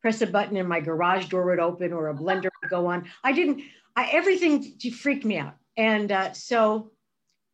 press 0.01 0.21
a 0.21 0.27
button 0.27 0.57
and 0.57 0.67
my 0.67 0.79
garage 0.79 1.27
door 1.27 1.45
would 1.45 1.59
open 1.59 1.93
or 1.93 2.09
a 2.09 2.13
blender 2.13 2.49
would 2.61 2.69
go 2.69 2.87
on. 2.87 3.09
I 3.23 3.31
didn't, 3.31 3.61
I, 3.95 4.09
everything 4.11 4.77
freaked 4.91 5.25
me 5.25 5.37
out. 5.37 5.55
And 5.77 6.11
uh, 6.11 6.33
so 6.33 6.91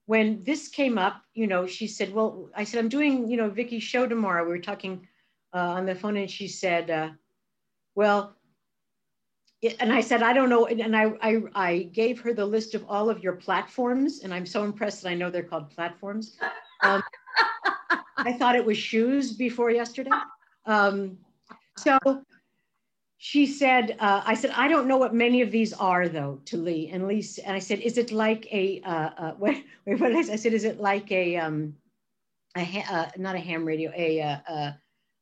when 0.08 0.44
this 0.44 0.68
came 0.68 0.98
up, 0.98 1.22
you 1.36 1.46
know, 1.46 1.68
she 1.68 1.88
said, 1.88 2.12
well, 2.12 2.50
I 2.56 2.64
said, 2.64 2.80
I'm 2.80 2.90
doing, 2.90 3.30
you 3.30 3.38
know, 3.38 3.50
Vicky's 3.50 3.84
show 3.84 4.08
tomorrow. 4.08 4.44
We 4.44 4.50
were 4.50 4.60
talking 4.60 5.08
uh, 5.54 5.58
on 5.60 5.86
the 5.86 5.94
phone 5.96 6.18
and 6.18 6.30
she 6.30 6.48
said, 6.48 6.90
uh, 6.90 7.10
well, 7.94 8.36
and 9.80 9.91
I 9.91 10.01
said, 10.01 10.24
I 10.24 10.32
don't 10.34 10.49
know. 10.49 10.68
And 10.68 10.95
I, 10.95 11.12
I, 11.22 11.41
I 11.53 11.78
gave 11.91 12.20
her 12.22 12.34
the 12.34 12.45
list 12.45 12.76
of 12.76 12.86
all 12.88 13.10
of 13.10 13.22
your 13.22 13.34
platforms. 13.34 14.22
And 14.24 14.34
I'm 14.34 14.45
so 14.45 14.64
impressed 14.64 15.03
that 15.03 15.10
I 15.10 15.16
know 15.16 15.30
they're 15.30 15.43
called 15.43 15.70
platforms. 15.70 16.38
Um, 16.84 17.03
I 18.18 18.34
thought 18.34 18.55
it 18.55 18.66
was 18.66 18.78
shoes 18.78 19.34
before 19.34 19.70
yesterday. 19.72 20.12
Um, 20.66 21.18
so 21.78 21.97
she 23.18 23.45
said, 23.45 23.97
uh, 23.99 24.22
I 24.26 24.34
said, 24.34 24.51
I 24.51 24.70
don't 24.70 24.88
know 24.88 24.97
what 24.97 25.14
many 25.14 25.41
of 25.41 25.51
these 25.51 25.74
are 25.74 26.07
though 26.07 26.39
to 26.45 26.57
Lee. 26.57 26.89
And 26.91 27.05
Lee, 27.05 27.26
and 27.45 27.53
I 27.53 27.60
said, 27.60 27.80
is 27.80 27.97
it 27.97 28.12
like 28.12 28.47
a, 28.53 28.82
uh, 28.86 29.10
uh, 29.18 29.34
wait, 29.39 29.66
wait, 29.86 29.99
what 29.99 30.14
I, 30.14 30.22
said, 30.22 30.53
is 30.53 30.64
it 30.64 30.80
like 30.80 31.12
a, 31.12 31.36
um, 31.36 31.76
a 32.55 32.86
uh, 32.89 33.10
not 33.18 33.36
a 33.36 33.39
ham 33.39 33.66
radio, 33.66 33.91
a, 33.95 34.22
uh, 34.22 34.38
uh 34.47 34.72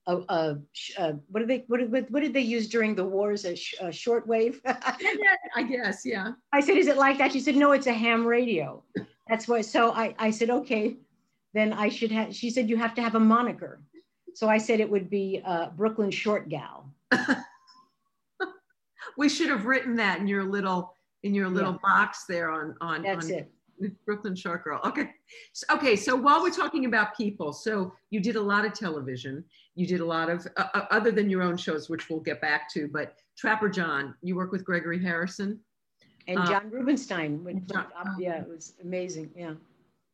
a, 0.08 0.16
a, 0.30 0.58
a, 0.98 1.14
what 1.30 1.42
did 1.42 1.50
they 1.50 1.64
what 1.68 1.80
did, 1.80 1.92
what 2.10 2.22
did 2.22 2.34
they 2.34 2.40
use 2.42 2.68
during 2.70 2.96
the 2.96 3.04
wars 3.06 3.46
a, 3.46 3.56
sh, 3.56 3.76
a 3.82 3.88
shortwave 3.88 4.56
i 5.56 5.64
guess 5.64 6.02
yeah. 6.06 6.32
I 6.54 6.60
said 6.62 6.78
is 6.78 6.88
it 6.88 6.98
like 6.98 7.18
that? 7.18 7.32
She 7.34 7.40
said 7.42 7.56
no 7.56 7.72
it's 7.74 7.88
a 7.88 7.94
ham 7.94 8.26
radio. 8.26 8.84
That's 9.30 9.48
what 9.48 9.66
so 9.66 9.92
i 9.92 10.16
i 10.18 10.32
said 10.32 10.50
okay 10.50 10.96
then 11.54 11.74
i 11.74 11.90
should 11.90 12.12
have 12.12 12.34
she 12.36 12.50
said 12.50 12.70
you 12.70 12.78
have 12.78 12.96
to 12.96 13.02
have 13.02 13.16
a 13.16 13.20
moniker. 13.20 13.82
So 14.34 14.48
i 14.48 14.58
said 14.58 14.80
it 14.80 14.90
would 14.90 15.10
be 15.10 15.42
uh, 15.46 15.70
brooklyn 15.72 16.12
short 16.12 16.50
gal. 16.50 16.90
We 19.18 19.30
should 19.30 19.50
have 19.50 19.66
written 19.66 19.96
that 19.96 20.20
in 20.20 20.28
your 20.28 20.44
little 20.44 20.94
in 21.24 21.34
your 21.34 21.50
little 21.50 21.74
Yeah. 21.74 21.80
box 21.82 22.26
there 22.30 22.52
on 22.52 22.76
on, 22.82 23.02
That's 23.02 23.26
on 23.26 23.32
it. 23.34 23.52
Brooklyn 24.06 24.36
Shark 24.36 24.64
Girl. 24.64 24.80
Okay. 24.86 25.12
So, 25.54 25.66
okay. 25.76 25.96
So 25.96 26.16
while 26.16 26.42
we're 26.42 26.50
talking 26.52 26.86
about 26.86 27.16
people, 27.16 27.54
so 27.54 27.94
you 28.10 28.20
did 28.20 28.36
a 28.36 28.42
lot 28.42 28.66
of 28.66 28.74
television. 28.74 29.44
You 29.76 29.86
did 29.86 30.00
a 30.00 30.06
lot 30.06 30.30
of, 30.30 30.48
uh, 30.58 30.68
uh, 30.74 30.86
other 30.92 31.12
than 31.12 31.30
your 31.30 31.42
own 31.44 31.58
shows, 31.58 31.90
which 31.90 32.10
we'll 32.10 32.20
get 32.20 32.42
back 32.42 32.72
to, 32.74 32.88
but 32.88 33.16
Trapper 33.38 33.70
John, 33.70 34.16
you 34.22 34.36
work 34.36 34.52
with 34.52 34.64
Gregory 34.66 35.02
Harrison. 35.02 35.60
And 36.28 36.40
Uh, 36.40 36.46
John 36.48 36.70
Rubinstein, 36.72 37.44
would, 37.44 37.68
John- 37.68 37.88
yeah, 38.20 38.42
it 38.42 38.48
was 38.48 38.74
amazing. 38.82 39.32
Yeah. 39.36 39.54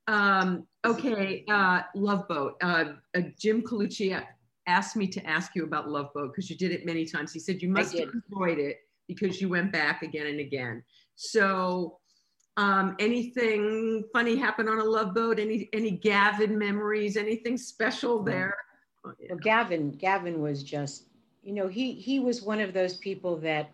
Um, 0.08 0.68
okay. 0.86 1.46
Uh, 1.50 1.82
Love 1.96 2.28
Boat. 2.28 2.58
Uh, 2.62 2.94
uh, 3.16 3.22
Jim 3.40 3.62
Colucci 3.62 4.22
asked 4.68 4.96
me 4.96 5.08
to 5.08 5.26
ask 5.26 5.56
you 5.56 5.64
about 5.64 5.90
Love 5.90 6.14
Boat 6.14 6.32
because 6.34 6.50
you 6.50 6.58
did 6.58 6.72
it 6.72 6.86
many 6.86 7.06
times. 7.06 7.32
He 7.34 7.40
said 7.40 7.62
you 7.62 7.70
must 7.70 7.98
have 7.98 8.10
enjoyed 8.14 8.60
it 8.60 8.78
because 9.08 9.42
you 9.42 9.50
went 9.50 9.72
back 9.72 10.04
again 10.04 10.28
and 10.28 10.40
again. 10.40 10.84
So, 11.16 12.00
um, 12.58 12.96
anything 13.00 14.04
funny 14.14 14.36
happen 14.36 14.68
on 14.68 14.80
a 14.80 14.84
Love 14.84 15.14
Boat? 15.14 15.40
Any 15.40 15.70
any 15.74 15.92
Gavin 15.92 16.58
memories? 16.58 17.18
Anything 17.18 17.58
special 17.58 18.22
there? 18.22 18.56
Yeah. 19.20 19.28
Well, 19.30 19.40
Gavin, 19.40 19.92
Gavin 19.92 20.42
was 20.42 20.64
just, 20.64 21.08
you 21.42 21.54
know, 21.54 21.68
he 21.68 21.94
he 21.94 22.20
was 22.20 22.42
one 22.42 22.60
of 22.60 22.74
those 22.74 22.98
people 22.98 23.38
that 23.38 23.72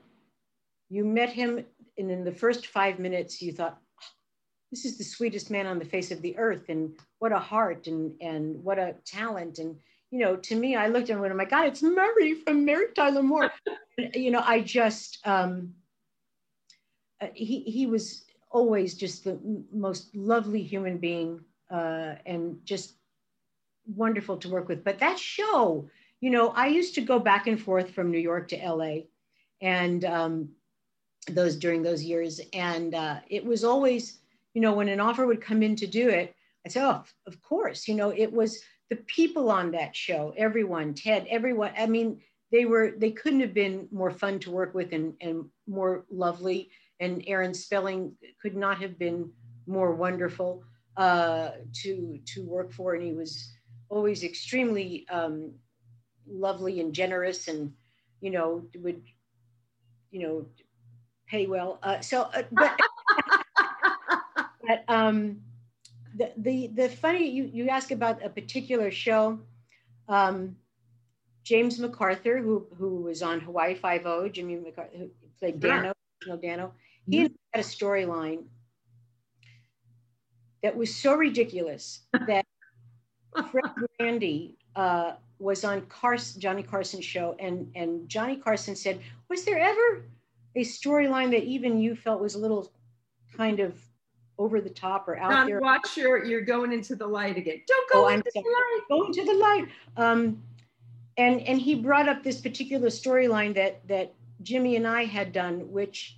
you 0.90 1.06
met 1.06 1.30
him, 1.30 1.64
and 1.98 2.10
in 2.10 2.24
the 2.24 2.32
first 2.32 2.68
five 2.68 3.00
minutes, 3.00 3.42
you 3.42 3.52
thought, 3.52 3.78
"Oh, 3.80 4.06
this 4.72 4.86
is 4.86 4.98
the 4.98 5.04
sweetest 5.04 5.52
man 5.52 5.68
on 5.68 5.78
the 5.78 5.86
face 5.86 6.12
of 6.12 6.22
the 6.22 6.38
earth, 6.38 6.70
and 6.70 6.94
what 7.20 7.32
a 7.32 7.40
heart, 7.40 7.88
and 7.88 8.14
and 8.22 8.64
what 8.64 8.80
a 8.80 8.96
talent, 9.06 9.60
and 9.60 9.76
you 10.12 10.20
know, 10.20 10.36
to 10.36 10.56
me, 10.56 10.76
I 10.76 10.88
looked 10.88 11.10
at 11.10 11.14
him 11.14 11.18
and 11.18 11.22
went, 11.22 11.34
oh 11.34 11.38
my 11.38 11.46
God, 11.46 11.68
it's 11.68 11.84
Murray 11.84 12.34
from 12.34 12.66
Mary 12.66 12.88
Tyler 12.96 13.22
Moore. 13.22 13.52
And, 13.98 14.16
you 14.16 14.32
know, 14.32 14.42
I 14.44 14.62
just, 14.62 15.20
um, 15.28 15.76
uh, 17.22 17.28
he 17.36 17.60
he 17.62 17.86
was 17.86 18.24
always 18.50 18.96
just 18.96 19.24
the 19.24 19.40
most 19.72 20.16
lovely 20.16 20.62
human 20.62 20.98
being, 20.98 21.42
uh, 21.70 22.16
and 22.26 22.58
just 22.64 22.94
wonderful 23.86 24.38
to 24.38 24.50
work 24.50 24.68
with. 24.68 24.84
But 24.84 25.00
that 25.00 25.20
show, 25.20 25.90
you 26.22 26.30
know, 26.30 26.50
I 26.50 26.68
used 26.68 26.96
to 26.96 27.02
go 27.02 27.20
back 27.20 27.48
and 27.48 27.62
forth 27.62 27.92
from 27.92 28.12
New 28.12 28.20
York 28.20 28.48
to 28.50 28.58
LA, 28.58 29.02
and 29.62 30.04
um, 30.06 30.50
those 31.28 31.56
during 31.56 31.82
those 31.84 32.04
years, 32.04 32.42
and 32.54 32.96
uh, 32.96 33.20
it 33.28 33.46
was 33.46 33.64
always, 33.64 34.20
you 34.54 34.62
know, 34.62 34.74
when 34.74 34.90
an 34.90 35.00
offer 35.00 35.26
would 35.26 35.42
come 35.42 35.64
in 35.64 35.76
to 35.78 35.88
do 35.88 36.10
it, 36.10 36.36
I 36.66 36.70
said, 36.70 36.84
oh, 36.84 37.04
of 37.28 37.42
course, 37.42 37.88
you 37.88 37.96
know, 37.96 38.10
it 38.10 38.32
was 38.32 38.62
the 38.90 38.98
people 38.98 39.50
on 39.52 39.72
that 39.72 39.96
show, 39.96 40.34
everyone, 40.36 40.94
Ted, 40.94 41.26
everyone. 41.30 41.72
I 41.78 41.86
mean, 41.86 42.22
they 42.52 42.66
were 42.66 42.94
they 42.98 43.12
couldn't 43.12 43.42
have 43.42 43.54
been 43.54 43.88
more 43.92 44.12
fun 44.12 44.40
to 44.40 44.52
work 44.52 44.74
with 44.74 44.92
and 44.92 45.14
and 45.22 45.46
more 45.68 46.06
lovely. 46.10 46.72
And 47.00 47.24
Aaron 47.28 47.54
Spelling 47.54 48.14
could 48.42 48.56
not 48.56 48.82
have 48.82 49.00
been 49.00 49.32
more 49.68 49.94
wonderful 49.94 50.64
uh, 50.98 51.52
to 51.82 52.20
to 52.26 52.44
work 52.44 52.74
for, 52.74 52.96
and 52.96 53.04
he 53.04 53.14
was 53.14 53.52
always 53.90 54.24
extremely 54.24 55.08
um, 55.10 55.54
lovely 56.28 56.82
and 56.82 56.94
generous, 56.94 57.48
and 57.48 57.72
you 58.22 58.32
know 58.32 58.64
would 58.76 59.02
you 60.12 60.22
know 60.22 60.46
pay 61.28 61.46
well. 61.46 61.80
Uh, 61.84 62.02
so, 62.02 62.24
uh, 62.34 62.44
but 62.52 62.78
but 64.68 64.84
um, 64.88 65.42
the 66.18 66.32
the 66.38 66.68
the 66.68 66.90
funny 66.90 67.30
you 67.30 67.50
you 67.54 67.70
ask 67.70 67.92
about 67.92 68.24
a 68.24 68.30
particular 68.30 68.92
show. 68.92 69.40
Um, 70.08 70.58
James 71.44 71.80
MacArthur, 71.80 72.40
who 72.40 72.68
who 72.78 73.02
was 73.04 73.24
on 73.24 73.40
Hawaii 73.40 73.74
Five 73.76 74.06
O, 74.06 74.28
Jimmy 74.28 74.58
MacArthur, 74.58 74.98
who 74.98 75.10
played. 75.40 75.60
Danno, 75.60 75.94
original 76.22 76.38
Danno. 76.38 76.72
He 77.10 77.18
had 77.20 77.32
a 77.56 77.60
storyline 77.60 78.44
that 80.64 80.76
was 80.76 80.94
so 80.96 81.16
ridiculous 81.16 82.02
that 82.28 82.46
Fred 83.52 83.64
Grandy 84.00 84.58
uh, 84.76 85.14
was 85.40 85.64
on 85.64 85.82
Carson, 85.88 86.42
Johnny 86.42 86.64
Carson's 86.64 87.06
show, 87.06 87.36
and 87.40 87.72
and 87.76 88.08
Johnny 88.10 88.36
Carson 88.36 88.76
said, 88.76 89.00
"Was 89.30 89.46
there 89.46 89.60
ever 89.60 90.04
a 90.56 90.62
storyline 90.64 91.32
that 91.32 91.44
even 91.44 91.80
you 91.80 91.96
felt 91.96 92.22
was 92.22 92.36
a 92.36 92.40
little 92.40 92.72
kind 93.36 93.60
of 93.60 93.80
over 94.38 94.60
the 94.62 94.70
top 94.70 95.08
or 95.08 95.18
out 95.18 95.32
John, 95.32 95.48
there?" 95.48 95.60
watch 95.60 95.96
your, 95.96 96.26
you're 96.26 96.42
going 96.42 96.74
into 96.74 96.96
the 96.96 97.08
light 97.08 97.38
again. 97.38 97.62
Don't 97.68 97.92
go 97.92 98.06
Oh, 98.06 98.10
I'm 98.10 98.18
into 98.20 98.32
the 98.34 98.40
light. 98.42 98.82
go 98.90 99.06
into 99.06 99.24
the 99.26 99.34
light. 99.34 99.66
Um, 99.98 100.44
and 101.18 101.42
and 101.42 101.60
he 101.62 101.76
brought 101.76 102.10
up 102.10 102.24
this 102.24 102.42
particular 102.42 102.88
storyline 102.90 103.54
that 103.56 103.88
that 103.88 104.14
Jimmy 104.44 104.76
and 104.76 104.88
I 104.88 105.06
had 105.06 105.32
done, 105.32 105.72
which 105.72 106.18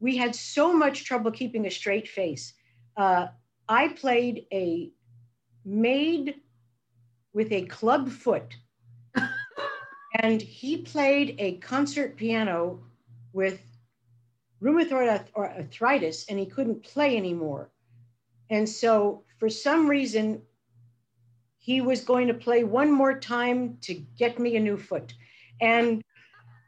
we 0.00 0.16
had 0.16 0.34
so 0.34 0.72
much 0.72 1.04
trouble 1.04 1.30
keeping 1.30 1.66
a 1.66 1.70
straight 1.70 2.08
face. 2.08 2.54
Uh, 2.96 3.26
I 3.68 3.88
played 3.88 4.46
a 4.52 4.90
maid 5.64 6.36
with 7.32 7.52
a 7.52 7.66
club 7.66 8.08
foot, 8.10 8.56
and 10.22 10.40
he 10.40 10.78
played 10.78 11.36
a 11.38 11.58
concert 11.58 12.16
piano 12.16 12.80
with 13.32 13.60
rheumatoid 14.62 15.26
arthritis, 15.36 16.26
and 16.28 16.38
he 16.38 16.46
couldn't 16.46 16.82
play 16.82 17.16
anymore. 17.16 17.70
And 18.48 18.68
so, 18.68 19.22
for 19.38 19.48
some 19.48 19.86
reason, 19.86 20.42
he 21.58 21.80
was 21.80 22.00
going 22.00 22.26
to 22.26 22.34
play 22.34 22.64
one 22.64 22.90
more 22.90 23.18
time 23.18 23.76
to 23.82 23.94
get 23.94 24.38
me 24.38 24.56
a 24.56 24.60
new 24.60 24.76
foot. 24.76 25.14
And 25.60 26.02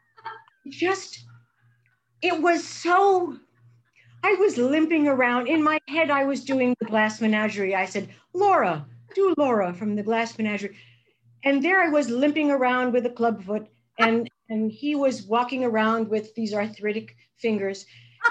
just, 0.68 1.24
it 2.22 2.40
was 2.40 2.64
so, 2.64 3.36
I 4.22 4.34
was 4.34 4.56
limping 4.56 5.08
around. 5.08 5.48
In 5.48 5.62
my 5.62 5.78
head, 5.88 6.10
I 6.10 6.24
was 6.24 6.44
doing 6.44 6.74
the 6.78 6.86
glass 6.86 7.20
menagerie. 7.20 7.74
I 7.74 7.84
said, 7.84 8.08
Laura, 8.32 8.86
do 9.14 9.34
Laura 9.36 9.74
from 9.74 9.96
the 9.96 10.02
glass 10.02 10.38
menagerie. 10.38 10.76
And 11.44 11.62
there 11.62 11.82
I 11.82 11.88
was 11.88 12.08
limping 12.08 12.50
around 12.50 12.92
with 12.92 13.04
a 13.04 13.10
club 13.10 13.42
foot, 13.42 13.66
and, 13.98 14.30
and 14.48 14.70
he 14.70 14.94
was 14.94 15.24
walking 15.24 15.64
around 15.64 16.08
with 16.08 16.34
these 16.34 16.54
arthritic 16.54 17.16
fingers. 17.36 17.84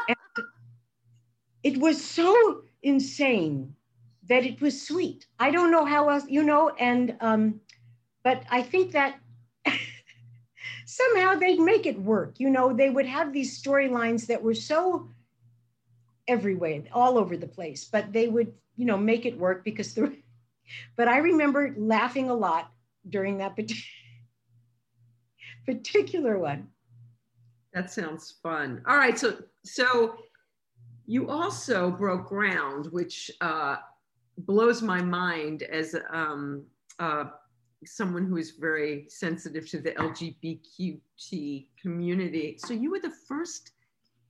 And 0.07 0.45
it 1.63 1.77
was 1.77 2.01
so 2.03 2.63
insane 2.81 3.75
that 4.29 4.45
it 4.45 4.61
was 4.61 4.81
sweet. 4.81 5.27
I 5.39 5.51
don't 5.51 5.71
know 5.71 5.83
how 5.83 6.07
else, 6.09 6.23
you 6.29 6.43
know, 6.43 6.69
and 6.79 7.17
um, 7.19 7.59
but 8.23 8.43
I 8.49 8.61
think 8.61 8.93
that 8.93 9.19
somehow 10.91 11.35
they'd 11.35 11.59
make 11.59 11.85
it 11.85 11.97
work. 11.97 12.33
You 12.37 12.49
know, 12.49 12.73
they 12.73 12.89
would 12.89 13.05
have 13.05 13.31
these 13.31 13.61
storylines 13.61 14.27
that 14.27 14.43
were 14.43 14.53
so 14.53 15.07
everywhere, 16.27 16.83
all 16.91 17.17
over 17.17 17.37
the 17.37 17.47
place, 17.47 17.85
but 17.85 18.11
they 18.11 18.27
would, 18.27 18.53
you 18.75 18.85
know, 18.85 18.97
make 18.97 19.25
it 19.25 19.37
work 19.37 19.63
because 19.63 19.93
the. 19.93 20.15
But 20.95 21.09
I 21.09 21.17
remember 21.17 21.75
laughing 21.77 22.29
a 22.29 22.33
lot 22.33 22.71
during 23.09 23.39
that 23.39 23.57
particular 25.65 26.39
one. 26.39 26.69
That 27.73 27.91
sounds 27.91 28.35
fun. 28.41 28.81
All 28.87 28.95
right, 28.95 29.19
so 29.19 29.37
so 29.65 30.15
you 31.05 31.29
also 31.29 31.91
broke 31.91 32.29
ground, 32.29 32.87
which 32.91 33.29
uh, 33.41 33.77
blows 34.37 34.81
my 34.81 35.01
mind 35.01 35.63
as 35.63 35.93
um, 36.09 36.63
uh, 36.99 37.25
someone 37.85 38.25
who 38.25 38.37
is 38.37 38.51
very 38.51 39.05
sensitive 39.09 39.69
to 39.69 39.79
the 39.79 39.91
LGBTQ 39.91 41.65
community. 41.81 42.57
So 42.59 42.73
you 42.73 42.91
were 42.91 42.99
the 42.99 43.13
first 43.27 43.71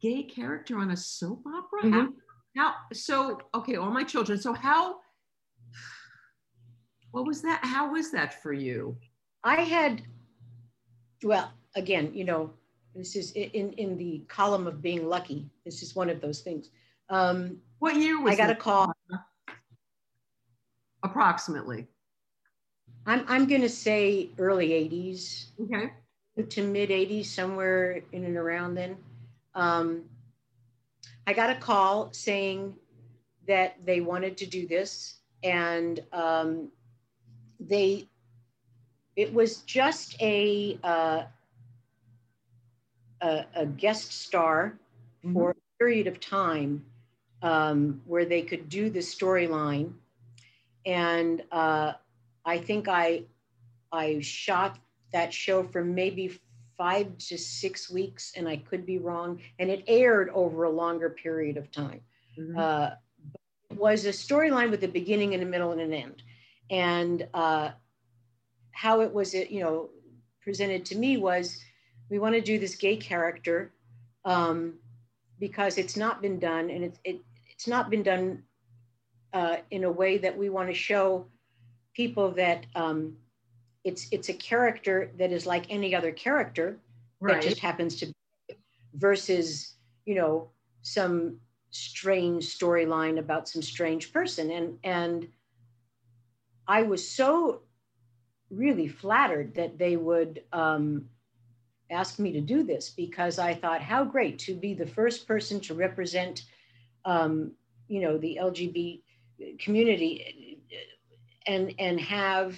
gay 0.01 0.23
character 0.23 0.77
on 0.77 0.91
a 0.91 0.97
soap 0.97 1.43
opera. 1.45 1.91
How, 1.91 2.07
how? 2.55 2.73
So 2.93 3.39
okay, 3.55 3.75
all 3.75 3.91
my 3.91 4.03
children. 4.03 4.39
So 4.39 4.53
how? 4.53 4.97
What 7.11 7.25
was 7.25 7.41
that? 7.41 7.59
How 7.63 7.91
was 7.91 8.11
that 8.11 8.41
for 8.41 8.53
you? 8.53 8.97
I 9.43 9.61
had, 9.61 10.03
well, 11.23 11.51
again, 11.75 12.11
you 12.13 12.23
know, 12.23 12.51
this 12.95 13.15
is 13.15 13.31
in 13.31 13.73
in 13.73 13.97
the 13.97 14.23
column 14.27 14.67
of 14.67 14.81
being 14.81 15.07
lucky. 15.07 15.49
This 15.65 15.83
is 15.83 15.95
one 15.95 16.09
of 16.09 16.21
those 16.21 16.41
things. 16.41 16.69
Um, 17.09 17.57
What 17.79 17.95
year 17.97 18.21
was 18.21 18.33
I 18.33 18.37
got 18.37 18.49
a 18.49 18.55
call. 18.55 18.93
Approximately. 21.03 21.87
I'm 23.05 23.25
I'm 23.27 23.47
going 23.47 23.61
to 23.61 23.69
say 23.69 24.29
early 24.37 24.69
'80s 24.69 25.45
Okay. 25.61 25.91
to 26.49 26.63
mid 26.67 26.89
80s, 26.89 27.25
somewhere 27.25 28.01
in 28.11 28.23
and 28.25 28.37
around 28.37 28.75
then. 28.75 28.97
Um, 29.55 30.03
I 31.27 31.33
got 31.33 31.49
a 31.49 31.55
call 31.55 32.09
saying 32.13 32.75
that 33.47 33.77
they 33.85 34.01
wanted 34.01 34.37
to 34.37 34.45
do 34.45 34.67
this, 34.67 35.19
and 35.43 36.01
um, 36.13 36.69
they 37.59 38.07
it 39.15 39.33
was 39.33 39.57
just 39.57 40.15
a 40.21 40.77
uh, 40.83 41.23
a, 43.21 43.45
a 43.55 43.65
guest 43.65 44.11
star 44.13 44.77
for 45.33 45.51
a 45.51 45.55
period 45.79 46.07
of 46.07 46.19
time 46.19 46.83
um, 47.41 48.01
where 48.05 48.25
they 48.25 48.41
could 48.41 48.69
do 48.69 48.89
the 48.89 48.99
storyline, 48.99 49.93
and 50.85 51.43
uh, 51.51 51.93
I 52.45 52.57
think 52.57 52.87
I 52.87 53.23
I 53.91 54.19
shot 54.21 54.79
that 55.13 55.33
show 55.33 55.63
for 55.63 55.83
maybe 55.83 56.39
five 56.77 57.17
to 57.17 57.37
six 57.37 57.91
weeks, 57.91 58.33
and 58.35 58.47
I 58.47 58.57
could 58.57 58.85
be 58.85 58.97
wrong. 58.97 59.39
And 59.59 59.69
it 59.69 59.83
aired 59.87 60.29
over 60.33 60.63
a 60.63 60.69
longer 60.69 61.09
period 61.09 61.57
of 61.57 61.71
time. 61.71 62.01
Mm-hmm. 62.39 62.57
Uh, 62.57 62.89
it 63.69 63.77
was 63.77 64.05
a 64.05 64.09
storyline 64.09 64.71
with 64.71 64.83
a 64.83 64.87
beginning 64.87 65.33
and 65.33 65.43
a 65.43 65.45
middle 65.45 65.71
and 65.71 65.81
an 65.81 65.93
end. 65.93 66.23
And 66.69 67.27
uh, 67.33 67.71
how 68.71 69.01
it 69.01 69.13
was, 69.13 69.33
you 69.33 69.59
know, 69.59 69.89
presented 70.41 70.85
to 70.85 70.97
me 70.97 71.17
was 71.17 71.61
we 72.09 72.19
want 72.19 72.35
to 72.35 72.41
do 72.41 72.57
this 72.57 72.75
gay 72.75 72.97
character 72.97 73.71
um, 74.25 74.73
because 75.39 75.77
it's 75.77 75.97
not 75.97 76.21
been 76.21 76.39
done, 76.39 76.69
and 76.69 76.83
it's 76.83 76.99
it, 77.03 77.21
it's 77.49 77.67
not 77.67 77.89
been 77.89 78.03
done 78.03 78.43
uh, 79.33 79.57
in 79.69 79.83
a 79.83 79.91
way 79.91 80.17
that 80.17 80.37
we 80.37 80.49
want 80.49 80.67
to 80.67 80.73
show 80.73 81.25
people 81.93 82.31
that 82.31 82.65
um, 82.75 83.15
it's 83.83 84.07
it's 84.11 84.29
a 84.29 84.33
character 84.33 85.11
that 85.17 85.31
is 85.31 85.45
like 85.45 85.65
any 85.69 85.95
other 85.95 86.11
character 86.11 86.77
right. 87.19 87.35
that 87.35 87.43
just 87.43 87.59
happens 87.59 87.95
to 87.97 88.07
be 88.07 88.13
versus 88.95 89.75
you 90.05 90.15
know 90.15 90.49
some 90.81 91.37
strange 91.71 92.57
storyline 92.57 93.17
about 93.17 93.47
some 93.47 93.61
strange 93.61 94.11
person 94.11 94.51
and 94.51 94.77
and 94.83 95.27
i 96.67 96.81
was 96.81 97.07
so 97.07 97.61
really 98.49 98.87
flattered 98.87 99.53
that 99.55 99.77
they 99.77 99.95
would 99.95 100.43
um, 100.51 101.05
ask 101.89 102.19
me 102.19 102.33
to 102.33 102.41
do 102.41 102.63
this 102.63 102.89
because 102.89 103.39
i 103.39 103.53
thought 103.53 103.81
how 103.81 104.03
great 104.03 104.37
to 104.37 104.53
be 104.53 104.73
the 104.73 104.85
first 104.85 105.27
person 105.27 105.59
to 105.59 105.73
represent 105.73 106.43
um, 107.05 107.51
you 107.87 108.01
know 108.01 108.17
the 108.17 108.37
lgbt 108.41 109.01
community 109.59 110.50
and 111.47 111.73
and 111.79 111.99
have 111.99 112.57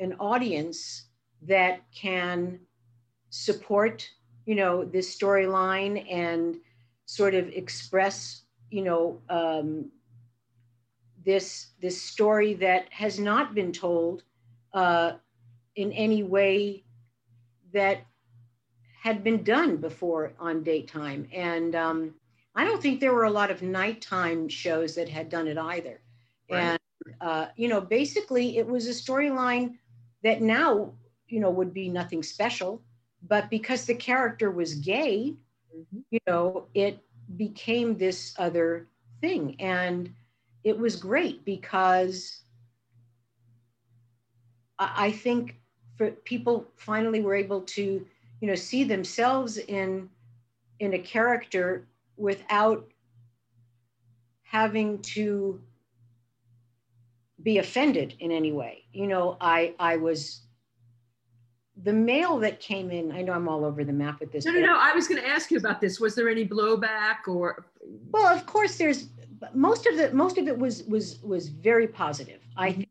an 0.00 0.14
audience 0.20 1.06
that 1.42 1.80
can 1.94 2.60
support 3.30 4.08
you 4.46 4.54
know 4.54 4.84
this 4.84 5.16
storyline 5.16 6.10
and 6.10 6.56
sort 7.06 7.34
of 7.34 7.48
express 7.48 8.42
you 8.70 8.82
know 8.82 9.20
um, 9.28 9.90
this 11.24 11.68
this 11.80 12.00
story 12.00 12.54
that 12.54 12.86
has 12.90 13.18
not 13.18 13.54
been 13.54 13.72
told 13.72 14.22
uh, 14.72 15.12
in 15.76 15.92
any 15.92 16.22
way 16.22 16.84
that 17.72 17.98
had 19.02 19.22
been 19.22 19.42
done 19.42 19.76
before 19.76 20.32
on 20.38 20.62
daytime 20.62 21.28
and 21.32 21.74
um, 21.74 22.14
i 22.54 22.64
don't 22.64 22.82
think 22.82 23.00
there 23.00 23.12
were 23.12 23.24
a 23.24 23.30
lot 23.30 23.50
of 23.50 23.62
nighttime 23.62 24.48
shows 24.48 24.94
that 24.94 25.08
had 25.08 25.28
done 25.28 25.46
it 25.46 25.58
either 25.58 26.00
right. 26.50 26.77
Uh, 27.20 27.46
you 27.56 27.68
know 27.68 27.80
basically 27.80 28.58
it 28.58 28.66
was 28.66 28.86
a 28.86 28.90
storyline 28.90 29.74
that 30.22 30.40
now 30.40 30.92
you 31.28 31.40
know 31.40 31.50
would 31.50 31.74
be 31.74 31.88
nothing 31.88 32.22
special 32.22 32.82
but 33.26 33.50
because 33.50 33.84
the 33.84 33.94
character 33.94 34.50
was 34.50 34.74
gay 34.74 35.34
mm-hmm. 35.74 36.00
you 36.10 36.20
know 36.26 36.66
it 36.74 36.98
became 37.36 37.96
this 37.96 38.34
other 38.38 38.88
thing 39.20 39.56
and 39.60 40.12
it 40.64 40.78
was 40.78 40.96
great 40.96 41.44
because 41.44 42.42
i 44.78 45.10
think 45.10 45.56
for 45.96 46.10
people 46.10 46.66
finally 46.76 47.20
were 47.20 47.34
able 47.34 47.60
to 47.62 48.06
you 48.40 48.48
know 48.48 48.54
see 48.54 48.84
themselves 48.84 49.58
in 49.58 50.08
in 50.78 50.94
a 50.94 50.98
character 50.98 51.86
without 52.16 52.86
having 54.42 54.98
to 55.02 55.60
be 57.48 57.56
offended 57.56 58.14
in 58.20 58.30
any 58.30 58.52
way. 58.52 58.84
You 58.92 59.06
know, 59.06 59.38
I 59.40 59.74
I 59.78 59.96
was 59.96 60.42
the 61.82 61.94
mail 61.94 62.38
that 62.40 62.60
came 62.60 62.90
in. 62.90 63.10
I 63.10 63.22
know 63.22 63.32
I'm 63.32 63.48
all 63.48 63.64
over 63.64 63.84
the 63.84 63.92
map 64.04 64.20
with 64.20 64.30
this. 64.32 64.44
No, 64.44 64.52
no, 64.52 64.60
no. 64.60 64.76
I 64.78 64.92
was 64.92 65.08
going 65.08 65.22
to 65.22 65.26
ask 65.26 65.50
you 65.50 65.56
about 65.56 65.80
this. 65.80 65.98
Was 65.98 66.14
there 66.14 66.28
any 66.28 66.46
blowback 66.46 67.20
or? 67.26 67.64
Well, 68.12 68.26
of 68.26 68.44
course, 68.44 68.76
there's 68.76 69.08
most 69.54 69.86
of 69.86 69.96
the 69.96 70.12
most 70.12 70.36
of 70.36 70.46
it 70.46 70.58
was 70.58 70.82
was 70.82 71.22
was 71.22 71.48
very 71.48 71.88
positive. 71.88 72.42
I 72.54 72.72
think, 72.72 72.90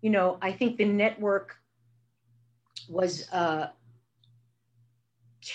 you 0.00 0.08
know, 0.08 0.38
I 0.40 0.52
think 0.52 0.78
the 0.78 0.86
network 0.86 1.56
was 2.88 3.28
uh, 3.30 3.66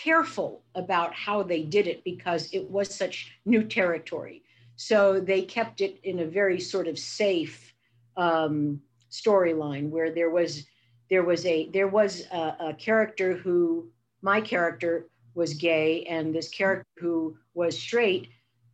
careful 0.03 0.61
about 0.75 1.11
how 1.15 1.41
they 1.41 1.63
did 1.63 1.87
it 1.87 2.03
because 2.03 2.53
it 2.53 2.69
was 2.69 2.93
such 2.93 3.31
new 3.45 3.63
territory. 3.63 4.43
So 4.75 5.19
they 5.19 5.41
kept 5.41 5.81
it 5.81 5.99
in 6.03 6.19
a 6.19 6.25
very 6.25 6.59
sort 6.59 6.87
of 6.87 6.99
safe 6.99 7.73
um, 8.17 8.81
storyline 9.11 9.89
where 9.89 10.11
there 10.11 10.29
was 10.29 10.65
there 11.09 11.23
was 11.23 11.45
a 11.45 11.69
there 11.69 11.87
was 11.87 12.23
a, 12.31 12.55
a, 12.59 12.73
character 12.73 13.33
who 13.33 13.89
my 14.21 14.41
character 14.41 15.07
was 15.35 15.53
gay 15.53 16.03
and 16.05 16.35
this 16.35 16.49
character 16.49 16.85
who 16.97 17.37
was 17.53 17.79
straight 17.79 18.29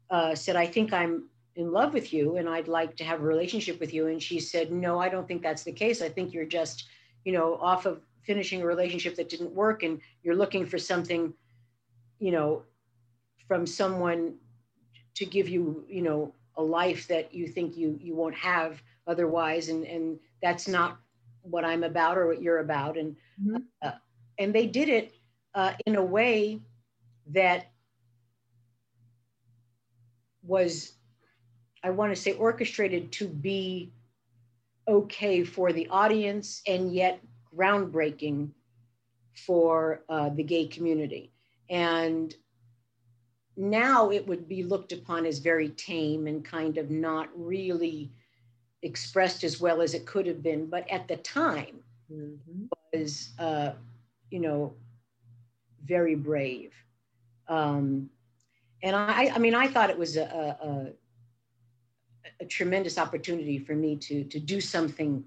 uh, 0.09 0.33
said 0.33 0.55
i 0.55 0.65
think 0.65 0.91
i'm 0.91 1.29
in 1.55 1.71
love 1.71 1.93
with 1.93 2.11
you 2.11 2.37
and 2.37 2.49
i'd 2.49 2.67
like 2.67 2.95
to 2.95 3.03
have 3.03 3.19
a 3.21 3.23
relationship 3.23 3.79
with 3.79 3.93
you. 3.93 4.07
And 4.07 4.21
she 4.21 4.39
said 4.39 4.71
no 4.71 4.99
i 4.99 5.09
don't 5.09 5.27
think 5.27 5.43
that's 5.43 5.63
the 5.63 5.71
case. 5.71 6.01
I 6.01 6.09
think 6.09 6.33
you're 6.33 6.45
just 6.45 6.85
you 7.25 7.33
know 7.33 7.55
off 7.55 7.85
of 7.85 8.01
finishing 8.23 8.61
a 8.61 8.65
relationship 8.65 9.15
that 9.17 9.29
didn't 9.29 9.51
work 9.51 9.83
and 9.83 9.99
you're 10.23 10.35
looking 10.35 10.65
for 10.65 10.79
something 10.79 11.33
you 12.19 12.31
know 12.31 12.63
from 13.47 13.67
someone 13.67 14.35
to 15.15 15.25
give 15.25 15.47
you 15.47 15.85
you 15.87 16.01
know 16.01 16.33
a 16.57 16.63
life 16.63 17.07
that 17.07 17.33
you 17.33 17.47
think 17.47 17.77
you 17.77 17.99
you 18.01 18.15
won't 18.15 18.35
have 18.35 18.81
otherwise 19.07 19.69
and 19.69 19.85
and 19.85 20.19
that's 20.41 20.67
not 20.67 20.99
what 21.41 21.65
i'm 21.65 21.83
about 21.83 22.17
or 22.17 22.27
what 22.27 22.41
you're 22.41 22.59
about 22.59 22.97
and 22.97 23.15
mm-hmm. 23.41 23.57
uh, 23.81 23.91
and 24.39 24.53
they 24.53 24.65
did 24.65 24.89
it 24.89 25.13
uh, 25.55 25.73
in 25.85 25.95
a 25.95 26.03
way 26.03 26.59
that 27.27 27.71
was 30.43 30.93
i 31.83 31.89
want 31.89 32.13
to 32.13 32.21
say 32.21 32.33
orchestrated 32.33 33.11
to 33.11 33.27
be 33.27 33.91
okay 34.87 35.43
for 35.43 35.71
the 35.71 35.87
audience 35.89 36.61
and 36.67 36.93
yet 36.93 37.21
groundbreaking 37.55 38.49
for 39.45 40.03
uh, 40.09 40.29
the 40.29 40.43
gay 40.43 40.65
community 40.65 41.31
and 41.69 42.35
now 43.55 44.09
it 44.09 44.25
would 44.27 44.47
be 44.47 44.63
looked 44.63 44.91
upon 44.91 45.25
as 45.25 45.39
very 45.39 45.69
tame 45.69 46.27
and 46.27 46.43
kind 46.43 46.77
of 46.77 46.89
not 46.89 47.29
really 47.35 48.11
expressed 48.83 49.43
as 49.43 49.59
well 49.59 49.81
as 49.81 49.93
it 49.93 50.05
could 50.05 50.27
have 50.27 50.43
been, 50.43 50.67
but 50.67 50.89
at 50.91 51.07
the 51.07 51.17
time 51.17 51.79
mm-hmm. 52.11 52.65
was, 52.93 53.29
uh, 53.39 53.71
you 54.29 54.39
know, 54.39 54.73
very 55.85 56.15
brave. 56.15 56.73
Um, 57.47 58.09
and 58.83 58.95
I, 58.95 59.31
I 59.33 59.37
mean, 59.39 59.55
I 59.55 59.67
thought 59.67 59.89
it 59.89 59.97
was 59.97 60.17
a, 60.17 60.23
a, 60.61 60.89
a, 62.41 62.45
tremendous 62.45 62.97
opportunity 62.97 63.57
for 63.59 63.75
me 63.75 63.95
to, 63.97 64.23
to 64.25 64.39
do 64.39 64.59
something 64.59 65.23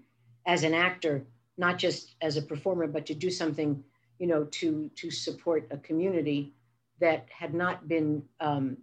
as 0.47 0.63
an 0.63 0.75
actor, 0.75 1.25
not 1.57 1.79
just 1.79 2.15
as 2.21 2.37
a 2.37 2.43
performer, 2.43 2.87
but 2.87 3.07
to 3.07 3.15
do 3.15 3.31
something, 3.31 3.83
you 4.19 4.27
know, 4.27 4.45
to, 4.45 4.91
to 4.95 5.11
support 5.11 5.67
a 5.71 5.79
community 5.79 6.53
that 7.01 7.27
had 7.31 7.55
not 7.55 7.89
been 7.89 8.23
um, 8.41 8.77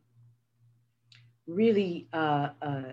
really 1.48 2.08
uh, 2.14 2.50
uh, 2.62 2.84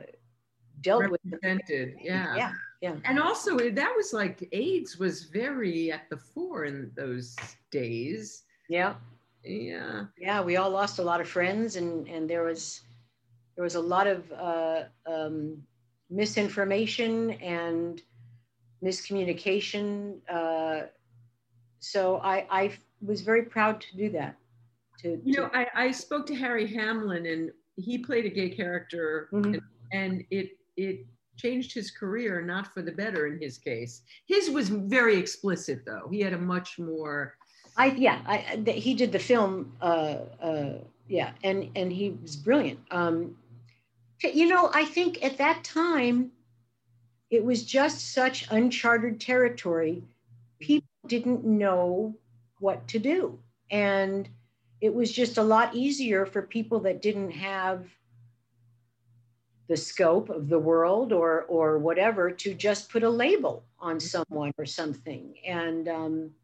dealt 0.82 1.02
represented. 1.02 1.94
with. 1.94 2.05
Yeah. 2.05 2.36
Yeah. 2.36 2.52
Yeah. 2.81 2.97
And 3.05 3.19
also 3.19 3.59
that 3.59 3.93
was 3.94 4.12
like 4.12 4.48
AIDS 4.52 4.98
was 4.98 5.24
very 5.24 5.93
at 5.93 6.09
the 6.09 6.16
fore 6.16 6.65
in 6.65 6.90
those 6.97 7.36
days. 7.70 8.44
Yeah. 8.69 8.94
Yeah. 9.44 10.07
Yeah. 10.19 10.40
We 10.40 10.57
all 10.57 10.70
lost 10.70 10.98
a 10.98 11.02
lot 11.02 11.20
of 11.20 11.28
friends 11.28 11.77
and, 11.77 12.09
and 12.09 12.28
there 12.28 12.43
was, 12.43 12.81
there 13.57 13.65
was 13.65 13.74
a 13.74 13.81
lot 13.81 14.07
of 14.07 14.32
uh, 14.32 14.85
um, 15.07 15.62
misinformation 16.09 17.32
and 17.32 18.01
miscommunication. 18.82 20.16
Uh, 20.28 20.86
so 21.81 22.16
I, 22.19 22.47
I 22.51 22.73
was 23.02 23.20
very 23.20 23.43
proud 23.43 23.81
to 23.82 23.97
do 23.97 24.11
that. 24.11 24.36
To, 25.01 25.20
you 25.23 25.36
know, 25.36 25.51
I, 25.52 25.66
I 25.74 25.90
spoke 25.90 26.27
to 26.27 26.35
Harry 26.35 26.66
Hamlin 26.66 27.27
and 27.27 27.51
he 27.77 27.98
played 27.98 28.24
a 28.24 28.31
gay 28.31 28.51
character 28.51 29.28
mm-hmm. 29.32 29.55
and, 29.55 29.62
and 29.93 30.24
it 30.31 30.51
it 30.76 31.06
changed 31.36 31.72
his 31.72 31.90
career, 31.90 32.42
not 32.42 32.72
for 32.72 32.82
the 32.82 32.92
better 32.92 33.26
in 33.26 33.40
his 33.40 33.59
case. 33.59 34.02
His 34.26 34.51
was 34.51 34.68
very 34.68 35.16
explicit, 35.16 35.84
though. 35.86 36.09
He 36.10 36.20
had 36.20 36.32
a 36.32 36.38
much 36.38 36.78
more. 36.78 37.34
I 37.76 37.86
yeah, 37.92 38.20
I, 38.26 38.62
he 38.66 38.94
did 38.94 39.12
the 39.12 39.18
film. 39.18 39.72
Uh, 39.80 40.18
uh, 40.42 40.78
yeah, 41.09 41.32
and 41.42 41.70
and 41.76 41.92
he 41.92 42.10
was 42.22 42.36
brilliant. 42.36 42.80
Um, 42.90 43.36
you 44.22 44.48
know, 44.48 44.70
I 44.74 44.84
think 44.84 45.24
at 45.24 45.38
that 45.38 45.64
time, 45.64 46.30
it 47.30 47.44
was 47.44 47.64
just 47.64 48.12
such 48.12 48.47
uncharted 48.51 49.20
territory. 49.20 50.02
People 50.59 50.88
didn't 51.06 51.44
know 51.44 52.14
what 52.59 52.86
to 52.88 52.98
do, 52.98 53.38
and 53.70 54.28
it 54.80 54.94
was 54.94 55.10
just 55.10 55.38
a 55.38 55.42
lot 55.42 55.74
easier 55.74 56.26
for 56.26 56.42
people 56.42 56.80
that 56.80 57.02
didn't 57.02 57.30
have 57.30 57.86
the 59.70 59.78
scope 59.78 60.30
of 60.30 60.51
the 60.51 60.59
world 60.59 61.12
or 61.12 61.44
or 61.44 61.78
whatever 61.78 62.30
to 62.30 62.55
just 62.55 62.90
put 62.90 63.05
a 63.05 63.10
label 63.10 63.64
on 63.80 64.01
someone 64.01 64.52
or 64.59 64.66
something 64.66 65.34
and 65.47 65.88
um, 65.88 66.34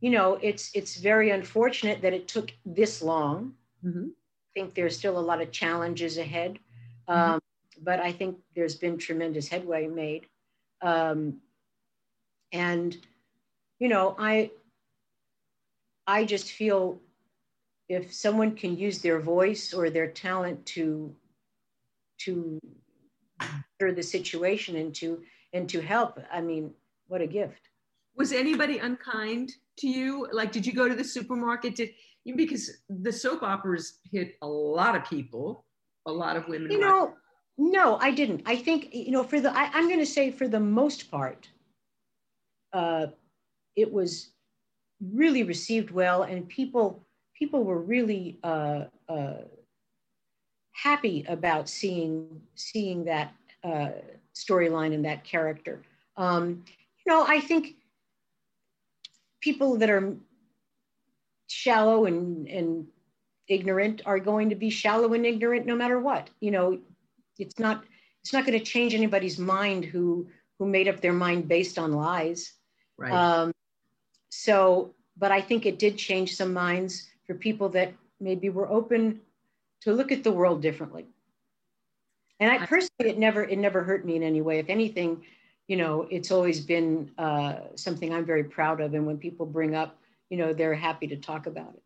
you 0.00 0.10
know, 0.10 0.38
it's 0.42 0.70
it's 0.74 0.96
very 0.96 1.30
unfortunate 1.30 2.02
that 2.02 2.12
it 2.12 2.28
took 2.28 2.52
this 2.66 3.02
long. 3.02 3.56
Mhm. 3.84 4.10
I 4.10 4.60
think 4.60 4.74
there's 4.74 4.98
still 4.98 5.18
a 5.18 5.20
lot 5.30 5.40
of 5.40 5.52
challenges 5.52 6.18
ahead, 6.18 6.58
Mhm. 7.08 7.14
um, 7.14 7.40
but 7.80 8.00
I 8.00 8.12
think 8.12 8.38
there's 8.54 8.76
been 8.76 8.98
tremendous 8.98 9.48
headway 9.48 9.86
made. 9.86 10.28
Um, 10.82 11.40
and 12.52 12.96
you 13.78 13.88
know, 13.88 14.16
I 14.18 14.50
I 16.06 16.24
just 16.24 16.52
feel 16.52 17.00
if 17.88 18.12
someone 18.12 18.56
can 18.56 18.76
use 18.76 19.02
their 19.02 19.20
voice 19.20 19.72
or 19.74 19.90
their 19.90 20.10
talent 20.10 20.66
to 20.66 21.14
to 22.24 22.58
better 23.78 23.92
the 23.92 24.02
situation 24.02 24.76
and 24.76 24.94
to 24.96 25.22
and 25.52 25.68
to 25.68 25.80
help, 25.80 26.18
I 26.32 26.40
mean, 26.40 26.72
what 27.08 27.20
a 27.20 27.26
gift. 27.26 27.68
Was 28.16 28.32
anybody 28.32 28.78
unkind 28.78 29.52
to 29.78 29.88
you? 29.88 30.28
Like, 30.32 30.52
did 30.52 30.66
you 30.66 30.72
go 30.72 30.88
to 30.88 30.94
the 30.94 31.04
supermarket? 31.04 31.74
Did 31.74 31.90
you 32.24 32.36
because 32.36 32.70
the 32.88 33.12
soap 33.12 33.42
operas 33.42 33.98
hit 34.10 34.36
a 34.42 34.46
lot 34.46 34.94
of 34.94 35.04
people, 35.04 35.64
a 36.06 36.12
lot 36.12 36.36
of 36.36 36.46
women. 36.48 36.70
You 36.70 36.80
know, 36.80 37.14
no, 37.58 37.96
I 37.98 38.10
didn't. 38.10 38.42
I 38.46 38.56
think, 38.56 38.94
you 38.94 39.10
know, 39.10 39.24
for 39.24 39.40
the, 39.40 39.50
I, 39.56 39.70
I'm 39.72 39.88
going 39.88 40.00
to 40.00 40.06
say 40.06 40.30
for 40.30 40.48
the 40.48 40.60
most 40.60 41.10
part, 41.10 41.48
uh, 42.72 43.06
it 43.76 43.92
was 43.92 44.30
really 45.12 45.42
received 45.42 45.90
well 45.90 46.22
and 46.22 46.48
people, 46.48 47.04
people 47.36 47.64
were 47.64 47.80
really 47.80 48.38
uh, 48.44 48.84
uh, 49.08 49.38
happy 50.72 51.24
about 51.28 51.68
seeing, 51.68 52.40
seeing 52.54 53.04
that 53.04 53.32
uh, 53.64 53.90
storyline 54.34 54.94
and 54.94 55.04
that 55.04 55.24
character. 55.24 55.82
Um, 56.16 56.64
you 57.04 57.12
know, 57.12 57.24
I 57.26 57.40
think 57.40 57.76
people 59.40 59.76
that 59.78 59.90
are 59.90 60.16
shallow 61.48 62.06
and, 62.06 62.46
and 62.48 62.86
ignorant 63.48 64.02
are 64.06 64.18
going 64.18 64.50
to 64.50 64.54
be 64.54 64.70
shallow 64.70 65.12
and 65.12 65.26
ignorant 65.26 65.66
no 65.66 65.76
matter 65.76 66.00
what. 66.00 66.30
You 66.40 66.50
know, 66.50 66.78
it's 67.38 67.58
not 67.58 67.84
it's 68.22 68.32
not 68.32 68.46
going 68.46 68.58
to 68.58 68.64
change 68.64 68.94
anybody's 68.94 69.38
mind 69.38 69.84
who 69.84 70.28
who 70.58 70.66
made 70.66 70.88
up 70.88 71.00
their 71.00 71.12
mind 71.12 71.48
based 71.48 71.78
on 71.78 71.92
lies. 71.92 72.52
right? 72.96 73.12
Um, 73.12 73.52
so, 74.28 74.94
but 75.16 75.32
I 75.32 75.40
think 75.40 75.66
it 75.66 75.78
did 75.78 75.98
change 75.98 76.36
some 76.36 76.52
minds 76.52 77.08
for 77.26 77.34
people 77.34 77.68
that 77.70 77.92
maybe 78.20 78.48
were 78.48 78.70
open 78.70 79.20
to 79.82 79.92
look 79.92 80.12
at 80.12 80.24
the 80.24 80.32
world 80.32 80.62
differently. 80.62 81.06
And 82.40 82.50
I 82.50 82.66
personally, 82.66 83.10
it 83.10 83.18
never 83.18 83.44
it 83.44 83.58
never 83.58 83.82
hurt 83.84 84.04
me 84.04 84.16
in 84.16 84.22
any 84.22 84.40
way. 84.40 84.58
If 84.58 84.68
anything, 84.68 85.22
you 85.68 85.76
know, 85.76 86.08
it's 86.10 86.32
always 86.32 86.60
been 86.60 87.10
uh, 87.18 87.54
something 87.76 88.12
I'm 88.12 88.26
very 88.26 88.44
proud 88.44 88.80
of. 88.80 88.94
And 88.94 89.06
when 89.06 89.18
people 89.18 89.46
bring 89.46 89.76
up, 89.76 89.98
you 90.28 90.36
know, 90.38 90.52
they're 90.52 90.74
happy 90.74 91.06
to 91.08 91.16
talk 91.16 91.46
about 91.46 91.74
it. 91.74 91.82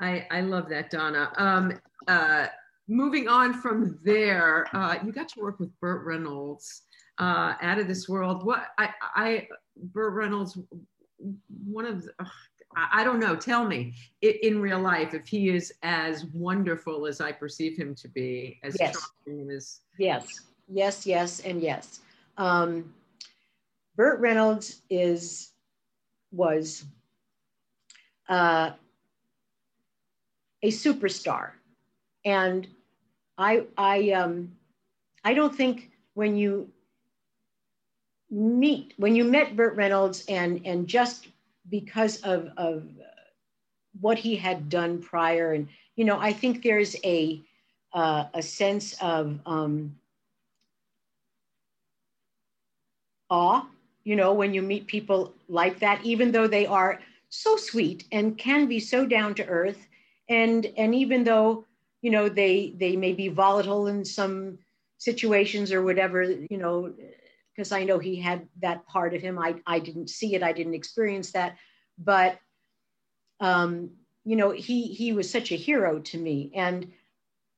I, 0.00 0.26
I 0.30 0.40
love 0.40 0.68
that, 0.70 0.90
Donna. 0.90 1.30
Um, 1.36 1.78
uh, 2.08 2.46
moving 2.88 3.28
on 3.28 3.52
from 3.54 3.98
there, 4.04 4.66
uh, 4.74 4.96
you 5.04 5.12
got 5.12 5.28
to 5.28 5.40
work 5.40 5.60
with 5.60 5.78
Burt 5.78 6.04
Reynolds, 6.04 6.82
uh, 7.18 7.54
Out 7.60 7.78
of 7.78 7.86
This 7.86 8.08
World. 8.08 8.44
What 8.44 8.68
I, 8.78 8.88
I 9.14 9.48
Burt 9.76 10.14
Reynolds, 10.14 10.58
one 11.64 11.86
of 11.86 12.02
the, 12.02 12.12
I, 12.76 13.02
don't 13.04 13.18
know. 13.18 13.34
Tell 13.34 13.64
me 13.64 13.94
in 14.22 14.60
real 14.60 14.80
life 14.80 15.12
if 15.14 15.26
he 15.26 15.48
is 15.48 15.72
as 15.82 16.26
wonderful 16.26 17.06
as 17.06 17.20
I 17.20 17.32
perceive 17.32 17.76
him 17.76 17.94
to 17.96 18.08
be, 18.08 18.60
as 18.62 18.76
Yes. 18.78 18.96
charming 19.26 19.50
as 19.50 19.80
Yes, 19.98 20.40
yes, 20.68 21.06
yes, 21.06 21.40
and 21.40 21.60
yes. 21.60 22.00
Um, 22.38 22.94
Burt 23.96 24.20
Reynolds 24.20 24.82
is 24.88 25.52
was 26.32 26.84
uh, 28.28 28.70
a 30.62 30.70
superstar, 30.70 31.50
and 32.24 32.68
I 33.36 33.66
I 33.76 34.12
um, 34.12 34.52
I 35.24 35.34
don't 35.34 35.54
think 35.54 35.90
when 36.14 36.36
you 36.36 36.70
meet 38.30 38.94
when 38.96 39.16
you 39.16 39.24
met 39.24 39.56
Burt 39.56 39.74
Reynolds 39.74 40.24
and 40.28 40.64
and 40.64 40.86
just 40.86 41.26
because 41.70 42.20
of 42.22 42.50
of 42.56 42.84
what 44.00 44.18
he 44.18 44.36
had 44.36 44.68
done 44.68 45.00
prior. 45.00 45.52
And 45.52 45.68
you 45.96 46.04
know 46.04 46.18
I 46.18 46.32
think 46.32 46.62
there's 46.62 46.96
a 47.04 47.40
uh, 47.92 48.24
a 48.34 48.42
sense 48.42 48.94
of 49.00 49.38
um, 49.46 49.96
awe, 53.30 53.66
you 54.04 54.16
know, 54.16 54.32
when 54.32 54.54
you 54.54 54.62
meet 54.62 54.86
people 54.86 55.32
like 55.48 55.78
that, 55.80 56.04
even 56.04 56.32
though 56.32 56.46
they 56.46 56.66
are 56.66 57.00
so 57.28 57.56
sweet 57.56 58.04
and 58.12 58.36
can 58.36 58.66
be 58.66 58.80
so 58.80 59.06
down 59.06 59.34
to 59.34 59.46
earth, 59.46 59.86
and 60.28 60.66
and 60.76 60.94
even 60.94 61.24
though 61.24 61.64
you 62.02 62.10
know 62.10 62.28
they 62.28 62.72
they 62.78 62.96
may 62.96 63.12
be 63.12 63.28
volatile 63.28 63.86
in 63.86 64.04
some 64.04 64.58
situations 64.98 65.72
or 65.72 65.82
whatever, 65.82 66.22
you 66.22 66.58
know, 66.58 66.92
because 67.60 67.72
I 67.72 67.84
know 67.84 67.98
he 67.98 68.16
had 68.16 68.48
that 68.62 68.86
part 68.86 69.12
of 69.12 69.20
him. 69.20 69.38
I 69.38 69.56
I 69.66 69.80
didn't 69.80 70.08
see 70.08 70.34
it, 70.34 70.42
I 70.42 70.52
didn't 70.52 70.72
experience 70.72 71.32
that, 71.32 71.58
but 71.98 72.38
um, 73.38 73.90
you 74.24 74.34
know, 74.34 74.50
he 74.50 74.86
he 74.86 75.12
was 75.12 75.28
such 75.28 75.52
a 75.52 75.56
hero 75.56 75.98
to 75.98 76.16
me, 76.16 76.50
and 76.54 76.90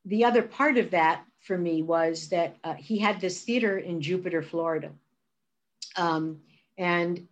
the 0.05 0.25
other 0.25 0.43
part 0.43 0.77
of 0.77 0.91
that 0.91 1.25
for 1.39 1.57
me 1.57 1.83
was 1.83 2.31
that 2.31 2.57
uh, 2.65 2.75
he 2.75 2.99
had 2.99 3.21
this 3.21 3.43
theater 3.43 3.79
in 3.79 4.01
Jupiter, 4.01 4.43
Florida. 4.43 4.91
Um, 5.95 6.41
and 6.77 7.29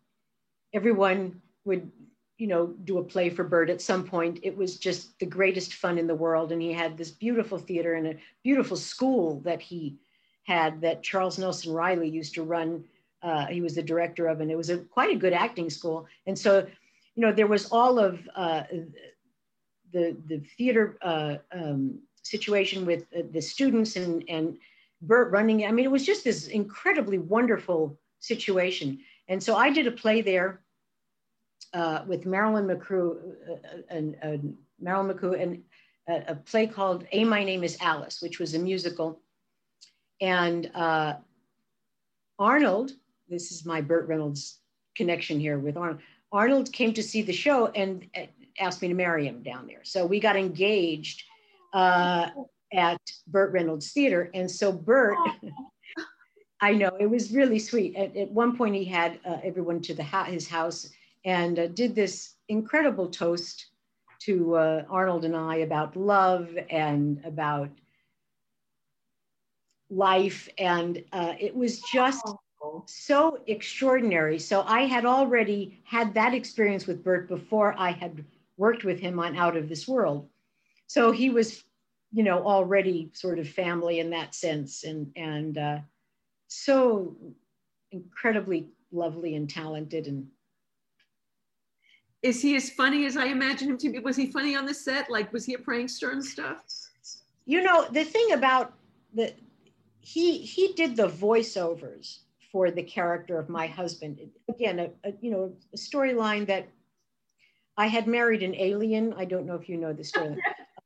everyone 0.72 1.42
would, 1.64 1.90
you 2.38 2.46
know, 2.46 2.68
do 2.68 2.98
a 2.98 3.04
play 3.04 3.30
for 3.30 3.42
Burt 3.42 3.70
at 3.70 3.82
some 3.82 4.04
point. 4.04 4.38
It 4.44 4.56
was 4.56 4.78
just 4.78 5.18
the 5.18 5.26
greatest 5.26 5.74
fun 5.74 5.98
in 5.98 6.06
the 6.06 6.14
world. 6.14 6.52
And 6.52 6.62
he 6.62 6.72
had 6.72 6.96
this 6.96 7.10
beautiful 7.10 7.58
theater 7.58 7.94
and 7.94 8.06
a 8.06 8.16
beautiful 8.44 8.76
school 8.76 9.40
that 9.40 9.60
he 9.60 9.96
had 10.50 10.80
that 10.80 11.02
Charles 11.02 11.38
Nelson 11.38 11.72
Reilly 11.72 12.08
used 12.08 12.34
to 12.34 12.42
run. 12.42 12.84
Uh, 13.22 13.46
he 13.46 13.60
was 13.60 13.74
the 13.74 13.82
director 13.92 14.24
of, 14.26 14.40
and 14.40 14.50
it 14.50 14.56
was 14.56 14.70
a 14.70 14.78
quite 14.96 15.12
a 15.14 15.22
good 15.24 15.32
acting 15.32 15.70
school. 15.70 15.98
And 16.26 16.36
so, 16.44 16.52
you 17.14 17.20
know, 17.22 17.32
there 17.32 17.52
was 17.54 17.64
all 17.70 17.94
of 17.98 18.12
uh, 18.34 18.62
the 19.94 20.16
the 20.30 20.38
theater 20.56 20.84
uh, 21.02 21.36
um, 21.52 21.80
situation 22.34 22.86
with 22.90 23.02
uh, 23.16 23.22
the 23.32 23.42
students 23.54 23.96
and 23.96 24.24
and 24.28 24.46
Burt 25.02 25.30
running. 25.30 25.58
I 25.64 25.70
mean, 25.72 25.84
it 25.84 25.96
was 25.98 26.06
just 26.12 26.24
this 26.24 26.48
incredibly 26.48 27.18
wonderful 27.18 27.80
situation. 28.18 28.98
And 29.28 29.40
so 29.42 29.52
I 29.56 29.70
did 29.70 29.86
a 29.86 29.92
play 30.02 30.20
there 30.22 30.50
uh, 31.72 32.00
with 32.10 32.26
Marilyn 32.26 32.66
McCrew 32.66 33.06
uh, 33.50 33.96
and 33.96 34.56
Marilyn 34.80 35.08
McCrew 35.10 35.34
and 35.42 35.62
a, 36.08 36.32
a 36.32 36.34
play 36.50 36.66
called 36.66 37.00
"A 37.12 37.24
My 37.24 37.42
Name 37.50 37.62
Is 37.68 37.76
Alice," 37.80 38.16
which 38.24 38.40
was 38.40 38.54
a 38.54 38.58
musical. 38.58 39.20
And 40.20 40.70
uh, 40.74 41.14
Arnold, 42.38 42.92
this 43.28 43.52
is 43.52 43.64
my 43.64 43.80
Burt 43.80 44.08
Reynolds 44.08 44.58
connection 44.96 45.40
here 45.40 45.58
with 45.58 45.76
Arnold. 45.76 46.00
Arnold 46.32 46.72
came 46.72 46.92
to 46.94 47.02
see 47.02 47.22
the 47.22 47.32
show 47.32 47.68
and 47.68 48.06
uh, 48.16 48.26
asked 48.58 48.82
me 48.82 48.88
to 48.88 48.94
marry 48.94 49.26
him 49.26 49.42
down 49.42 49.66
there. 49.66 49.82
So 49.82 50.06
we 50.06 50.20
got 50.20 50.36
engaged 50.36 51.22
uh, 51.72 52.30
at 52.72 53.00
Burt 53.26 53.52
Reynolds 53.52 53.92
Theater. 53.92 54.30
And 54.34 54.50
so 54.50 54.72
Burt, 54.72 55.16
I 56.60 56.74
know 56.74 56.96
it 57.00 57.06
was 57.06 57.32
really 57.32 57.58
sweet. 57.58 57.96
At, 57.96 58.16
at 58.16 58.30
one 58.30 58.56
point, 58.56 58.74
he 58.74 58.84
had 58.84 59.18
uh, 59.24 59.38
everyone 59.42 59.80
to 59.82 59.94
the 59.94 60.04
ha- 60.04 60.24
his 60.24 60.48
house 60.48 60.90
and 61.24 61.58
uh, 61.58 61.66
did 61.68 61.94
this 61.94 62.34
incredible 62.48 63.08
toast 63.08 63.66
to 64.20 64.56
uh, 64.56 64.84
Arnold 64.90 65.24
and 65.24 65.36
I 65.36 65.56
about 65.56 65.96
love 65.96 66.50
and 66.68 67.22
about 67.24 67.70
life. 69.90 70.48
And 70.58 71.02
uh, 71.12 71.34
it 71.38 71.54
was 71.54 71.80
just 71.80 72.26
so 72.86 73.38
extraordinary. 73.46 74.38
So 74.38 74.62
I 74.62 74.82
had 74.82 75.04
already 75.04 75.80
had 75.84 76.14
that 76.14 76.34
experience 76.34 76.86
with 76.86 77.02
Burt 77.02 77.28
before 77.28 77.74
I 77.78 77.90
had 77.90 78.24
worked 78.56 78.84
with 78.84 79.00
him 79.00 79.18
on 79.18 79.36
Out 79.36 79.56
of 79.56 79.68
This 79.68 79.88
World. 79.88 80.28
So 80.86 81.12
he 81.12 81.30
was, 81.30 81.64
you 82.12 82.22
know, 82.22 82.44
already 82.44 83.10
sort 83.12 83.38
of 83.38 83.48
family 83.48 84.00
in 84.00 84.10
that 84.10 84.34
sense, 84.34 84.82
and 84.84 85.12
and 85.16 85.56
uh, 85.56 85.78
so 86.48 87.16
incredibly 87.92 88.68
lovely 88.92 89.36
and 89.36 89.48
talented. 89.48 90.06
And 90.06 90.26
Is 92.22 92.42
he 92.42 92.56
as 92.56 92.70
funny 92.70 93.06
as 93.06 93.16
I 93.16 93.26
imagine 93.26 93.70
him 93.70 93.78
to 93.78 93.90
be? 93.90 93.98
Was 94.00 94.16
he 94.16 94.26
funny 94.30 94.56
on 94.56 94.66
the 94.66 94.74
set? 94.74 95.10
Like, 95.10 95.32
was 95.32 95.44
he 95.44 95.54
a 95.54 95.58
prankster 95.58 96.12
and 96.12 96.24
stuff? 96.24 96.64
you 97.46 97.62
know, 97.62 97.86
the 97.90 98.04
thing 98.04 98.32
about 98.32 98.74
the 99.14 99.34
he 100.00 100.38
he 100.38 100.72
did 100.72 100.96
the 100.96 101.08
voiceovers 101.08 102.20
for 102.52 102.70
the 102.70 102.82
character 102.82 103.38
of 103.38 103.48
my 103.48 103.66
husband. 103.66 104.18
Again, 104.48 104.78
a, 104.78 105.08
a 105.08 105.12
you 105.20 105.30
know 105.30 105.52
a 105.72 105.76
storyline 105.76 106.46
that 106.46 106.68
I 107.76 107.86
had 107.86 108.06
married 108.06 108.42
an 108.42 108.54
alien. 108.54 109.14
I 109.16 109.24
don't 109.24 109.46
know 109.46 109.54
if 109.54 109.68
you 109.68 109.76
know 109.76 109.92
the 109.92 110.04
story. 110.04 110.36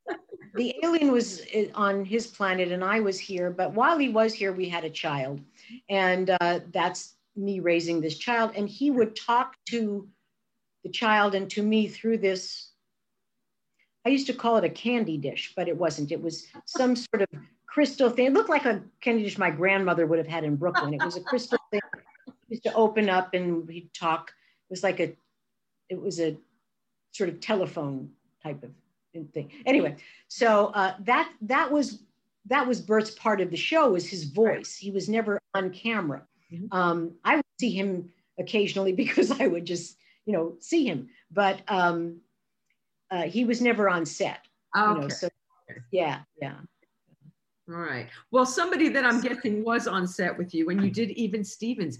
the 0.55 0.74
alien 0.82 1.11
was 1.11 1.43
uh, 1.55 1.65
on 1.74 2.05
his 2.05 2.27
planet 2.27 2.70
and 2.70 2.85
I 2.85 3.01
was 3.01 3.19
here, 3.19 3.51
but 3.51 3.73
while 3.73 3.99
he 3.99 4.09
was 4.09 4.35
here, 4.35 4.53
we 4.53 4.69
had 4.69 4.85
a 4.85 4.91
child, 4.91 5.41
and 5.89 6.36
uh, 6.41 6.61
that's 6.73 7.15
me 7.36 7.61
raising 7.61 8.01
this 8.01 8.19
child. 8.19 8.53
And 8.55 8.69
he 8.69 8.91
would 8.91 9.16
talk 9.16 9.57
to 9.70 10.09
the 10.85 10.91
child 10.91 11.35
and 11.35 11.51
to 11.51 11.62
me 11.62 11.89
through 11.89 12.19
this 12.19 12.74
I 14.07 14.11
used 14.11 14.27
to 14.27 14.35
call 14.35 14.59
it 14.59 14.65
a 14.65 14.69
candy 14.69 15.16
dish, 15.16 15.55
but 15.57 15.66
it 15.66 15.77
wasn't. 15.77 16.12
It 16.12 16.20
was 16.20 16.47
some 16.66 16.95
sort 16.95 17.23
of 17.23 17.28
crystal 17.75 18.09
thing. 18.09 18.27
It 18.27 18.33
looked 18.35 18.49
like 18.49 18.67
a 18.67 18.83
candy 19.01 19.25
dish 19.25 19.37
my 19.37 19.51
grandmother 19.51 20.07
would 20.07 20.19
have 20.19 20.29
had 20.29 20.45
in 20.45 20.55
Brooklyn. 20.55 20.95
It 20.95 21.05
was 21.05 21.17
a 21.17 21.21
crystal 21.21 21.59
thing. 21.73 21.81
It 22.29 22.35
used 22.49 22.63
to 22.63 22.73
open 22.75 23.11
up 23.11 23.35
and 23.35 23.67
we'd 23.67 23.93
talk. 23.93 24.29
It 24.29 24.71
was 24.71 24.85
like 24.85 25.01
a, 25.01 25.17
it 25.89 26.01
was 26.01 26.21
a 26.21 26.37
sort 27.11 27.31
of 27.31 27.41
telephone 27.41 28.11
type 28.45 28.63
of 28.63 28.71
thing. 29.33 29.51
Anyway, 29.67 29.97
so 30.29 30.67
uh, 30.67 30.95
that 31.01 31.33
that 31.43 31.73
was 31.73 32.05
that 32.47 32.65
was 32.65 32.81
Burt's 32.81 33.11
part 33.11 33.41
of 33.41 33.51
the 33.51 33.57
show 33.57 33.91
was 33.91 34.09
his 34.09 34.23
voice. 34.23 34.77
He 34.77 34.93
was 34.93 35.09
never 35.09 35.41
on 35.55 35.71
camera. 35.71 36.23
Mm-hmm. 36.53 36.67
Um, 36.71 37.15
I 37.25 37.37
would 37.37 37.45
see 37.59 37.73
him 37.73 38.09
occasionally 38.39 38.93
because 39.03 39.33
I 39.33 39.49
would 39.49 39.65
just 39.65 39.97
you 40.27 40.33
know 40.33 40.55
see 40.61 40.87
him, 40.87 41.09
but 41.33 41.61
um, 41.67 42.21
uh, 43.11 43.23
he 43.23 43.45
was 43.45 43.61
never 43.61 43.89
on 43.89 44.07
set. 44.07 44.47
Okay. 44.77 44.95
You 44.95 45.01
know, 45.01 45.09
so, 45.09 45.29
yeah, 45.91 46.21
yeah. 46.41 46.55
All 47.69 47.77
right. 47.77 48.09
Well, 48.31 48.45
somebody 48.45 48.89
that 48.91 49.05
I'm 49.05 49.20
guessing 49.20 49.65
was 49.65 49.86
on 49.86 50.07
set 50.07 50.36
with 50.36 50.55
you 50.55 50.66
when 50.66 50.82
you 50.82 50.91
did 50.91 51.11
Even 51.12 51.43
Stevens, 51.43 51.99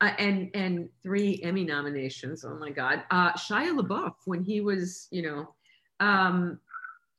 uh, 0.00 0.10
and 0.18 0.50
and 0.54 0.88
three 1.02 1.40
Emmy 1.42 1.64
nominations. 1.64 2.44
Oh 2.44 2.56
my 2.56 2.70
God, 2.70 3.04
uh, 3.10 3.32
Shia 3.32 3.78
LaBeouf 3.78 4.14
when 4.24 4.42
he 4.42 4.60
was, 4.60 5.06
you 5.10 5.22
know, 5.22 5.54
um, 6.00 6.58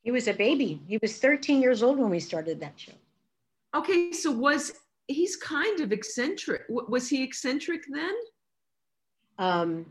he 0.03 0.11
was 0.11 0.27
a 0.27 0.33
baby. 0.33 0.81
He 0.87 0.99
was 1.01 1.17
13 1.17 1.61
years 1.61 1.81
old 1.81 1.97
when 1.97 2.09
we 2.09 2.19
started 2.19 2.59
that 2.59 2.73
show. 2.75 2.91
Okay, 3.73 4.11
so 4.11 4.29
was 4.29 4.73
he's 5.07 5.37
kind 5.37 5.79
of 5.79 5.93
eccentric? 5.93 6.63
Was 6.69 7.07
he 7.07 7.23
eccentric 7.23 7.85
then? 7.89 8.13
Um, 9.37 9.85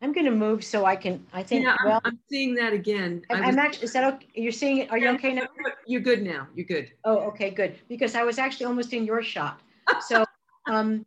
I'm 0.00 0.12
going 0.12 0.26
to 0.26 0.32
move 0.32 0.64
so 0.64 0.84
I 0.84 0.94
can. 0.94 1.24
I 1.32 1.42
think. 1.42 1.64
Yeah, 1.64 1.76
well, 1.84 2.00
I'm, 2.04 2.12
I'm 2.12 2.18
seeing 2.30 2.54
that 2.54 2.72
again. 2.72 3.22
I'm, 3.30 3.40
was, 3.40 3.48
I'm, 3.48 3.58
actually. 3.58 3.84
Is 3.84 3.92
that 3.94 4.14
okay? 4.14 4.26
You're 4.34 4.52
seeing 4.52 4.78
it. 4.78 4.90
Are 4.90 4.98
you 4.98 5.08
okay 5.10 5.32
now? 5.32 5.48
You're 5.86 6.00
good 6.00 6.22
now. 6.22 6.46
You're 6.54 6.66
good. 6.66 6.92
Oh, 7.04 7.18
okay, 7.30 7.50
good. 7.50 7.76
Because 7.88 8.14
I 8.14 8.22
was 8.22 8.38
actually 8.38 8.66
almost 8.66 8.92
in 8.92 9.04
your 9.04 9.22
shot. 9.22 9.60
So, 10.06 10.26
um, 10.68 11.06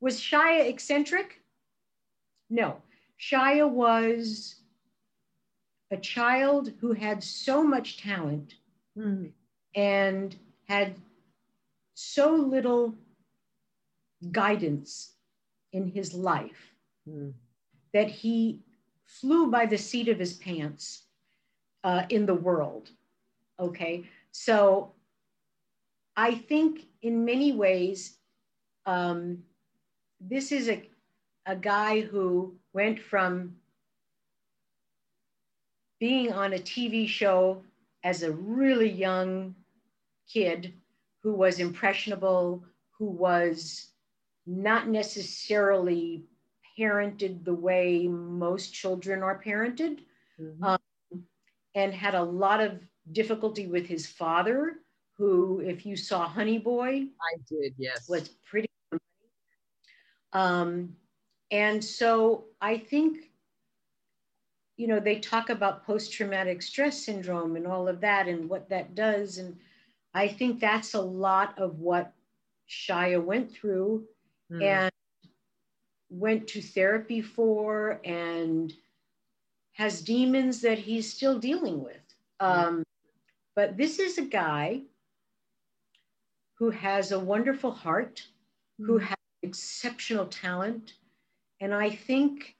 was 0.00 0.18
Shia 0.18 0.66
eccentric? 0.66 1.42
No, 2.48 2.78
Shia 3.20 3.68
was 3.68 4.56
a 5.90 5.98
child 5.98 6.72
who 6.80 6.94
had 6.94 7.22
so 7.22 7.62
much 7.62 7.98
talent 7.98 8.54
mm. 8.96 9.30
and 9.74 10.34
had 10.68 10.94
so 11.92 12.34
little 12.34 12.94
guidance 14.32 15.12
in 15.74 15.86
his 15.86 16.14
life. 16.14 16.72
Mm 17.06 17.34
that 17.92 18.10
he 18.10 18.60
flew 19.04 19.50
by 19.50 19.66
the 19.66 19.78
seat 19.78 20.08
of 20.08 20.18
his 20.18 20.34
pants 20.34 21.02
uh, 21.84 22.04
in 22.08 22.26
the 22.26 22.34
world. 22.34 22.90
Okay, 23.58 24.04
so 24.30 24.92
I 26.16 26.34
think 26.34 26.86
in 27.02 27.24
many 27.24 27.52
ways, 27.52 28.16
um, 28.86 29.42
this 30.20 30.52
is 30.52 30.68
a, 30.68 30.88
a 31.46 31.56
guy 31.56 32.00
who 32.00 32.54
went 32.72 33.00
from 33.00 33.56
being 35.98 36.32
on 36.32 36.54
a 36.54 36.58
TV 36.58 37.06
show 37.06 37.62
as 38.04 38.22
a 38.22 38.32
really 38.32 38.88
young 38.88 39.54
kid 40.32 40.72
who 41.22 41.34
was 41.34 41.58
impressionable, 41.58 42.64
who 42.98 43.06
was 43.06 43.88
not 44.46 44.88
necessarily 44.88 46.24
parented 46.80 47.44
the 47.44 47.54
way 47.54 48.08
most 48.08 48.72
children 48.72 49.22
are 49.22 49.40
parented 49.44 50.00
mm-hmm. 50.40 50.64
um, 50.64 50.78
and 51.74 51.92
had 51.92 52.14
a 52.14 52.22
lot 52.22 52.60
of 52.60 52.80
difficulty 53.12 53.66
with 53.66 53.86
his 53.86 54.06
father 54.06 54.76
who 55.16 55.60
if 55.60 55.84
you 55.84 55.96
saw 55.96 56.26
honey 56.26 56.58
boy 56.58 57.04
i 57.20 57.36
did 57.48 57.74
yes 57.76 58.08
was 58.08 58.30
pretty 58.48 58.68
um, 60.32 60.94
and 61.50 61.82
so 61.84 62.44
i 62.60 62.78
think 62.78 63.30
you 64.76 64.86
know 64.86 65.00
they 65.00 65.18
talk 65.18 65.50
about 65.50 65.84
post-traumatic 65.84 66.62
stress 66.62 67.04
syndrome 67.04 67.56
and 67.56 67.66
all 67.66 67.88
of 67.88 68.00
that 68.00 68.28
and 68.28 68.48
what 68.48 68.68
that 68.70 68.94
does 68.94 69.38
and 69.38 69.56
i 70.14 70.26
think 70.26 70.60
that's 70.60 70.94
a 70.94 71.00
lot 71.00 71.58
of 71.58 71.78
what 71.78 72.12
shia 72.68 73.22
went 73.22 73.52
through 73.52 74.04
mm. 74.50 74.62
and 74.62 74.90
went 76.10 76.48
to 76.48 76.60
therapy 76.60 77.22
for 77.22 78.00
and 78.04 78.72
has 79.72 80.02
demons 80.02 80.60
that 80.60 80.78
he's 80.78 81.12
still 81.12 81.38
dealing 81.38 81.82
with. 81.82 82.02
Um, 82.40 82.84
but 83.54 83.76
this 83.76 83.98
is 83.98 84.18
a 84.18 84.22
guy 84.22 84.82
who 86.58 86.70
has 86.70 87.12
a 87.12 87.18
wonderful 87.18 87.70
heart, 87.70 88.22
who 88.78 88.98
mm-hmm. 88.98 89.06
has 89.06 89.16
exceptional 89.42 90.26
talent, 90.26 90.94
and 91.60 91.72
I 91.72 91.90
think 91.90 92.56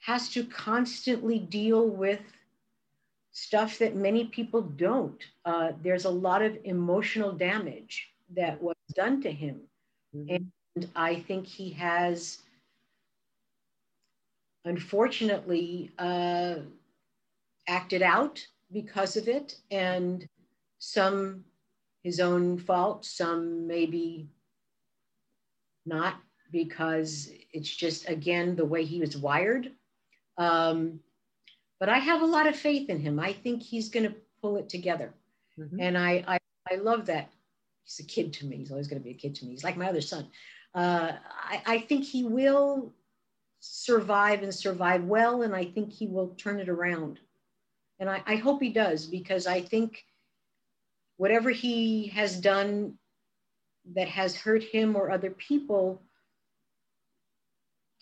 has 0.00 0.30
to 0.30 0.44
constantly 0.44 1.38
deal 1.38 1.86
with 1.86 2.20
stuff 3.32 3.78
that 3.78 3.94
many 3.94 4.24
people 4.26 4.62
don't. 4.62 5.22
Uh, 5.44 5.72
there's 5.82 6.04
a 6.04 6.10
lot 6.10 6.42
of 6.42 6.56
emotional 6.64 7.32
damage 7.32 8.08
that 8.34 8.60
was 8.60 8.76
done 8.94 9.20
to 9.22 9.30
him. 9.30 9.60
Mm-hmm. 10.14 10.34
And 10.34 10.52
I 10.94 11.16
think 11.16 11.46
he 11.46 11.70
has, 11.70 12.38
unfortunately, 14.64 15.90
uh, 15.98 16.56
acted 17.68 18.02
out 18.02 18.44
because 18.72 19.16
of 19.16 19.28
it, 19.28 19.56
and 19.70 20.26
some 20.78 21.44
his 22.02 22.20
own 22.20 22.58
fault, 22.58 23.04
some 23.04 23.66
maybe 23.66 24.28
not 25.86 26.14
because 26.52 27.30
it's 27.52 27.74
just 27.74 28.08
again 28.08 28.56
the 28.56 28.64
way 28.64 28.84
he 28.84 29.00
was 29.00 29.16
wired. 29.16 29.72
Um, 30.38 31.00
but 31.78 31.88
I 31.88 31.98
have 31.98 32.22
a 32.22 32.26
lot 32.26 32.46
of 32.46 32.56
faith 32.56 32.88
in 32.90 33.00
him. 33.00 33.18
I 33.18 33.32
think 33.32 33.62
he's 33.62 33.88
going 33.88 34.04
to 34.04 34.14
pull 34.40 34.56
it 34.56 34.68
together, 34.68 35.12
mm-hmm. 35.58 35.80
and 35.80 35.98
I, 35.98 36.24
I 36.28 36.38
I 36.70 36.76
love 36.76 37.06
that. 37.06 37.32
He's 37.82 37.98
a 37.98 38.08
kid 38.08 38.32
to 38.34 38.46
me. 38.46 38.58
He's 38.58 38.70
always 38.70 38.86
going 38.86 39.00
to 39.00 39.04
be 39.04 39.10
a 39.10 39.18
kid 39.18 39.34
to 39.36 39.44
me. 39.44 39.50
He's 39.50 39.64
like 39.64 39.76
my 39.76 39.88
other 39.88 40.00
son 40.00 40.28
uh, 40.74 41.12
I, 41.28 41.62
I 41.66 41.78
think 41.80 42.04
he 42.04 42.24
will 42.24 42.92
survive 43.60 44.42
and 44.42 44.54
survive 44.54 45.04
well, 45.04 45.42
and 45.42 45.54
I 45.54 45.64
think 45.64 45.92
he 45.92 46.06
will 46.06 46.28
turn 46.36 46.60
it 46.60 46.68
around. 46.68 47.20
And 47.98 48.08
I, 48.08 48.22
I 48.26 48.36
hope 48.36 48.62
he 48.62 48.70
does 48.70 49.06
because 49.06 49.46
I 49.46 49.60
think 49.60 50.04
whatever 51.16 51.50
he 51.50 52.06
has 52.08 52.40
done 52.40 52.94
that 53.94 54.08
has 54.08 54.34
hurt 54.36 54.62
him 54.62 54.96
or 54.96 55.10
other 55.10 55.30
people 55.30 56.02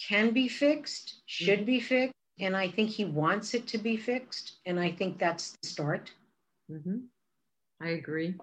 can 0.08 0.30
be 0.30 0.48
fixed, 0.48 1.22
should 1.26 1.66
be 1.66 1.80
fixed, 1.80 2.14
and 2.38 2.56
I 2.56 2.68
think 2.68 2.90
he 2.90 3.04
wants 3.04 3.54
it 3.54 3.66
to 3.68 3.78
be 3.78 3.96
fixed. 3.96 4.58
And 4.66 4.78
I 4.78 4.92
think 4.92 5.18
that's 5.18 5.56
the 5.60 5.68
start. 5.68 6.12
Mm-hmm. 6.70 6.98
I 7.82 7.88
agree. 7.88 8.34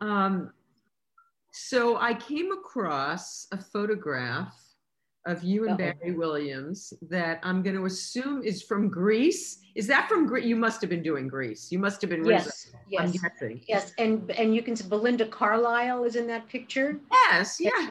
Um, 0.00 0.52
so 1.52 1.98
I 1.98 2.14
came 2.14 2.50
across 2.50 3.46
a 3.52 3.58
photograph 3.58 4.58
of 5.26 5.42
you 5.44 5.68
and 5.68 5.80
Uh-oh. 5.80 5.92
Barry 6.00 6.16
Williams 6.16 6.92
that 7.08 7.38
I'm 7.42 7.62
going 7.62 7.76
to 7.76 7.84
assume 7.84 8.42
is 8.42 8.62
from 8.62 8.88
Grease. 8.88 9.58
Is 9.74 9.86
that 9.86 10.08
from 10.08 10.26
Grease? 10.26 10.44
You 10.44 10.56
must 10.56 10.80
have 10.80 10.90
been 10.90 11.02
doing 11.02 11.28
Grease. 11.28 11.70
You 11.70 11.78
must 11.78 12.00
have 12.00 12.10
been. 12.10 12.24
Yes, 12.24 12.72
yes. 12.88 13.16
Yes, 13.68 13.92
and 13.98 14.30
and 14.32 14.54
you 14.54 14.62
can 14.62 14.74
see 14.74 14.88
Belinda 14.88 15.26
Carlisle 15.26 16.04
is 16.04 16.16
in 16.16 16.26
that 16.26 16.48
picture. 16.48 16.98
Yes, 17.12 17.58
yes. 17.60 17.90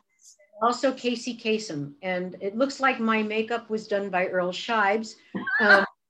Also 0.61 0.91
Casey 0.91 1.35
Kasem, 1.35 1.93
and 2.01 2.35
it 2.39 2.55
looks 2.55 2.79
like 2.79 2.99
my 2.99 3.23
makeup 3.23 3.69
was 3.69 3.87
done 3.87 4.09
by 4.09 4.27
Earl 4.27 4.51
Scheib's. 4.51 5.15
Um, 5.59 5.85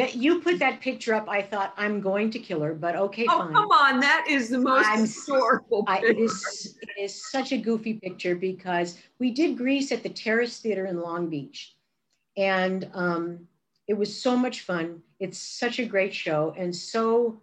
that 0.00 0.14
you 0.14 0.40
put 0.40 0.58
that 0.58 0.80
picture 0.80 1.12
up, 1.12 1.28
I 1.28 1.42
thought 1.42 1.74
I'm 1.76 2.00
going 2.00 2.30
to 2.30 2.38
kill 2.38 2.62
her, 2.62 2.72
but 2.72 2.96
okay, 2.96 3.26
oh, 3.28 3.40
fine. 3.40 3.52
come 3.52 3.70
on, 3.70 4.00
that 4.00 4.24
is 4.26 4.48
the 4.48 4.58
most 4.58 4.86
I'm, 4.88 5.04
adorable. 5.04 5.84
I, 5.86 5.98
it 5.98 6.18
is 6.18 6.78
it 6.80 6.88
is 6.98 7.30
such 7.30 7.52
a 7.52 7.58
goofy 7.58 7.94
picture 7.94 8.34
because 8.34 8.98
we 9.18 9.30
did 9.30 9.58
Grease 9.58 9.92
at 9.92 10.02
the 10.02 10.08
Terrace 10.08 10.58
Theater 10.58 10.86
in 10.86 11.00
Long 11.00 11.28
Beach, 11.28 11.76
and 12.38 12.88
um, 12.94 13.46
it 13.88 13.94
was 13.94 14.22
so 14.22 14.34
much 14.34 14.62
fun. 14.62 15.02
It's 15.18 15.36
such 15.36 15.78
a 15.78 15.84
great 15.84 16.14
show, 16.14 16.54
and 16.56 16.74
so, 16.74 17.42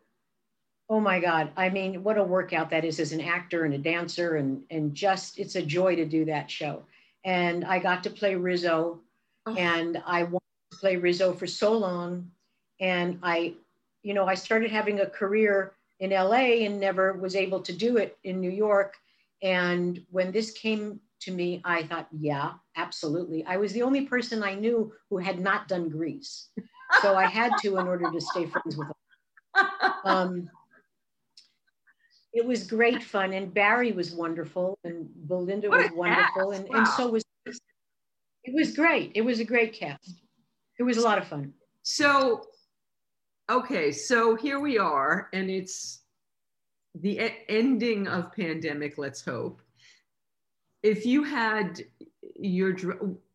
oh 0.89 0.99
my 0.99 1.19
God, 1.19 1.51
I 1.55 1.69
mean, 1.69 2.03
what 2.03 2.17
a 2.17 2.23
workout 2.23 2.71
that 2.71 2.85
is 2.85 2.99
as 2.99 3.11
an 3.11 3.21
actor 3.21 3.65
and 3.65 3.75
a 3.75 3.77
dancer, 3.77 4.37
and 4.37 4.63
and 4.71 4.95
just 4.95 5.37
it's 5.37 5.55
a 5.55 5.61
joy 5.61 5.95
to 5.95 6.05
do 6.05 6.25
that 6.25 6.49
show. 6.49 6.81
And 7.23 7.63
I 7.65 7.77
got 7.77 8.03
to 8.05 8.09
play 8.09 8.33
Rizzo, 8.33 8.99
oh. 9.45 9.55
and 9.55 10.01
I 10.07 10.23
wanted 10.23 10.71
to 10.71 10.77
play 10.79 10.95
Rizzo 10.95 11.33
for 11.33 11.45
so 11.45 11.77
long 11.77 12.31
and 12.79 13.19
I, 13.23 13.55
you 14.03 14.13
know, 14.13 14.25
I 14.25 14.35
started 14.35 14.71
having 14.71 14.99
a 14.99 15.05
career 15.05 15.73
in 15.99 16.11
LA 16.11 16.63
and 16.65 16.79
never 16.79 17.13
was 17.13 17.35
able 17.35 17.61
to 17.61 17.73
do 17.73 17.97
it 17.97 18.17
in 18.23 18.39
New 18.39 18.51
York. 18.51 18.95
And 19.41 20.03
when 20.11 20.31
this 20.31 20.51
came 20.51 20.99
to 21.21 21.31
me, 21.31 21.61
I 21.65 21.83
thought, 21.83 22.07
yeah, 22.11 22.53
absolutely. 22.75 23.43
I 23.45 23.57
was 23.57 23.73
the 23.73 23.81
only 23.81 24.05
person 24.05 24.43
I 24.43 24.53
knew 24.53 24.93
who 25.09 25.17
had 25.17 25.39
not 25.39 25.67
done 25.67 25.89
Grease. 25.89 26.49
So 27.01 27.15
I 27.15 27.25
had 27.25 27.51
to 27.61 27.77
in 27.77 27.87
order 27.87 28.09
to 28.11 28.21
stay 28.21 28.45
friends 28.45 28.77
with 28.77 28.87
them. 28.87 29.81
Um, 30.05 30.49
it 32.33 32.45
was 32.45 32.65
great 32.65 33.03
fun. 33.03 33.33
And 33.33 33.53
Barry 33.53 33.91
was 33.91 34.11
wonderful. 34.11 34.77
And 34.83 35.09
Belinda 35.27 35.69
was 35.69 35.91
wonderful. 35.91 36.51
And, 36.51 36.65
wow. 36.69 36.77
and 36.77 36.87
so 36.87 37.09
was, 37.09 37.23
it 37.45 38.53
was 38.53 38.75
great. 38.75 39.11
It 39.15 39.21
was 39.21 39.39
a 39.39 39.43
great 39.43 39.73
cast. 39.73 40.21
It 40.79 40.83
was 40.83 40.97
a 40.97 41.01
lot 41.01 41.17
of 41.17 41.27
fun. 41.27 41.53
So, 41.81 42.43
okay. 43.49 43.91
So 43.91 44.35
here 44.35 44.59
we 44.59 44.77
are. 44.77 45.29
And 45.33 45.49
it's 45.49 46.01
the 46.95 47.31
ending 47.49 48.07
of 48.07 48.33
pandemic, 48.33 48.97
let's 48.97 49.23
hope. 49.23 49.61
If 50.83 51.05
you 51.05 51.23
had 51.23 51.81
your 52.39 52.75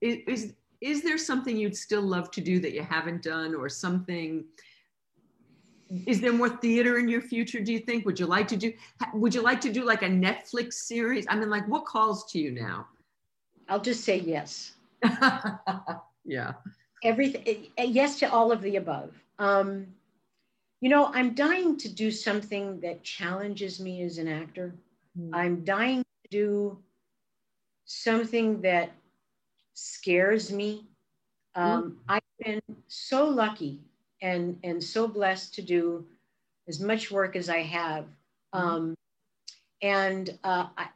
is 0.01 0.55
is 0.81 1.03
there 1.03 1.19
something 1.19 1.57
you'd 1.57 1.77
still 1.77 2.03
love 2.03 2.31
to 2.33 2.41
do 2.41 2.59
that 2.61 2.73
you 2.73 2.83
haven't 2.83 3.23
done 3.23 3.55
or 3.55 3.69
something 3.69 4.45
is 6.07 6.21
there 6.21 6.33
more 6.33 6.49
theater 6.49 6.99
in 6.99 7.09
your 7.09 7.21
future 7.21 7.61
do 7.61 7.73
you 7.73 7.81
think? 7.81 8.07
Would 8.07 8.19
you 8.19 8.27
like 8.27 8.49
to 8.49 8.57
do 8.57 8.73
would 9.13 9.35
you 9.35 9.43
like 9.43 9.61
to 9.63 9.73
do 9.73 9.85
like 9.85 10.03
a 10.03 10.09
netflix 10.09 10.75
series? 10.75 11.27
I 11.29 11.37
mean 11.37 11.51
like 11.51 11.67
what 11.69 11.85
calls 11.85 12.31
to 12.33 12.39
you 12.39 12.53
now? 12.53 12.87
I'll 13.69 13.81
just 13.81 14.05
say 14.05 14.19
yes. 14.19 14.73
Yeah. 16.25 16.53
Everything 17.03 17.67
yes 17.79 18.19
to 18.21 18.31
all 18.31 18.53
of 18.53 18.63
the 18.63 18.77
above. 18.77 19.13
Um, 19.39 19.87
you 20.83 20.91
know 20.91 21.07
i'm 21.15 21.33
dying 21.35 21.79
to 21.79 21.89
do 21.89 22.11
something 22.11 22.79
that 22.81 23.03
challenges 23.03 23.81
me 23.81 24.03
as 24.03 24.19
an 24.19 24.29
actor 24.29 24.75
mm. 25.19 25.31
i'm 25.33 25.65
dying 25.65 26.03
to 26.03 26.31
do 26.31 26.79
something 27.93 28.61
that 28.63 28.93
scares 29.75 30.53
me. 30.53 30.87
Um, 31.55 31.83
mm. 31.83 31.97
I've 32.09 32.45
been 32.45 32.61
so 32.89 33.27
lucky 33.29 33.81
and, 34.21 34.59
and 34.65 34.83
so 34.83 35.07
blessed 35.07 35.55
to 35.55 35.63
do 35.63 36.07
as 36.69 36.81
much 36.81 37.11
work 37.11 37.37
as 37.37 37.49
I 37.49 37.63
have. 37.63 38.07
Mm. 38.55 38.61
Um, 38.61 38.95
and 39.83 40.39
uh, 40.45 40.67
I, 40.77 40.89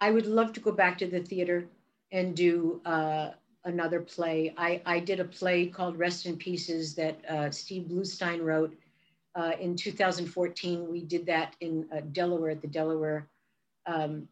I 0.00 0.10
would 0.10 0.26
love 0.26 0.52
to 0.54 0.60
go 0.60 0.72
back 0.72 0.98
to 0.98 1.06
the 1.06 1.20
theater 1.20 1.66
and 2.12 2.36
do 2.36 2.80
uh, 2.84 3.30
another 3.64 4.00
play. 4.00 4.52
I, 4.56 4.82
I 4.84 5.00
did 5.00 5.18
a 5.20 5.24
play 5.24 5.66
called 5.66 5.98
Rest 5.98 6.26
in 6.26 6.36
Pieces 6.36 6.94
that 6.96 7.18
uh, 7.28 7.50
Steve 7.50 7.84
Bluestein 7.84 8.44
wrote 8.44 8.76
uh, 9.34 9.52
in 9.60 9.76
2014. 9.76 10.88
We 10.90 11.02
did 11.02 11.26
that 11.26 11.56
in 11.60 11.86
uh, 11.94 12.00
Delaware 12.12 12.50
at 12.50 12.62
the 12.62 12.68
Delaware 12.68 13.28
um, 13.86 14.28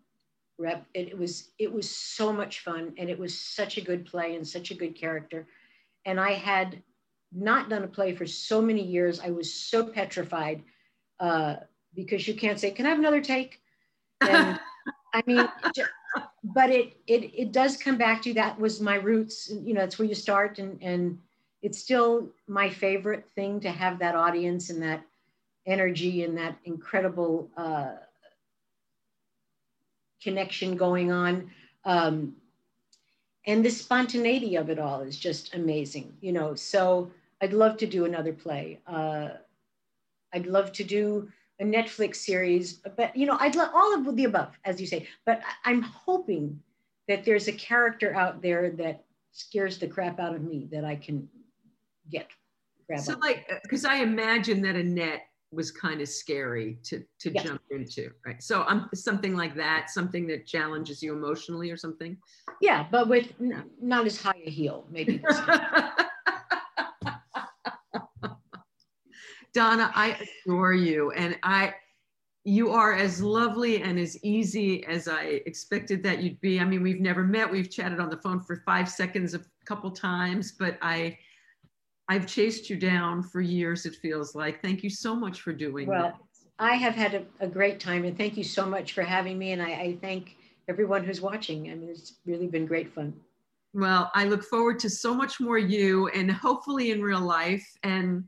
rep. 0.59 0.87
It, 0.95 1.09
it 1.09 1.19
was 1.19 1.51
it 1.59 1.73
was 1.73 1.91
so 1.91 2.33
much 2.33 2.61
fun, 2.61 2.93
and 2.99 3.09
it 3.09 3.19
was 3.19 3.39
such 3.39 3.79
a 3.79 3.81
good 3.81 4.07
play 4.07 4.37
and 4.37 4.47
such 4.47 4.71
a 4.71 4.75
good 4.75 4.95
character. 4.95 5.47
And 6.05 6.21
I 6.21 6.33
had 6.33 6.83
not 7.33 7.69
done 7.69 7.85
a 7.85 7.89
play 7.89 8.15
for 8.15 8.27
so 8.27 8.61
many 8.61 8.83
years. 8.83 9.21
I 9.21 9.31
was 9.31 9.53
so 9.53 9.87
petrified 9.87 10.63
uh, 11.21 11.57
because 11.95 12.27
you 12.27 12.35
can't 12.35 12.61
say, 12.61 12.71
"Can 12.71 12.87
I 12.87 12.91
have 12.91 12.99
another 12.99 13.21
take?" 13.21 13.61
And 14.21 14.59
I 15.15 15.23
mean, 15.27 15.49
but 16.45 16.71
it 16.71 16.97
it 17.07 17.31
it 17.35 17.53
does 17.53 17.77
come 17.77 17.97
back 17.97 18.23
to 18.23 18.35
that 18.35 18.59
was 18.59 18.81
my 18.81 18.97
roots. 18.97 19.51
You 19.51 19.75
know, 19.75 19.81
that's 19.81 19.99
where 19.99 20.09
you 20.09 20.15
start, 20.15 20.59
and 20.59 20.83
and 20.83 21.19
it's 21.63 21.79
still 21.79 22.29
my 22.47 22.71
favorite 22.71 23.27
thing 23.35 23.61
to 23.61 23.71
have 23.71 23.99
that 23.99 24.15
audience 24.15 24.71
and 24.71 24.83
that 24.83 25.03
energy 25.67 26.25
and 26.25 26.37
that 26.39 26.57
incredible. 26.65 27.51
Uh, 27.57 27.93
connection 30.23 30.77
going 30.77 31.11
on. 31.11 31.51
Um, 31.85 32.37
and 33.47 33.65
the 33.65 33.71
spontaneity 33.71 34.57
of 34.57 34.69
it 34.69 34.79
all 34.79 35.01
is 35.01 35.19
just 35.19 35.55
amazing, 35.55 36.13
you 36.21 36.33
know. 36.33 36.55
So 36.55 37.11
I'd 37.41 37.53
love 37.53 37.79
to 37.79 37.87
do 37.87 38.05
another 38.05 38.33
play. 38.33 38.81
Uh, 38.87 39.31
I'd 40.33 40.47
love 40.47 40.73
to 40.73 40.85
do 40.85 41.29
a 41.59 41.65
Netflix 41.65 42.17
series, 42.17 42.75
but 42.97 43.17
you 43.17 43.27
know, 43.27 43.37
I'd 43.41 43.57
love 43.57 43.71
all 43.75 43.95
of 43.95 44.17
the 44.17 44.25
above, 44.25 44.59
as 44.65 44.81
you 44.81 44.87
say. 44.87 45.09
But 45.25 45.41
I'm 45.65 45.83
hoping 45.83 46.61
that 47.09 47.25
there's 47.25 47.49
a 47.49 47.53
character 47.53 48.15
out 48.15 48.43
there 48.43 48.71
that 48.73 49.05
scares 49.33 49.79
the 49.79 49.87
crap 49.87 50.21
out 50.21 50.35
of 50.35 50.43
me 50.43 50.69
that 50.71 50.85
I 50.85 50.97
can 50.97 51.29
get. 52.11 52.29
Grab 52.87 53.01
so, 53.01 53.17
like, 53.19 53.49
because 53.63 53.85
I 53.85 53.97
imagine 53.97 54.63
that 54.63 54.77
Annette 54.77 55.23
was 55.53 55.71
kind 55.71 56.01
of 56.01 56.09
scary 56.09 56.79
to 56.85 57.05
to 57.19 57.31
jump 57.31 57.61
into 57.71 58.11
right? 58.25 58.43
So 58.43 58.63
i'm 58.69 58.81
um, 58.81 58.91
something 58.95 59.37
like 59.37 59.55
that 59.57 59.91
something 59.91 60.27
that 60.29 60.47
challenges 60.47 61.03
you 61.03 61.13
emotionally 61.13 61.71
or 61.71 61.77
something? 61.77 62.17
Yeah 62.61 62.87
but 62.91 63.09
with 63.09 63.33
n- 63.41 63.65
not 63.81 64.07
as 64.07 64.21
high 64.21 64.41
a 64.47 64.51
heel 64.51 64.87
maybe. 64.91 65.21
Donna 69.53 69.91
i 69.97 70.17
adore 70.47 70.75
you 70.75 71.11
and 71.13 71.37
i 71.43 71.75
you 72.45 72.71
are 72.71 72.95
as 72.95 73.21
lovely 73.21 73.83
and 73.83 73.99
as 73.99 74.17
easy 74.23 74.87
as 74.87 75.09
i 75.09 75.43
expected 75.47 76.03
that 76.05 76.23
you'd 76.23 76.41
be. 76.41 76.61
I 76.61 76.65
mean 76.65 76.83
we've 76.83 77.01
never 77.01 77.25
met. 77.25 77.51
We've 77.51 77.69
chatted 77.69 77.99
on 77.99 78.09
the 78.09 78.19
phone 78.19 78.41
for 78.41 78.63
five 78.65 78.89
seconds 78.89 79.35
a 79.35 79.41
couple 79.65 79.91
times 79.91 80.53
but 80.53 80.79
i 80.81 81.19
I've 82.11 82.27
chased 82.27 82.69
you 82.69 82.77
down 82.77 83.23
for 83.23 83.41
years, 83.41 83.87
it 83.87 83.95
feels 83.95 84.35
like. 84.35 84.61
Thank 84.61 84.83
you 84.83 84.91
so 84.91 85.15
much 85.15 85.43
for 85.43 85.53
doing 85.53 85.87
well, 85.87 86.03
that. 86.03 86.17
I 86.59 86.75
have 86.75 86.97
had 86.97 87.15
a, 87.15 87.25
a, 87.39 87.47
great 87.47 87.79
time 87.79 88.05
and 88.05 88.19
thank 88.19 88.37
you 88.37 88.43
so 88.43 88.67
much 88.67 88.95
for 88.95 89.03
having 89.03 89.39
me. 89.39 89.53
And 89.53 89.63
I, 89.63 89.71
I 89.71 89.99
thank 90.01 90.37
everyone 90.69 91.05
who's 91.05 91.21
watching. 91.21 91.71
I 91.71 91.75
mean, 91.77 91.89
it's 91.89 92.17
really 92.27 92.49
been 92.49 92.67
great 92.67 92.93
fun. 92.93 93.15
Well, 93.75 94.11
I 94.17 94.25
look 94.25 94.43
forward 94.43 94.81
to 94.81 94.91
so 94.91 95.15
much 95.15 95.39
more 95.39 95.57
you 95.57 96.09
and 96.09 96.29
hopefully 96.33 96.91
in 96.91 97.01
real 97.01 97.21
life. 97.21 97.65
And 97.85 98.25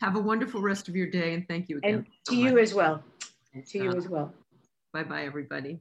have 0.00 0.16
a 0.16 0.20
wonderful 0.20 0.62
rest 0.62 0.88
of 0.88 0.96
your 0.96 1.10
day. 1.10 1.34
And 1.34 1.46
thank 1.46 1.68
you 1.68 1.76
again. 1.76 1.94
And 1.94 2.06
to 2.28 2.34
so 2.34 2.40
you 2.40 2.58
as 2.58 2.72
well. 2.72 3.02
To 3.66 3.78
you 3.78 3.92
as 3.92 4.08
well. 4.08 4.32
Bye 4.94 5.04
bye, 5.04 5.24
everybody. 5.24 5.78